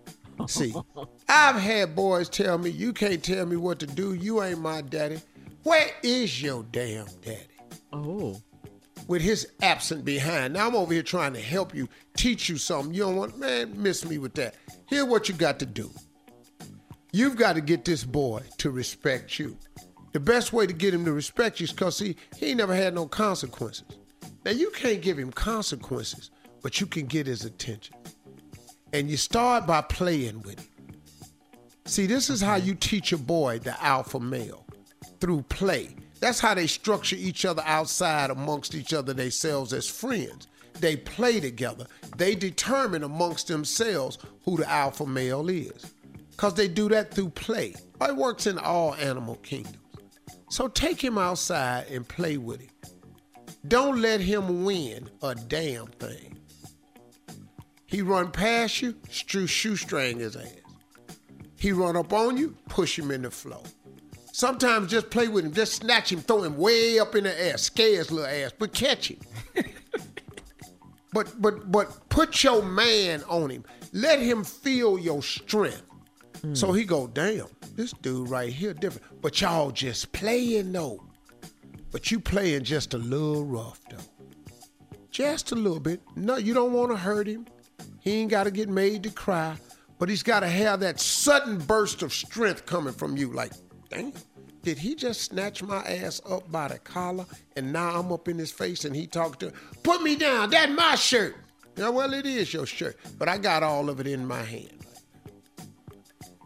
See, 0.46 0.74
I've 1.28 1.56
had 1.56 1.94
boys 1.94 2.28
tell 2.28 2.58
me, 2.58 2.70
You 2.70 2.92
can't 2.92 3.22
tell 3.22 3.44
me 3.46 3.56
what 3.56 3.78
to 3.80 3.86
do. 3.86 4.14
You 4.14 4.42
ain't 4.42 4.61
my 4.61 4.80
daddy. 4.80 5.20
Where 5.62 5.90
is 6.02 6.42
your 6.42 6.64
damn 6.72 7.06
daddy? 7.22 7.49
Oh. 7.93 8.41
With 9.07 9.22
his 9.22 9.49
absent 9.62 10.05
behind. 10.05 10.55
Now 10.55 10.68
I'm 10.68 10.76
over 10.76 10.93
here 10.93 11.03
trying 11.03 11.32
to 11.32 11.41
help 11.41 11.74
you, 11.74 11.88
teach 12.16 12.49
you 12.49 12.57
something. 12.57 12.95
You 12.95 13.03
don't 13.03 13.16
want, 13.16 13.38
man, 13.38 13.72
miss 13.80 14.05
me 14.05 14.18
with 14.18 14.34
that. 14.34 14.55
Here's 14.86 15.05
what 15.05 15.28
you 15.28 15.34
got 15.34 15.59
to 15.61 15.66
do. 15.66 15.91
You've 17.12 17.36
got 17.36 17.55
to 17.55 17.61
get 17.61 17.84
this 17.84 18.05
boy 18.05 18.43
to 18.59 18.70
respect 18.70 19.38
you. 19.38 19.57
The 20.12 20.20
best 20.20 20.53
way 20.53 20.66
to 20.66 20.72
get 20.72 20.95
him 20.95 21.05
to 21.05 21.12
respect 21.12 21.61
you 21.61 21.64
is 21.64 21.72
because, 21.72 21.97
see, 21.97 22.16
he 22.36 22.55
never 22.55 22.74
had 22.74 22.95
no 22.95 23.07
consequences. 23.07 23.84
Now, 24.45 24.53
you 24.53 24.70
can't 24.70 25.03
give 25.03 25.18
him 25.18 25.30
consequences, 25.30 26.30
but 26.62 26.80
you 26.80 26.86
can 26.86 27.07
get 27.07 27.26
his 27.26 27.45
attention. 27.45 27.97
And 28.93 29.09
you 29.09 29.16
start 29.16 29.66
by 29.66 29.82
playing 29.82 30.43
with 30.43 30.61
him. 30.61 30.66
See, 31.84 32.07
this 32.07 32.30
is 32.30 32.41
how 32.41 32.57
you 32.57 32.74
teach 32.74 33.12
a 33.12 33.18
boy 33.18 33.59
the 33.59 33.80
alpha 33.82 34.20
male 34.20 34.64
through 35.20 35.43
play. 35.43 35.97
That's 36.21 36.41
how 36.41 36.55
they 36.55 36.66
structure 36.66 37.16
each 37.16 37.45
other 37.45 37.62
outside 37.64 38.31
amongst 38.31 38.75
each 38.75 38.93
other 38.93 39.14
themselves 39.14 39.73
as 39.73 39.89
friends. 39.89 40.47
They 40.79 40.97
play 40.97 41.41
together. 41.41 41.87
They 42.16 42.35
determine 42.35 43.03
amongst 43.03 43.49
themselves 43.49 44.18
who 44.45 44.59
the 44.59 44.71
alpha 44.71 45.07
male 45.07 45.49
is. 45.49 45.87
Because 46.31 46.55
they 46.55 46.68
do 46.68 46.89
that 46.91 47.12
through 47.12 47.31
play. 47.31 47.75
It 48.01 48.16
works 48.16 48.47
in 48.47 48.59
all 48.59 48.95
animal 48.95 49.37
kingdoms. 49.37 49.77
So 50.51 50.68
take 50.68 51.03
him 51.03 51.18
outside 51.18 51.87
and 51.91 52.07
play 52.07 52.37
with 52.37 52.61
him. 52.61 52.71
Don't 53.68 54.01
let 54.01 54.21
him 54.21 54.64
win 54.64 55.09
a 55.23 55.35
damn 55.35 55.87
thing. 55.87 56.39
He 57.87 58.03
run 58.03 58.31
past 58.31 58.81
you, 58.81 58.95
shoestring 59.11 60.18
his 60.21 60.37
ass. 60.37 60.47
He 61.57 61.73
run 61.73 61.97
up 61.97 62.12
on 62.12 62.37
you, 62.37 62.57
push 62.68 62.99
him 62.99 63.11
in 63.11 63.23
the 63.23 63.31
floor. 63.31 63.62
Sometimes 64.41 64.91
just 64.91 65.11
play 65.11 65.28
with 65.28 65.45
him, 65.45 65.53
just 65.53 65.74
snatch 65.74 66.11
him, 66.11 66.22
throw 66.22 66.45
him 66.45 66.57
way 66.57 66.99
up 66.99 67.14
in 67.14 67.25
the 67.25 67.45
air, 67.45 67.58
scare 67.58 67.99
his 67.99 68.11
little 68.11 68.26
ass, 68.26 68.53
but 68.58 68.72
catch 68.72 69.11
him. 69.11 69.18
but 71.12 71.30
but 71.42 71.71
but 71.71 72.08
put 72.08 72.42
your 72.42 72.62
man 72.62 73.22
on 73.25 73.50
him. 73.50 73.67
Let 73.92 74.18
him 74.18 74.42
feel 74.42 74.99
your 74.99 75.22
strength. 75.22 75.83
Hmm. 76.41 76.54
So 76.54 76.72
he 76.72 76.87
go, 76.87 77.07
damn, 77.07 77.49
this 77.76 77.92
dude 77.92 78.30
right 78.30 78.50
here 78.50 78.72
different. 78.72 79.21
But 79.21 79.38
y'all 79.42 79.72
just 79.72 80.11
playing 80.12 80.72
though. 80.72 81.04
But 81.92 82.11
you 82.11 82.18
playing 82.18 82.64
just 82.64 82.95
a 82.95 82.99
little 82.99 83.45
rough 83.45 83.83
though. 83.91 83.99
Just 85.11 85.53
a 85.53 85.54
little 85.54 85.80
bit. 85.80 86.00
No, 86.17 86.38
you 86.38 86.54
don't 86.54 86.72
want 86.72 86.92
to 86.92 86.96
hurt 86.96 87.26
him. 87.26 87.45
He 88.00 88.12
ain't 88.12 88.30
got 88.30 88.45
to 88.45 88.50
get 88.50 88.71
made 88.71 89.03
to 89.03 89.11
cry, 89.11 89.57
but 89.99 90.08
he's 90.08 90.22
got 90.22 90.41
to 90.41 90.49
have 90.49 90.80
that 90.80 90.99
sudden 90.99 91.58
burst 91.58 92.00
of 92.00 92.14
strength 92.14 92.64
coming 92.64 92.95
from 92.95 93.18
you. 93.18 93.30
Like, 93.34 93.53
damn, 93.91 94.14
did 94.62 94.78
he 94.78 94.95
just 94.95 95.22
snatch 95.22 95.62
my 95.62 95.82
ass 95.82 96.20
up 96.28 96.50
by 96.50 96.68
the 96.68 96.78
collar 96.78 97.26
and 97.57 97.72
now 97.72 97.99
I'm 97.99 98.12
up 98.12 98.28
in 98.28 98.38
his 98.38 98.50
face 98.50 98.84
and 98.84 98.95
he 98.95 99.07
talked 99.07 99.41
to 99.41 99.53
put 99.82 100.03
me 100.03 100.16
down, 100.16 100.50
that's 100.50 100.72
my 100.72 100.95
shirt. 100.95 101.37
Yeah, 101.76 101.88
well, 101.88 102.12
it 102.12 102.26
is 102.26 102.53
your 102.53 102.66
shirt, 102.66 102.96
but 103.18 103.28
I 103.28 103.38
got 103.38 103.62
all 103.62 103.88
of 103.88 104.00
it 104.00 104.07
in 104.07 104.26
my 104.26 104.42
hand. 104.42 104.84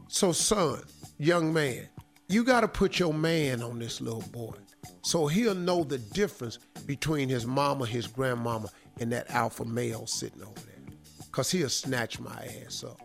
So, 0.09 0.31
son, 0.31 0.83
young 1.19 1.53
man, 1.53 1.89
you 2.29 2.45
got 2.45 2.61
to 2.61 2.69
put 2.69 2.99
your 2.99 3.13
man 3.13 3.63
on 3.63 3.79
this 3.79 4.01
little 4.01 4.23
boy 4.31 4.55
so 5.03 5.27
he'll 5.27 5.55
know 5.55 5.85
the 5.85 5.99
difference 5.99 6.59
between 6.87 7.29
his 7.29 7.47
mama, 7.47 7.85
his 7.85 8.07
grandmama, 8.07 8.69
and 9.01 9.13
that 9.13 9.31
alpha 9.31 9.65
male 9.65 10.07
sitting 10.07 10.43
over 10.43 10.61
there. 10.61 10.97
Because 11.27 11.51
he'll 11.51 11.69
snatch 11.69 12.21
my 12.21 12.49
ass 12.65 12.85
up 12.85 13.01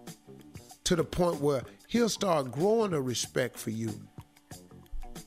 to 0.86 0.96
the 0.96 1.04
point 1.04 1.42
where 1.42 1.64
he'll 1.88 2.10
start 2.10 2.52
growing 2.52 2.94
a 2.94 3.02
respect 3.02 3.58
for 3.58 3.72
you. 3.72 3.94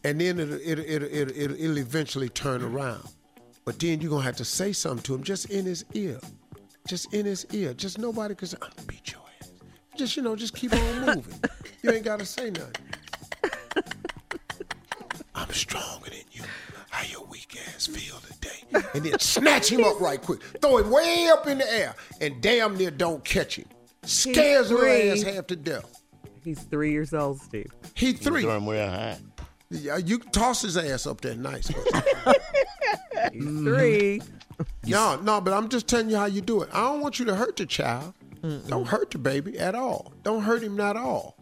And 0.05 0.21
then 0.21 0.39
it'll, 0.39 0.55
it'll, 0.55 0.85
it'll, 0.85 1.05
it'll, 1.05 1.37
it'll, 1.37 1.57
it'll 1.57 1.79
eventually 1.79 2.29
turn 2.29 2.63
around. 2.63 3.09
But 3.65 3.79
then 3.79 4.01
you're 4.01 4.11
going 4.11 4.23
to 4.23 4.27
have 4.27 4.37
to 4.37 4.45
say 4.45 4.73
something 4.73 5.03
to 5.05 5.15
him 5.15 5.23
just 5.23 5.51
in 5.51 5.65
his 5.65 5.85
ear. 5.95 6.19
Just 6.89 7.15
in 7.15 7.27
his 7.27 7.47
ear. 7.53 7.75
Just 7.75 7.99
nobody 7.99 8.35
can 8.35 8.49
say, 8.49 8.57
I'm 8.61 8.71
gonna 8.77 8.87
beat 8.89 9.13
your 9.13 9.21
ass. 9.41 9.51
Just, 9.97 10.17
you 10.17 10.23
know, 10.23 10.35
just 10.35 10.55
keep 10.55 10.73
on 10.73 11.01
moving. 11.07 11.35
you 11.83 11.93
ain't 11.93 12.05
got 12.05 12.19
to 12.19 12.27
say 12.27 12.51
nothing. 12.51 12.75
I'm 13.75 13.83
I'm 15.35 15.51
stronger 15.51 16.11
than 16.11 16.25
you. 16.33 16.43
How 16.91 17.07
your 17.07 17.25
weak 17.27 17.57
ass 17.69 17.87
feel 17.87 18.17
today? 18.19 18.87
And 18.95 19.05
then 19.05 19.19
snatch 19.19 19.71
him 19.71 19.85
up 19.85 20.01
right 20.01 20.21
quick. 20.21 20.43
Throw 20.61 20.79
him 20.79 20.91
way 20.91 21.29
up 21.33 21.47
in 21.47 21.59
the 21.59 21.73
air 21.73 21.95
and 22.21 22.41
damn 22.43 22.77
near 22.77 22.91
don't 22.91 23.25
catch 23.25 23.57
him. 23.57 23.67
Scares 24.03 24.71
her 24.71 24.87
ass 24.87 25.23
half 25.23 25.47
to 25.49 25.57
death. 25.57 26.03
He's 26.45 26.61
three 26.61 26.91
years 26.91 27.15
old, 27.15 27.41
Steve. 27.41 27.73
He 27.95 28.13
three. 28.13 28.43
Throw 28.43 28.57
him 28.57 28.69
real 28.69 28.87
high. 28.89 29.19
Yeah, 29.73 29.97
you 29.97 30.19
toss 30.19 30.63
his 30.63 30.77
ass 30.77 31.07
up 31.07 31.21
there 31.23 31.35
nice. 31.35 31.69
He's 33.33 33.43
three. 33.43 34.21
Mm-hmm. 34.21 34.91
No, 34.91 35.17
no, 35.21 35.41
but 35.41 35.55
I'm 35.55 35.69
just 35.69 35.89
telling 35.89 36.11
you 36.11 36.17
how 36.17 36.27
you 36.27 36.41
do 36.41 36.63
it. 36.63 36.69
I 36.73 36.81
don't 36.83 37.01
want 37.01 37.19
you 37.19 37.25
to 37.27 37.35
hurt 37.35 37.57
the 37.57 37.67
child. 37.67 38.13
Mm-mm. 38.43 38.69
Don't 38.69 38.87
hurt 38.87 39.11
the 39.11 39.19
baby 39.19 39.59
at 39.59 39.75
all. 39.75 40.13
Don't 40.23 40.43
hurt 40.43 40.63
him 40.63 40.79
at 40.79 40.97
all. 40.97 41.37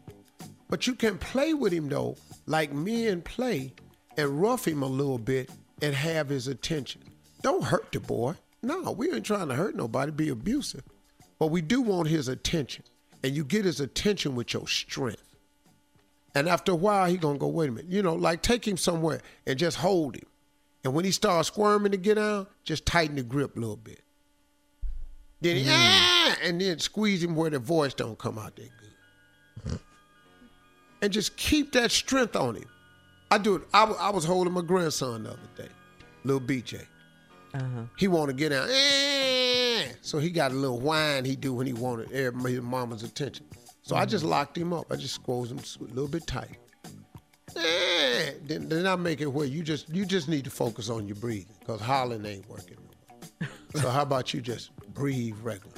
But 0.69 0.86
you 0.86 0.94
can 0.94 1.19
play 1.19 1.55
with 1.55 1.73
him 1.73 1.89
though, 1.89 2.16
like 2.47 2.73
men 2.73 3.23
play, 3.23 3.73
and 4.16 4.40
rough 4.40 4.66
him 4.66 4.82
a 4.82 4.86
little 4.86 5.19
bit 5.19 5.51
and 5.82 5.94
have 5.94 6.28
his 6.28 6.47
attention. 6.47 7.02
Don't 7.43 7.65
hurt 7.65 7.90
the 7.90 8.01
boy. 8.01 8.35
No, 8.62 8.93
we 8.93 9.11
ain't 9.11 9.24
trying 9.24 9.48
to 9.48 9.55
hurt 9.55 9.74
nobody, 9.74 10.12
be 10.12 10.28
abusive. 10.28 10.85
But 11.39 11.48
we 11.48 11.62
do 11.62 11.81
want 11.81 12.09
his 12.09 12.28
attention. 12.28 12.85
And 13.24 13.35
you 13.35 13.44
get 13.44 13.65
his 13.65 13.81
attention 13.81 14.35
with 14.35 14.52
your 14.55 14.69
strength. 14.69 15.23
And 16.35 16.48
after 16.48 16.73
a 16.73 16.77
while, 16.77 17.09
he 17.11 17.16
gonna 17.16 17.39
go, 17.39 17.48
wait 17.48 17.69
a 17.69 17.73
minute. 17.73 17.90
You 17.90 18.02
know, 18.02 18.15
like 18.15 18.43
take 18.43 18.66
him 18.66 18.77
somewhere 18.77 19.20
and 19.47 19.59
just 19.59 19.77
hold 19.78 20.16
him. 20.16 20.27
And 20.85 20.94
when 20.94 21.05
he 21.05 21.11
starts 21.11 21.48
squirming 21.48 21.93
to 21.93 21.98
get 21.98 22.16
out, 22.19 22.51
just 22.65 22.86
tighten 22.86 23.16
the 23.16 23.23
grip 23.23 23.57
a 23.57 23.61
little 23.61 23.77
bit. 23.77 24.01
Then 25.43 25.57
he, 25.57 25.65
ah, 25.69 26.36
and 26.43 26.61
then 26.61 26.78
squeeze 26.78 27.23
him 27.23 27.35
where 27.35 27.51
the 27.51 27.59
voice 27.59 27.94
don't 27.94 28.19
come 28.19 28.39
out 28.39 28.57
that 28.57 28.69
good. 29.65 29.78
and 31.02 31.12
just 31.12 31.36
keep 31.36 31.73
that 31.73 31.90
strength 31.90 32.36
on 32.36 32.57
him. 32.57 32.69
I 33.31 33.39
do 33.39 33.57
it. 33.57 33.62
I, 33.73 33.85
I 33.85 34.11
was 34.11 34.24
holding 34.24 34.52
my 34.52 34.61
grandson 34.62 35.23
the 35.24 35.31
other 35.31 35.39
day, 35.57 35.69
little 36.24 36.40
BJ. 36.40 36.85
Uh-huh. 37.55 37.82
He 37.97 38.07
want 38.09 38.28
to 38.28 38.35
get 38.35 38.52
out. 38.52 38.69
Eh. 38.70 39.93
So 40.02 40.19
he 40.19 40.31
got 40.31 40.52
a 40.52 40.55
little 40.55 40.78
whine 40.81 41.24
he 41.24 41.36
do 41.36 41.52
when 41.55 41.66
he 41.66 41.73
wanted 41.73 42.12
every- 42.12 42.52
his 42.52 42.61
mama's 42.62 43.02
attention. 43.02 43.47
So 43.82 43.97
I 43.97 44.05
just 44.05 44.24
locked 44.24 44.57
him 44.57 44.73
up. 44.73 44.86
I 44.90 44.97
just 44.97 45.15
squeezed 45.15 45.52
him 45.52 45.59
a 45.59 45.93
little 45.93 46.09
bit 46.09 46.27
tight. 46.27 46.59
Eh. 47.57 48.32
Then, 48.44 48.69
then 48.69 48.86
I 48.86 48.97
make 48.97 49.20
it 49.20 49.27
where 49.27 49.47
you 49.47 49.62
just 49.62 49.89
you 49.89 50.05
just 50.05 50.28
need 50.28 50.44
to 50.44 50.51
focus 50.51 50.89
on 50.89 51.07
your 51.07 51.16
breathing 51.16 51.55
because 51.59 51.81
hollering 51.81 52.24
ain't 52.24 52.48
working. 52.48 52.77
no 53.40 53.47
more. 53.73 53.82
so 53.82 53.90
how 53.90 54.02
about 54.02 54.32
you 54.32 54.40
just 54.40 54.70
breathe 54.94 55.36
regular? 55.43 55.74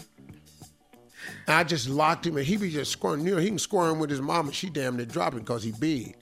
And 1.47 1.57
I 1.57 1.65
just 1.65 1.89
locked 1.89 2.27
him 2.27 2.37
and 2.37 2.47
he 2.47 2.57
be 2.57 2.70
just 2.70 2.93
squirming. 2.93 3.27
You 3.27 3.35
know, 3.35 3.41
he 3.41 3.49
can 3.49 3.59
squirm 3.59 3.99
with 3.99 4.11
his 4.11 4.20
mama. 4.20 4.53
She 4.53 4.70
damn 4.70 4.97
near 4.97 5.07
dropping 5.07 5.41
because 5.41 5.62
he 5.62 5.73
big. 5.73 6.16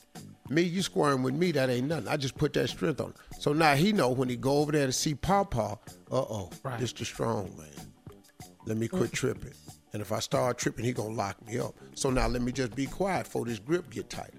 Me, 0.49 0.63
you 0.63 0.83
squirm 0.83 1.23
with 1.23 1.35
me, 1.35 1.53
that 1.53 1.71
ain't 1.71 1.87
nothing. 1.87 2.09
I 2.09 2.17
just 2.17 2.37
put 2.37 2.53
that 2.55 2.69
strength 2.69 3.01
on 3.01 3.09
him. 3.09 3.15
So 3.39 3.53
now 3.53 3.77
he 3.77 3.93
know 3.93 4.11
when 4.11 4.29
he 4.29 4.35
go 4.35 4.59
over 4.59 4.73
there 4.73 4.87
to 4.87 4.93
see 4.93 5.15
Pawpaw, 5.15 5.77
uh-oh, 6.11 6.51
this 6.79 6.93
the 6.93 7.05
strong 7.05 7.55
man. 7.57 7.69
Let 8.67 8.77
me 8.77 8.89
quit 8.89 9.13
tripping. 9.13 9.53
And 9.93 10.01
if 10.01 10.13
I 10.13 10.21
start 10.21 10.59
tripping, 10.59 10.85
he 10.85 10.93
gonna 10.93 11.15
lock 11.15 11.45
me 11.47 11.59
up. 11.59 11.75
So 11.95 12.11
now 12.11 12.29
let 12.29 12.43
me 12.43 12.53
just 12.53 12.75
be 12.75 12.87
quiet 12.87 13.27
for 13.27 13.45
this 13.45 13.59
grip 13.59 13.91
get 13.91 14.09
tighter. 14.09 14.39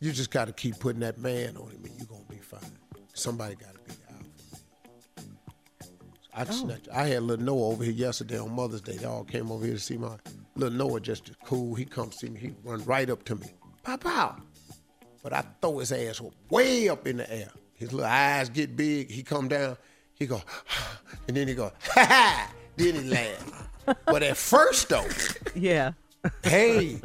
You 0.00 0.12
just 0.12 0.30
gotta 0.30 0.52
keep 0.52 0.78
putting 0.78 1.00
that 1.00 1.18
man 1.18 1.56
on 1.56 1.70
him 1.70 1.84
and 1.84 1.98
you 2.00 2.06
gonna 2.06 2.22
be 2.28 2.38
fine. 2.38 2.60
Somebody 3.14 3.54
gotta 3.56 3.78
be 3.80 3.92
the 3.94 4.12
alpha. 4.12 5.30
I, 6.34 6.42
Oh. 6.42 6.52
snatched, 6.52 6.88
I 6.92 7.06
had 7.06 7.22
little 7.22 7.44
Noah 7.44 7.68
over 7.72 7.84
here 7.84 7.92
yesterday 7.92 8.38
on 8.38 8.52
Mother's 8.54 8.80
Day. 8.80 8.96
They 8.96 9.04
all 9.04 9.24
came 9.24 9.50
over 9.50 9.64
here 9.64 9.74
to 9.74 9.80
see 9.80 9.96
my 9.96 10.16
little 10.54 10.76
Noah 10.76 11.00
just 11.00 11.30
cool. 11.44 11.74
He 11.74 11.84
come 11.84 12.12
see 12.12 12.28
me. 12.28 12.40
He 12.40 12.54
run 12.64 12.84
right 12.84 13.08
up 13.10 13.24
to 13.24 13.34
me. 13.36 13.48
Pow 13.82 13.96
pow. 13.96 14.36
But 15.22 15.32
I 15.32 15.44
throw 15.60 15.78
his 15.78 15.90
ass 15.92 16.20
way 16.50 16.88
up 16.88 17.06
in 17.06 17.16
the 17.18 17.32
air. 17.32 17.50
His 17.74 17.92
little 17.92 18.08
eyes 18.10 18.48
get 18.48 18.76
big. 18.76 19.10
He 19.10 19.22
come 19.22 19.48
down. 19.48 19.76
He 20.14 20.26
go, 20.26 20.42
and 21.28 21.36
then 21.36 21.48
he 21.48 21.54
go, 21.54 21.72
ha 21.94 22.04
ha. 22.04 22.52
Then 22.76 22.94
he 22.94 23.00
laugh. 23.02 23.68
But 24.06 24.22
at 24.22 24.36
first 24.36 24.88
though, 24.88 25.06
Yeah. 25.54 25.92
hey, 26.42 27.00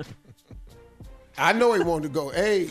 I 1.37 1.53
know 1.53 1.73
he 1.73 1.81
wanted 1.81 2.03
to 2.09 2.13
go, 2.13 2.29
hey, 2.29 2.69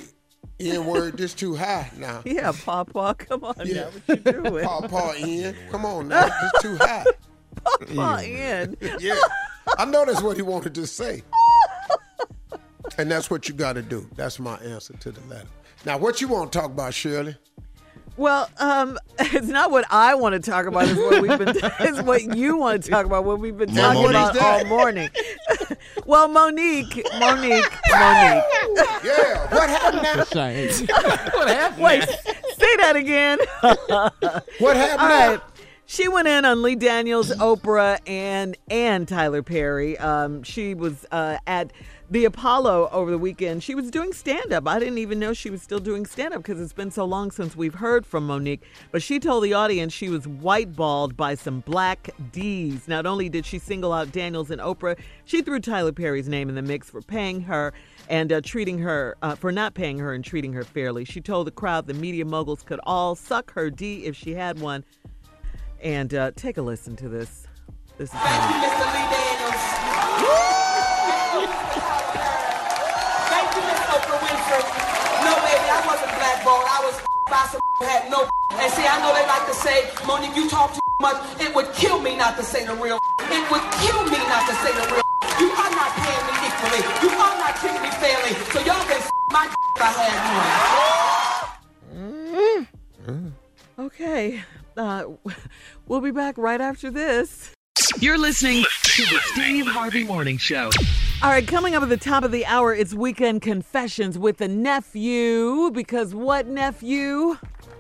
N 0.61 0.87
word, 0.87 1.17
this 1.17 1.35
too 1.35 1.55
high 1.57 1.91
now. 1.97 2.23
Yeah, 2.25 2.53
Papa, 2.53 3.17
come 3.19 3.45
on 3.45 3.55
Yeah. 3.65 3.75
now. 3.75 3.91
What 4.07 4.27
you 4.27 4.33
doing? 4.33 4.65
Paw 4.65 4.81
paw 4.89 5.13
in. 5.15 5.57
Come 5.71 5.85
on 5.85 6.09
now, 6.09 6.27
this 6.27 6.63
too 6.63 6.77
high. 6.77 7.05
Papa 7.95 8.25
in. 8.25 8.77
yeah. 9.01 9.15
I 9.79 9.85
know 9.85 10.05
that's 10.05 10.23
what 10.23 10.37
he 10.37 10.43
wanted 10.43 10.75
to 10.77 10.87
say. 10.87 11.23
And 12.99 13.11
that's 13.11 13.31
what 13.31 13.49
you 13.49 13.55
got 13.55 13.75
to 13.75 13.83
do. 13.83 14.07
That's 14.17 14.39
my 14.39 14.57
answer 14.57 14.93
to 14.95 15.13
the 15.13 15.21
letter. 15.27 15.49
Now, 15.87 15.97
what 15.97 16.21
you 16.21 16.29
want 16.29 16.53
to 16.53 16.59
talk 16.59 16.71
about, 16.73 16.93
Shirley? 16.93 17.37
Well, 18.17 18.51
um, 18.59 18.99
it's 19.19 19.47
not 19.47 19.71
what 19.71 19.85
I 19.91 20.15
want 20.15 20.35
to 20.35 20.51
talk 20.51 20.67
about. 20.67 20.89
It's 20.89 20.99
what 20.99 21.23
we've 21.23 21.39
been. 21.39 21.49
it's 21.81 22.03
what 22.03 22.37
you 22.37 22.57
want 22.57 22.83
to 22.85 22.91
talk 22.91 23.07
about. 23.07 23.25
What 23.25 23.39
we've 23.39 23.57
been 23.57 23.75
talking 23.75 24.03
Mo'Nique's 24.03 24.37
about 24.37 24.63
all 24.63 24.65
morning. 24.67 25.11
well, 26.07 26.29
Mo'Nique, 26.29 27.03
Mo'Nique, 27.19 27.79
Mo'Nique. 27.91 28.43
Yeah. 29.05 29.55
What 29.55 29.71
happened 29.71 30.03
now? 30.03 30.17
what 31.35 31.49
happened? 31.49 31.83
Wait, 31.83 32.03
say 32.05 32.77
that 32.77 32.97
again. 32.97 33.39
What 34.59 34.77
happened 34.77 35.01
All 35.01 35.37
now? 35.37 35.43
She 35.93 36.09
went 36.09 36.27
in 36.27 36.47
on 36.47 36.63
Lee 36.63 36.75
Daniels, 36.75 37.31
Oprah, 37.33 37.99
and 38.07 38.57
and 38.71 39.07
Tyler 39.07 39.43
Perry. 39.43 39.99
Um, 39.99 40.43
she 40.43 40.73
was 40.73 41.05
uh, 41.13 41.37
at 41.47 41.71
the 42.11 42.25
Apollo 42.25 42.89
over 42.91 43.11
the 43.11 43.19
weekend. 43.19 43.63
She 43.63 43.75
was 43.75 43.91
doing 43.91 44.15
stand 44.15 44.55
up. 44.55 44.67
I 44.67 44.79
didn't 44.79 44.97
even 44.97 45.19
know 45.19 45.35
she 45.35 45.51
was 45.51 45.61
still 45.61 45.81
doing 45.81 46.07
stand 46.07 46.33
up 46.33 46.43
because 46.43 46.63
it's 46.63 46.73
been 46.73 46.91
so 46.91 47.05
long 47.05 47.31
since 47.31 47.55
we've 47.55 47.75
heard 47.75 48.07
from 48.07 48.27
Mo'Nique. 48.27 48.63
But 48.91 49.03
she 49.03 49.21
told 49.21 49.45
the 49.45 49.53
audience 49.53 49.93
she 49.93 50.09
was 50.09 50.25
whiteballed 50.25 51.15
by 51.15 51.35
some 51.35 51.61
black 51.61 52.09
D's. 52.33 52.89
Not 52.89 53.05
only 53.05 53.29
did 53.29 53.45
she 53.45 53.59
single 53.59 53.93
out 53.93 54.13
Daniels 54.13 54.51
and 54.51 54.63
Oprah, 54.63 54.99
she 55.27 55.43
threw 55.43 55.61
Tyler 55.61 55.93
Perry's 55.93 56.27
name 56.27 56.49
in 56.49 56.55
the 56.55 56.63
mix 56.63 56.89
for 56.89 57.03
paying 57.03 57.43
her 57.43 57.75
and 58.09 58.33
uh, 58.33 58.41
treating 58.41 58.79
her 58.79 59.19
uh, 59.21 59.35
for 59.35 59.53
not 59.53 59.75
paying 59.75 59.99
her 59.99 60.15
and 60.15 60.25
treating 60.25 60.55
her 60.55 60.65
fairly. 60.65 61.05
She 61.05 61.21
told 61.21 61.47
the 61.47 61.51
crowd 61.51 61.87
the 61.87 61.93
media 61.93 62.25
moguls 62.25 62.63
could 62.63 62.81
all 62.85 63.15
suck 63.15 63.53
her 63.53 63.69
D 63.69 64.07
if 64.07 64.17
she 64.17 64.33
had 64.33 64.59
one. 64.59 64.87
And 65.83 66.15
uh, 66.15 66.31
take 66.37 66.59
a 66.59 66.63
listen 66.63 66.95
to 66.95 67.09
this. 67.09 67.49
This 67.99 68.09
is 68.09 68.15
Thank 68.15 68.55
you, 68.55 68.59
Mr. 68.63 68.87
Lee 68.87 69.07
Daniels. 69.11 69.63
Thank 73.27 73.49
you, 73.51 73.63
Miss 73.67 73.83
Oprah 73.91 74.21
Winfrey. 74.23 74.63
No, 75.27 75.33
baby, 75.43 75.67
I 75.67 75.83
wasn't 75.83 76.15
blackballed. 76.15 76.67
I 76.71 76.79
was 76.87 76.95
by 77.27 77.43
some 77.51 77.61
who 77.79 77.85
had 77.91 78.07
no. 78.11 78.31
And 78.63 78.71
see, 78.75 78.87
I 78.87 78.95
know 79.03 79.11
they 79.11 79.27
like 79.27 79.43
to 79.51 79.57
say, 79.59 79.91
Mo'Nique, 80.07 80.37
you 80.37 80.49
talk 80.49 80.71
too 80.73 80.81
much. 81.01 81.19
It 81.41 81.53
would 81.53 81.73
kill 81.75 81.99
me 82.01 82.17
not 82.17 82.37
to 82.37 82.45
say 82.45 82.65
the 82.65 82.75
real. 82.77 83.01
It 83.33 83.51
would 83.51 83.67
kill 83.83 84.05
me 84.07 84.19
not 84.31 84.47
to 84.47 84.55
say 84.63 84.71
the 84.71 84.87
real. 84.87 85.03
You 85.41 85.51
are 85.51 85.73
not 85.75 85.91
paying 85.99 86.25
me 86.31 86.35
equally. 86.47 86.83
You 87.03 87.11
are 87.11 87.37
not 87.43 87.57
treating 87.59 87.83
me 87.83 87.91
fairly. 87.99 88.39
So 88.55 88.61
y'all 88.63 88.87
can 88.87 89.03
my 89.35 89.51
if 89.51 89.83
I 89.83 89.91
had 89.99 90.15
one. 93.19 93.37
Okay. 93.79 94.45
Uh, 94.77 95.05
we'll 95.87 96.01
be 96.01 96.11
back 96.11 96.39
right 96.39 96.61
after 96.61 96.91
this. 96.91 97.53
You're 97.99 98.19
listening 98.19 98.65
to 98.83 99.03
the 99.03 99.19
Steve 99.33 99.67
Harvey 99.67 100.05
Morning 100.05 100.37
Show. 100.37 100.71
All 101.23 101.31
right, 101.31 101.47
coming 101.47 101.75
up 101.75 101.83
at 101.83 101.89
the 101.89 101.97
top 101.97 102.25
of 102.25 102.33
the 102.33 102.45
hour, 102.47 102.75
it's 102.75 102.95
Weekend 102.95 103.43
Confessions 103.43 104.19
with 104.19 104.39
the 104.39 104.49
nephew. 104.49 105.71
Because 105.73 106.15
what 106.15 106.47
nephew? 106.47 107.37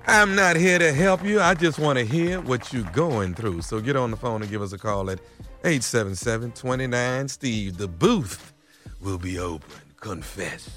I'm 0.06 0.34
not 0.34 0.56
here 0.56 0.78
to 0.78 0.92
help 0.92 1.24
you. 1.24 1.40
I 1.40 1.54
just 1.54 1.78
want 1.78 1.98
to 1.98 2.04
hear 2.04 2.40
what 2.40 2.72
you're 2.72 2.90
going 2.92 3.34
through. 3.34 3.62
So 3.62 3.80
get 3.80 3.96
on 3.96 4.10
the 4.10 4.16
phone 4.16 4.42
and 4.42 4.50
give 4.50 4.62
us 4.62 4.72
a 4.72 4.78
call 4.78 5.10
at 5.10 5.20
877-29 5.62 7.30
Steve. 7.30 7.76
The 7.78 7.88
booth 7.88 8.52
will 9.00 9.18
be 9.18 9.38
open. 9.38 9.68
Confess. 10.00 10.70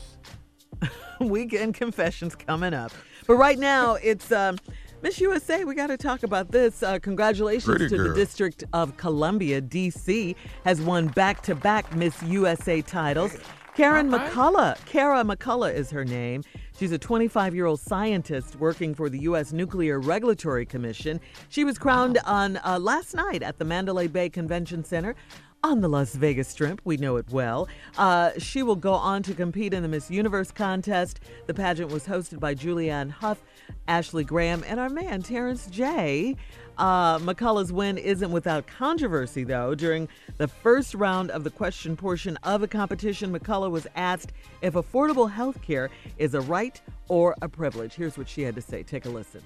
Weekend 1.19 1.73
Confessions 1.73 2.35
coming 2.35 2.73
up. 2.73 2.91
But 3.27 3.35
right 3.35 3.57
now, 3.57 3.95
it's 3.95 4.31
um, 4.31 4.57
Miss 5.05 5.21
USA. 5.21 5.63
We 5.65 5.75
got 5.75 5.87
to 5.87 5.97
talk 5.97 6.23
about 6.23 6.49
this. 6.51 6.81
Uh, 6.81 6.97
congratulations 6.97 7.77
Pretty 7.77 7.89
to 7.89 8.03
the. 8.05 8.15
District 8.15 8.63
of 8.73 8.97
Columbia, 8.97 9.61
D.C., 9.61 10.35
has 10.63 10.81
won 10.81 11.09
back-to-back 11.09 11.95
Miss 11.95 12.23
USA 12.23 12.81
titles. 12.81 13.37
Karen 13.75 14.09
McCullough. 14.09 14.83
Kara 14.87 15.23
McCullough 15.23 15.75
is 15.75 15.91
her 15.91 16.03
name. 16.03 16.43
She's 16.79 16.91
a 16.91 16.97
25 16.97 17.53
year 17.53 17.67
old 17.67 17.79
scientist 17.81 18.55
working 18.55 18.95
for 18.95 19.07
the 19.07 19.19
U.S. 19.19 19.53
Nuclear 19.53 19.99
Regulatory 19.99 20.65
Commission. 20.65 21.21
She 21.49 21.63
was 21.63 21.77
crowned 21.77 22.17
on 22.25 22.57
uh, 22.65 22.79
last 22.79 23.13
night 23.13 23.43
at 23.43 23.59
the 23.59 23.65
Mandalay 23.65 24.07
Bay 24.07 24.29
Convention 24.29 24.83
Center 24.83 25.15
on 25.65 25.81
the 25.81 25.87
Las 25.87 26.13
Vegas 26.13 26.47
Strip. 26.47 26.79
We 26.83 26.95
know 26.97 27.15
it 27.15 27.25
well. 27.31 27.67
Uh, 27.97 28.29
she 28.37 28.61
will 28.61 28.75
go 28.75 28.93
on 28.93 29.23
to 29.23 29.33
compete 29.33 29.73
in 29.73 29.81
the 29.81 29.89
Miss 29.89 30.11
Universe 30.11 30.51
contest. 30.51 31.21
The 31.47 31.55
pageant 31.55 31.91
was 31.91 32.05
hosted 32.05 32.39
by 32.39 32.53
Julianne 32.53 33.09
Hough, 33.09 33.41
Ashley 33.87 34.23
Graham, 34.23 34.63
and 34.67 34.79
our 34.79 34.89
man, 34.89 35.23
Terrence 35.23 35.65
J. 35.71 36.35
Uh, 36.77 37.17
McCullough's 37.17 37.73
win 37.73 37.97
isn't 37.97 38.31
without 38.31 38.67
controversy, 38.67 39.43
though. 39.43 39.73
During 39.73 40.07
the 40.37 40.47
first 40.47 40.93
round 40.93 41.31
of 41.31 41.43
the 41.43 41.49
question 41.49 41.97
portion 41.97 42.37
of 42.43 42.61
the 42.61 42.67
competition, 42.67 43.35
McCullough 43.35 43.71
was 43.71 43.87
asked 43.95 44.33
if 44.61 44.75
affordable 44.75 45.31
health 45.31 45.63
care 45.63 45.89
is 46.19 46.35
a 46.35 46.41
right 46.41 46.79
or 47.07 47.35
a 47.41 47.49
privilege. 47.49 47.95
Here's 47.95 48.19
what 48.19 48.29
she 48.29 48.43
had 48.43 48.53
to 48.53 48.61
say. 48.61 48.83
Take 48.83 49.05
a 49.05 49.09
listen. 49.09 49.41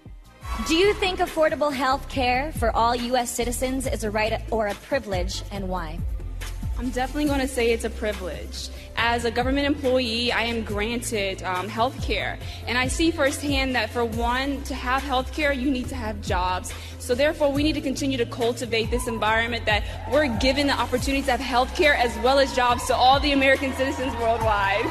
Do 0.67 0.75
you 0.75 0.93
think 0.93 1.19
affordable 1.19 1.73
health 1.73 2.09
care 2.09 2.51
for 2.53 2.75
all 2.75 2.95
U.S. 2.95 3.31
citizens 3.31 3.87
is 3.87 4.03
a 4.03 4.11
right 4.11 4.41
or 4.51 4.67
a 4.67 4.75
privilege, 4.75 5.41
and 5.51 5.69
why? 5.69 5.99
I'm 6.77 6.91
definitely 6.91 7.25
going 7.25 7.41
to 7.41 7.47
say 7.47 7.71
it's 7.71 7.83
a 7.83 7.89
privilege. 7.89 8.69
As 8.95 9.25
a 9.25 9.31
government 9.31 9.67
employee, 9.67 10.31
I 10.31 10.43
am 10.43 10.63
granted 10.63 11.43
um, 11.43 11.67
health 11.67 12.01
care. 12.01 12.39
And 12.67 12.77
I 12.77 12.87
see 12.87 13.11
firsthand 13.11 13.75
that 13.75 13.89
for 13.89 14.05
one, 14.05 14.61
to 14.63 14.75
have 14.75 15.01
health 15.03 15.33
care, 15.33 15.51
you 15.51 15.69
need 15.71 15.89
to 15.89 15.95
have 15.95 16.21
jobs. 16.21 16.73
So 16.99 17.15
therefore, 17.15 17.51
we 17.51 17.63
need 17.63 17.73
to 17.73 17.81
continue 17.81 18.17
to 18.17 18.25
cultivate 18.25 18.91
this 18.91 19.07
environment 19.07 19.65
that 19.65 19.83
we're 20.11 20.27
given 20.39 20.67
the 20.67 20.73
opportunity 20.73 21.21
to 21.23 21.31
have 21.31 21.39
health 21.39 21.75
care 21.75 21.95
as 21.95 22.17
well 22.19 22.39
as 22.39 22.55
jobs 22.55 22.85
to 22.87 22.95
all 22.95 23.19
the 23.19 23.31
American 23.33 23.73
citizens 23.73 24.13
worldwide. 24.15 24.85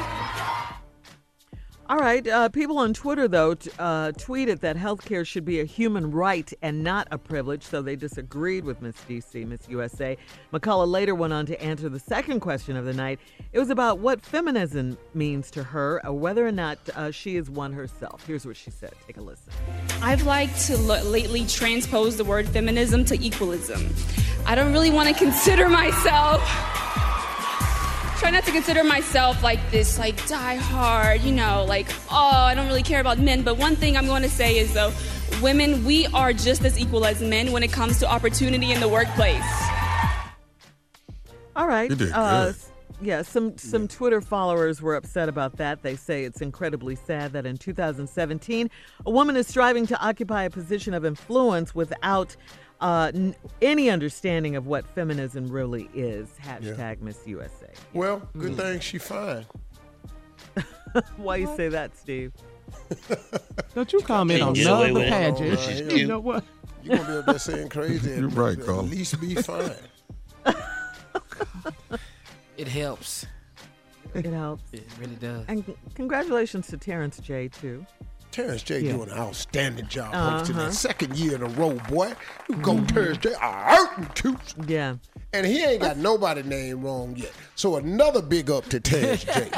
All 1.89 1.97
right. 1.97 2.25
Uh, 2.27 2.49
people 2.49 2.77
on 2.77 2.93
Twitter, 2.93 3.27
though, 3.27 3.55
t- 3.55 3.71
uh, 3.79 4.11
tweeted 4.11 4.59
that 4.59 4.77
healthcare 4.77 5.25
should 5.25 5.43
be 5.43 5.59
a 5.59 5.65
human 5.65 6.11
right 6.11 6.53
and 6.61 6.83
not 6.83 7.07
a 7.09 7.17
privilege, 7.17 7.63
so 7.63 7.81
they 7.81 7.95
disagreed 7.95 8.63
with 8.63 8.79
Miss 8.79 8.95
DC, 9.09 9.43
Miss 9.47 9.67
USA. 9.67 10.15
McCullough 10.53 10.87
later 10.87 11.15
went 11.15 11.33
on 11.33 11.47
to 11.47 11.59
answer 11.59 11.89
the 11.89 11.97
second 11.97 12.41
question 12.41 12.77
of 12.77 12.85
the 12.85 12.93
night. 12.93 13.19
It 13.53 13.57
was 13.57 13.71
about 13.71 13.97
what 13.97 14.21
feminism 14.21 14.99
means 15.15 15.49
to 15.49 15.63
her, 15.63 15.99
or 16.05 16.13
whether 16.13 16.45
or 16.45 16.51
not 16.51 16.77
uh, 16.95 17.09
she 17.09 17.37
is 17.37 17.49
one 17.49 17.73
herself. 17.73 18.23
Here's 18.27 18.45
what 18.45 18.55
she 18.55 18.69
said. 18.69 18.93
Take 19.07 19.17
a 19.17 19.21
listen. 19.21 19.51
I've 20.03 20.21
liked 20.27 20.59
to 20.67 20.73
l- 20.73 21.03
lately 21.05 21.47
transpose 21.47 22.17
the 22.17 22.23
word 22.23 22.47
feminism 22.47 23.03
to 23.05 23.19
equalism. 23.19 23.89
I 24.45 24.53
don't 24.53 24.71
really 24.71 24.91
want 24.91 25.09
to 25.09 25.15
consider 25.15 25.67
myself. 25.67 26.39
Try 28.19 28.31
not 28.31 28.43
to 28.43 28.51
consider 28.51 28.83
myself 28.83 29.41
like 29.41 29.59
this, 29.71 29.97
like 29.97 30.27
die 30.27 30.55
hard, 30.55 31.21
you 31.21 31.31
know, 31.31 31.63
like, 31.65 31.87
oh, 32.11 32.15
I 32.15 32.53
don't 32.53 32.67
really 32.67 32.83
care 32.83 32.99
about 32.99 33.17
men. 33.17 33.43
But 33.43 33.57
one 33.57 33.77
thing 33.77 33.95
I'm 33.95 34.07
going 34.07 34.23
to 34.23 34.29
say 34.29 34.57
is, 34.57 34.73
though, 34.73 34.91
women, 35.41 35.85
we 35.85 36.05
are 36.07 36.33
just 36.33 36.65
as 36.65 36.77
equal 36.77 37.05
as 37.05 37.21
men 37.21 37.53
when 37.53 37.63
it 37.63 37.71
comes 37.71 37.97
to 37.99 38.11
opportunity 38.11 38.73
in 38.73 38.81
the 38.81 38.89
workplace. 38.89 39.41
All 41.55 41.65
right. 41.65 41.89
You 41.89 41.95
did 41.95 42.11
uh, 42.11 42.51
yeah, 43.01 43.21
some 43.21 43.57
some 43.57 43.87
Twitter 43.87 44.19
followers 44.21 44.81
were 44.81 44.95
upset 44.95 45.29
about 45.29 45.57
that. 45.57 45.83
They 45.83 45.95
say 45.95 46.25
it's 46.25 46.41
incredibly 46.41 46.95
sad 46.95 47.31
that 47.33 47.45
in 47.45 47.57
2017, 47.57 48.69
a 49.05 49.09
woman 49.09 49.37
is 49.37 49.47
striving 49.47 49.87
to 49.87 49.99
occupy 50.05 50.43
a 50.43 50.49
position 50.49 50.93
of 50.93 51.05
influence 51.05 51.73
without 51.73 52.35
uh, 52.81 53.11
n- 53.13 53.35
any 53.61 53.89
understanding 53.89 54.55
of 54.55 54.67
what 54.67 54.85
feminism 54.87 55.47
really 55.47 55.89
is. 55.93 56.29
Hashtag 56.43 57.01
Miss 57.01 57.25
USA. 57.27 57.67
Well, 57.93 58.21
good 58.37 58.55
thing 58.55 58.79
she 58.79 58.97
fine. 58.97 59.45
Why 61.17 61.35
you 61.37 61.47
say 61.55 61.69
that, 61.69 61.95
Steve? 61.97 62.33
Don't 63.75 63.91
you 63.93 63.99
comment 64.01 64.41
on 64.41 64.53
Get 64.53 64.65
none 64.65 64.81
of 64.81 64.87
the 64.89 64.93
with 64.93 65.03
it. 65.03 65.09
pageants? 65.09 65.63
She's 65.63 65.79
You 65.81 65.87
cute. 65.87 66.07
know 66.07 66.19
what? 66.19 66.43
You're 66.83 66.97
gonna 66.97 67.07
be 67.09 67.17
up 67.19 67.25
there 67.25 67.39
saying 67.39 67.69
crazy. 67.69 68.11
You're 68.19 68.29
right, 68.29 68.57
At 68.57 68.67
least 68.85 69.19
be 69.19 69.35
fine. 69.35 69.71
It 72.57 72.67
helps. 72.67 73.25
It 74.13 74.25
helps. 74.25 74.63
It 74.73 74.85
really 74.99 75.15
does. 75.15 75.45
And 75.47 75.63
congratulations 75.95 76.67
to 76.67 76.77
Terrence 76.77 77.19
J. 77.19 77.47
too. 77.47 77.85
Terrence 78.31 78.61
J 78.63 78.79
Yeah. 78.81 78.93
doing 78.93 79.09
an 79.09 79.17
outstanding 79.17 79.87
job 79.87 80.13
Uh-huh. 80.13 80.37
hosting 80.39 80.57
that 80.57 80.73
second 80.73 81.17
year 81.17 81.35
in 81.35 81.41
a 81.41 81.47
row, 81.47 81.73
boy. 81.89 82.13
You 82.47 82.55
go 82.57 82.79
Terrence 82.85 83.17
J. 83.19 83.33
Out 83.41 83.97
and 83.97 84.15
toots. 84.15 84.55
Yeah. 84.67 84.95
And 85.33 85.45
he 85.45 85.63
ain't 85.63 85.81
got 85.81 85.97
nobody 85.97 86.41
name 86.43 86.81
wrong 86.81 87.15
yet. 87.15 87.31
So 87.55 87.75
another 87.75 88.21
big 88.21 88.49
up 88.49 88.65
to 88.69 88.79
Terrence 88.79 89.23
J. 89.25 89.49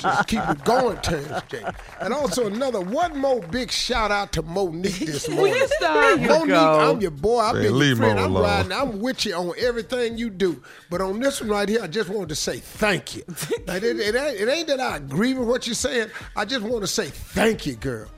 Just 0.00 0.26
keep 0.28 0.40
it 0.48 0.64
going, 0.64 0.96
Terrence 0.98 1.42
J. 1.48 1.62
And 2.00 2.14
also 2.14 2.46
another 2.46 2.80
one 2.80 3.18
more 3.18 3.40
big 3.40 3.70
shout 3.70 4.10
out 4.10 4.32
to 4.32 4.42
Mo'Nique 4.42 4.98
this 5.06 5.28
morning. 5.28 5.54
There 5.80 6.16
you 6.18 6.28
Mo'Nique, 6.28 6.46
go. 6.48 6.90
I'm 6.92 7.00
your 7.00 7.10
boy. 7.10 7.40
I've 7.40 7.54
Man, 7.56 7.64
been 7.64 7.76
your 7.76 7.96
friend. 7.96 8.20
I'm 8.20 8.30
alone. 8.30 8.42
riding. 8.44 8.72
I'm 8.72 9.00
with 9.00 9.26
you 9.26 9.34
on 9.34 9.52
everything 9.58 10.16
you 10.16 10.30
do. 10.30 10.62
But 10.90 11.00
on 11.00 11.20
this 11.20 11.40
one 11.40 11.50
right 11.50 11.68
here, 11.68 11.82
I 11.82 11.86
just 11.86 12.08
wanted 12.08 12.28
to 12.30 12.36
say 12.36 12.58
thank 12.58 13.16
you. 13.16 13.24
Like, 13.66 13.82
it, 13.84 13.98
it 14.00 14.14
ain't, 14.14 14.40
it 14.40 14.48
ain't 14.48 14.66
that 14.68 14.80
I 14.80 14.96
agree 14.96 15.34
with 15.34 15.46
what 15.48 15.66
you're 15.66 15.74
saying. 15.74 16.08
I 16.36 16.44
just 16.44 16.62
want 16.64 16.81
to 16.82 16.86
say 16.86 17.06
thank 17.06 17.66
you, 17.66 17.74
girl. 17.74 18.08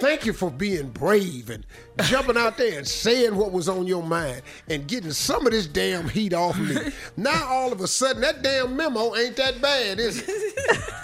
Thank 0.00 0.24
you 0.24 0.32
for 0.32 0.50
being 0.50 0.88
brave 0.88 1.50
and 1.50 1.66
jumping 2.04 2.38
out 2.38 2.56
there 2.56 2.78
and 2.78 2.88
saying 2.88 3.36
what 3.36 3.52
was 3.52 3.68
on 3.68 3.86
your 3.86 4.02
mind 4.02 4.40
and 4.66 4.88
getting 4.88 5.12
some 5.12 5.44
of 5.44 5.52
this 5.52 5.66
damn 5.66 6.08
heat 6.08 6.32
off 6.32 6.58
me. 6.58 6.76
Now 7.18 7.44
all 7.46 7.70
of 7.70 7.82
a 7.82 7.86
sudden 7.86 8.22
that 8.22 8.42
damn 8.42 8.74
memo 8.74 9.14
ain't 9.14 9.36
that 9.36 9.60
bad, 9.60 10.00
is 10.00 10.24
it? 10.26 10.94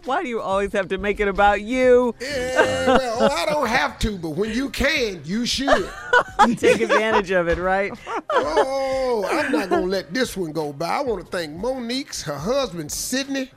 Why 0.06 0.24
do 0.24 0.28
you 0.28 0.40
always 0.40 0.72
have 0.72 0.88
to 0.88 0.98
make 0.98 1.20
it 1.20 1.28
about 1.28 1.62
you? 1.62 2.16
Yeah, 2.20 2.86
well, 2.88 3.18
oh, 3.20 3.28
I 3.28 3.46
don't 3.46 3.68
have 3.68 3.98
to, 4.00 4.18
but 4.18 4.30
when 4.30 4.50
you 4.50 4.70
can, 4.70 5.20
you 5.24 5.46
should. 5.46 5.88
Take 6.56 6.80
advantage 6.80 7.30
of 7.30 7.48
it, 7.48 7.58
right? 7.58 7.92
Oh, 8.30 9.28
I'm 9.30 9.52
not 9.52 9.70
gonna 9.70 9.86
let 9.86 10.12
this 10.12 10.36
one 10.36 10.50
go 10.50 10.72
by. 10.72 10.88
I 10.88 11.00
want 11.02 11.24
to 11.24 11.30
thank 11.30 11.52
Mo'Nique's, 11.52 12.22
her 12.22 12.38
husband 12.38 12.90
Sydney, 12.90 13.50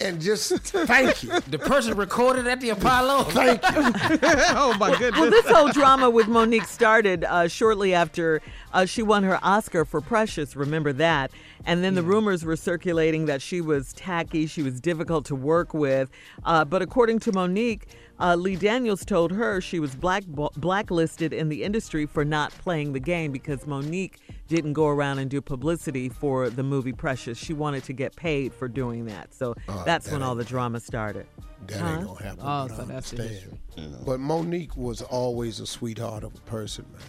and 0.00 0.20
just 0.20 0.52
thank 0.66 1.22
you. 1.22 1.40
The 1.40 1.58
person 1.58 1.96
recorded 1.96 2.46
at 2.46 2.60
the 2.60 2.70
Apollo. 2.70 3.24
Thank 3.30 3.62
you. 3.62 4.18
oh 4.54 4.76
my 4.78 4.96
goodness. 4.96 5.20
Well, 5.20 5.30
this 5.30 5.48
whole 5.48 5.68
drama 5.72 6.10
with 6.10 6.26
Mo'Nique 6.26 6.66
started 6.66 7.24
uh, 7.24 7.48
shortly 7.48 7.94
after 7.94 8.42
uh, 8.72 8.84
she 8.84 9.02
won 9.02 9.22
her 9.22 9.38
Oscar 9.42 9.84
for 9.84 10.00
Precious. 10.00 10.56
Remember 10.56 10.92
that? 10.94 11.30
And 11.64 11.82
then 11.82 11.94
the 11.94 12.02
rumors 12.02 12.44
were 12.44 12.56
circulating 12.56 13.26
that 13.26 13.42
she 13.42 13.60
was 13.60 13.92
tacky, 13.92 14.46
she 14.46 14.62
was 14.62 14.80
difficult 14.80 15.24
to 15.26 15.34
work 15.34 15.74
with. 15.74 16.10
Uh, 16.44 16.64
but 16.64 16.82
according 16.82 17.18
to 17.20 17.32
Mo'Nique, 17.32 17.82
uh, 18.18 18.34
Lee 18.36 18.56
Daniels 18.56 19.04
told 19.04 19.30
her 19.32 19.60
she 19.60 19.78
was 19.80 19.94
black 19.94 20.24
blacklisted 20.26 21.32
in 21.32 21.48
the 21.48 21.62
industry 21.62 22.06
for 22.06 22.24
not 22.24 22.50
playing 22.52 22.92
the 22.92 23.00
game 23.00 23.32
because 23.32 23.60
Mo'Nique 23.66 24.16
didn't 24.48 24.72
go 24.74 24.86
around 24.88 25.18
and 25.18 25.30
do 25.30 25.40
publicity 25.40 26.08
for 26.08 26.48
the 26.50 26.62
movie 26.62 26.92
Precious. 26.92 27.36
She 27.36 27.52
wanted 27.52 27.84
to 27.84 27.92
get 27.92 28.14
paid 28.16 28.54
for 28.54 28.68
doing 28.68 29.04
that. 29.06 29.34
So 29.34 29.54
Uh, 29.68 29.84
that's 29.84 30.06
that 30.06 30.12
when 30.12 30.22
all 30.22 30.34
the 30.34 30.44
drama 30.44 30.80
started. 30.80 31.26
That 31.66 31.78
Huh? 31.80 31.88
ain't 31.88 32.06
gonna 32.06 32.22
happen. 32.22 32.40
Oh, 32.42 32.68
but 32.68 32.72
I 32.72 32.76
so 32.76 32.84
that's 32.84 33.10
the 33.10 33.22
understand. 33.22 33.58
But 34.06 34.20
Mo'Nique 34.20 34.76
was 34.76 35.02
always 35.02 35.60
a 35.60 35.66
sweetheart 35.66 36.24
of 36.24 36.34
a 36.34 36.40
person, 36.42 36.86
man. 36.92 37.02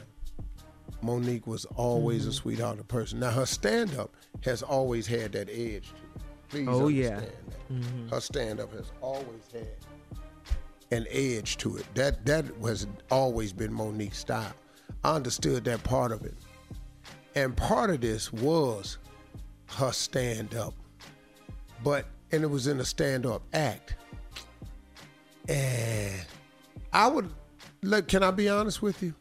Mo'Nique 1.03 1.45
was 1.47 1.65
always 1.75 2.21
Mm-hmm. 2.21 2.29
a 2.29 2.33
sweetheart 2.33 2.73
of 2.75 2.81
a 2.81 2.83
person. 2.87 3.19
Now 3.19 3.31
her 3.31 3.45
stand 3.45 3.95
up 3.95 4.15
has 4.41 4.63
always 4.63 5.05
had 5.07 5.31
that 5.33 5.49
edge 5.49 5.89
to 5.89 5.95
it. 5.95 6.21
Please 6.49 6.67
Oh, 6.69 6.87
yeah. 6.87 7.17
understand 7.17 7.33
that. 8.09 8.11
Her 8.15 8.21
stand 8.21 8.59
up 8.59 8.73
has 8.73 8.91
always 9.01 9.43
had 9.53 9.67
an 10.91 11.05
edge 11.11 11.57
to 11.57 11.77
it. 11.77 11.85
That 11.95 12.25
that 12.25 12.45
has 12.63 12.87
always 13.11 13.53
been 13.53 13.73
Mo'Nique's 13.73 14.17
style. 14.19 14.53
I 15.03 15.15
understood 15.15 15.63
that 15.65 15.83
part 15.83 16.11
of 16.11 16.23
it. 16.25 16.35
And 17.35 17.55
part 17.55 17.89
of 17.89 18.01
this 18.01 18.31
was 18.33 18.97
her 19.75 19.91
stand 19.91 20.55
up. 20.55 20.73
But 21.83 22.05
and 22.31 22.43
it 22.43 22.47
was 22.49 22.67
in 22.67 22.79
a 22.79 22.85
stand 22.85 23.25
up 23.25 23.43
act. 23.53 23.95
And 25.47 26.13
I 26.93 27.07
would 27.07 27.29
look, 27.83 28.07
can 28.07 28.23
I 28.23 28.31
be 28.31 28.49
honest 28.49 28.81
with 28.81 29.01
you? 29.01 29.13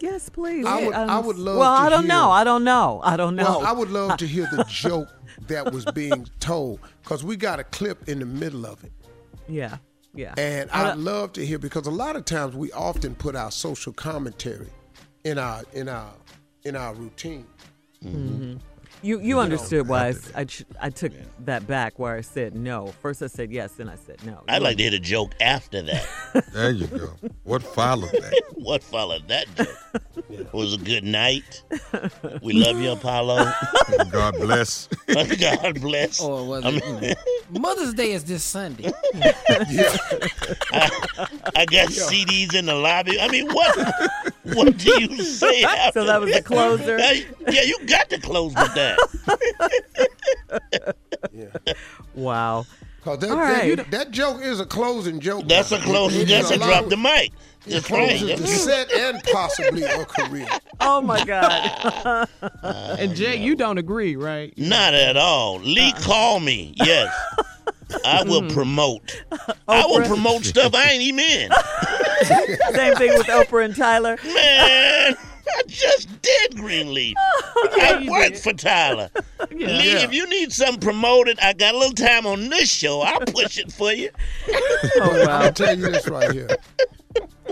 Yes, 0.00 0.28
please. 0.28 0.64
I 0.64 0.84
would- 0.84 0.94
Um, 0.94 1.10
I 1.10 1.18
would 1.18 1.36
love 1.36 1.58
Well, 1.58 1.72
I 1.72 1.88
don't 1.88 2.02
hear- 2.02 2.08
know. 2.08 2.30
I 2.30 2.44
don't 2.44 2.62
know. 2.64 3.00
I 3.02 3.16
don't 3.16 3.34
know. 3.34 3.42
Well, 3.42 3.66
I 3.66 3.72
would 3.72 3.90
love 3.90 4.16
to 4.18 4.26
hear 4.26 4.46
the 4.52 4.64
joke 4.68 5.08
that 5.48 5.72
was 5.72 5.84
being 5.86 6.26
told 6.38 6.78
because 7.02 7.24
we 7.24 7.36
got 7.36 7.58
a 7.58 7.64
clip 7.64 8.08
in 8.08 8.20
the 8.20 8.26
middle 8.26 8.64
of 8.64 8.84
it. 8.84 8.92
Yeah, 9.48 9.78
yeah. 10.18 10.34
And 10.36 10.68
I 10.72 10.90
I'd 10.90 10.98
love 10.98 11.32
to 11.34 11.46
hear 11.46 11.58
because 11.58 11.86
a 11.86 11.92
lot 11.92 12.16
of 12.16 12.24
times 12.24 12.56
we 12.56 12.72
often 12.72 13.14
put 13.14 13.36
our 13.36 13.52
social 13.52 13.92
commentary 13.92 14.70
in 15.24 15.38
our 15.38 15.62
in 15.72 15.88
our 15.88 16.12
in 16.64 16.74
our 16.74 16.92
routine. 16.94 17.46
Mhm. 18.04 18.58
You 19.02 19.20
you 19.20 19.34
know, 19.36 19.40
understood 19.40 19.86
why 19.88 20.06
I, 20.06 20.08
s- 20.08 20.32
I, 20.34 20.44
ch- 20.44 20.64
I 20.80 20.90
took 20.90 21.12
that 21.44 21.66
back 21.68 21.98
where 21.98 22.16
I 22.16 22.20
said 22.20 22.54
no. 22.56 22.88
First 23.00 23.22
I 23.22 23.28
said 23.28 23.52
yes, 23.52 23.72
then 23.72 23.88
I 23.88 23.94
said 23.94 24.24
no. 24.26 24.42
I'd 24.48 24.60
like 24.62 24.76
to 24.78 24.82
hit 24.82 24.92
a 24.94 24.98
joke 24.98 25.32
after 25.40 25.82
that. 25.82 26.06
There 26.52 26.70
you 26.70 26.86
go. 26.88 27.10
What 27.44 27.62
followed 27.62 28.10
that? 28.12 28.42
what 28.54 28.82
followed 28.82 29.26
that 29.28 29.46
joke? 29.56 29.68
It 30.28 30.52
was 30.52 30.74
a 30.74 30.78
good 30.78 31.04
night. 31.04 31.62
We 32.42 32.52
love 32.52 32.80
you, 32.80 32.92
Apollo. 32.92 33.50
God 34.10 34.34
bless. 34.34 34.88
God 35.06 35.80
bless. 35.80 36.20
Or 36.20 36.44
was 36.46 36.64
I 36.64 36.68
it, 36.70 36.84
mean- 36.84 37.02
you 37.02 37.08
know, 37.52 37.60
Mother's 37.60 37.94
Day 37.94 38.12
is 38.12 38.24
this 38.24 38.42
Sunday. 38.44 38.90
I 40.74 41.64
got 41.70 41.88
CDs 41.88 42.54
in 42.54 42.66
the 42.66 42.74
lobby. 42.74 43.20
I 43.20 43.28
mean, 43.28 43.48
what? 43.52 43.78
What 44.54 44.76
do 44.78 45.00
you 45.00 45.22
say? 45.22 45.62
So 45.92 46.04
that 46.04 46.20
was 46.20 46.32
the 46.32 46.42
closer? 46.42 46.98
yeah, 46.98 47.62
you 47.62 47.78
got 47.86 48.08
to 48.10 48.20
close 48.20 48.54
with 48.54 48.74
that. 48.74 48.98
Wow. 52.14 52.66
Cause 53.02 53.20
that, 53.20 53.28
that, 53.28 53.34
right. 53.36 53.90
that 53.92 54.10
joke 54.10 54.42
is 54.42 54.60
a 54.60 54.66
closing 54.66 55.20
joke. 55.20 55.46
That's 55.48 55.72
a 55.72 55.78
closing. 55.78 56.22
It- 56.22 56.24
it 56.24 56.28
That's 56.32 56.50
a 56.50 56.56
allows- 56.56 56.68
drop 56.68 56.88
the 56.88 56.96
mic. 56.96 57.32
It 57.66 57.70
That's 57.84 57.90
right. 57.90 58.36
the 58.38 58.46
set 58.46 58.92
and 58.92 59.22
possibly 59.32 59.82
a 59.82 60.04
career. 60.04 60.46
Oh 60.80 61.00
my 61.00 61.24
God. 61.24 62.28
and 62.98 63.14
Jay, 63.14 63.36
you 63.36 63.54
don't 63.54 63.78
agree, 63.78 64.16
right? 64.16 64.52
Not 64.56 64.94
at 64.94 65.16
all. 65.16 65.58
Lee, 65.60 65.92
uh. 65.94 66.00
call 66.00 66.40
me. 66.40 66.74
Yes. 66.76 67.14
I 68.04 68.22
will 68.24 68.48
promote. 68.50 69.22
I 69.68 69.84
will 69.86 70.02
promote 70.06 70.44
stuff 70.44 70.74
I 70.74 70.90
ain't 70.90 71.02
even 71.02 71.20
in. 71.20 71.50
Same 72.74 72.94
thing 72.96 73.12
with 73.16 73.26
Oprah 73.26 73.64
and 73.64 73.74
Tyler. 73.76 74.16
Man, 74.24 75.14
I 75.16 75.62
just 75.66 76.08
did 76.22 76.56
Greenleaf. 76.56 77.16
I 77.18 78.06
work 78.08 78.34
for 78.36 78.52
Tyler. 78.52 79.08
Lee, 79.50 79.66
Yeah. 79.66 80.04
if 80.04 80.12
you 80.12 80.28
need 80.28 80.52
something 80.52 80.80
promoted, 80.80 81.38
I 81.40 81.52
got 81.54 81.74
a 81.74 81.78
little 81.78 81.94
time 81.94 82.26
on 82.26 82.48
this 82.50 82.70
show. 82.70 83.00
I'll 83.00 83.20
push 83.20 83.58
it 83.58 83.72
for 83.72 83.92
you. 83.92 84.10
Oh 84.96 85.24
wow. 85.26 85.40
I'll 85.40 85.52
tell 85.52 85.76
you 85.78 85.90
this 85.90 86.08
right 86.08 86.30
here. 86.32 86.48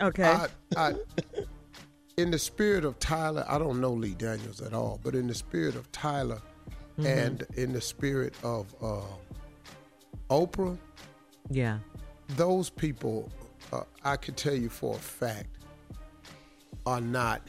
Okay. 0.02 0.24
I, 0.24 0.46
I, 0.76 0.94
in 2.18 2.30
the 2.30 2.38
spirit 2.38 2.84
of 2.84 2.98
Tyler, 2.98 3.44
I 3.48 3.58
don't 3.58 3.80
know 3.80 3.92
Lee 3.92 4.14
Daniels 4.14 4.60
at 4.60 4.74
all, 4.74 5.00
but 5.02 5.14
in 5.14 5.26
the 5.26 5.34
spirit 5.34 5.74
of 5.76 5.90
Tyler 5.92 6.40
Mhm. 6.98 7.06
and 7.24 7.46
in 7.56 7.72
the 7.74 7.80
spirit 7.80 8.32
of 8.42 8.74
uh, 8.82 9.00
Oprah, 10.30 10.78
Yeah. 11.50 11.78
those 12.36 12.70
people, 12.70 13.30
uh, 13.72 13.82
I 14.04 14.16
could 14.16 14.36
tell 14.36 14.54
you 14.54 14.68
for 14.68 14.96
a 14.96 14.98
fact, 14.98 15.58
are 16.84 17.00
not, 17.00 17.42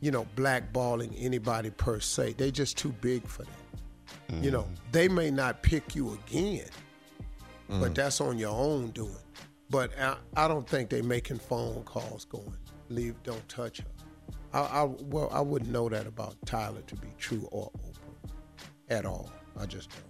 you 0.00 0.10
know, 0.10 0.26
blackballing 0.36 1.14
anybody 1.18 1.70
per 1.70 2.00
se. 2.00 2.34
They 2.34 2.50
just 2.50 2.76
too 2.76 2.92
big 3.00 3.26
for 3.26 3.44
that. 3.44 3.54
You 4.42 4.52
know, 4.52 4.68
they 4.92 5.08
may 5.08 5.30
not 5.32 5.62
pick 5.64 5.96
you 5.96 6.12
again, 6.26 6.68
but 7.68 7.94
that's 7.96 8.20
on 8.20 8.38
your 8.38 8.50
own 8.56 8.90
doing. 8.90 9.10
But 9.70 9.90
I, 9.98 10.16
I 10.36 10.46
don't 10.48 10.68
think 10.68 10.88
they 10.88 11.02
making 11.02 11.38
phone 11.38 11.82
calls 11.84 12.24
going, 12.26 12.56
leave, 12.88 13.20
don't 13.24 13.48
touch 13.48 13.78
her. 13.78 13.84
I, 14.52 14.60
I 14.60 14.84
well, 14.84 15.28
I 15.32 15.40
wouldn't 15.40 15.70
know 15.72 15.88
that 15.88 16.06
about 16.06 16.36
Tyler 16.46 16.82
to 16.82 16.96
be 16.96 17.08
true 17.18 17.48
or 17.50 17.70
Oprah 17.72 18.30
at 18.88 19.04
all. 19.04 19.30
I 19.58 19.66
just 19.66 19.90
don't. 19.90 20.09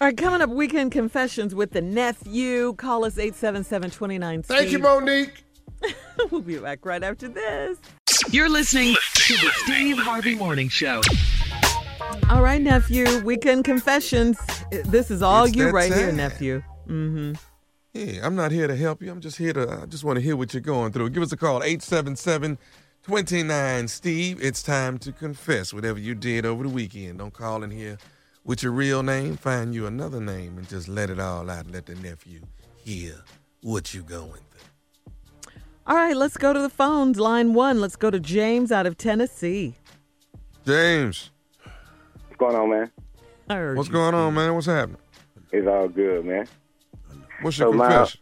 All 0.00 0.06
right, 0.06 0.16
coming 0.16 0.40
up, 0.40 0.48
weekend 0.48 0.92
confessions 0.92 1.54
with 1.54 1.72
the 1.72 1.82
nephew. 1.82 2.72
Call 2.72 3.04
us 3.04 3.16
877-29. 3.16 4.46
Thank 4.46 4.70
you, 4.70 4.78
Mo'Nique. 4.78 5.42
we'll 6.30 6.40
be 6.40 6.56
back 6.56 6.86
right 6.86 7.02
after 7.02 7.28
this. 7.28 7.76
You're 8.30 8.48
listening 8.48 8.96
to 9.16 9.34
the 9.34 9.50
Steve 9.56 9.98
Harvey 9.98 10.34
Morning 10.36 10.70
Show. 10.70 11.02
All 12.30 12.40
right, 12.40 12.62
nephew. 12.62 13.22
Weekend 13.24 13.64
confessions. 13.64 14.38
This 14.70 15.10
is 15.10 15.20
all 15.20 15.44
It's 15.44 15.54
you 15.54 15.66
that 15.66 15.74
right 15.74 15.92
here, 15.92 16.10
nephew. 16.12 16.62
Mm-hmm. 16.88 17.32
Yeah, 17.92 18.26
I'm 18.26 18.34
not 18.34 18.52
here 18.52 18.68
to 18.68 18.76
help 18.76 19.02
you. 19.02 19.10
I'm 19.10 19.20
just 19.20 19.36
here 19.36 19.52
to, 19.52 19.82
I 19.82 19.84
just 19.84 20.02
want 20.02 20.16
to 20.16 20.22
hear 20.22 20.34
what 20.34 20.54
you're 20.54 20.62
going 20.62 20.92
through. 20.92 21.10
Give 21.10 21.22
us 21.22 21.32
a 21.32 21.36
call, 21.36 21.62
877 21.62 22.56
29 23.02 23.88
Steve. 23.88 24.42
It's 24.42 24.62
time 24.62 24.96
to 25.00 25.12
confess 25.12 25.74
whatever 25.74 25.98
you 25.98 26.14
did 26.14 26.46
over 26.46 26.62
the 26.62 26.70
weekend. 26.70 27.18
Don't 27.18 27.34
call 27.34 27.62
in 27.62 27.70
here 27.70 27.98
with 28.50 28.64
your 28.64 28.72
real 28.72 29.04
name. 29.04 29.36
Find 29.36 29.72
you 29.72 29.86
another 29.86 30.20
name 30.20 30.58
and 30.58 30.68
just 30.68 30.88
let 30.88 31.08
it 31.08 31.20
all 31.20 31.48
out 31.48 31.66
and 31.66 31.72
let 31.72 31.86
the 31.86 31.94
nephew 31.94 32.40
hear 32.84 33.14
what 33.62 33.94
you 33.94 34.02
going 34.02 34.40
through. 34.50 35.52
All 35.86 35.94
right, 35.94 36.16
let's 36.16 36.36
go 36.36 36.52
to 36.52 36.58
the 36.60 36.68
phones. 36.68 37.20
Line 37.20 37.54
one. 37.54 37.80
Let's 37.80 37.94
go 37.94 38.10
to 38.10 38.18
James 38.18 38.72
out 38.72 38.86
of 38.86 38.98
Tennessee. 38.98 39.76
James, 40.66 41.30
What's 42.26 42.38
going 42.40 42.56
on, 42.56 42.70
man? 43.46 43.76
What's 43.76 43.88
going 43.88 44.14
on, 44.16 44.34
man? 44.34 44.52
What's 44.52 44.66
happening? 44.66 44.98
It's 45.52 45.68
all 45.68 45.86
good, 45.88 46.24
man. 46.24 46.46
What's 47.42 47.56
your 47.56 47.68
So 47.72 47.78
my- 47.78 47.86
confession? 47.88 48.20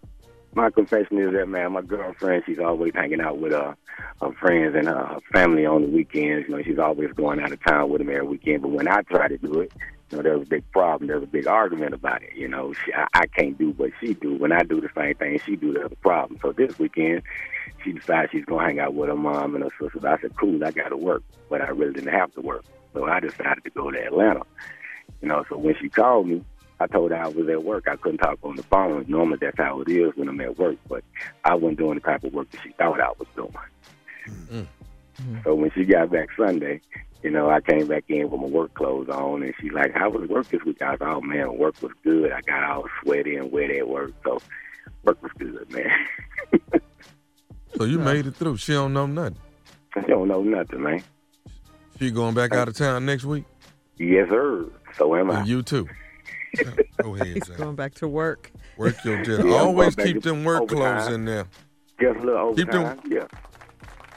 My 0.55 0.71
confession 0.71 1.19
is 1.19 1.33
that, 1.33 1.49
man, 1.49 1.73
my 1.73 1.83
girlfriend, 1.83 2.43
she's 2.45 2.59
always 2.59 2.93
hanging 2.95 3.21
out 3.21 3.39
with 3.39 3.53
uh, 3.53 3.75
her 4.21 4.33
friends 4.33 4.75
and 4.77 4.89
uh, 4.89 5.07
her 5.15 5.21
family 5.33 5.65
on 5.65 5.83
the 5.83 5.89
weekends. 5.89 6.49
You 6.49 6.57
know, 6.57 6.63
she's 6.63 6.79
always 6.79 7.13
going 7.13 7.41
out 7.41 7.53
of 7.53 7.63
town 7.65 7.89
with 7.91 8.01
them 8.01 8.11
every 8.11 8.27
weekend. 8.27 8.63
But 8.63 8.73
when 8.73 8.89
I 8.89 9.01
try 9.03 9.29
to 9.29 9.39
do 9.39 9.61
it, 9.61 9.73
you 10.11 10.17
know, 10.17 10.23
there's 10.23 10.43
a 10.43 10.47
big 10.47 10.71
problem. 10.73 11.09
There's 11.09 11.23
a 11.23 11.27
big 11.27 11.47
argument 11.47 11.95
about 11.95 12.23
it. 12.23 12.35
You 12.35 12.49
know, 12.49 12.73
she, 12.73 12.93
I, 12.93 13.07
I 13.15 13.27
can't 13.27 13.59
do 13.59 13.71
what 13.73 13.91
she 14.01 14.15
do. 14.15 14.37
When 14.37 14.53
I 14.53 14.63
do 14.63 14.81
the 14.81 14.89
same 14.97 15.15
thing 15.15 15.41
she 15.45 15.57
do, 15.57 15.73
there's 15.73 15.93
a 15.93 15.97
problem. 15.97 16.39
So 16.41 16.53
this 16.53 16.79
weekend, 16.79 17.23
she 17.85 17.93
decided 17.93 18.31
she's 18.33 18.47
to 18.47 18.59
hang 18.59 18.81
out 18.81 18.95
with 18.95 19.09
her 19.09 19.17
mom 19.17 19.55
and 19.55 19.65
her 19.65 19.71
sisters. 19.81 20.05
I 20.05 20.19
said, 20.21 20.37
cool, 20.37 20.65
I 20.65 20.71
got 20.71 20.89
to 20.89 20.97
work. 20.97 21.23
But 21.51 21.61
I 21.61 21.69
really 21.69 21.93
didn't 21.93 22.13
have 22.13 22.33
to 22.35 22.41
work. 22.41 22.65
So 22.95 23.07
I 23.07 23.21
decided 23.21 23.65
to 23.65 23.71
go 23.71 23.91
to 23.91 23.99
Atlanta. 24.03 24.43
You 25.21 25.29
know, 25.29 25.45
so 25.49 25.59
when 25.59 25.77
she 25.79 25.89
called 25.89 26.29
me, 26.29 26.45
I 26.81 26.87
told 26.87 27.11
her 27.11 27.17
I 27.17 27.29
was 27.29 27.49
at 27.49 27.65
work. 27.65 27.89
I 27.89 27.97
couldn't 27.97 28.19
talk 28.19 28.39
on 28.43 28.57
the 28.57 28.63
phone. 28.65 29.05
Normally 29.09 29.39
that's 29.41 29.59
how 29.59 29.81
it 29.81 29.89
is 29.89 30.13
when 30.15 30.29
I'm 30.29 30.41
at 30.41 30.59
work, 30.59 30.77
but 30.89 31.03
I 31.45 31.55
wasn't 31.55 31.79
doing 31.79 31.95
the 31.95 32.01
type 32.01 32.25
of 32.25 32.33
work 32.33 32.51
that 32.53 32.61
she 32.63 32.71
thought 32.73 33.01
I 33.01 33.11
was 33.19 33.29
doing. 33.35 33.53
Mm-hmm. 34.29 34.63
Mm-hmm. 35.21 35.39
So 35.45 35.55
when 35.55 35.71
she 35.73 35.85
got 35.85 36.11
back 36.11 36.29
Sunday, 36.39 36.81
you 37.23 37.31
know, 37.31 37.51
I 37.51 37.61
came 37.61 37.87
back 37.89 38.05
in 38.09 38.31
with 38.31 38.41
my 38.41 38.47
work 38.47 38.75
clothes 38.75 39.09
on, 39.09 39.43
and 39.43 39.53
she's 39.61 39.73
like, 39.73 39.93
"How 39.95 40.09
was 40.11 40.29
work 40.29 40.49
this 40.49 40.63
week?" 40.65 40.81
I 40.83 40.93
was, 40.93 40.99
"Oh 41.03 41.21
man, 41.21 41.59
work 41.59 41.81
was 41.83 41.93
good. 42.05 42.31
I 42.33 42.41
got 42.43 42.63
all 42.63 42.85
sweaty 43.03 43.37
and 43.37 43.51
wet 43.51 43.71
at 43.71 43.89
work, 43.89 44.13
so 44.25 44.39
work 45.03 45.21
was 45.23 45.33
good, 45.39 45.71
man." 45.73 45.91
So 47.77 47.85
you 47.85 47.99
made 47.99 48.27
it 48.27 48.35
through. 48.35 48.57
She 48.57 48.73
don't 48.73 48.93
know 48.93 49.07
nothing. 49.07 49.37
she 49.95 50.01
don't 50.07 50.27
know 50.27 50.43
nothing, 50.43 50.83
man. 50.83 51.03
She 51.99 52.11
going 52.11 52.35
back 52.35 52.53
out 52.55 52.67
of 52.67 52.75
town 52.75 53.05
next 53.07 53.25
week? 53.25 53.45
Yes, 53.99 54.29
sir. 54.31 54.65
So 54.97 55.15
am 55.15 55.31
oh, 55.31 55.35
I. 55.35 55.45
You 55.45 55.63
too. 55.63 55.87
Go 57.03 57.15
ahead, 57.15 57.27
He's 57.29 57.45
going 57.49 57.77
back 57.77 57.95
to 57.97 58.09
work. 58.09 58.51
Work 58.79 59.05
your 59.05 59.23
jet. 59.25 59.45
Yeah, 59.45 59.53
Always 59.53 59.95
keep 59.95 60.23
them 60.23 60.45
work 60.45 60.63
overtime. 60.63 60.99
clothes 60.99 61.13
in 61.15 61.25
there. 61.27 61.45
Just 62.01 62.19
a 62.21 62.23
little 62.23 62.55
Keep 62.55 62.71
them- 62.71 62.83
overtime. 62.85 63.13
Yeah. 63.13 63.27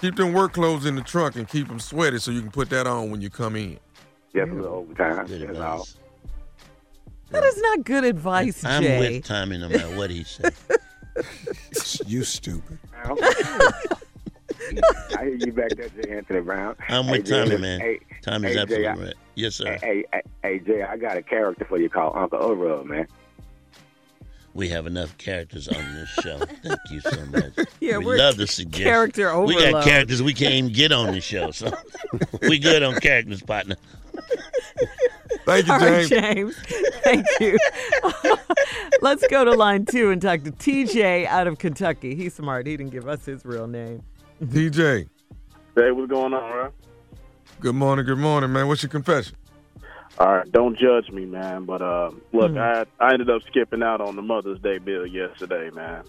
Keep 0.01 0.15
them 0.15 0.33
work 0.33 0.53
clothes 0.53 0.85
in 0.87 0.95
the 0.95 1.01
trunk 1.01 1.35
and 1.35 1.47
keep 1.47 1.67
them 1.67 1.79
sweaty 1.79 2.17
so 2.17 2.31
you 2.31 2.41
can 2.41 2.49
put 2.49 2.69
that 2.71 2.87
on 2.87 3.11
when 3.11 3.21
you 3.21 3.29
come 3.29 3.55
in. 3.55 3.77
Just 4.35 4.51
a 4.51 4.53
little 4.55 4.77
overtime. 4.77 5.27
That's 5.27 5.59
all. 5.59 5.87
That 7.29 7.43
is 7.43 7.57
not 7.61 7.83
good 7.83 8.03
advice, 8.03 8.65
I'm 8.65 8.81
Jay. 8.83 8.97
with 9.17 9.23
Tommy 9.25 9.57
no 9.59 9.69
matter 9.69 9.95
what 9.95 10.09
he 10.09 10.23
says. 10.23 10.53
You 12.05 12.23
stupid. 12.23 12.79
I 12.95 13.09
hear 15.21 15.35
you 15.35 15.51
back 15.51 15.71
there, 15.75 15.89
Jay 15.89 16.09
Anthony 16.17 16.39
Brown. 16.41 16.75
I'm 16.87 17.05
Hey, 17.05 17.11
with 17.11 17.25
Jay, 17.25 17.31
Tommy, 17.33 17.45
listen, 17.49 17.61
man. 17.61 17.79
Hey, 17.81 17.99
Tommy's 18.21 18.49
hey, 18.49 18.53
Jay, 18.55 18.61
absolutely 18.61 18.87
I- 18.87 19.05
right. 19.07 19.13
Yes, 19.35 19.55
sir. 19.55 19.77
Hey, 19.81 20.05
hey, 20.13 20.21
hey, 20.43 20.59
Jay, 20.59 20.83
I 20.83 20.97
got 20.97 21.17
a 21.17 21.21
character 21.21 21.65
for 21.65 21.77
you 21.77 21.89
called 21.89 22.15
Uncle 22.15 22.39
Urub, 22.39 22.85
man. 22.85 23.07
We 24.53 24.67
have 24.69 24.85
enough 24.85 25.17
characters 25.17 25.67
on 25.69 25.93
this 25.95 26.09
show. 26.21 26.37
Thank 26.39 26.79
you 26.89 26.99
so 27.01 27.25
much. 27.27 27.53
Yeah, 27.79 27.97
we 27.97 28.05
we're 28.05 28.17
love 28.17 28.37
the 28.37 28.45
suggestion. 28.47 28.83
character 28.85 29.29
overload. 29.31 29.55
We 29.65 29.71
got 29.71 29.83
characters 29.83 30.21
we 30.21 30.33
can't 30.35 30.53
even 30.53 30.71
get 30.71 30.91
on 30.91 31.13
the 31.13 31.19
show, 31.21 31.49
so 31.51 31.71
we 32.43 32.59
good 32.59 32.83
on 32.83 32.95
characters, 32.99 33.41
partner. 33.41 33.75
Thank 35.45 35.65
you, 35.67 35.73
All 35.73 35.79
right, 35.79 36.07
James. 36.07 36.55
James. 36.55 36.55
Thank 37.03 37.25
you. 37.39 37.57
Let's 39.01 39.25
go 39.27 39.43
to 39.45 39.51
line 39.53 39.85
two 39.85 40.11
and 40.11 40.21
talk 40.21 40.43
to 40.43 40.51
TJ 40.51 41.25
out 41.25 41.47
of 41.47 41.57
Kentucky. 41.57 42.13
He's 42.13 42.35
smart. 42.35 42.67
He 42.67 42.77
didn't 42.77 42.91
give 42.91 43.07
us 43.07 43.25
his 43.25 43.43
real 43.45 43.65
name. 43.67 44.03
DJ, 44.43 45.07
Hey, 45.75 45.91
what's 45.91 46.09
going 46.11 46.33
on, 46.33 46.63
man? 46.63 46.71
good 47.61 47.75
morning, 47.75 48.05
good 48.05 48.17
morning, 48.19 48.51
man. 48.51 48.67
What's 48.67 48.83
your 48.83 48.89
confession? 48.91 49.35
All 50.21 50.35
right, 50.37 50.51
don't 50.51 50.77
judge 50.77 51.09
me, 51.09 51.25
man. 51.25 51.65
But 51.65 51.81
uh, 51.81 52.11
look, 52.31 52.51
Hmm. 52.51 52.57
I 52.59 52.85
I 52.99 53.13
ended 53.13 53.29
up 53.29 53.41
skipping 53.49 53.81
out 53.81 54.01
on 54.01 54.15
the 54.15 54.21
Mother's 54.21 54.59
Day 54.59 54.77
bill 54.77 55.05
yesterday, 55.05 55.69
man. 55.71 56.03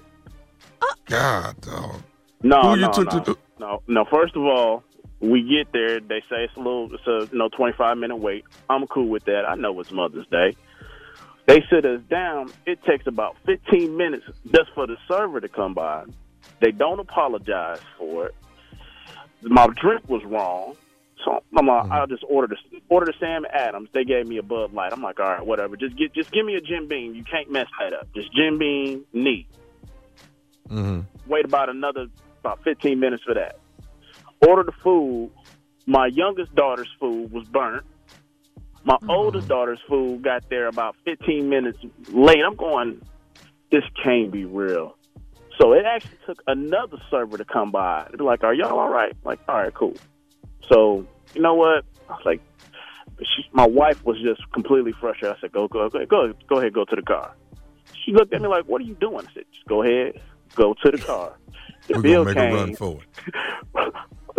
God, 1.06 1.60
dog. 1.62 2.02
No, 2.42 2.60
Who 2.62 2.74
you 2.74 2.80
no, 2.82 2.92
took 2.92 3.12
no, 3.12 3.18
to 3.20 3.24
do- 3.24 3.38
no, 3.58 3.82
no. 3.86 4.04
First 4.04 4.36
of 4.36 4.42
all, 4.42 4.82
we 5.20 5.42
get 5.42 5.72
there. 5.72 6.00
They 6.00 6.20
say 6.28 6.44
it's 6.44 6.56
a 6.56 6.58
little, 6.58 6.92
it's 6.92 7.06
a 7.06 7.28
you 7.32 7.38
know, 7.38 7.48
twenty 7.48 7.72
five 7.76 7.96
minute 7.96 8.16
wait. 8.16 8.44
I'm 8.68 8.86
cool 8.88 9.08
with 9.08 9.24
that. 9.24 9.48
I 9.48 9.54
know 9.54 9.78
it's 9.80 9.92
Mother's 9.92 10.26
Day. 10.26 10.54
They 11.46 11.64
sit 11.70 11.84
us 11.84 12.00
down. 12.10 12.52
It 12.66 12.82
takes 12.84 13.06
about 13.06 13.36
fifteen 13.46 13.96
minutes 13.96 14.26
just 14.54 14.70
for 14.74 14.86
the 14.86 14.96
server 15.08 15.40
to 15.40 15.48
come 15.48 15.72
by. 15.74 16.04
They 16.60 16.70
don't 16.72 16.98
apologize 17.00 17.80
for 17.98 18.26
it. 18.26 18.34
My 19.42 19.66
drink 19.68 20.08
was 20.08 20.22
wrong, 20.24 20.76
so 21.24 21.42
I'm 21.56 21.66
like, 21.66 21.86
I'll 21.90 22.06
just 22.06 22.24
order 22.28 22.48
the 22.48 22.80
order 22.88 23.06
the 23.06 23.14
Sam 23.20 23.44
Adams. 23.52 23.88
They 23.94 24.04
gave 24.04 24.26
me 24.26 24.38
a 24.38 24.42
Bud 24.42 24.72
Light. 24.72 24.92
I'm 24.92 25.02
like, 25.02 25.20
all 25.20 25.26
right, 25.26 25.44
whatever. 25.46 25.76
Just 25.76 25.96
get 25.96 26.14
just 26.14 26.30
give 26.32 26.44
me 26.44 26.54
a 26.56 26.60
Jim 26.60 26.88
Beam. 26.88 27.14
You 27.14 27.24
can't 27.24 27.50
mess 27.50 27.66
that 27.80 27.92
up. 27.92 28.08
Just 28.14 28.32
Jim 28.34 28.58
Beam, 28.58 29.04
neat 29.12 29.48
Mm-hmm. 30.68 31.00
wait 31.26 31.44
about 31.44 31.68
another 31.68 32.06
about 32.40 32.60
15 32.64 32.98
minutes 32.98 33.22
for 33.24 33.34
that. 33.34 33.56
Order 34.46 34.64
the 34.64 34.72
food. 34.82 35.30
My 35.86 36.06
youngest 36.06 36.54
daughter's 36.54 36.88
food 36.98 37.32
was 37.32 37.44
burnt. 37.44 37.84
My 38.84 38.96
oldest 39.08 39.48
daughter's 39.48 39.80
food 39.88 40.22
got 40.22 40.44
there 40.50 40.66
about 40.66 40.96
15 41.04 41.48
minutes 41.48 41.78
late. 42.08 42.42
I'm 42.44 42.56
going, 42.56 43.00
this 43.70 43.84
can't 44.02 44.32
be 44.32 44.44
real. 44.44 44.96
So 45.60 45.72
it 45.72 45.84
actually 45.84 46.18
took 46.26 46.42
another 46.46 46.96
server 47.10 47.38
to 47.38 47.44
come 47.44 47.70
by. 47.70 48.08
They're 48.10 48.24
like, 48.24 48.42
"Are 48.42 48.54
y'all 48.54 48.78
all 48.78 48.88
right?" 48.88 49.14
Like, 49.24 49.40
"All 49.48 49.56
right, 49.56 49.72
cool." 49.74 49.94
So 50.68 51.06
you 51.34 51.42
know 51.42 51.54
what? 51.54 51.84
I 52.08 52.12
was 52.12 52.22
like, 52.24 52.40
she, 53.20 53.44
my 53.52 53.66
wife 53.66 54.04
was 54.04 54.20
just 54.20 54.40
completely 54.52 54.92
frustrated. 54.92 55.36
I 55.36 55.40
said, 55.40 55.52
"Go, 55.52 55.68
go, 55.68 55.88
go, 55.88 56.04
go, 56.06 56.32
go 56.48 56.58
ahead, 56.58 56.72
go 56.72 56.84
to 56.84 56.96
the 56.96 57.02
car." 57.02 57.34
She 58.04 58.12
looked 58.12 58.32
at 58.32 58.42
me 58.42 58.48
like, 58.48 58.64
"What 58.66 58.80
are 58.80 58.84
you 58.84 58.94
doing?" 58.94 59.26
I 59.26 59.32
said, 59.34 59.44
"Just 59.52 59.66
go 59.66 59.82
ahead, 59.82 60.20
go 60.54 60.74
to 60.84 60.90
the 60.90 60.98
car." 60.98 61.34
The 61.88 61.94
We're 61.94 62.02
bill 62.02 62.24
make 62.24 62.36
came. 62.36 62.52
a 62.52 62.56
run 62.56 62.76
for 62.76 63.00
it. 63.02 63.24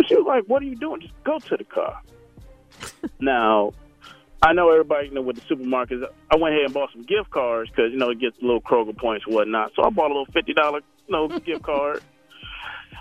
She 0.08 0.14
was 0.16 0.24
like, 0.26 0.44
"What 0.44 0.62
are 0.62 0.66
you 0.66 0.76
doing? 0.76 1.02
Just 1.02 1.12
go 1.24 1.38
to 1.38 1.56
the 1.56 1.64
car." 1.64 2.00
now, 3.20 3.72
I 4.42 4.52
know 4.54 4.70
everybody, 4.70 5.08
you 5.08 5.14
know, 5.14 5.20
with 5.22 5.36
the 5.36 5.54
supermarkets. 5.54 6.04
I 6.30 6.36
went 6.36 6.54
ahead 6.54 6.64
and 6.66 6.74
bought 6.74 6.90
some 6.92 7.02
gift 7.02 7.30
cards 7.30 7.70
because 7.70 7.92
you 7.92 7.98
know 7.98 8.10
it 8.10 8.18
gets 8.18 8.36
little 8.42 8.60
Kroger 8.62 8.96
points 8.96 9.24
and 9.26 9.34
whatnot. 9.34 9.72
So 9.76 9.82
I 9.84 9.90
bought 9.90 10.06
a 10.06 10.14
little 10.14 10.26
fifty 10.32 10.54
dollar, 10.54 10.80
you 11.06 11.12
know, 11.12 11.28
gift 11.38 11.62
card. 11.62 12.02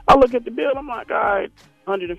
I 0.07 0.15
look 0.15 0.33
at 0.33 0.43
the 0.43 0.51
bill. 0.51 0.71
I'm 0.77 0.87
like, 0.87 1.09
all 1.09 1.17
right, 1.17 1.51
hundred 1.87 2.11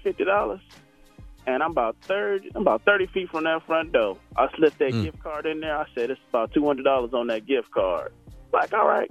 and 1.47 1.63
fifty 1.63 1.63
dollars, 1.63 1.63
and 1.63 1.63
I'm 1.63 1.71
about 1.71 1.97
thirty, 2.03 2.51
I'm 2.55 2.63
about 2.63 2.83
thirty 2.85 3.07
feet 3.07 3.31
from 3.31 3.45
that 3.45 3.65
front 3.67 3.93
door. 3.93 4.19
I 4.37 4.49
slipped 4.57 4.79
that 4.79 4.93
mm. 4.93 5.05
gift 5.05 5.23
card 5.23 5.47
in 5.47 5.61
there. 5.61 5.77
I 5.77 5.87
said, 5.95 6.11
it's 6.11 6.21
about 6.29 6.53
two 6.53 6.67
hundred 6.67 6.85
dollars 6.85 7.13
on 7.15 7.27
that 7.29 7.47
gift 7.47 7.71
card. 7.71 8.13
Like, 8.53 8.73
all 8.73 8.87
right. 8.87 9.11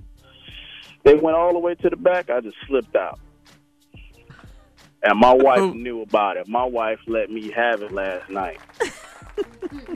They 1.03 1.15
went 1.15 1.35
all 1.35 1.51
the 1.51 1.60
way 1.60 1.76
to 1.76 1.89
the 1.89 1.97
back. 1.97 2.30
I 2.30 2.39
just 2.39 2.55
slipped 2.65 2.95
out. 2.95 3.19
And 5.05 5.19
my 5.19 5.34
wife 5.34 5.60
oh. 5.60 5.73
knew 5.73 6.01
about 6.01 6.38
it. 6.38 6.47
My 6.47 6.64
wife 6.64 6.99
let 7.07 7.30
me 7.30 7.51
have 7.51 7.81
it 7.81 7.91
last 7.91 8.30
night. 8.30 8.60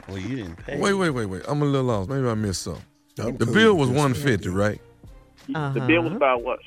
Well, 0.08 0.18
you 0.18 0.36
didn't 0.36 0.56
pay. 0.56 0.80
Wait, 0.80 0.94
wait, 0.94 1.10
wait, 1.10 1.26
wait. 1.26 1.42
I'm 1.46 1.62
a 1.62 1.64
little 1.64 1.86
lost. 1.86 2.08
Maybe 2.08 2.26
I 2.26 2.34
missed 2.34 2.62
something. 2.62 2.82
the 3.16 3.46
bill 3.46 3.76
was 3.76 3.88
150, 3.88 4.48
right? 4.48 4.80
The 5.46 5.84
bill 5.86 6.02
was 6.02 6.08
uh-huh. 6.08 6.16
about 6.16 6.42
what? 6.42 6.58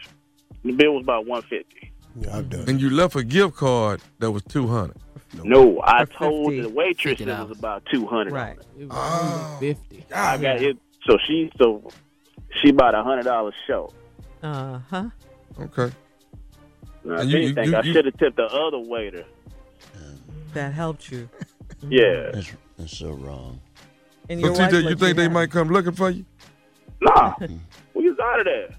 The 0.64 0.72
bill 0.72 0.93
was 0.93 1.03
about 1.03 1.26
one 1.26 1.41
fifty. 1.41 1.91
Yeah, 2.19 2.38
I've 2.38 2.49
done. 2.49 2.69
And 2.69 2.80
you 2.80 2.89
left 2.89 3.15
a 3.15 3.23
gift 3.23 3.56
card 3.56 4.02
that 4.19 4.31
was 4.31 4.43
200. 4.43 4.95
No, 5.43 5.81
I 5.83 6.05
told 6.05 6.51
the 6.51 6.67
waitress 6.69 7.19
it 7.21 7.27
was 7.27 7.57
about 7.57 7.83
two 7.91 8.05
hundred. 8.05 8.33
Right. 8.33 8.57
Oh, 8.89 9.57
fifty. 9.59 10.03
I 10.13 10.37
got 10.37 10.61
it. 10.61 10.77
So 11.07 11.17
she 11.25 11.51
so 11.57 11.89
she 12.61 12.71
bought 12.71 12.95
a 12.95 13.03
hundred 13.03 13.23
dollars 13.23 13.53
show. 13.65 13.91
Uh 14.43 14.79
huh. 14.89 15.09
Okay. 15.59 15.93
Now, 17.03 17.15
if 17.21 17.29
you- 17.29 17.37
you- 17.39 17.45
anything, 17.47 17.69
you- 17.71 17.77
I 17.77 17.81
should 17.81 18.05
have 18.05 18.17
tipped 18.17 18.37
the 18.37 18.43
other 18.45 18.79
waiter. 18.79 19.25
Mm. 19.97 20.17
That 20.53 20.73
helped 20.73 21.11
you. 21.11 21.29
Yeah. 21.89 22.01
Mm. 22.03 22.33
That's, 22.33 22.51
that's 22.77 22.97
so 22.97 23.11
wrong. 23.13 23.59
And 24.29 24.41
So 24.41 24.51
TJ, 24.53 24.71
you 24.83 24.89
let 24.89 24.99
think 24.99 25.15
they 25.17 25.23
have 25.23 25.31
might 25.31 25.49
come 25.51 25.69
looking 25.69 25.93
for 25.93 26.09
you? 26.09 26.25
Nah, 27.01 27.33
mm. 27.35 27.59
we 27.95 28.09
was 28.09 28.19
out 28.19 28.39
of 28.39 28.45
there. 28.45 28.75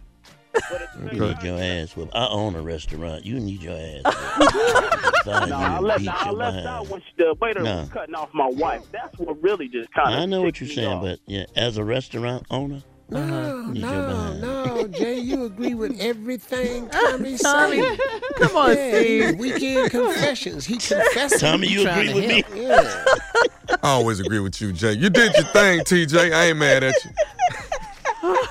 You 1.12 1.18
need 1.20 1.42
your 1.42 1.58
ass 1.60 1.96
whipped. 1.96 2.14
I 2.14 2.26
own 2.28 2.54
a 2.54 2.62
restaurant. 2.62 3.24
You 3.24 3.40
need 3.40 3.62
your 3.62 3.74
ass 3.76 4.02
whipped. 4.04 5.02
No, 5.26 5.56
I 5.56 5.78
left, 5.78 6.06
I 6.08 6.30
left 6.30 6.66
out 6.66 6.88
when 6.88 7.00
she, 7.00 7.06
the 7.16 7.34
waiter 7.40 7.62
No. 7.62 7.80
was 7.80 7.88
cutting 7.90 8.14
off 8.16 8.30
my 8.34 8.48
wife. 8.48 8.82
That's 8.90 9.16
what 9.18 9.40
really 9.40 9.68
just 9.68 9.92
kind 9.94 10.12
of. 10.12 10.20
I 10.20 10.26
know 10.26 10.42
what 10.42 10.60
you're 10.60 10.68
saying, 10.68 11.00
but 11.00 11.20
yeah, 11.26 11.44
as 11.54 11.76
a 11.76 11.84
restaurant 11.84 12.44
owner, 12.50 12.82
No, 13.08 13.66
you 13.68 13.72
need 13.74 13.82
no, 13.82 14.34
no, 14.74 14.88
Jay, 14.88 15.20
you 15.20 15.44
agree 15.44 15.74
with 15.74 15.98
everything 16.00 16.88
Tommy 16.90 17.36
Tommy, 17.38 17.76
said. 17.82 17.98
come 18.36 18.56
on, 18.56 18.76
yeah, 18.76 18.98
Steve. 19.00 19.38
Weekend 19.38 19.90
confessions. 19.92 20.64
He 20.66 20.76
confessed. 20.76 21.38
Tommy, 21.40 21.68
you 21.68 21.88
agree 21.88 22.12
with 22.12 22.24
help. 22.30 22.52
me? 22.54 22.62
Yeah. 22.64 23.04
I 23.82 23.90
always 23.90 24.18
agree 24.18 24.40
with 24.40 24.60
you, 24.60 24.72
Jay. 24.72 24.92
You 24.94 25.08
did 25.08 25.34
your 25.34 25.44
thing, 25.46 25.80
TJ. 25.80 26.32
I 26.32 26.46
ain't 26.46 26.58
mad 26.58 26.82
at 26.82 26.94
you. 27.04 28.34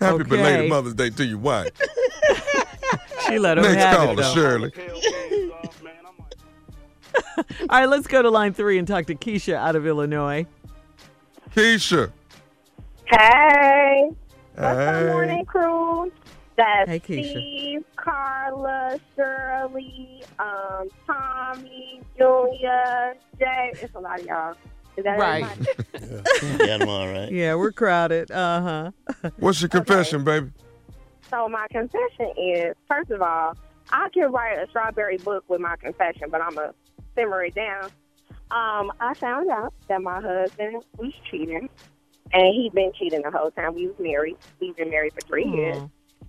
Happy 0.00 0.14
Okay. 0.14 0.30
belated 0.30 0.68
Mother's 0.68 0.94
Day 0.94 1.10
to 1.10 1.24
your 1.24 1.38
wife. 1.38 1.70
She 3.26 3.38
let 3.38 3.58
her 3.58 3.62
Next 3.62 3.76
have 3.84 3.96
caller, 3.96 4.12
it, 4.14 4.16
though. 4.16 4.34
Shirley. 4.34 4.72
All 7.36 7.44
right, 7.68 7.86
let's 7.88 8.06
go 8.06 8.22
to 8.22 8.30
line 8.30 8.54
three 8.54 8.78
and 8.78 8.88
talk 8.88 9.04
to 9.06 9.14
Keisha 9.14 9.52
out 9.54 9.76
of 9.76 9.86
Illinois. 9.86 10.46
Keisha. 11.54 12.10
Hey. 13.04 14.10
What's 14.54 14.78
Hey. 14.78 14.86
up, 14.86 15.06
morning 15.12 15.44
crew? 15.44 16.10
That's 16.56 16.88
Hey, 16.88 17.00
Keisha. 17.00 17.30
Steve, 17.32 17.84
Carla, 17.96 18.98
Shirley, 19.14 20.24
um, 20.38 20.88
Tommy, 21.06 22.00
Julia, 22.16 23.12
Jay. 23.38 23.72
It's 23.74 23.94
a 23.94 23.98
lot 24.00 24.20
of 24.20 24.26
y'all. 24.26 24.54
Is 24.98 25.04
Right. 25.04 25.44
everybody? 25.44 26.66
got 26.66 26.78
them 26.80 26.88
all 26.88 27.06
right. 27.06 27.30
Yeah, 27.30 27.54
we're 27.54 27.70
crowded. 27.70 28.30
Uh 28.32 28.92
huh. 29.14 29.30
What's 29.38 29.60
your 29.62 29.68
confession, 29.68 30.24
baby? 30.24 30.50
So 31.30 31.48
my 31.48 31.66
confession 31.70 32.32
is, 32.36 32.74
first 32.88 33.10
of 33.10 33.22
all, 33.22 33.56
I 33.92 34.08
can 34.12 34.32
write 34.32 34.58
a 34.58 34.66
strawberry 34.70 35.18
book 35.18 35.44
with 35.48 35.60
my 35.60 35.76
confession, 35.76 36.28
but 36.30 36.40
I'm 36.42 36.54
going 36.54 36.70
to 36.70 36.74
simmer 37.16 37.44
it 37.44 37.54
down. 37.54 37.84
Um, 38.50 38.90
I 38.98 39.14
found 39.14 39.50
out 39.50 39.72
that 39.88 40.02
my 40.02 40.20
husband 40.20 40.82
was 40.96 41.12
cheating, 41.30 41.68
and 42.32 42.54
he'd 42.54 42.72
been 42.74 42.92
cheating 42.98 43.22
the 43.22 43.30
whole 43.30 43.50
time 43.52 43.74
we 43.74 43.86
was 43.86 43.96
married. 44.00 44.36
We've 44.58 44.74
been 44.76 44.90
married 44.90 45.12
for 45.14 45.20
three 45.20 45.44
years. 45.46 45.78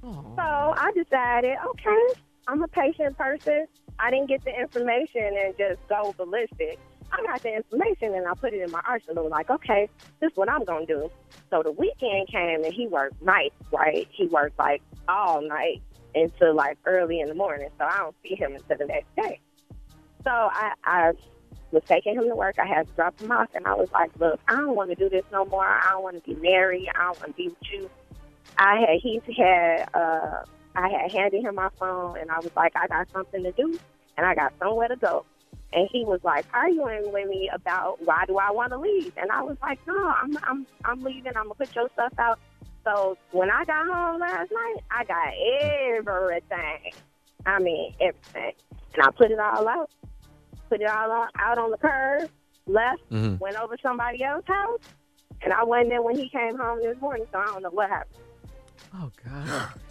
So 0.02 0.12
I 0.38 0.92
decided, 0.96 1.58
okay, 1.66 2.20
I'm 2.48 2.62
a 2.62 2.68
patient 2.68 3.18
person. 3.18 3.66
I 4.00 4.12
didn't 4.12 4.28
get 4.28 4.44
the 4.46 4.58
information 4.58 5.36
and 5.44 5.54
just 5.58 5.80
go 5.90 6.14
ballistic. 6.18 6.78
I 7.12 7.24
got 7.26 7.44
the 7.44 7.56
information 7.56 8.14
and 8.14 8.28
I 8.28 8.34
put 8.34 8.54
it 8.54 8.62
in 8.62 8.72
my 8.72 8.82
arsenal. 8.88 9.30
Like, 9.30 9.50
okay, 9.50 9.90
this 10.20 10.32
is 10.32 10.38
what 10.38 10.50
I'm 10.50 10.64
gonna 10.64 10.86
do. 10.86 11.10
So 11.50 11.64
the 11.64 11.72
weekend 11.72 12.28
came 12.28 12.64
and 12.64 12.74
he 12.74 12.88
worked 12.88 13.22
nights, 13.22 13.56
right? 13.72 14.08
He 14.12 14.28
worked 14.28 14.60
like 14.60 14.82
all 15.08 15.42
night 15.42 15.82
until 16.14 16.56
like 16.56 16.78
early 16.86 17.20
in 17.20 17.28
the 17.28 17.36
morning. 17.36 17.70
So 17.78 17.86
I 17.86 17.98
don't 17.98 18.16
see 18.24 18.36
him 18.36 18.56
until 18.56 18.78
the 18.78 18.86
next 18.86 19.16
day. 19.16 19.40
So 20.24 20.30
I, 20.30 20.74
I 20.84 21.12
was 21.72 21.84
taking 21.88 22.16
him 22.16 22.28
to 22.28 22.36
work. 22.36 22.56
I 22.60 22.68
had 22.68 22.88
to 22.88 22.94
drop 22.94 23.20
him 23.20 23.32
off, 23.32 23.50
and 23.54 23.66
I 23.66 23.74
was 23.74 23.90
like, 23.92 24.12
"Look, 24.20 24.40
I 24.48 24.56
don't 24.56 24.76
want 24.76 24.90
to 24.90 24.96
do 24.96 25.10
this 25.10 25.24
no 25.32 25.46
more. 25.46 25.66
I 25.66 25.92
don't 25.92 26.04
want 26.04 26.24
to 26.24 26.30
be 26.30 26.40
married. 26.40 26.88
I 26.96 27.06
don't 27.06 27.20
want 27.20 27.36
to 27.36 27.44
be 27.44 27.50
with 27.50 27.72
you." 27.72 27.90
I 28.58 28.80
had 28.80 29.00
he 29.02 29.22
had 29.38 29.90
uh, 29.94 30.44
I 30.76 30.90
had 30.90 31.12
handed 31.12 31.44
him 31.44 31.56
my 31.56 31.70
phone, 31.80 32.18
and 32.18 32.30
I 32.32 32.40
was 32.40 32.52
like, 32.56 32.74
"I 32.76 32.88
got 32.88 33.10
something 33.12 33.44
to 33.44 33.52
do, 33.54 33.80
and 34.18 34.26
I 34.26 34.36
got 34.36 34.54
somewhere 34.60 34.88
to 34.88 34.96
go." 34.96 35.26
And 35.72 35.88
he 35.92 36.04
was 36.04 36.20
like, 36.24 36.46
arguing 36.54 37.12
with 37.14 37.28
me 37.30 37.50
about 37.54 38.04
why 38.04 38.26
do 38.26 38.38
I 38.38 38.52
want 38.52 38.72
to 38.72 38.80
leave, 38.80 39.14
and 39.18 39.32
I 39.32 39.44
was 39.44 39.56
like, 39.62 39.80
"No, 39.86 40.14
I'm 40.22 40.36
I'm 40.44 40.68
I'm 40.84 41.04
leaving. 41.04 41.34
I'm 41.36 41.44
gonna 41.44 41.54
put 41.56 41.76
your 41.76 41.90
stuff 41.94 42.14
out." 42.18 42.40
So 42.84 43.18
when 43.32 43.52
I 43.52 43.66
got 43.66 43.86
home 43.86 44.20
last 44.20 44.52
night, 44.52 44.78
I 44.90 45.04
got 45.04 45.34
everything. 45.98 46.94
I 47.46 47.60
mean 47.60 47.94
everything, 48.02 48.54
and 48.96 49.04
I 49.04 49.12
put 49.12 49.30
it 49.30 49.40
all 49.40 49.68
out 49.68 49.92
put 50.70 50.82
it 50.82 50.88
all 50.88 51.12
on, 51.12 51.28
out 51.40 51.58
on 51.58 51.72
the 51.72 51.78
curb, 51.78 52.30
left, 52.68 53.02
Mhm. 53.12 53.40
went 53.40 53.58
over 53.58 53.76
to 53.76 53.82
somebody 53.82 54.24
else's 54.24 54.48
house, 54.48 54.80
and 55.42 55.52
I 55.52 55.64
wasn't 55.64 55.90
there 55.90 56.02
when 56.02 56.18
he 56.18 56.30
came 56.30 56.58
home 56.58 56.80
this 56.82 57.00
morning, 57.02 57.26
so 57.32 57.40
I 57.40 57.46
don't 57.46 57.64
know 57.64 57.72
what 57.72 57.90
happened. 57.90 58.22
Oh 58.96 59.12
God. 59.24 59.74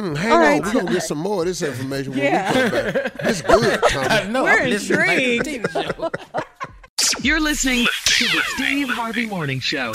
Mm, 0.00 0.16
hang 0.16 0.32
All 0.32 0.38
on, 0.38 0.42
right. 0.42 0.62
we're 0.64 0.72
gonna 0.72 0.92
get 0.92 1.02
some 1.12 1.18
more 1.18 1.42
of 1.42 1.46
this 1.46 1.60
information 1.62 2.12
when 2.12 2.22
Yeah. 2.22 2.48
we 2.48 2.70
come 2.70 2.70
back. 2.92 3.12
It's 3.20 3.42
good, 3.42 3.80
Tommy. 3.90 4.32
No, 4.32 4.44
We're 4.44 4.60
I'm 4.62 4.70
listening 4.70 5.36
intrigued. 5.36 5.68
You're 7.24 7.40
listening 7.40 7.86
to 8.06 8.24
the 8.24 8.42
Steve 8.54 8.88
Harvey 8.88 9.26
Morning 9.26 9.60
Show. 9.60 9.92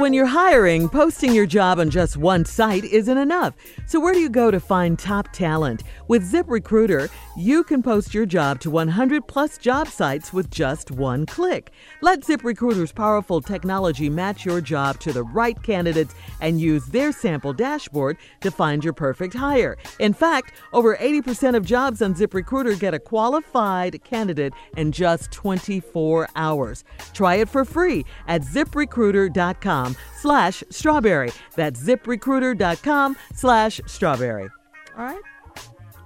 When 0.00 0.14
you're 0.14 0.24
hiring, 0.24 0.88
posting 0.88 1.34
your 1.34 1.44
job 1.44 1.78
on 1.78 1.90
just 1.90 2.16
one 2.16 2.46
site 2.46 2.84
isn't 2.84 3.18
enough. 3.18 3.54
So, 3.84 4.00
where 4.00 4.14
do 4.14 4.18
you 4.18 4.30
go 4.30 4.50
to 4.50 4.58
find 4.58 4.98
top 4.98 5.30
talent? 5.30 5.82
With 6.08 6.24
ZipRecruiter, 6.32 7.10
you 7.36 7.62
can 7.62 7.82
post 7.82 8.14
your 8.14 8.24
job 8.24 8.60
to 8.60 8.70
100 8.70 9.28
plus 9.28 9.58
job 9.58 9.88
sites 9.88 10.32
with 10.32 10.50
just 10.50 10.90
one 10.90 11.26
click. 11.26 11.70
Let 12.00 12.22
ZipRecruiter's 12.22 12.92
powerful 12.92 13.42
technology 13.42 14.08
match 14.08 14.46
your 14.46 14.62
job 14.62 14.98
to 15.00 15.12
the 15.12 15.22
right 15.22 15.62
candidates 15.62 16.14
and 16.40 16.58
use 16.58 16.86
their 16.86 17.12
sample 17.12 17.52
dashboard 17.52 18.16
to 18.40 18.50
find 18.50 18.82
your 18.82 18.94
perfect 18.94 19.34
hire. 19.34 19.76
In 19.98 20.14
fact, 20.14 20.54
over 20.72 20.96
80% 20.96 21.54
of 21.54 21.66
jobs 21.66 22.00
on 22.00 22.14
ZipRecruiter 22.14 22.80
get 22.80 22.94
a 22.94 22.98
qualified 22.98 24.02
candidate 24.02 24.54
in 24.78 24.92
just 24.92 25.30
24 25.30 26.30
hours. 26.36 26.84
Try 27.12 27.34
it 27.34 27.50
for 27.50 27.66
free 27.66 28.06
at 28.26 28.40
ziprecruiter.com 28.40 29.89
slash 30.20 30.62
strawberry. 30.70 31.32
That's 31.56 31.80
ziprecruiter.com 31.82 33.16
slash 33.34 33.80
strawberry. 33.86 34.48
All 34.96 35.04
right. 35.04 35.20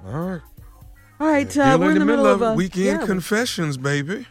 All 0.07 0.13
right. 0.29 0.41
All 1.21 1.27
right. 1.29 1.57
Uh, 1.57 1.77
we're 1.81 1.93
in 1.93 1.99
the 1.99 2.05
middle 2.05 2.27
of 2.27 2.43
it. 2.43 2.45
a 2.47 2.53
weekend 2.55 3.01
yeah, 3.01 3.07
confessions, 3.07 3.77
baby. 3.77 4.27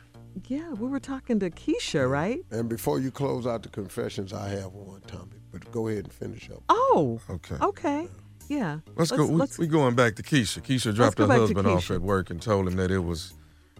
yeah, 0.47 0.71
we 0.73 0.87
were 0.87 0.99
talking 0.99 1.39
to 1.39 1.49
Keisha, 1.49 2.09
right? 2.09 2.39
And 2.51 2.67
before 2.69 2.99
you 2.99 3.11
close 3.11 3.47
out 3.47 3.63
the 3.63 3.69
confessions, 3.69 4.33
I 4.33 4.49
have 4.49 4.73
one, 4.73 5.01
Tommy. 5.07 5.37
But 5.51 5.71
go 5.71 5.87
ahead 5.87 6.05
and 6.05 6.13
finish 6.13 6.49
up. 6.49 6.63
Oh, 6.69 7.19
Okay. 7.29 7.55
okay. 7.61 8.07
Yeah. 8.49 8.79
Let's, 8.95 9.11
go. 9.11 9.25
We, 9.25 9.35
let's- 9.35 9.57
we 9.57 9.67
going 9.67 9.95
back 9.95 10.15
to 10.15 10.23
Keisha. 10.23 10.61
Keisha 10.61 10.93
dropped 10.93 11.17
her 11.19 11.27
husband 11.27 11.65
off 11.67 11.89
at 11.91 12.01
work 12.01 12.29
and 12.29 12.41
told 12.41 12.67
him 12.67 12.75
that 12.75 12.91
it 12.91 12.99
was 12.99 13.33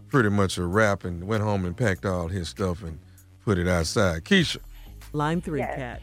pretty 0.10 0.30
much 0.30 0.58
a 0.58 0.66
wrap 0.66 1.04
and 1.04 1.26
went 1.28 1.44
home 1.44 1.66
and 1.66 1.76
packed 1.76 2.06
all 2.06 2.28
his 2.28 2.48
stuff 2.48 2.82
and 2.84 3.00
put 3.44 3.58
it 3.58 3.68
outside. 3.68 4.24
Keisha, 4.24 4.58
Line 5.14 5.42
three, 5.42 5.60
Yes. 5.60 5.76
Cat. 5.76 6.02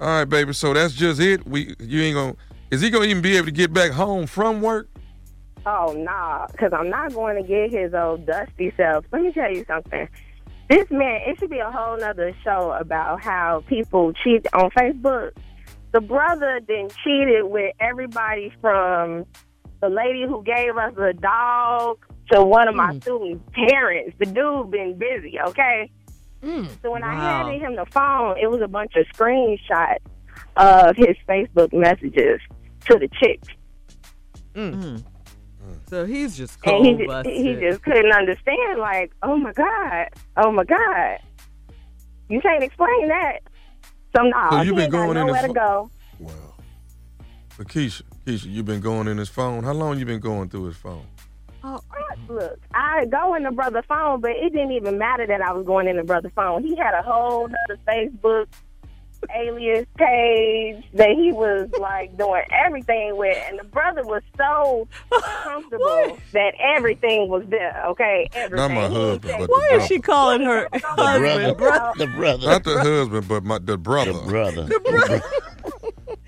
All 0.00 0.08
right, 0.08 0.24
baby. 0.24 0.52
So 0.52 0.72
that's 0.72 0.94
just 0.94 1.20
it. 1.20 1.46
We 1.46 1.74
you 1.78 2.02
ain't 2.02 2.14
gonna. 2.14 2.36
Is 2.70 2.80
he 2.80 2.90
gonna 2.90 3.04
even 3.04 3.22
be 3.22 3.36
able 3.36 3.46
to 3.46 3.52
get 3.52 3.72
back 3.72 3.92
home 3.92 4.26
from 4.26 4.62
work? 4.62 4.88
Oh, 5.64 5.94
nah, 5.96 6.48
because 6.48 6.72
I'm 6.72 6.90
not 6.90 7.14
going 7.14 7.40
to 7.40 7.46
get 7.46 7.70
his 7.70 7.94
old 7.94 8.26
dusty 8.26 8.72
self. 8.76 9.04
Let 9.12 9.22
me 9.22 9.32
tell 9.32 9.50
you 9.50 9.64
something. 9.66 10.08
This 10.68 10.90
man, 10.90 11.20
it 11.26 11.38
should 11.38 11.50
be 11.50 11.58
a 11.58 11.70
whole 11.70 11.98
nother 11.98 12.34
show 12.42 12.72
about 12.72 13.22
how 13.22 13.62
people 13.68 14.12
cheat 14.24 14.46
on 14.54 14.70
Facebook. 14.70 15.32
The 15.92 16.00
brother 16.00 16.60
then 16.66 16.88
cheated 17.04 17.44
with 17.44 17.74
everybody 17.78 18.52
from 18.60 19.26
the 19.80 19.88
lady 19.88 20.24
who 20.26 20.42
gave 20.42 20.76
us 20.76 20.94
a 20.98 21.12
dog 21.12 21.98
to 22.32 22.42
one 22.42 22.66
of 22.66 22.74
my 22.74 22.92
mm. 22.92 23.02
students' 23.02 23.44
parents. 23.52 24.16
The 24.18 24.26
dude 24.26 24.70
been 24.70 24.98
busy, 24.98 25.38
okay? 25.48 25.90
Mm. 26.42 26.68
So 26.82 26.90
when 26.90 27.04
I 27.04 27.14
handed 27.14 27.60
him 27.62 27.76
the 27.76 27.86
phone, 27.86 28.36
it 28.38 28.50
was 28.50 28.60
a 28.60 28.68
bunch 28.68 28.92
of 28.96 29.06
screenshots 29.16 29.98
of 30.56 30.96
his 30.96 31.16
Facebook 31.28 31.72
messages 31.72 32.40
to 32.86 32.98
the 32.98 33.08
chick. 33.20 33.40
Mm. 34.54 34.74
Mm. 34.74 34.82
mm. 34.84 35.02
So 35.88 36.04
he's 36.04 36.36
just 36.36 36.58
And 36.66 36.84
he, 36.84 37.06
just, 37.06 37.26
he 37.28 37.54
just 37.54 37.82
couldn't 37.82 38.12
understand, 38.12 38.80
like, 38.80 39.12
oh 39.22 39.36
my 39.36 39.52
God, 39.52 40.08
oh 40.36 40.50
my 40.50 40.64
God. 40.64 41.18
You 42.28 42.40
can't 42.40 42.62
explain 42.62 43.08
that. 43.08 43.40
So, 44.16 44.22
no, 44.22 44.48
So 44.50 44.58
he 44.58 44.66
you 44.66 44.74
been 44.74 44.90
going 44.90 45.16
in 45.16 45.26
nowhere 45.26 45.42
the 45.42 45.48
to 45.48 45.54
fo- 45.54 45.54
go. 45.54 45.90
But 47.58 47.68
Keisha, 47.68 48.02
Keisha, 48.26 48.46
you've 48.50 48.64
been 48.64 48.80
going 48.80 49.06
in 49.08 49.18
his 49.18 49.28
phone. 49.28 49.62
How 49.62 49.72
long 49.72 49.98
you 49.98 50.04
been 50.06 50.20
going 50.20 50.48
through 50.48 50.64
his 50.64 50.76
phone? 50.76 51.06
Oh, 51.64 51.80
look, 52.28 52.58
I 52.74 53.04
go 53.06 53.34
in 53.34 53.44
the 53.44 53.52
brother 53.52 53.82
phone, 53.82 54.20
but 54.20 54.32
it 54.32 54.52
didn't 54.52 54.72
even 54.72 54.98
matter 54.98 55.26
that 55.26 55.40
I 55.40 55.52
was 55.52 55.64
going 55.64 55.86
in 55.86 55.96
the 55.96 56.02
brother 56.04 56.30
phone. 56.34 56.64
He 56.64 56.74
had 56.76 56.94
a 56.94 57.02
whole 57.02 57.44
other 57.44 57.78
Facebook 57.86 58.46
alias 59.36 59.86
page 59.96 60.82
that 60.94 61.10
he 61.10 61.30
was 61.30 61.68
like 61.78 62.16
doing 62.18 62.42
everything 62.66 63.16
with, 63.16 63.36
and 63.48 63.58
the 63.58 63.64
brother 63.64 64.02
was 64.04 64.22
so 64.36 64.88
comfortable 65.44 66.18
that 66.32 66.54
everything 66.60 67.28
was 67.28 67.44
there. 67.48 67.84
Okay, 67.90 68.28
everything. 68.34 68.56
Not 68.56 68.70
my 68.74 68.88
husband, 68.88 69.34
but 69.38 69.48
Why 69.50 69.68
the 69.70 69.76
is 69.76 69.86
she 69.86 70.00
calling 70.00 70.42
her 70.42 70.68
husband? 70.72 71.56
brother. 71.56 71.92
The 71.96 72.06
brother. 72.08 72.46
Not 72.46 72.64
the 72.64 72.78
husband, 72.80 73.28
but 73.28 73.44
my 73.44 73.58
the 73.60 73.78
brother. 73.78 74.12
The 74.12 74.18
brother. 74.28 74.64
The 74.64 74.80
brother. 74.80 75.22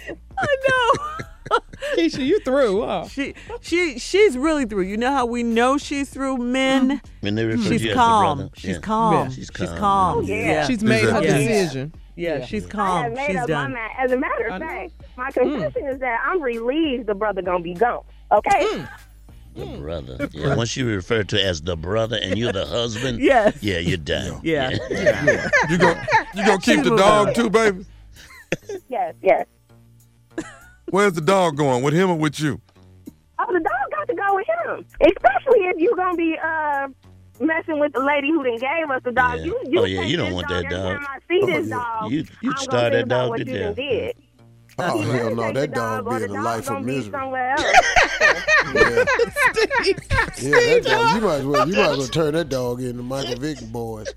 I 0.39 0.57
know. 0.69 1.25
Keisha, 1.97 2.25
you 2.25 2.41
through, 2.41 2.83
huh? 2.85 3.07
She 3.09 3.35
she 3.61 3.99
she's 3.99 4.37
really 4.39 4.65
through. 4.65 4.83
You 4.85 4.97
know 4.97 5.11
how 5.13 5.27
we 5.27 5.43
know 5.43 5.79
she's 5.79 6.09
through 6.11 6.39
men? 6.39 7.01
When 7.21 7.35
they 7.35 7.45
refer 7.45 7.63
to 7.65 7.69
She's 7.71 7.83
you 7.83 7.91
as 7.91 7.95
the 7.97 8.01
calm. 8.01 8.51
She's 8.55 8.71
Yeah. 8.77 8.81
calm. 8.81 9.15
Yeah. 9.15 9.29
She's 9.29 9.51
She's 9.55 9.69
calm. 9.69 9.79
calm. 9.79 10.19
Oh, 10.19 10.21
yeah. 10.23 10.67
She's 10.67 10.83
made 10.83 11.05
her 11.05 11.23
Yeah. 11.23 11.37
decision. 11.39 11.93
Yeah, 12.17 12.39
Yeah. 12.39 12.45
she's 12.47 12.67
I 12.67 12.69
calm. 12.71 13.03
have 13.05 13.13
made 13.13 13.27
She's 13.27 13.37
up 13.37 13.49
done. 13.49 13.73
my 13.73 13.79
mind. 13.81 13.93
As 13.99 14.13
a 14.13 14.17
matter 14.17 14.47
of 14.47 14.61
fact, 14.63 14.93
my 15.17 15.31
confession 15.31 15.83
mm. 15.83 15.93
is 15.93 15.99
that 16.01 16.21
I'm 16.25 16.41
relieved 16.41 17.07
the 17.07 17.15
brother 17.15 17.43
gonna 17.43 17.63
be 17.63 17.75
gone. 17.75 18.05
Okay. 18.33 18.51
Mm. 18.65 18.89
The 19.57 19.65
mm. 19.65 19.81
brother. 19.81 20.29
Yeah. 20.33 20.55
Once 20.57 20.77
you 20.77 20.87
refer 20.89 21.23
to 21.25 21.43
as 21.45 21.63
the 21.63 21.77
brother 21.77 22.19
and 22.21 22.39
you're 22.39 22.53
the 22.53 22.67
husband, 22.79 23.21
Yes. 23.21 23.57
yeah, 23.61 23.79
you're 23.79 23.97
done. 23.99 24.41
Yeah. 24.43 24.71
You 25.69 25.79
go 25.79 25.95
you 26.35 26.45
gonna 26.47 26.59
keep 26.61 26.83
the 26.85 26.97
dog 26.97 27.35
too, 27.35 27.51
baby? 27.51 27.85
Yes, 28.89 29.15
yes. 29.23 29.47
Where's 30.91 31.13
the 31.15 31.21
dog 31.21 31.57
going? 31.57 31.83
With 31.83 31.95
him 31.95 32.11
or 32.11 32.17
with 32.19 32.39
you? 32.41 32.61
Oh, 33.39 33.47
the 33.53 33.61
dog 33.61 33.91
got 33.91 34.07
to 34.09 34.15
go 34.15 34.35
with 34.35 34.47
him, 34.47 34.85
especially 35.01 35.61
if 35.67 35.77
you're 35.79 35.97
gonna 35.97 36.17
be 36.17 36.37
uh 36.43 36.89
messing 37.41 37.81
with 37.81 37.93
the 37.93 38.01
lady 38.01 38.31
who 38.31 38.45
done 38.45 38.59
gave 38.59 38.91
us 38.91 39.03
the 39.05 39.11
dog. 39.13 39.41
You, 39.41 39.59
you 39.67 39.81
Oh, 39.81 39.85
yeah, 39.85 40.03
you 40.03 40.17
don't 40.17 40.33
want 40.33 40.47
dog 40.49 40.63
that 40.63 40.73
every 40.73 40.77
dog. 40.77 40.97
time 41.01 41.07
I 41.11 41.19
see 41.29 41.41
Oh, 41.43 41.47
this 41.47 41.69
yeah. 41.69 41.77
dog, 41.77 42.13
You- 42.13 42.25
you'd 42.43 42.53
I'm 42.57 42.63
starve 42.63 42.93
that 42.93 43.09
dog 43.09 43.29
what 43.31 43.39
to 43.39 43.45
death. 43.45 43.75
Did. 43.77 44.17
Oh 44.79 45.01
You 45.01 45.11
hell 45.11 45.35
no, 45.37 45.53
that 45.53 45.55
the 45.55 45.67
dog 45.69 46.07
or 46.07 46.13
be 46.15 46.19
the 46.19 46.25
in 46.25 46.31
a 46.37 46.43
life 46.43 46.67
gonna 46.67 46.79
of 46.81 46.85
misery. 46.87 47.11
somewhere 47.13 47.51
else. 47.59 47.63
Yeah, 47.63 49.05
that 50.51 50.83
dog, 50.85 51.15
you 51.17 51.21
might 51.23 51.35
as 51.35 51.45
well 51.47 51.69
you 51.69 51.75
might 51.77 51.91
as 51.91 51.99
well 51.99 52.07
turn 52.09 52.35
that 52.35 52.49
dog 52.49 52.81
into 52.83 53.03
Michael 53.03 53.37
Vick 53.37 53.61
boys. 53.73 54.13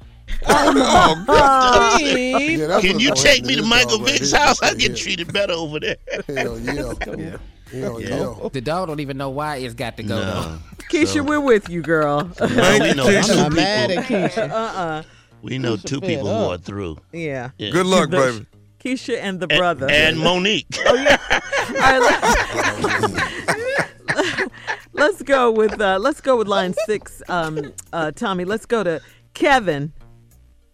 Oh, 0.48 1.24
God. 1.28 2.02
Yeah, 2.02 2.80
Can 2.82 3.00
you 3.00 3.14
take 3.16 3.46
me 3.46 3.56
to 3.56 3.62
to 3.62 3.68
Michael 3.68 4.00
Vick's 4.00 4.32
house? 4.32 4.62
I 4.62 4.70
Yeah. 4.72 4.76
get 4.76 4.98
treated 4.98 5.32
better 5.34 5.54
over 5.54 5.80
there. 5.80 5.98
Hell 6.28 6.60
yeah. 6.60 7.38
Hell 7.72 8.02
yeah. 8.02 8.34
The 8.52 8.62
dog 8.62 8.88
don't 8.88 9.00
even 9.00 9.18
know 9.18 9.30
why 9.30 9.58
it's 9.58 9.74
got 9.74 9.98
to 9.98 10.04
go. 10.04 10.16
No. 10.20 10.60
Keisha, 10.92 11.26
we're 11.26 11.40
with 11.42 11.70
you, 11.70 11.82
girl. 11.82 12.32
No, 12.40 12.46
we 12.80 12.94
know 12.94 13.08
I'm 13.08 13.24
two 13.24 13.36
not 13.36 13.54
mad 13.54 13.92
at 13.92 14.06
people. 14.06 14.24
Keisha. 14.28 14.50
Uh-uh. 14.50 15.04
We 15.42 15.58
know 15.58 15.76
Keisha 15.76 15.84
two 15.86 16.00
fed 16.00 16.10
people 16.10 16.28
who 16.28 16.34
up. 16.46 16.52
are 16.52 16.58
through. 16.64 16.98
Yeah. 17.12 17.50
Yeah. 17.58 17.72
Good 17.72 17.86
luck, 17.86 18.10
The- 18.10 18.18
baby. 18.18 18.46
Keisha 18.84 19.18
and 19.20 19.40
the 19.40 19.48
brother. 19.48 19.88
And 19.90 20.18
Mo'Nique. 20.18 20.78
Oh 20.86 20.94
yeah. 20.96 21.18
All 21.32 22.00
right. 22.00 23.68
Let, 24.16 24.52
let's 24.94 25.22
go 25.24 25.52
with 25.52 25.80
uh, 25.82 25.98
let's 26.00 26.22
go 26.22 26.38
with 26.38 26.48
line 26.48 26.74
six. 26.86 27.22
Um, 27.28 27.74
uh, 27.92 28.12
Tommy, 28.12 28.46
let's 28.46 28.66
go 28.66 28.84
to 28.84 29.02
Kevin. 29.34 29.92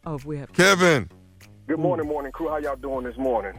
Oh, 0.05 0.15
if 0.15 0.25
we 0.25 0.37
have 0.37 0.51
Kevin. 0.53 1.09
Good 1.67 1.79
morning, 1.79 2.07
morning 2.07 2.31
crew. 2.31 2.49
How 2.49 2.57
y'all 2.57 2.75
doing 2.75 3.05
this 3.05 3.17
morning? 3.17 3.53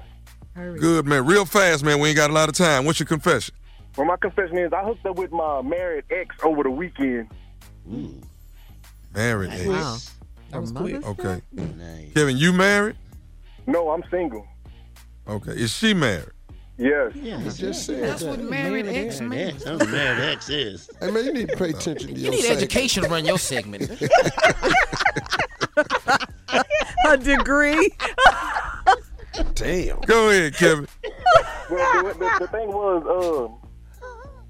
Good 0.55 1.07
man. 1.07 1.27
Real 1.27 1.45
fast, 1.45 1.83
man. 1.85 1.99
We 2.01 2.09
ain't 2.09 2.17
got 2.17 2.31
a 2.31 2.33
lot 2.33 2.49
of 2.49 2.55
time. 2.55 2.85
What's 2.85 3.01
your 3.01 3.07
confession? 3.07 3.55
Well, 3.97 4.07
my 4.07 4.17
confession 4.17 4.59
is 4.59 4.73
I 4.73 4.83
hooked 4.85 5.07
up 5.07 5.17
with 5.17 5.33
my 5.33 5.63
married 5.63 6.05
ex 6.11 6.35
over 6.43 6.63
the 6.63 6.71
weekend. 6.71 7.29
Married. 9.15 9.51
eh? 9.51 9.69
Wow. 9.69 9.97
That 10.51 10.61
was 10.61 10.73
quick. 10.73 11.05
Okay. 11.05 11.41
Kevin, 12.15 12.37
you 12.37 12.53
married? 12.53 12.97
No, 13.67 13.91
I'm 13.91 14.05
single. 14.11 14.47
Okay. 15.27 15.53
Is 15.53 15.73
she 15.73 15.95
married? 15.95 16.29
Yes. 16.77 17.13
Yeah, 17.15 17.39
I 17.39 17.49
just 17.51 17.87
said 17.87 18.03
That's 18.03 18.23
that. 18.23 18.31
what 18.31 18.41
married 18.41 18.87
ex 18.87 19.21
means. 19.21 19.63
That's 19.65 19.79
what 19.81 19.91
married 19.91 20.25
ex 20.25 20.49
is. 20.51 20.91
Hey 21.01 21.11
man, 21.13 21.25
you 21.25 21.33
need 21.33 21.49
to 21.51 21.57
pay 21.57 21.71
attention 21.71 22.09
to 22.15 22.15
You 22.17 22.23
your 22.25 22.31
need 22.33 22.41
segment. 22.43 22.59
education 22.63 23.03
to 23.05 23.09
run 23.09 23.25
your 23.25 23.39
segment. 23.39 23.89
a 27.05 27.17
degree. 27.17 27.91
Damn. 29.55 30.01
Go 30.01 30.31
ahead, 30.31 30.55
Kevin. 30.55 30.87
Well, 31.71 32.05
the, 32.05 32.15
the, 32.15 32.37
the 32.41 32.49
thing 32.49 32.69
was, 32.69 33.05
uh, 33.07 33.49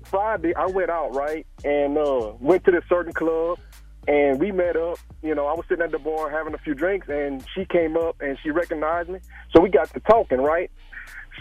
Friday 0.04 0.54
I 0.54 0.66
went 0.66 0.90
out 0.90 1.14
right 1.14 1.46
and 1.64 1.96
uh, 1.98 2.32
went 2.40 2.64
to 2.64 2.70
this 2.70 2.84
certain 2.88 3.12
club, 3.12 3.58
and 4.06 4.38
we 4.38 4.52
met 4.52 4.76
up. 4.76 4.98
You 5.22 5.34
know, 5.34 5.46
I 5.46 5.54
was 5.54 5.64
sitting 5.68 5.84
at 5.84 5.90
the 5.90 5.98
bar 5.98 6.30
having 6.30 6.54
a 6.54 6.58
few 6.58 6.74
drinks, 6.74 7.08
and 7.08 7.44
she 7.54 7.64
came 7.64 7.96
up 7.96 8.20
and 8.20 8.38
she 8.42 8.50
recognized 8.50 9.08
me, 9.08 9.20
so 9.54 9.60
we 9.60 9.70
got 9.70 9.92
to 9.94 10.00
talking. 10.00 10.38
Right. 10.38 10.70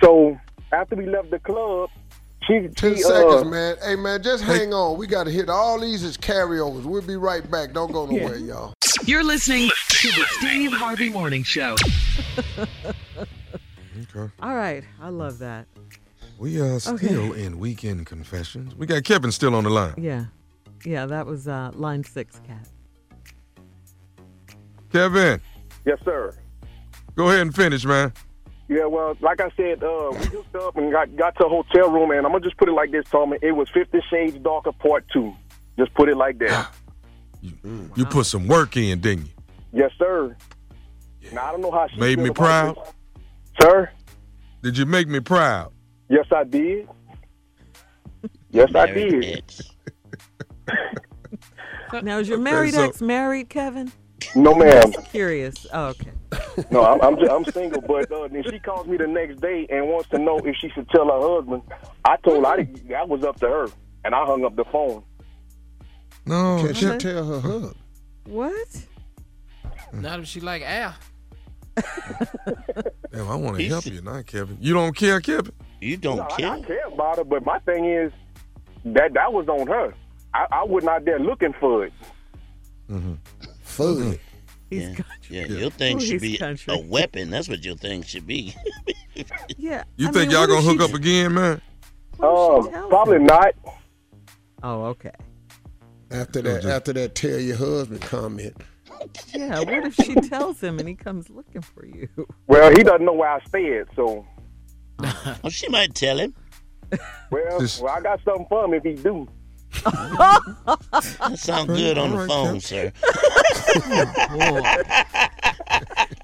So 0.01 0.39
after 0.71 0.95
we 0.95 1.05
left 1.05 1.29
the 1.29 1.39
club, 1.39 1.89
she 2.47 2.67
Ten 2.75 2.95
she, 2.95 3.01
seconds, 3.01 3.41
uh, 3.41 3.45
man. 3.45 3.75
Hey 3.83 3.95
man, 3.95 4.21
just 4.23 4.43
hang 4.43 4.73
on. 4.73 4.97
We 4.97 5.07
got 5.07 5.25
to 5.25 5.31
hit 5.31 5.49
all 5.49 5.79
these 5.79 6.03
as 6.03 6.17
carryovers. 6.17 6.83
We'll 6.83 7.01
be 7.01 7.15
right 7.15 7.49
back. 7.49 7.73
Don't 7.73 7.91
go 7.91 8.05
nowhere, 8.05 8.37
y'all. 8.37 8.73
You're 9.05 9.23
listening 9.23 9.69
to 9.89 10.07
the 10.07 10.25
Steve 10.39 10.71
Harvey 10.73 11.09
Morning 11.09 11.43
Show. 11.43 11.75
Okay. 14.15 14.31
All 14.41 14.55
right, 14.55 14.83
I 15.01 15.09
love 15.09 15.39
that. 15.39 15.65
We 16.37 16.59
are 16.61 16.79
still 16.79 17.33
in 17.33 17.57
weekend 17.57 18.05
confessions. 18.05 18.75
We 18.75 18.85
got 18.85 19.03
Kevin 19.03 19.31
still 19.31 19.55
on 19.55 19.63
the 19.63 19.69
line. 19.69 19.93
Yeah, 19.97 20.25
yeah, 20.83 21.05
that 21.05 21.25
was 21.25 21.47
uh, 21.47 21.71
line 21.73 22.03
six, 22.03 22.39
cat. 22.41 22.67
Kevin, 24.91 25.41
Yes, 25.85 25.99
sir. 26.05 26.33
go 27.15 27.29
ahead 27.29 27.41
and 27.41 27.55
finish, 27.55 27.85
man. 27.85 28.13
Yeah, 28.69 28.85
well, 28.85 29.15
like 29.19 29.41
I 29.41 29.49
said, 29.57 29.83
uh, 29.83 30.09
we 30.11 30.25
hooked 30.25 30.55
up 30.55 30.77
and 30.77 30.91
got 30.91 31.15
got 31.15 31.35
to 31.37 31.45
a 31.45 31.49
hotel 31.49 31.91
room, 31.91 32.11
and 32.11 32.25
I'm 32.25 32.31
gonna 32.31 32.43
just 32.43 32.57
put 32.57 32.69
it 32.69 32.73
like 32.73 32.91
this, 32.91 33.05
Tommy. 33.09 33.37
It 33.41 33.51
was 33.51 33.69
Fifty 33.73 33.99
Shades 34.09 34.37
Darker 34.39 34.71
Part 34.71 35.05
Two. 35.11 35.33
Just 35.77 35.93
put 35.95 36.07
it 36.09 36.15
like 36.15 36.37
that. 36.39 36.73
You 37.41 38.05
put 38.05 38.25
some 38.25 38.47
work 38.47 38.77
in, 38.77 38.99
didn't 39.01 39.25
you? 39.25 39.31
yes, 39.73 39.91
sir. 39.97 40.35
Now 41.33 41.47
I 41.47 41.51
don't 41.51 41.61
know 41.61 41.71
how 41.71 41.87
she 41.87 41.99
Made 41.99 42.19
me 42.19 42.29
proud? 42.29 42.75
this. 42.77 42.93
sir. 43.61 43.89
Did 44.61 44.77
you 44.77 44.85
make 44.85 45.07
me 45.09 45.19
proud? 45.19 45.71
Yes, 46.09 46.25
I 46.33 46.43
did. 46.45 46.87
Yes, 48.51 48.73
I 48.75 48.85
did. 48.87 49.43
Now, 52.01 52.17
is 52.19 52.27
your 52.27 52.37
Okay, 52.37 52.43
married 52.43 52.73
so- 52.73 52.83
ex 52.85 53.01
married, 53.01 53.49
Kevin? 53.49 53.91
No, 54.35 54.55
ma'am. 54.55 54.91
Curious. 55.11 55.67
Oh, 55.73 55.87
okay. 55.87 56.11
No, 56.71 56.83
I'm 56.83 57.01
I'm, 57.01 57.17
just, 57.19 57.31
I'm 57.31 57.45
single. 57.45 57.81
But 57.81 58.11
uh, 58.11 58.27
then 58.27 58.43
she 58.43 58.59
calls 58.59 58.87
me 58.87 58.97
the 58.97 59.07
next 59.07 59.41
day 59.41 59.67
and 59.69 59.87
wants 59.87 60.09
to 60.09 60.17
know 60.19 60.37
if 60.39 60.55
she 60.57 60.69
should 60.69 60.89
tell 60.89 61.05
her 61.07 61.35
husband. 61.35 61.63
I 62.05 62.17
told 62.17 62.43
her 62.45 62.51
I 62.51 62.57
didn't, 62.57 62.87
that 62.89 63.07
was 63.09 63.23
up 63.23 63.39
to 63.41 63.47
her, 63.47 63.67
and 64.05 64.13
I 64.15 64.25
hung 64.25 64.43
up 64.45 64.55
the 64.55 64.65
phone. 64.65 65.03
No, 66.25 66.63
Can 66.63 66.73
she 66.73 66.85
uh-huh. 66.87 66.97
tell 66.99 67.25
her 67.25 67.39
hug? 67.39 67.75
What? 68.25 68.67
Not 69.91 70.19
if 70.19 70.27
she 70.27 70.39
like 70.39 70.61
Al. 70.63 70.95
Damn, 73.11 73.27
I 73.29 73.35
want 73.35 73.57
to 73.57 73.63
He 73.63 73.67
help 73.69 73.83
said- 73.83 73.93
you 73.93 74.01
not 74.01 74.25
Kevin. 74.25 74.57
You 74.61 74.73
don't 74.73 74.95
care, 74.95 75.19
Kevin? 75.21 75.51
You 75.81 75.97
don't 75.97 76.17
No, 76.17 76.23
I, 76.23 76.35
care. 76.37 76.49
I 76.51 76.61
care 76.61 76.87
about 76.87 77.17
her, 77.17 77.23
but 77.23 77.45
my 77.45 77.59
thing 77.59 77.85
is 77.85 78.11
that 78.85 79.13
that 79.13 79.33
was 79.33 79.47
on 79.49 79.67
her. 79.67 79.93
I, 80.33 80.45
I 80.51 80.63
wasn't 80.63 80.91
out 80.91 81.05
there 81.05 81.19
looking 81.19 81.53
for 81.59 81.85
it. 81.85 81.93
Mm-hmm. 82.89 83.13
Mm-hmm. 83.81 84.11
Food. 84.81 85.05
yeah. 85.29 85.45
yeah, 85.45 85.57
your 85.59 85.69
thing 85.69 85.97
Oh, 85.97 85.99
should 85.99 86.21
be 86.21 86.37
country. 86.37 86.73
a 86.73 86.79
weapon. 86.79 87.29
That's 87.29 87.47
what 87.49 87.63
your 87.65 87.75
thing 87.75 88.03
should 88.03 88.27
be. 88.27 88.53
Yeah. 89.57 89.83
You 89.95 90.07
I 90.09 90.11
think 90.11 90.29
mean, 90.29 90.31
y'all 90.31 90.47
gonna 90.47 90.61
hook 90.61 90.79
she- 90.79 90.83
up 90.85 90.93
again, 90.95 91.33
man? 91.35 91.61
Um, 92.19 92.67
probably 92.89 93.19
not. 93.19 93.53
Oh, 94.63 94.85
okay. 94.85 95.11
After 96.09 96.41
that, 96.41 96.65
after 96.65 96.93
that, 96.93 97.13
tell 97.15 97.39
your 97.39 97.57
husband 97.57 98.01
comment. 98.01 98.55
Yeah. 99.33 99.59
What 99.59 99.85
if 99.85 99.93
she 99.95 100.15
tells 100.29 100.59
him 100.61 100.79
and 100.79 100.87
he 100.87 100.95
comes 100.95 101.29
looking 101.29 101.61
for 101.61 101.85
you? 101.85 102.07
Well, 102.47 102.71
he 102.71 102.81
doesn't 102.83 103.05
know 103.05 103.13
where 103.13 103.29
I 103.29 103.39
stayed, 103.45 103.85
so. 103.95 104.25
well, 104.99 105.49
she 105.49 105.67
might 105.69 105.93
tell 105.93 106.17
him. 106.19 106.33
Well, 107.31 107.59
well, 107.81 107.87
I 107.89 108.01
got 108.01 108.19
something 108.25 108.45
for 108.49 108.65
him 108.65 108.73
if 108.73 108.83
he 108.83 108.93
do. 108.93 109.27
That 109.83 111.33
sounds 111.35 111.67
good 111.67 111.97
on 111.97 112.11
the 112.11 112.27
phone, 112.27 112.59
sir. 112.59 112.91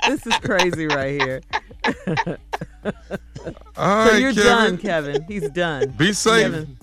This 0.07 0.25
is 0.25 0.33
crazy 0.37 0.87
right 0.87 1.21
here. 1.21 1.41
All 3.77 4.05
so 4.05 4.11
right, 4.11 4.19
you're 4.19 4.33
Kevin. 4.33 4.43
done, 4.43 4.77
Kevin. 4.77 5.23
He's 5.27 5.49
done. 5.51 5.89
Be 5.91 6.13
safe. 6.13 6.43
Kevin. 6.43 6.77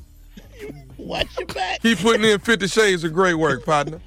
Watch 0.97 1.27
your 1.39 1.47
back. 1.49 1.81
Keep 1.83 1.99
putting 1.99 2.25
in 2.25 2.39
Fifty 2.39 2.69
Shades 2.69 3.03
of 3.05 3.13
Great 3.13 3.35
work, 3.35 3.65
partner. 3.65 4.01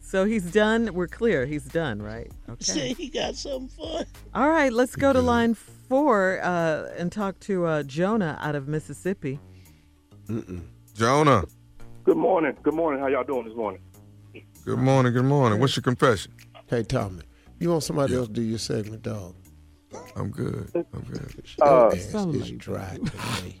So 0.00 0.24
he's 0.24 0.50
done. 0.52 0.94
We're 0.94 1.08
clear. 1.08 1.44
He's 1.44 1.64
done, 1.64 2.00
right? 2.00 2.30
Say 2.60 2.92
Okay. 2.92 2.94
he 2.94 3.08
got 3.08 3.34
something 3.34 3.68
for. 3.68 4.04
All 4.34 4.48
right. 4.48 4.72
Let's 4.72 4.96
go 4.96 5.12
to 5.12 5.20
line 5.20 5.54
four 5.54 6.40
uh, 6.42 6.92
and 6.96 7.12
talk 7.12 7.38
to 7.40 7.66
uh, 7.66 7.82
Jonah 7.82 8.38
out 8.40 8.54
of 8.54 8.68
Mississippi. 8.68 9.38
Jonah. 10.94 11.44
Good 12.04 12.16
morning. 12.16 12.56
Good 12.62 12.74
morning. 12.74 13.00
How 13.00 13.08
y'all 13.08 13.24
doing 13.24 13.46
this 13.46 13.56
morning? 13.56 13.80
Good 14.64 14.78
morning. 14.78 15.12
Good 15.12 15.24
morning. 15.24 15.60
What's 15.60 15.76
your 15.76 15.82
confession? 15.82 16.32
Hey, 16.66 16.82
Tommy, 16.82 17.22
you 17.58 17.70
want 17.70 17.82
somebody 17.82 18.14
else 18.14 18.28
to 18.28 18.32
do 18.32 18.42
your 18.42 18.58
segment, 18.58 19.02
dog? 19.02 19.34
I'm 20.16 20.30
good. 20.30 20.70
I'm 20.92 21.02
good. 21.02 21.34
Uh, 21.62 21.66
Your 21.66 21.92
ass 21.92 22.14
is 22.14 22.50
dry 22.52 22.96
today. 23.04 23.56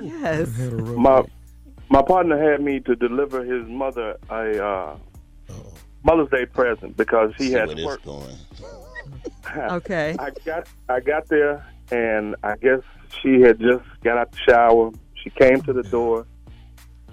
Yes. 0.00 0.48
My 0.96 1.24
my 1.90 2.00
partner 2.00 2.38
had 2.52 2.62
me 2.62 2.78
to 2.80 2.94
deliver 2.94 3.42
his 3.44 3.68
mother 3.68 4.16
a 4.30 4.64
uh, 4.64 4.96
Mother's 6.04 6.30
Day 6.30 6.46
present 6.46 6.96
because 6.96 7.32
he 7.36 7.48
See 7.48 7.52
had 7.52 7.66
where 7.66 7.74
to 7.74 7.74
this 7.74 7.84
work. 7.86 8.04
going. 8.04 8.36
Okay. 9.72 10.14
I 10.18 10.30
got 10.44 10.68
I 10.88 11.00
got 11.00 11.26
there 11.28 11.66
and 11.90 12.36
I 12.44 12.56
guess 12.56 12.80
she 13.20 13.40
had 13.40 13.58
just 13.58 13.84
got 14.04 14.16
out 14.16 14.30
the 14.30 14.38
shower. 14.48 14.90
She 15.22 15.30
came 15.30 15.60
to 15.62 15.72
the 15.72 15.82
door. 15.82 16.24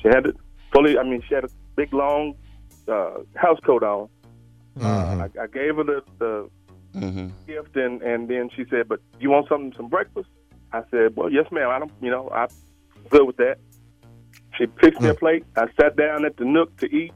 She 0.01 0.07
had 0.07 0.25
it 0.25 0.35
fully. 0.73 0.97
I 0.97 1.03
mean, 1.03 1.21
she 1.27 1.35
had 1.35 1.43
a 1.45 1.49
big 1.75 1.93
long 1.93 2.35
uh, 2.87 3.11
house 3.35 3.59
coat 3.65 3.83
on. 3.83 4.09
Uh, 4.79 4.85
I, 5.37 5.43
I 5.43 5.47
gave 5.47 5.75
her 5.75 5.83
the, 5.83 6.03
the 6.19 6.49
Mm-hmm. 6.93 7.29
gift 7.47 7.73
and 7.77 8.01
and 8.01 8.27
then 8.27 8.49
she 8.53 8.65
said, 8.69 8.89
"But 8.89 8.99
you 9.17 9.29
want 9.29 9.47
something 9.47 9.71
some 9.77 9.87
breakfast?" 9.87 10.27
I 10.73 10.81
said, 10.91 11.15
"Well, 11.15 11.29
yes, 11.31 11.45
ma'am. 11.49 11.69
I 11.69 11.79
don't. 11.79 11.91
You 12.01 12.11
know, 12.11 12.29
I'm 12.29 12.49
good 13.09 13.25
with 13.25 13.37
that." 13.37 13.59
She 14.57 14.65
fixed 14.81 14.99
me 14.99 15.07
a 15.07 15.13
plate. 15.13 15.45
I 15.55 15.67
sat 15.79 15.95
down 15.95 16.25
at 16.25 16.35
the 16.35 16.43
nook 16.43 16.75
to 16.79 16.93
eat, 16.93 17.13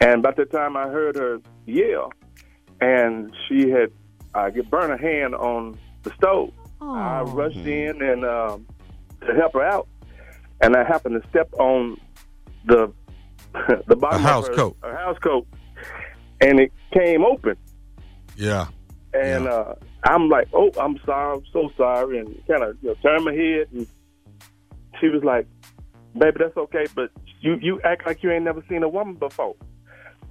and 0.00 0.20
by 0.20 0.32
the 0.32 0.46
time 0.46 0.76
I 0.76 0.88
heard 0.88 1.14
her 1.14 1.40
yell, 1.64 2.12
and 2.80 3.32
she 3.48 3.70
had 3.70 3.92
uh, 4.34 4.50
get 4.50 4.68
burned 4.68 4.90
her 4.90 4.96
hand 4.96 5.36
on 5.36 5.78
the 6.02 6.10
stove. 6.16 6.50
I 6.80 7.20
rushed 7.22 7.58
in 7.58 8.02
and 8.02 8.24
um, 8.24 8.66
to 9.24 9.32
help 9.36 9.52
her 9.54 9.62
out, 9.62 9.86
and 10.62 10.76
I 10.76 10.84
happened 10.84 11.20
to 11.20 11.28
step 11.28 11.52
on 11.58 12.00
the 12.64 12.92
the 13.86 13.96
bottom 13.96 14.22
house 14.22 14.44
of 14.44 14.50
her, 14.50 14.56
coat. 14.56 14.76
her 14.82 14.96
house 14.96 15.18
coat, 15.18 15.46
and 16.40 16.60
it 16.60 16.72
came 16.94 17.24
open. 17.24 17.56
Yeah. 18.36 18.68
And 19.12 19.46
uh, 19.46 19.74
I'm 20.04 20.30
like, 20.30 20.48
oh, 20.54 20.70
I'm 20.80 20.98
sorry, 21.04 21.36
I'm 21.36 21.44
so 21.52 21.70
sorry, 21.76 22.18
and 22.18 22.28
kind 22.46 22.62
of 22.62 22.78
you 22.80 22.88
know, 22.88 22.94
turned 23.02 23.26
my 23.26 23.34
head, 23.34 23.66
and 23.72 23.86
she 24.98 25.08
was 25.08 25.22
like, 25.22 25.46
baby, 26.16 26.38
that's 26.38 26.56
okay, 26.56 26.86
but 26.94 27.10
you 27.40 27.58
you 27.60 27.80
act 27.82 28.06
like 28.06 28.22
you 28.22 28.30
ain't 28.30 28.44
never 28.44 28.64
seen 28.70 28.82
a 28.82 28.88
woman 28.88 29.16
before. 29.16 29.54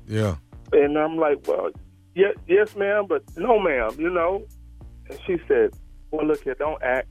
Yeah. 0.08 0.38
And 0.74 0.98
I'm 0.98 1.18
like, 1.18 1.46
well, 1.48 1.70
yes, 2.16 2.36
yes, 2.48 2.76
ma'am, 2.76 3.06
but 3.08 3.24
no, 3.38 3.60
ma'am, 3.60 3.96
you 4.00 4.10
know. 4.10 4.44
And 5.10 5.20
she 5.28 5.38
said, 5.48 5.72
well, 6.10 6.26
look 6.26 6.44
here, 6.44 6.56
don't 6.56 6.82
act. 6.82 7.08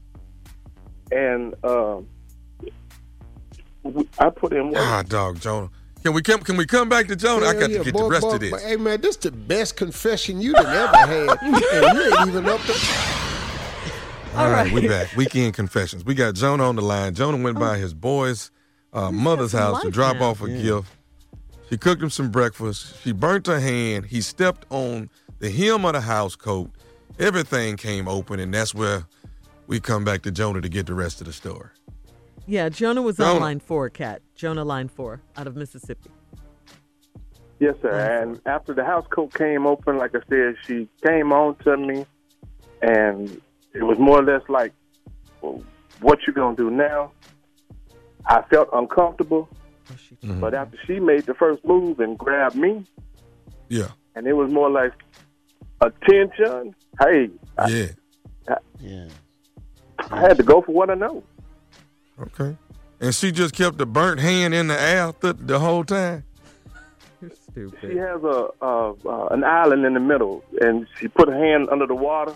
And 1.12 1.54
um, 1.64 2.08
I 4.18 4.30
put 4.30 4.52
in 4.52 4.70
work. 4.70 4.78
Ah, 4.78 5.02
dog, 5.06 5.40
Jonah. 5.40 5.70
Can 6.02 6.14
we 6.14 6.22
come? 6.22 6.40
Can 6.40 6.56
we 6.56 6.66
come 6.66 6.88
back 6.88 7.08
to 7.08 7.16
Jonah? 7.16 7.46
I 7.46 7.52
got 7.52 7.70
yeah, 7.70 7.78
to 7.78 7.84
get 7.84 7.92
boy, 7.92 8.04
the 8.04 8.08
rest 8.08 8.22
boy, 8.22 8.34
of 8.34 8.40
this. 8.40 8.50
but, 8.50 8.62
Hey 8.62 8.76
man, 8.76 9.00
this 9.00 9.16
the 9.16 9.30
best 9.30 9.76
confession 9.76 10.40
you 10.40 10.52
done 10.54 10.66
ever 10.66 10.96
had, 10.96 11.38
and 11.42 11.98
you 11.98 12.16
ain't 12.18 12.28
even 12.28 12.46
up 12.46 12.60
to. 12.62 12.74
All 14.36 14.48
right, 14.50 14.72
we 14.72 14.86
back. 14.86 15.14
Weekend 15.16 15.54
confessions. 15.54 16.04
We 16.04 16.14
got 16.14 16.34
Jonah 16.34 16.64
on 16.68 16.76
the 16.76 16.82
line. 16.82 17.14
Jonah 17.14 17.42
went 17.42 17.58
by 17.58 17.78
his 17.78 17.92
boy's 17.92 18.50
uh, 18.92 19.10
mother's 19.10 19.52
house 19.52 19.82
to 19.82 19.90
drop 19.90 20.16
now. 20.16 20.30
off 20.30 20.42
a 20.42 20.48
gift. 20.48 20.88
She 21.68 21.76
cooked 21.76 22.02
him 22.02 22.10
some 22.10 22.30
breakfast. 22.30 23.02
She 23.02 23.12
burnt 23.12 23.46
her 23.46 23.60
hand. 23.60 24.06
He 24.06 24.20
stepped 24.20 24.66
on 24.70 25.10
the 25.38 25.50
hem 25.50 25.84
of 25.84 25.92
the 25.92 26.00
house 26.00 26.36
coat. 26.36 26.70
Everything 27.18 27.76
came 27.76 28.08
open, 28.08 28.40
and 28.40 28.54
that's 28.54 28.74
where 28.74 29.04
we 29.66 29.80
come 29.80 30.04
back 30.04 30.22
to 30.22 30.30
Jonah 30.30 30.60
to 30.60 30.68
get 30.68 30.86
the 30.86 30.94
rest 30.94 31.20
of 31.20 31.26
the 31.26 31.32
story. 31.32 31.68
Yeah, 32.46 32.68
Jonah 32.68 33.02
was 33.02 33.20
on 33.20 33.40
line 33.40 33.60
four, 33.60 33.88
Cat. 33.90 34.22
Jonah, 34.34 34.64
line 34.64 34.88
four, 34.88 35.20
out 35.36 35.46
of 35.46 35.56
Mississippi. 35.56 36.10
Yes, 37.60 37.74
sir. 37.82 37.90
And 37.90 38.40
after 38.46 38.72
the 38.72 38.84
house 38.84 39.06
coat 39.10 39.34
came 39.34 39.66
open, 39.66 39.98
like 39.98 40.14
I 40.14 40.20
said, 40.28 40.56
she 40.66 40.88
came 41.06 41.32
on 41.32 41.56
to 41.64 41.76
me, 41.76 42.06
and 42.82 43.40
it 43.74 43.82
was 43.82 43.98
more 43.98 44.20
or 44.20 44.24
less 44.24 44.42
like, 44.48 44.72
well, 45.42 45.62
"What 46.00 46.20
you 46.26 46.32
gonna 46.32 46.56
do 46.56 46.70
now?" 46.70 47.12
I 48.26 48.42
felt 48.50 48.68
uncomfortable, 48.72 49.48
oh, 50.24 50.34
but 50.40 50.54
after 50.54 50.78
she 50.86 51.00
made 51.00 51.26
the 51.26 51.34
first 51.34 51.64
move 51.64 52.00
and 52.00 52.18
grabbed 52.18 52.56
me, 52.56 52.84
Yeah. 53.68 53.88
and 54.14 54.26
it 54.26 54.32
was 54.34 54.50
more 54.50 54.70
like 54.70 54.92
attention. 55.82 56.74
Hey, 57.00 57.30
Yeah. 57.68 57.86
I, 58.48 58.56
Yeah. 58.80 59.08
I 60.10 60.20
had 60.20 60.38
to 60.38 60.42
go 60.42 60.62
for 60.62 60.72
what 60.72 60.88
I 60.90 60.94
know. 60.94 61.22
Okay. 62.20 62.56
And 63.00 63.14
she 63.14 63.32
just 63.32 63.54
kept 63.54 63.78
the 63.78 63.86
burnt 63.86 64.20
hand 64.20 64.52
in 64.54 64.66
the 64.66 64.78
air 64.80 65.12
th- 65.20 65.36
the 65.38 65.58
whole 65.58 65.84
time. 65.84 66.24
You're 67.22 67.30
stupid. 67.30 67.78
She 67.80 67.96
has 67.96 68.22
a 68.22 68.48
uh, 68.62 68.92
uh, 69.06 69.26
an 69.28 69.44
island 69.44 69.84
in 69.84 69.94
the 69.94 70.00
middle, 70.00 70.44
and 70.60 70.86
she 70.98 71.08
put 71.08 71.28
her 71.28 71.34
hand 71.36 71.68
under 71.70 71.86
the 71.86 71.94
water 71.94 72.34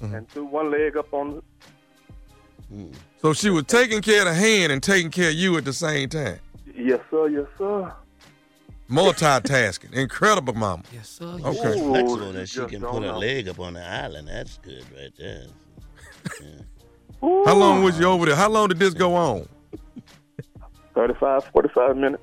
and 0.00 0.28
threw 0.28 0.44
one 0.44 0.70
leg 0.70 0.96
up 0.96 1.12
on. 1.12 1.42
It. 2.72 2.94
So 3.20 3.32
she 3.32 3.50
was 3.50 3.64
taking 3.64 4.00
care 4.00 4.20
of 4.20 4.26
the 4.28 4.34
hand 4.34 4.72
and 4.72 4.82
taking 4.82 5.10
care 5.10 5.28
of 5.30 5.34
you 5.34 5.56
at 5.56 5.64
the 5.64 5.72
same 5.72 6.08
time. 6.08 6.38
Yes, 6.74 7.00
sir. 7.10 7.28
Yes, 7.28 7.46
sir. 7.58 7.92
Multitasking. 8.88 9.92
Incredible 9.92 10.54
mama. 10.54 10.82
Yes, 10.92 11.08
sir. 11.10 11.36
She's 11.36 11.44
Okay. 11.46 11.78
so 11.78 11.88
flexible 11.88 12.32
that 12.32 12.48
she 12.48 12.64
can 12.66 12.80
put 12.82 13.02
her 13.02 13.12
know. 13.12 13.18
leg 13.18 13.48
up 13.48 13.60
on 13.60 13.74
the 13.74 13.84
island. 13.84 14.28
That's 14.28 14.58
good 14.58 14.84
right 14.96 15.12
there. 15.18 15.46
How 17.20 17.54
long 17.54 17.82
was 17.84 17.98
you 17.98 18.06
over 18.06 18.26
there? 18.26 18.36
How 18.36 18.48
long 18.48 18.68
did 18.68 18.78
this 18.78 18.94
go 18.94 19.14
on? 19.14 19.48
35, 20.94 21.44
45 21.52 21.96
minutes. 21.96 22.22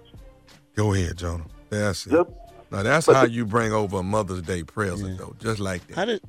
Go 0.75 0.93
ahead, 0.93 1.17
Jonah. 1.17 1.45
That's 1.69 2.05
it. 2.07 2.11
Just- 2.11 2.29
now 2.69 2.83
that's 2.83 3.05
how 3.05 3.23
you 3.23 3.45
bring 3.45 3.71
over 3.71 3.99
a 3.99 4.03
Mother's 4.03 4.41
Day 4.41 4.61
present, 4.61 5.17
though, 5.17 5.33
just 5.39 5.59
like 5.59 5.85
that. 5.87 5.95
How 5.95 6.03
did 6.05 6.21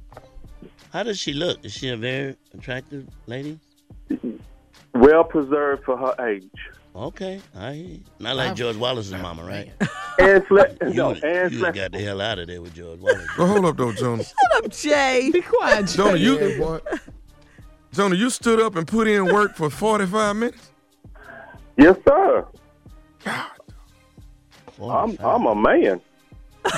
how 0.92 1.02
does 1.02 1.18
she 1.18 1.32
look? 1.32 1.64
Is 1.64 1.72
she 1.72 1.88
a 1.88 1.96
very 1.96 2.36
attractive 2.54 3.06
lady? 3.26 3.58
Well 4.94 5.24
preserved 5.24 5.82
for 5.84 5.96
her 5.96 6.14
age. 6.28 6.48
Okay, 6.94 7.40
I 7.56 7.72
hear 7.74 7.84
you. 7.86 8.00
Not 8.20 8.36
like 8.36 8.54
George 8.54 8.76
Wallace's 8.76 9.12
mama, 9.12 9.42
right? 9.44 9.70
And 10.20 10.44
fle- 10.46 10.60
You, 10.86 10.94
no, 10.94 11.08
would- 11.08 11.24
and 11.24 11.52
you 11.52 11.58
would 11.58 11.58
flexible. 11.58 11.72
got 11.72 11.92
the 11.92 11.98
hell 11.98 12.20
out 12.20 12.38
of 12.38 12.46
there 12.46 12.62
with 12.62 12.74
George 12.74 13.00
Wallace. 13.00 13.28
Well, 13.36 13.46
hold 13.48 13.64
up, 13.66 13.76
though, 13.76 13.92
Jonah. 13.92 14.22
Shut 14.52 14.64
up, 14.64 14.70
Jay. 14.70 15.30
Be 15.32 15.42
quiet, 15.42 15.86
Jonah, 15.88 16.16
you, 16.16 16.38
Yeah, 16.38 16.58
boy. 16.58 16.78
Jonah, 17.92 18.14
you 18.16 18.30
stood 18.30 18.60
up 18.60 18.76
and 18.76 18.86
put 18.86 19.08
in 19.08 19.26
work 19.26 19.56
for 19.56 19.70
45 19.70 20.36
minutes? 20.36 20.70
Yes, 21.76 21.96
sir. 22.06 22.46
I'm 24.80 25.16
I'm 25.20 25.46
a 25.46 25.54
man. 25.54 26.00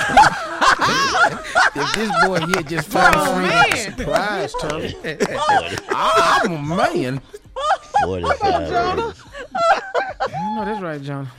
If 1.73 1.95
this 1.95 2.11
boy 2.27 2.41
here 2.47 2.63
just 2.63 2.89
found 2.89 3.15
Oh, 3.17 3.35
freedom, 3.37 3.71
man. 3.71 3.99
Surprise, 3.99 4.53
Tommy. 4.61 4.95
I, 5.91 6.41
I'm 6.43 6.53
a 6.53 6.63
man. 6.77 7.21
Forty-five. 8.03 8.69
Jonah. 8.69 9.15
I 10.21 10.55
know 10.57 10.65
that's 10.65 10.83
right, 10.83 11.01
Jonah. 11.01 11.31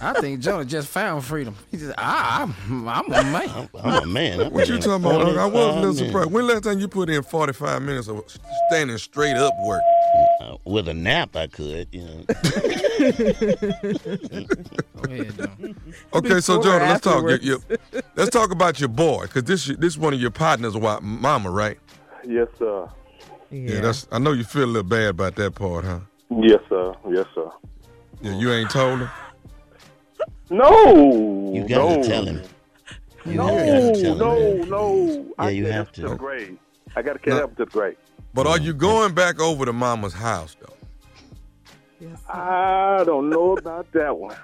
I 0.00 0.14
think 0.20 0.40
Jonah 0.40 0.64
just 0.64 0.88
found 0.88 1.24
freedom. 1.24 1.54
He 1.70 1.76
just, 1.76 1.92
I, 1.98 2.42
I'm, 2.42 2.54
I'm 2.88 3.06
a 3.06 3.24
man. 3.24 3.48
I'm, 3.50 3.68
I'm 3.82 4.02
a 4.02 4.06
man. 4.06 4.40
I'm 4.40 4.52
What 4.52 4.68
you 4.68 4.78
talking 4.78 5.06
about? 5.06 5.22
Unc? 5.22 5.38
I 5.38 5.46
was 5.46 5.76
a 5.76 5.80
little 5.80 5.94
45 5.94 6.06
surprised. 6.06 6.32
When 6.32 6.46
last 6.46 6.64
time 6.64 6.80
you 6.80 6.88
put 6.88 7.08
in 7.10 7.22
45 7.22 7.82
minutes 7.82 8.08
of 8.08 8.22
standing 8.68 8.98
straight 8.98 9.36
up 9.36 9.52
work? 9.64 9.82
Uh, 10.40 10.56
with 10.64 10.88
a 10.88 10.94
nap, 10.94 11.36
I 11.36 11.46
could. 11.46 11.88
You 11.92 12.04
know. 12.04 12.24
Okay, 16.14 16.40
so 16.40 16.58
Before 16.58 16.72
Jonah, 16.72 16.84
let's 16.84 17.00
talk. 17.00 17.22
Your, 17.22 17.36
your, 17.36 17.58
let's 18.16 18.30
talk 18.30 18.50
about 18.50 18.80
your 18.80 18.88
boy, 18.88 19.22
because 19.22 19.44
this 19.44 19.66
this 19.78 19.96
one 19.96 20.14
of 20.14 20.20
your 20.20 20.30
partners' 20.30 20.76
wife, 20.76 21.00
mama, 21.02 21.50
right? 21.50 21.78
Yes, 22.26 22.48
sir. 22.58 22.88
Yeah. 23.50 23.80
that's. 23.80 24.06
I 24.12 24.18
know 24.18 24.32
you 24.32 24.44
feel 24.44 24.64
a 24.64 24.66
little 24.66 24.82
bad 24.82 25.08
about 25.08 25.36
that 25.36 25.54
part, 25.54 25.84
huh? 25.84 26.00
Yes, 26.30 26.60
sir. 26.68 26.94
Yes, 27.10 27.26
sir. 27.34 27.50
Yeah, 28.22 28.36
you 28.38 28.52
ain't 28.52 28.70
told 28.70 29.00
her. 29.00 29.10
No. 30.50 31.52
You 31.54 31.66
gotta 31.66 31.96
no. 31.98 32.02
tell 32.02 32.24
him. 32.26 32.42
You 33.24 33.34
No, 33.34 33.46
gotta 33.48 34.00
tell 34.00 34.12
him. 34.12 34.18
no, 34.18 34.64
no. 34.64 34.94
Yeah, 35.04 35.22
I 35.38 35.50
you 35.50 35.62
carried 35.64 35.74
have 35.74 35.92
to. 35.92 36.02
to 36.02 36.08
the 36.10 36.16
grave. 36.16 36.58
I 36.94 37.02
got 37.02 37.14
to 37.14 37.18
carry 37.18 37.38
No. 37.38 37.44
up 37.44 37.56
to 37.56 37.64
the 37.64 37.70
grave. 37.70 37.96
But 38.34 38.46
are 38.46 38.58
you 38.58 38.72
going 38.74 39.14
back 39.14 39.40
over 39.40 39.64
to 39.64 39.72
mama's 39.72 40.14
house 40.14 40.56
though? 40.60 42.08
I 42.28 43.02
don't 43.04 43.30
know 43.30 43.56
about 43.56 43.90
that 43.92 44.16
one. 44.16 44.36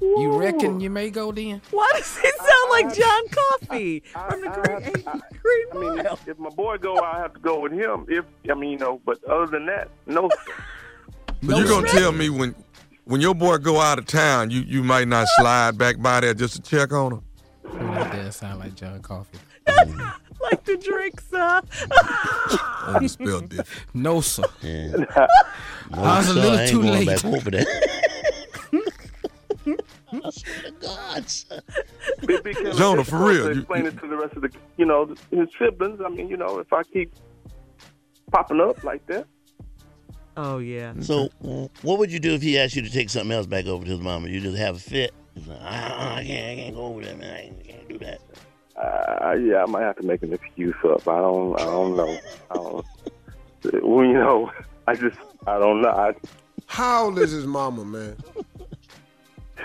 You 0.00 0.32
reckon 0.36 0.80
you 0.80 0.90
may 0.90 1.10
go 1.10 1.30
then? 1.30 1.60
Why 1.70 1.88
does 1.94 2.16
he 2.18 2.28
sound 2.30 2.70
like 2.70 2.94
John 2.94 3.22
Coffey 3.28 4.00
from 4.00 4.40
the 4.40 4.48
Green, 4.48 4.92
Green 5.42 5.66
I 5.72 5.74
mean, 5.96 6.06
if, 6.06 6.28
if 6.28 6.38
my 6.38 6.48
boy 6.48 6.78
go, 6.78 6.96
I 6.98 7.18
have 7.20 7.34
to 7.34 7.40
go 7.40 7.60
with 7.60 7.72
him. 7.72 8.06
If 8.08 8.24
I 8.50 8.54
mean, 8.54 8.70
you 8.72 8.78
know, 8.78 9.00
but 9.04 9.22
other 9.24 9.46
than 9.46 9.66
that, 9.66 9.90
no. 10.06 10.28
So 11.44 11.56
you're 11.58 11.68
gonna 11.68 11.88
tell 11.88 12.10
me 12.12 12.30
when 12.30 12.54
when 13.04 13.20
your 13.20 13.34
boy 13.34 13.58
go 13.58 13.80
out 13.80 13.98
of 13.98 14.06
town, 14.06 14.50
you 14.50 14.60
you 14.60 14.82
might 14.82 15.08
not 15.08 15.26
slide 15.36 15.76
back 15.78 16.00
by 16.00 16.20
there 16.20 16.34
just 16.34 16.54
to 16.56 16.62
check 16.62 16.92
on 16.92 17.12
him? 17.12 17.22
That 17.64 18.12
does 18.12 18.36
sound 18.36 18.60
like 18.60 18.74
John 18.74 19.00
Coffey. 19.00 19.38
like 20.42 20.64
the 20.64 20.76
drink, 20.76 21.20
sir. 21.20 21.60
Oh, 21.92 22.98
you 23.00 23.08
spelled 23.08 23.48
different. 23.48 23.68
No, 23.94 24.20
sir. 24.20 24.42
Yeah. 24.60 24.92
I 25.92 26.18
was 26.18 26.28
a 26.28 26.32
so 26.32 26.40
little 26.40 26.58
ain't 26.58 26.70
too 26.70 26.82
going 26.82 27.06
late. 27.06 27.22
Back 27.22 27.24
over 27.24 27.50
there. 27.50 27.64
I 30.12 30.30
swear 30.30 30.62
to 30.64 30.72
God, 30.80 31.30
sir. 31.30 31.60
Big, 32.26 32.42
big 32.42 32.56
Jonah, 32.76 33.04
Fish 33.04 33.10
for 33.10 33.24
real, 33.24 33.44
to 33.48 33.54
you- 33.54 33.60
explain 33.60 33.86
it 33.86 33.98
to 34.00 34.08
the 34.08 34.16
rest 34.16 34.34
of 34.34 34.42
the, 34.42 34.50
you 34.76 34.84
know, 34.84 35.14
his 35.30 35.48
siblings. 35.58 36.00
I 36.04 36.08
mean, 36.08 36.28
you 36.28 36.36
know, 36.36 36.58
if 36.58 36.72
I 36.72 36.82
keep 36.82 37.12
popping 38.30 38.60
up 38.60 38.82
like 38.82 39.06
that, 39.06 39.26
Oh 40.36 40.58
yeah. 40.58 40.94
So, 41.00 41.28
what 41.82 41.98
would 41.98 42.10
you 42.12 42.18
do 42.18 42.32
if 42.34 42.42
he 42.42 42.58
asked 42.58 42.74
you 42.76 42.82
to 42.82 42.90
take 42.90 43.10
something 43.10 43.32
else 43.32 43.46
back 43.46 43.66
over 43.66 43.84
to 43.84 43.90
his 43.90 44.00
mama? 44.00 44.28
You 44.28 44.40
just 44.40 44.56
have 44.56 44.76
a 44.76 44.78
fit. 44.78 45.12
Like, 45.46 45.58
"Ah, 45.62 46.14
I 46.16 46.24
can't, 46.24 46.58
I 46.58 46.62
can't 46.62 46.74
go 46.74 46.82
over 46.86 47.02
there, 47.02 47.16
man. 47.16 47.34
I 47.36 47.40
can't, 47.42 47.64
can't 47.64 47.88
do 47.88 47.98
that. 47.98 48.20
uh, 48.76 49.32
yeah, 49.34 49.62
I 49.62 49.66
might 49.66 49.82
have 49.82 49.96
to 49.96 50.02
make 50.06 50.22
an 50.22 50.32
excuse 50.32 50.74
up. 50.84 51.06
I 51.08 51.18
don't, 51.18 51.60
I 51.60 51.64
don't 51.64 51.96
know. 51.96 52.18
I 52.50 52.54
don't, 52.54 52.86
well, 53.82 54.04
you 54.06 54.14
know, 54.14 54.50
I 54.86 54.94
just, 54.94 55.16
I 55.46 55.58
don't 55.58 55.82
know. 55.82 55.88
I, 55.90 56.14
How 56.66 57.04
old 57.04 57.18
is 57.18 57.30
his 57.30 57.46
mama, 57.46 57.84
man? 57.84 58.16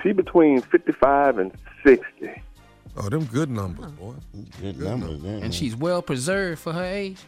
she 0.04 0.12
between 0.12 0.62
fifty-five 0.62 1.38
and 1.38 1.52
sixty. 1.86 2.42
Oh, 2.96 3.10
them 3.10 3.26
good 3.26 3.50
numbers, 3.50 3.92
boy. 3.92 4.16
Good 4.62 4.80
numbers, 4.80 5.22
man. 5.22 5.44
And 5.44 5.54
she's 5.54 5.76
well 5.76 6.02
preserved 6.02 6.60
for 6.62 6.74
her 6.74 6.84
age. 6.84 7.20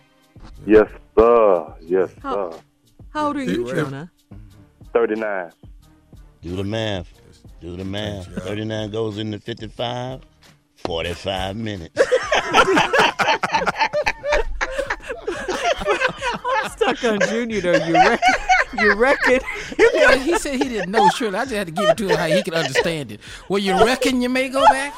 Yes, 0.65 0.89
sir. 1.17 1.73
Yes, 1.81 2.09
How- 2.21 2.51
sir. 2.51 2.59
How 3.11 3.27
old 3.27 3.37
are 3.37 3.43
you, 3.43 3.67
Yeah. 3.67 3.73
Jonah? 3.75 4.11
Thirty-nine. 4.93 5.51
Do 6.41 6.55
the 6.55 6.63
math. 6.63 7.11
Do 7.61 7.75
the 7.75 7.83
math. 7.83 8.27
39 8.43 8.91
goes 8.91 9.17
into 9.17 9.37
55, 9.39 10.21
45 10.77 11.55
minutes. 11.57 12.01
I'm 16.55 16.69
stuck 16.71 17.03
on 17.03 17.19
Junior 17.27 17.61
though. 17.61 17.85
You 17.85 17.93
reckon? 17.93 18.33
You 18.77 18.93
reckon? 18.93 19.39
Yeah, 19.77 20.15
he 20.15 20.37
said 20.37 20.55
he 20.61 20.69
didn't 20.69 20.91
know. 20.91 21.09
Surely 21.09 21.37
I 21.37 21.43
just 21.43 21.55
had 21.55 21.67
to 21.67 21.73
give 21.73 21.89
it 21.89 21.97
to 21.97 22.07
him 22.07 22.17
how 22.17 22.27
he 22.27 22.41
could 22.43 22.53
understand 22.53 23.11
it. 23.11 23.19
Well, 23.49 23.59
you 23.59 23.73
reckon 23.85 24.21
you 24.21 24.29
may 24.29 24.47
go 24.49 24.63
back? 24.67 24.93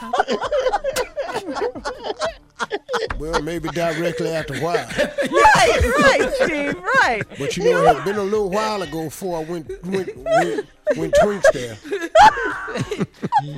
Well, 3.19 3.41
maybe 3.41 3.69
directly 3.69 4.29
after 4.29 4.55
a 4.55 4.59
while. 4.59 4.87
right, 4.97 5.93
right, 5.99 6.31
Steve, 6.35 6.75
right. 6.75 7.21
But 7.37 7.55
you 7.57 7.63
know, 7.65 7.83
it 7.85 7.95
had 7.95 8.05
been 8.05 8.17
a 8.17 8.23
little 8.23 8.49
while 8.49 8.81
ago 8.81 9.05
before 9.05 9.39
I 9.39 9.43
went 9.43 9.67
went 9.85 10.15
went, 10.17 10.67
went 10.97 11.13
twinks 11.15 11.51
there. 11.53 11.77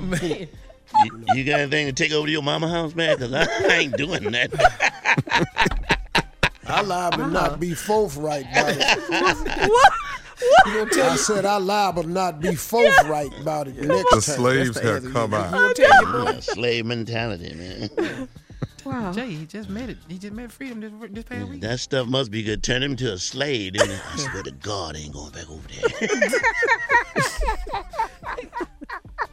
Man. 0.02 0.48
You, 1.06 1.24
you 1.34 1.44
got 1.44 1.60
anything 1.62 1.88
to 1.88 1.94
take 1.94 2.12
over 2.12 2.28
to 2.28 2.32
your 2.32 2.44
mama 2.44 2.70
house, 2.70 2.94
man? 2.94 3.18
Because 3.18 3.34
I 3.34 3.68
ain't 3.78 3.98
doing 3.98 4.32
that. 4.32 4.52
I 6.68 6.82
liable 6.82 7.18
to 7.26 7.28
not 7.32 7.60
be 7.60 7.74
forthright 7.74 8.46
about 8.52 8.76
it. 8.78 9.70
What? 9.70 9.94
You 10.66 10.74
gonna 10.74 10.90
tell 10.92 11.10
I 11.12 11.16
said 11.16 11.46
I 11.46 11.58
liable 11.58 12.04
to 12.04 12.10
not 12.10 12.40
be 12.42 12.54
forthright 12.56 13.32
about 13.42 13.68
it 13.70 13.76
next 13.78 13.88
The 13.88 14.22
time. 14.22 14.22
slaves 14.22 14.80
the 14.80 14.92
have 15.02 15.14
come 15.14 15.34
out. 15.34 15.52
gonna 15.52 15.74
tell 15.74 16.04
your? 16.04 16.26
Yeah, 16.34 16.40
slave 16.42 16.86
mentality, 16.86 17.54
man. 17.56 18.28
Wow. 18.86 19.12
Jay, 19.14 19.30
he 19.32 19.46
just 19.46 19.70
made 19.70 19.90
it. 19.90 19.98
He 20.08 20.18
just 20.18 20.34
made 20.34 20.52
freedom 20.52 20.80
this, 20.82 20.92
this 21.12 21.24
past 21.24 21.48
week. 21.50 21.62
That 21.62 21.80
stuff 21.80 22.08
must 22.08 22.32
be 22.32 22.44
good. 22.44 22.64
Turn 22.64 22.84
him 22.84 22.92
into 22.92 23.12
a 23.14 23.18
slave. 23.18 23.74
Then 23.74 23.90
I 23.90 24.16
swear 24.18 24.44
to 24.44 24.52
God, 24.52 24.96
I 24.96 25.00
ain't 25.00 25.14
going 25.14 25.32
back 25.32 25.50
over 25.50 25.68
there. 25.68 26.30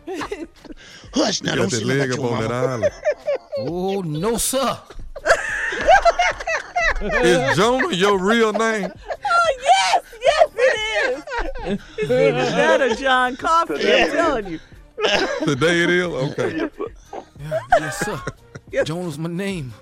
Hush, 1.15 1.43
now 1.43 1.55
don't 1.55 1.71
that 1.71 1.77
say 1.79 1.85
leg 1.85 2.11
about 2.13 2.19
up 2.19 2.25
your 2.25 2.35
on 2.35 2.43
that 2.43 2.51
mama. 2.51 2.73
island. 2.73 2.93
Oh 3.59 4.01
no, 4.03 4.37
sir. 4.37 4.79
Is 7.01 7.57
Jonah 7.57 7.95
your 7.95 8.19
real 8.19 8.53
name? 8.53 8.91
Oh 8.93 9.57
yes, 9.63 10.03
yes 10.23 10.51
it 10.57 10.77
is. 11.67 11.81
It's 11.99 12.11
either 12.11 12.33
that 12.51 12.81
or 12.81 12.95
John 12.95 13.37
Coffey. 13.37 13.75
I'm 13.75 14.11
telling 14.11 14.47
you. 14.49 14.59
Today 15.45 15.83
it 15.85 15.91
is? 15.91 16.05
Okay. 16.07 16.71
Yes, 17.79 17.99
sir. 18.05 18.21
Jonah's 18.85 19.19
my 19.19 19.29
name. 19.31 19.73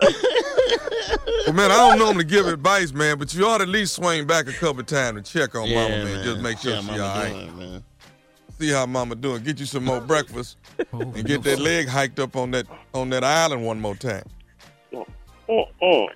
Well, 0.00 1.54
man, 1.54 1.70
I 1.70 1.76
don't 1.76 1.98
normally 1.98 2.24
give 2.24 2.46
advice, 2.46 2.92
man, 2.92 3.18
but 3.18 3.32
you 3.34 3.46
ought 3.46 3.58
to 3.58 3.62
at 3.62 3.68
least 3.68 3.94
swing 3.94 4.26
back 4.26 4.48
a 4.48 4.52
couple 4.52 4.82
times 4.82 5.16
and 5.18 5.24
check 5.26 5.54
on 5.54 5.68
Yeah, 5.68 5.74
mama, 5.82 6.04
man. 6.04 6.14
man. 6.14 6.24
Just 6.24 6.40
make 6.40 6.58
sure 6.58 6.74
how 6.74 6.82
she 6.82 7.00
all 7.00 7.16
right. 7.16 7.32
doing, 7.32 7.58
man. 7.58 7.84
See 8.58 8.70
how 8.70 8.86
mama 8.86 9.14
doing. 9.14 9.42
Get 9.44 9.60
you 9.60 9.66
some 9.66 9.84
more 9.84 10.00
breakfast 10.12 10.56
Oh, 10.92 11.00
and 11.00 11.24
get 11.24 11.42
that 11.44 11.58
leg 11.60 11.88
hiked 11.88 12.18
up 12.18 12.34
on 12.36 12.50
that 12.52 12.66
on 12.94 13.10
that 13.10 13.22
island 13.22 13.64
one 13.64 13.80
more 13.80 13.94
time. 13.94 14.24
Uh-uh. 15.48 16.06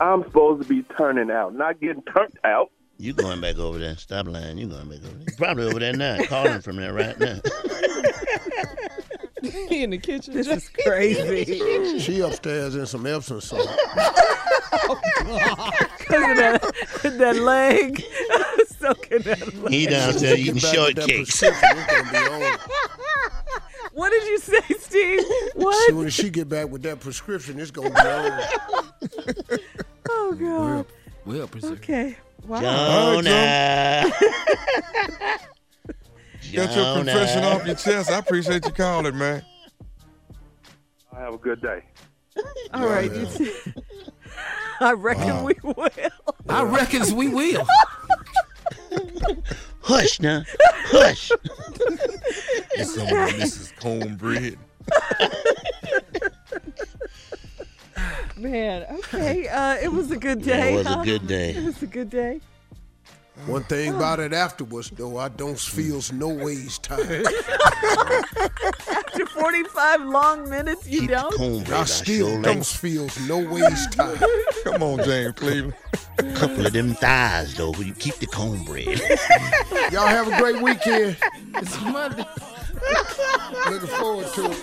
I'm 0.00 0.22
supposed 0.24 0.62
to 0.62 0.68
be 0.68 0.82
turning 0.98 1.30
out, 1.30 1.54
not 1.54 1.80
getting 1.80 2.02
turned 2.02 2.36
out. 2.44 2.70
You 2.98 3.12
going 3.12 3.40
back 3.40 3.56
over 3.58 3.78
there. 3.78 3.96
Stop 3.96 4.26
lying. 4.28 4.58
You 4.58 4.66
going 4.68 4.88
back 4.88 4.98
over 4.98 5.14
there. 5.16 5.34
Probably 5.36 5.64
over 5.64 5.78
there 5.80 5.92
now. 5.94 6.22
Calling 6.26 6.60
from 6.60 6.76
there 6.76 6.92
right 6.92 7.18
now. 7.18 7.38
in 9.70 9.90
the 9.90 9.98
kitchen. 9.98 10.34
This 10.34 10.46
is 10.48 10.68
crazy. 10.68 11.98
She 12.00 12.20
upstairs 12.20 12.74
in 12.74 12.86
some 12.86 13.06
Epsom 13.06 13.40
salt. 13.40 13.68
Because 14.70 16.30
of 16.30 16.36
that, 16.36 16.60
that 17.18 17.36
leg. 17.36 18.02
Soaking 18.78 19.20
that 19.22 19.54
leg. 19.62 19.72
He 19.72 19.86
downstairs 19.86 20.38
eating 20.38 20.54
Get 20.54 20.62
back 20.62 20.76
with 20.86 20.96
that 20.96 21.08
shortcakes. 21.08 21.40
prescription, 21.40 21.78
it's 21.78 21.86
gonna 21.92 22.10
be 22.10 22.44
over. 22.46 22.58
What 23.92 24.10
did 24.10 24.24
you 24.24 24.38
say, 24.38 24.60
Steve? 24.80 25.22
What? 25.54 25.88
Soon 25.88 26.06
as 26.06 26.14
she 26.14 26.28
get 26.30 26.48
back 26.48 26.68
with 26.68 26.82
that 26.82 27.00
prescription, 27.00 27.60
it's 27.60 27.70
gonna 27.70 27.90
be 27.90 28.00
over. 28.00 29.58
Oh 30.10 30.32
God. 30.38 30.86
Well 31.24 31.46
preserved. 31.46 31.82
Okay. 31.84 32.16
Wow. 32.46 32.60
Jonah. 33.22 34.12
Got 36.54 36.76
your 36.76 36.96
confession 36.96 37.44
off 37.44 37.66
your 37.66 37.74
chest. 37.74 38.10
I 38.10 38.18
appreciate 38.18 38.64
you 38.64 38.72
calling, 38.72 39.16
man. 39.16 39.44
I 41.12 41.20
have 41.20 41.34
a 41.34 41.38
good 41.38 41.60
day. 41.60 41.82
All 42.74 42.86
right. 42.86 43.12
you 43.12 43.26
too. 43.26 43.52
I 44.80 44.92
reckon 44.92 45.44
we 45.44 45.54
will. 45.62 45.88
I 46.48 46.62
reckons 46.64 47.12
we 47.12 47.28
will. 47.28 47.66
Hush 49.80 50.20
now. 50.20 50.42
Hush. 50.86 51.30
It's 52.76 52.94
some 52.94 53.06
of 53.06 53.36
this 53.38 53.56
is 53.60 53.72
cornbread. 53.78 54.58
Man, 58.36 58.84
okay. 58.90 59.46
Uh, 59.46 59.76
it 59.76 59.92
was 59.92 60.10
a 60.10 60.16
good 60.16 60.42
day. 60.42 60.74
it 60.74 60.76
was 60.76 60.86
a 60.86 61.02
good 61.04 61.26
day. 61.26 61.50
It 61.54 61.64
was 61.64 61.82
a 61.82 61.86
good 61.86 62.10
day. 62.10 62.40
One 63.46 63.64
thing 63.64 63.94
about 63.94 64.20
it 64.20 64.32
afterwards, 64.32 64.90
though, 64.90 65.18
I 65.18 65.28
don't 65.28 65.58
feel 65.58 66.00
no 66.12 66.28
ways 66.28 66.78
tired. 66.78 67.26
After 68.88 69.26
45 69.26 70.02
long 70.02 70.48
minutes, 70.48 70.86
you 70.88 71.08
don't? 71.08 71.34
Cornbread. 71.34 71.72
I 71.72 71.80
I 71.80 71.84
still 71.84 72.40
don't 72.40 72.58
like 72.58 72.64
feel 72.66 73.08
no 73.26 73.38
ways 73.40 73.86
tired. 73.88 74.22
Come 74.64 74.82
on, 74.82 75.04
James 75.04 75.34
Cleveland. 75.34 75.74
a 76.18 76.32
couple 76.34 76.64
of 76.64 76.72
them 76.72 76.94
thighs, 76.94 77.54
though. 77.54 77.74
You 77.74 77.92
keep 77.94 78.14
the 78.14 78.26
cornbread. 78.26 78.86
Y'all 79.92 80.06
have 80.06 80.28
a 80.32 80.36
great 80.38 80.62
weekend. 80.62 81.16
It's 81.56 81.80
Monday. 81.82 82.24
Looking 83.68 83.88
forward 83.88 84.26
to 84.34 84.50
it. 84.52 84.62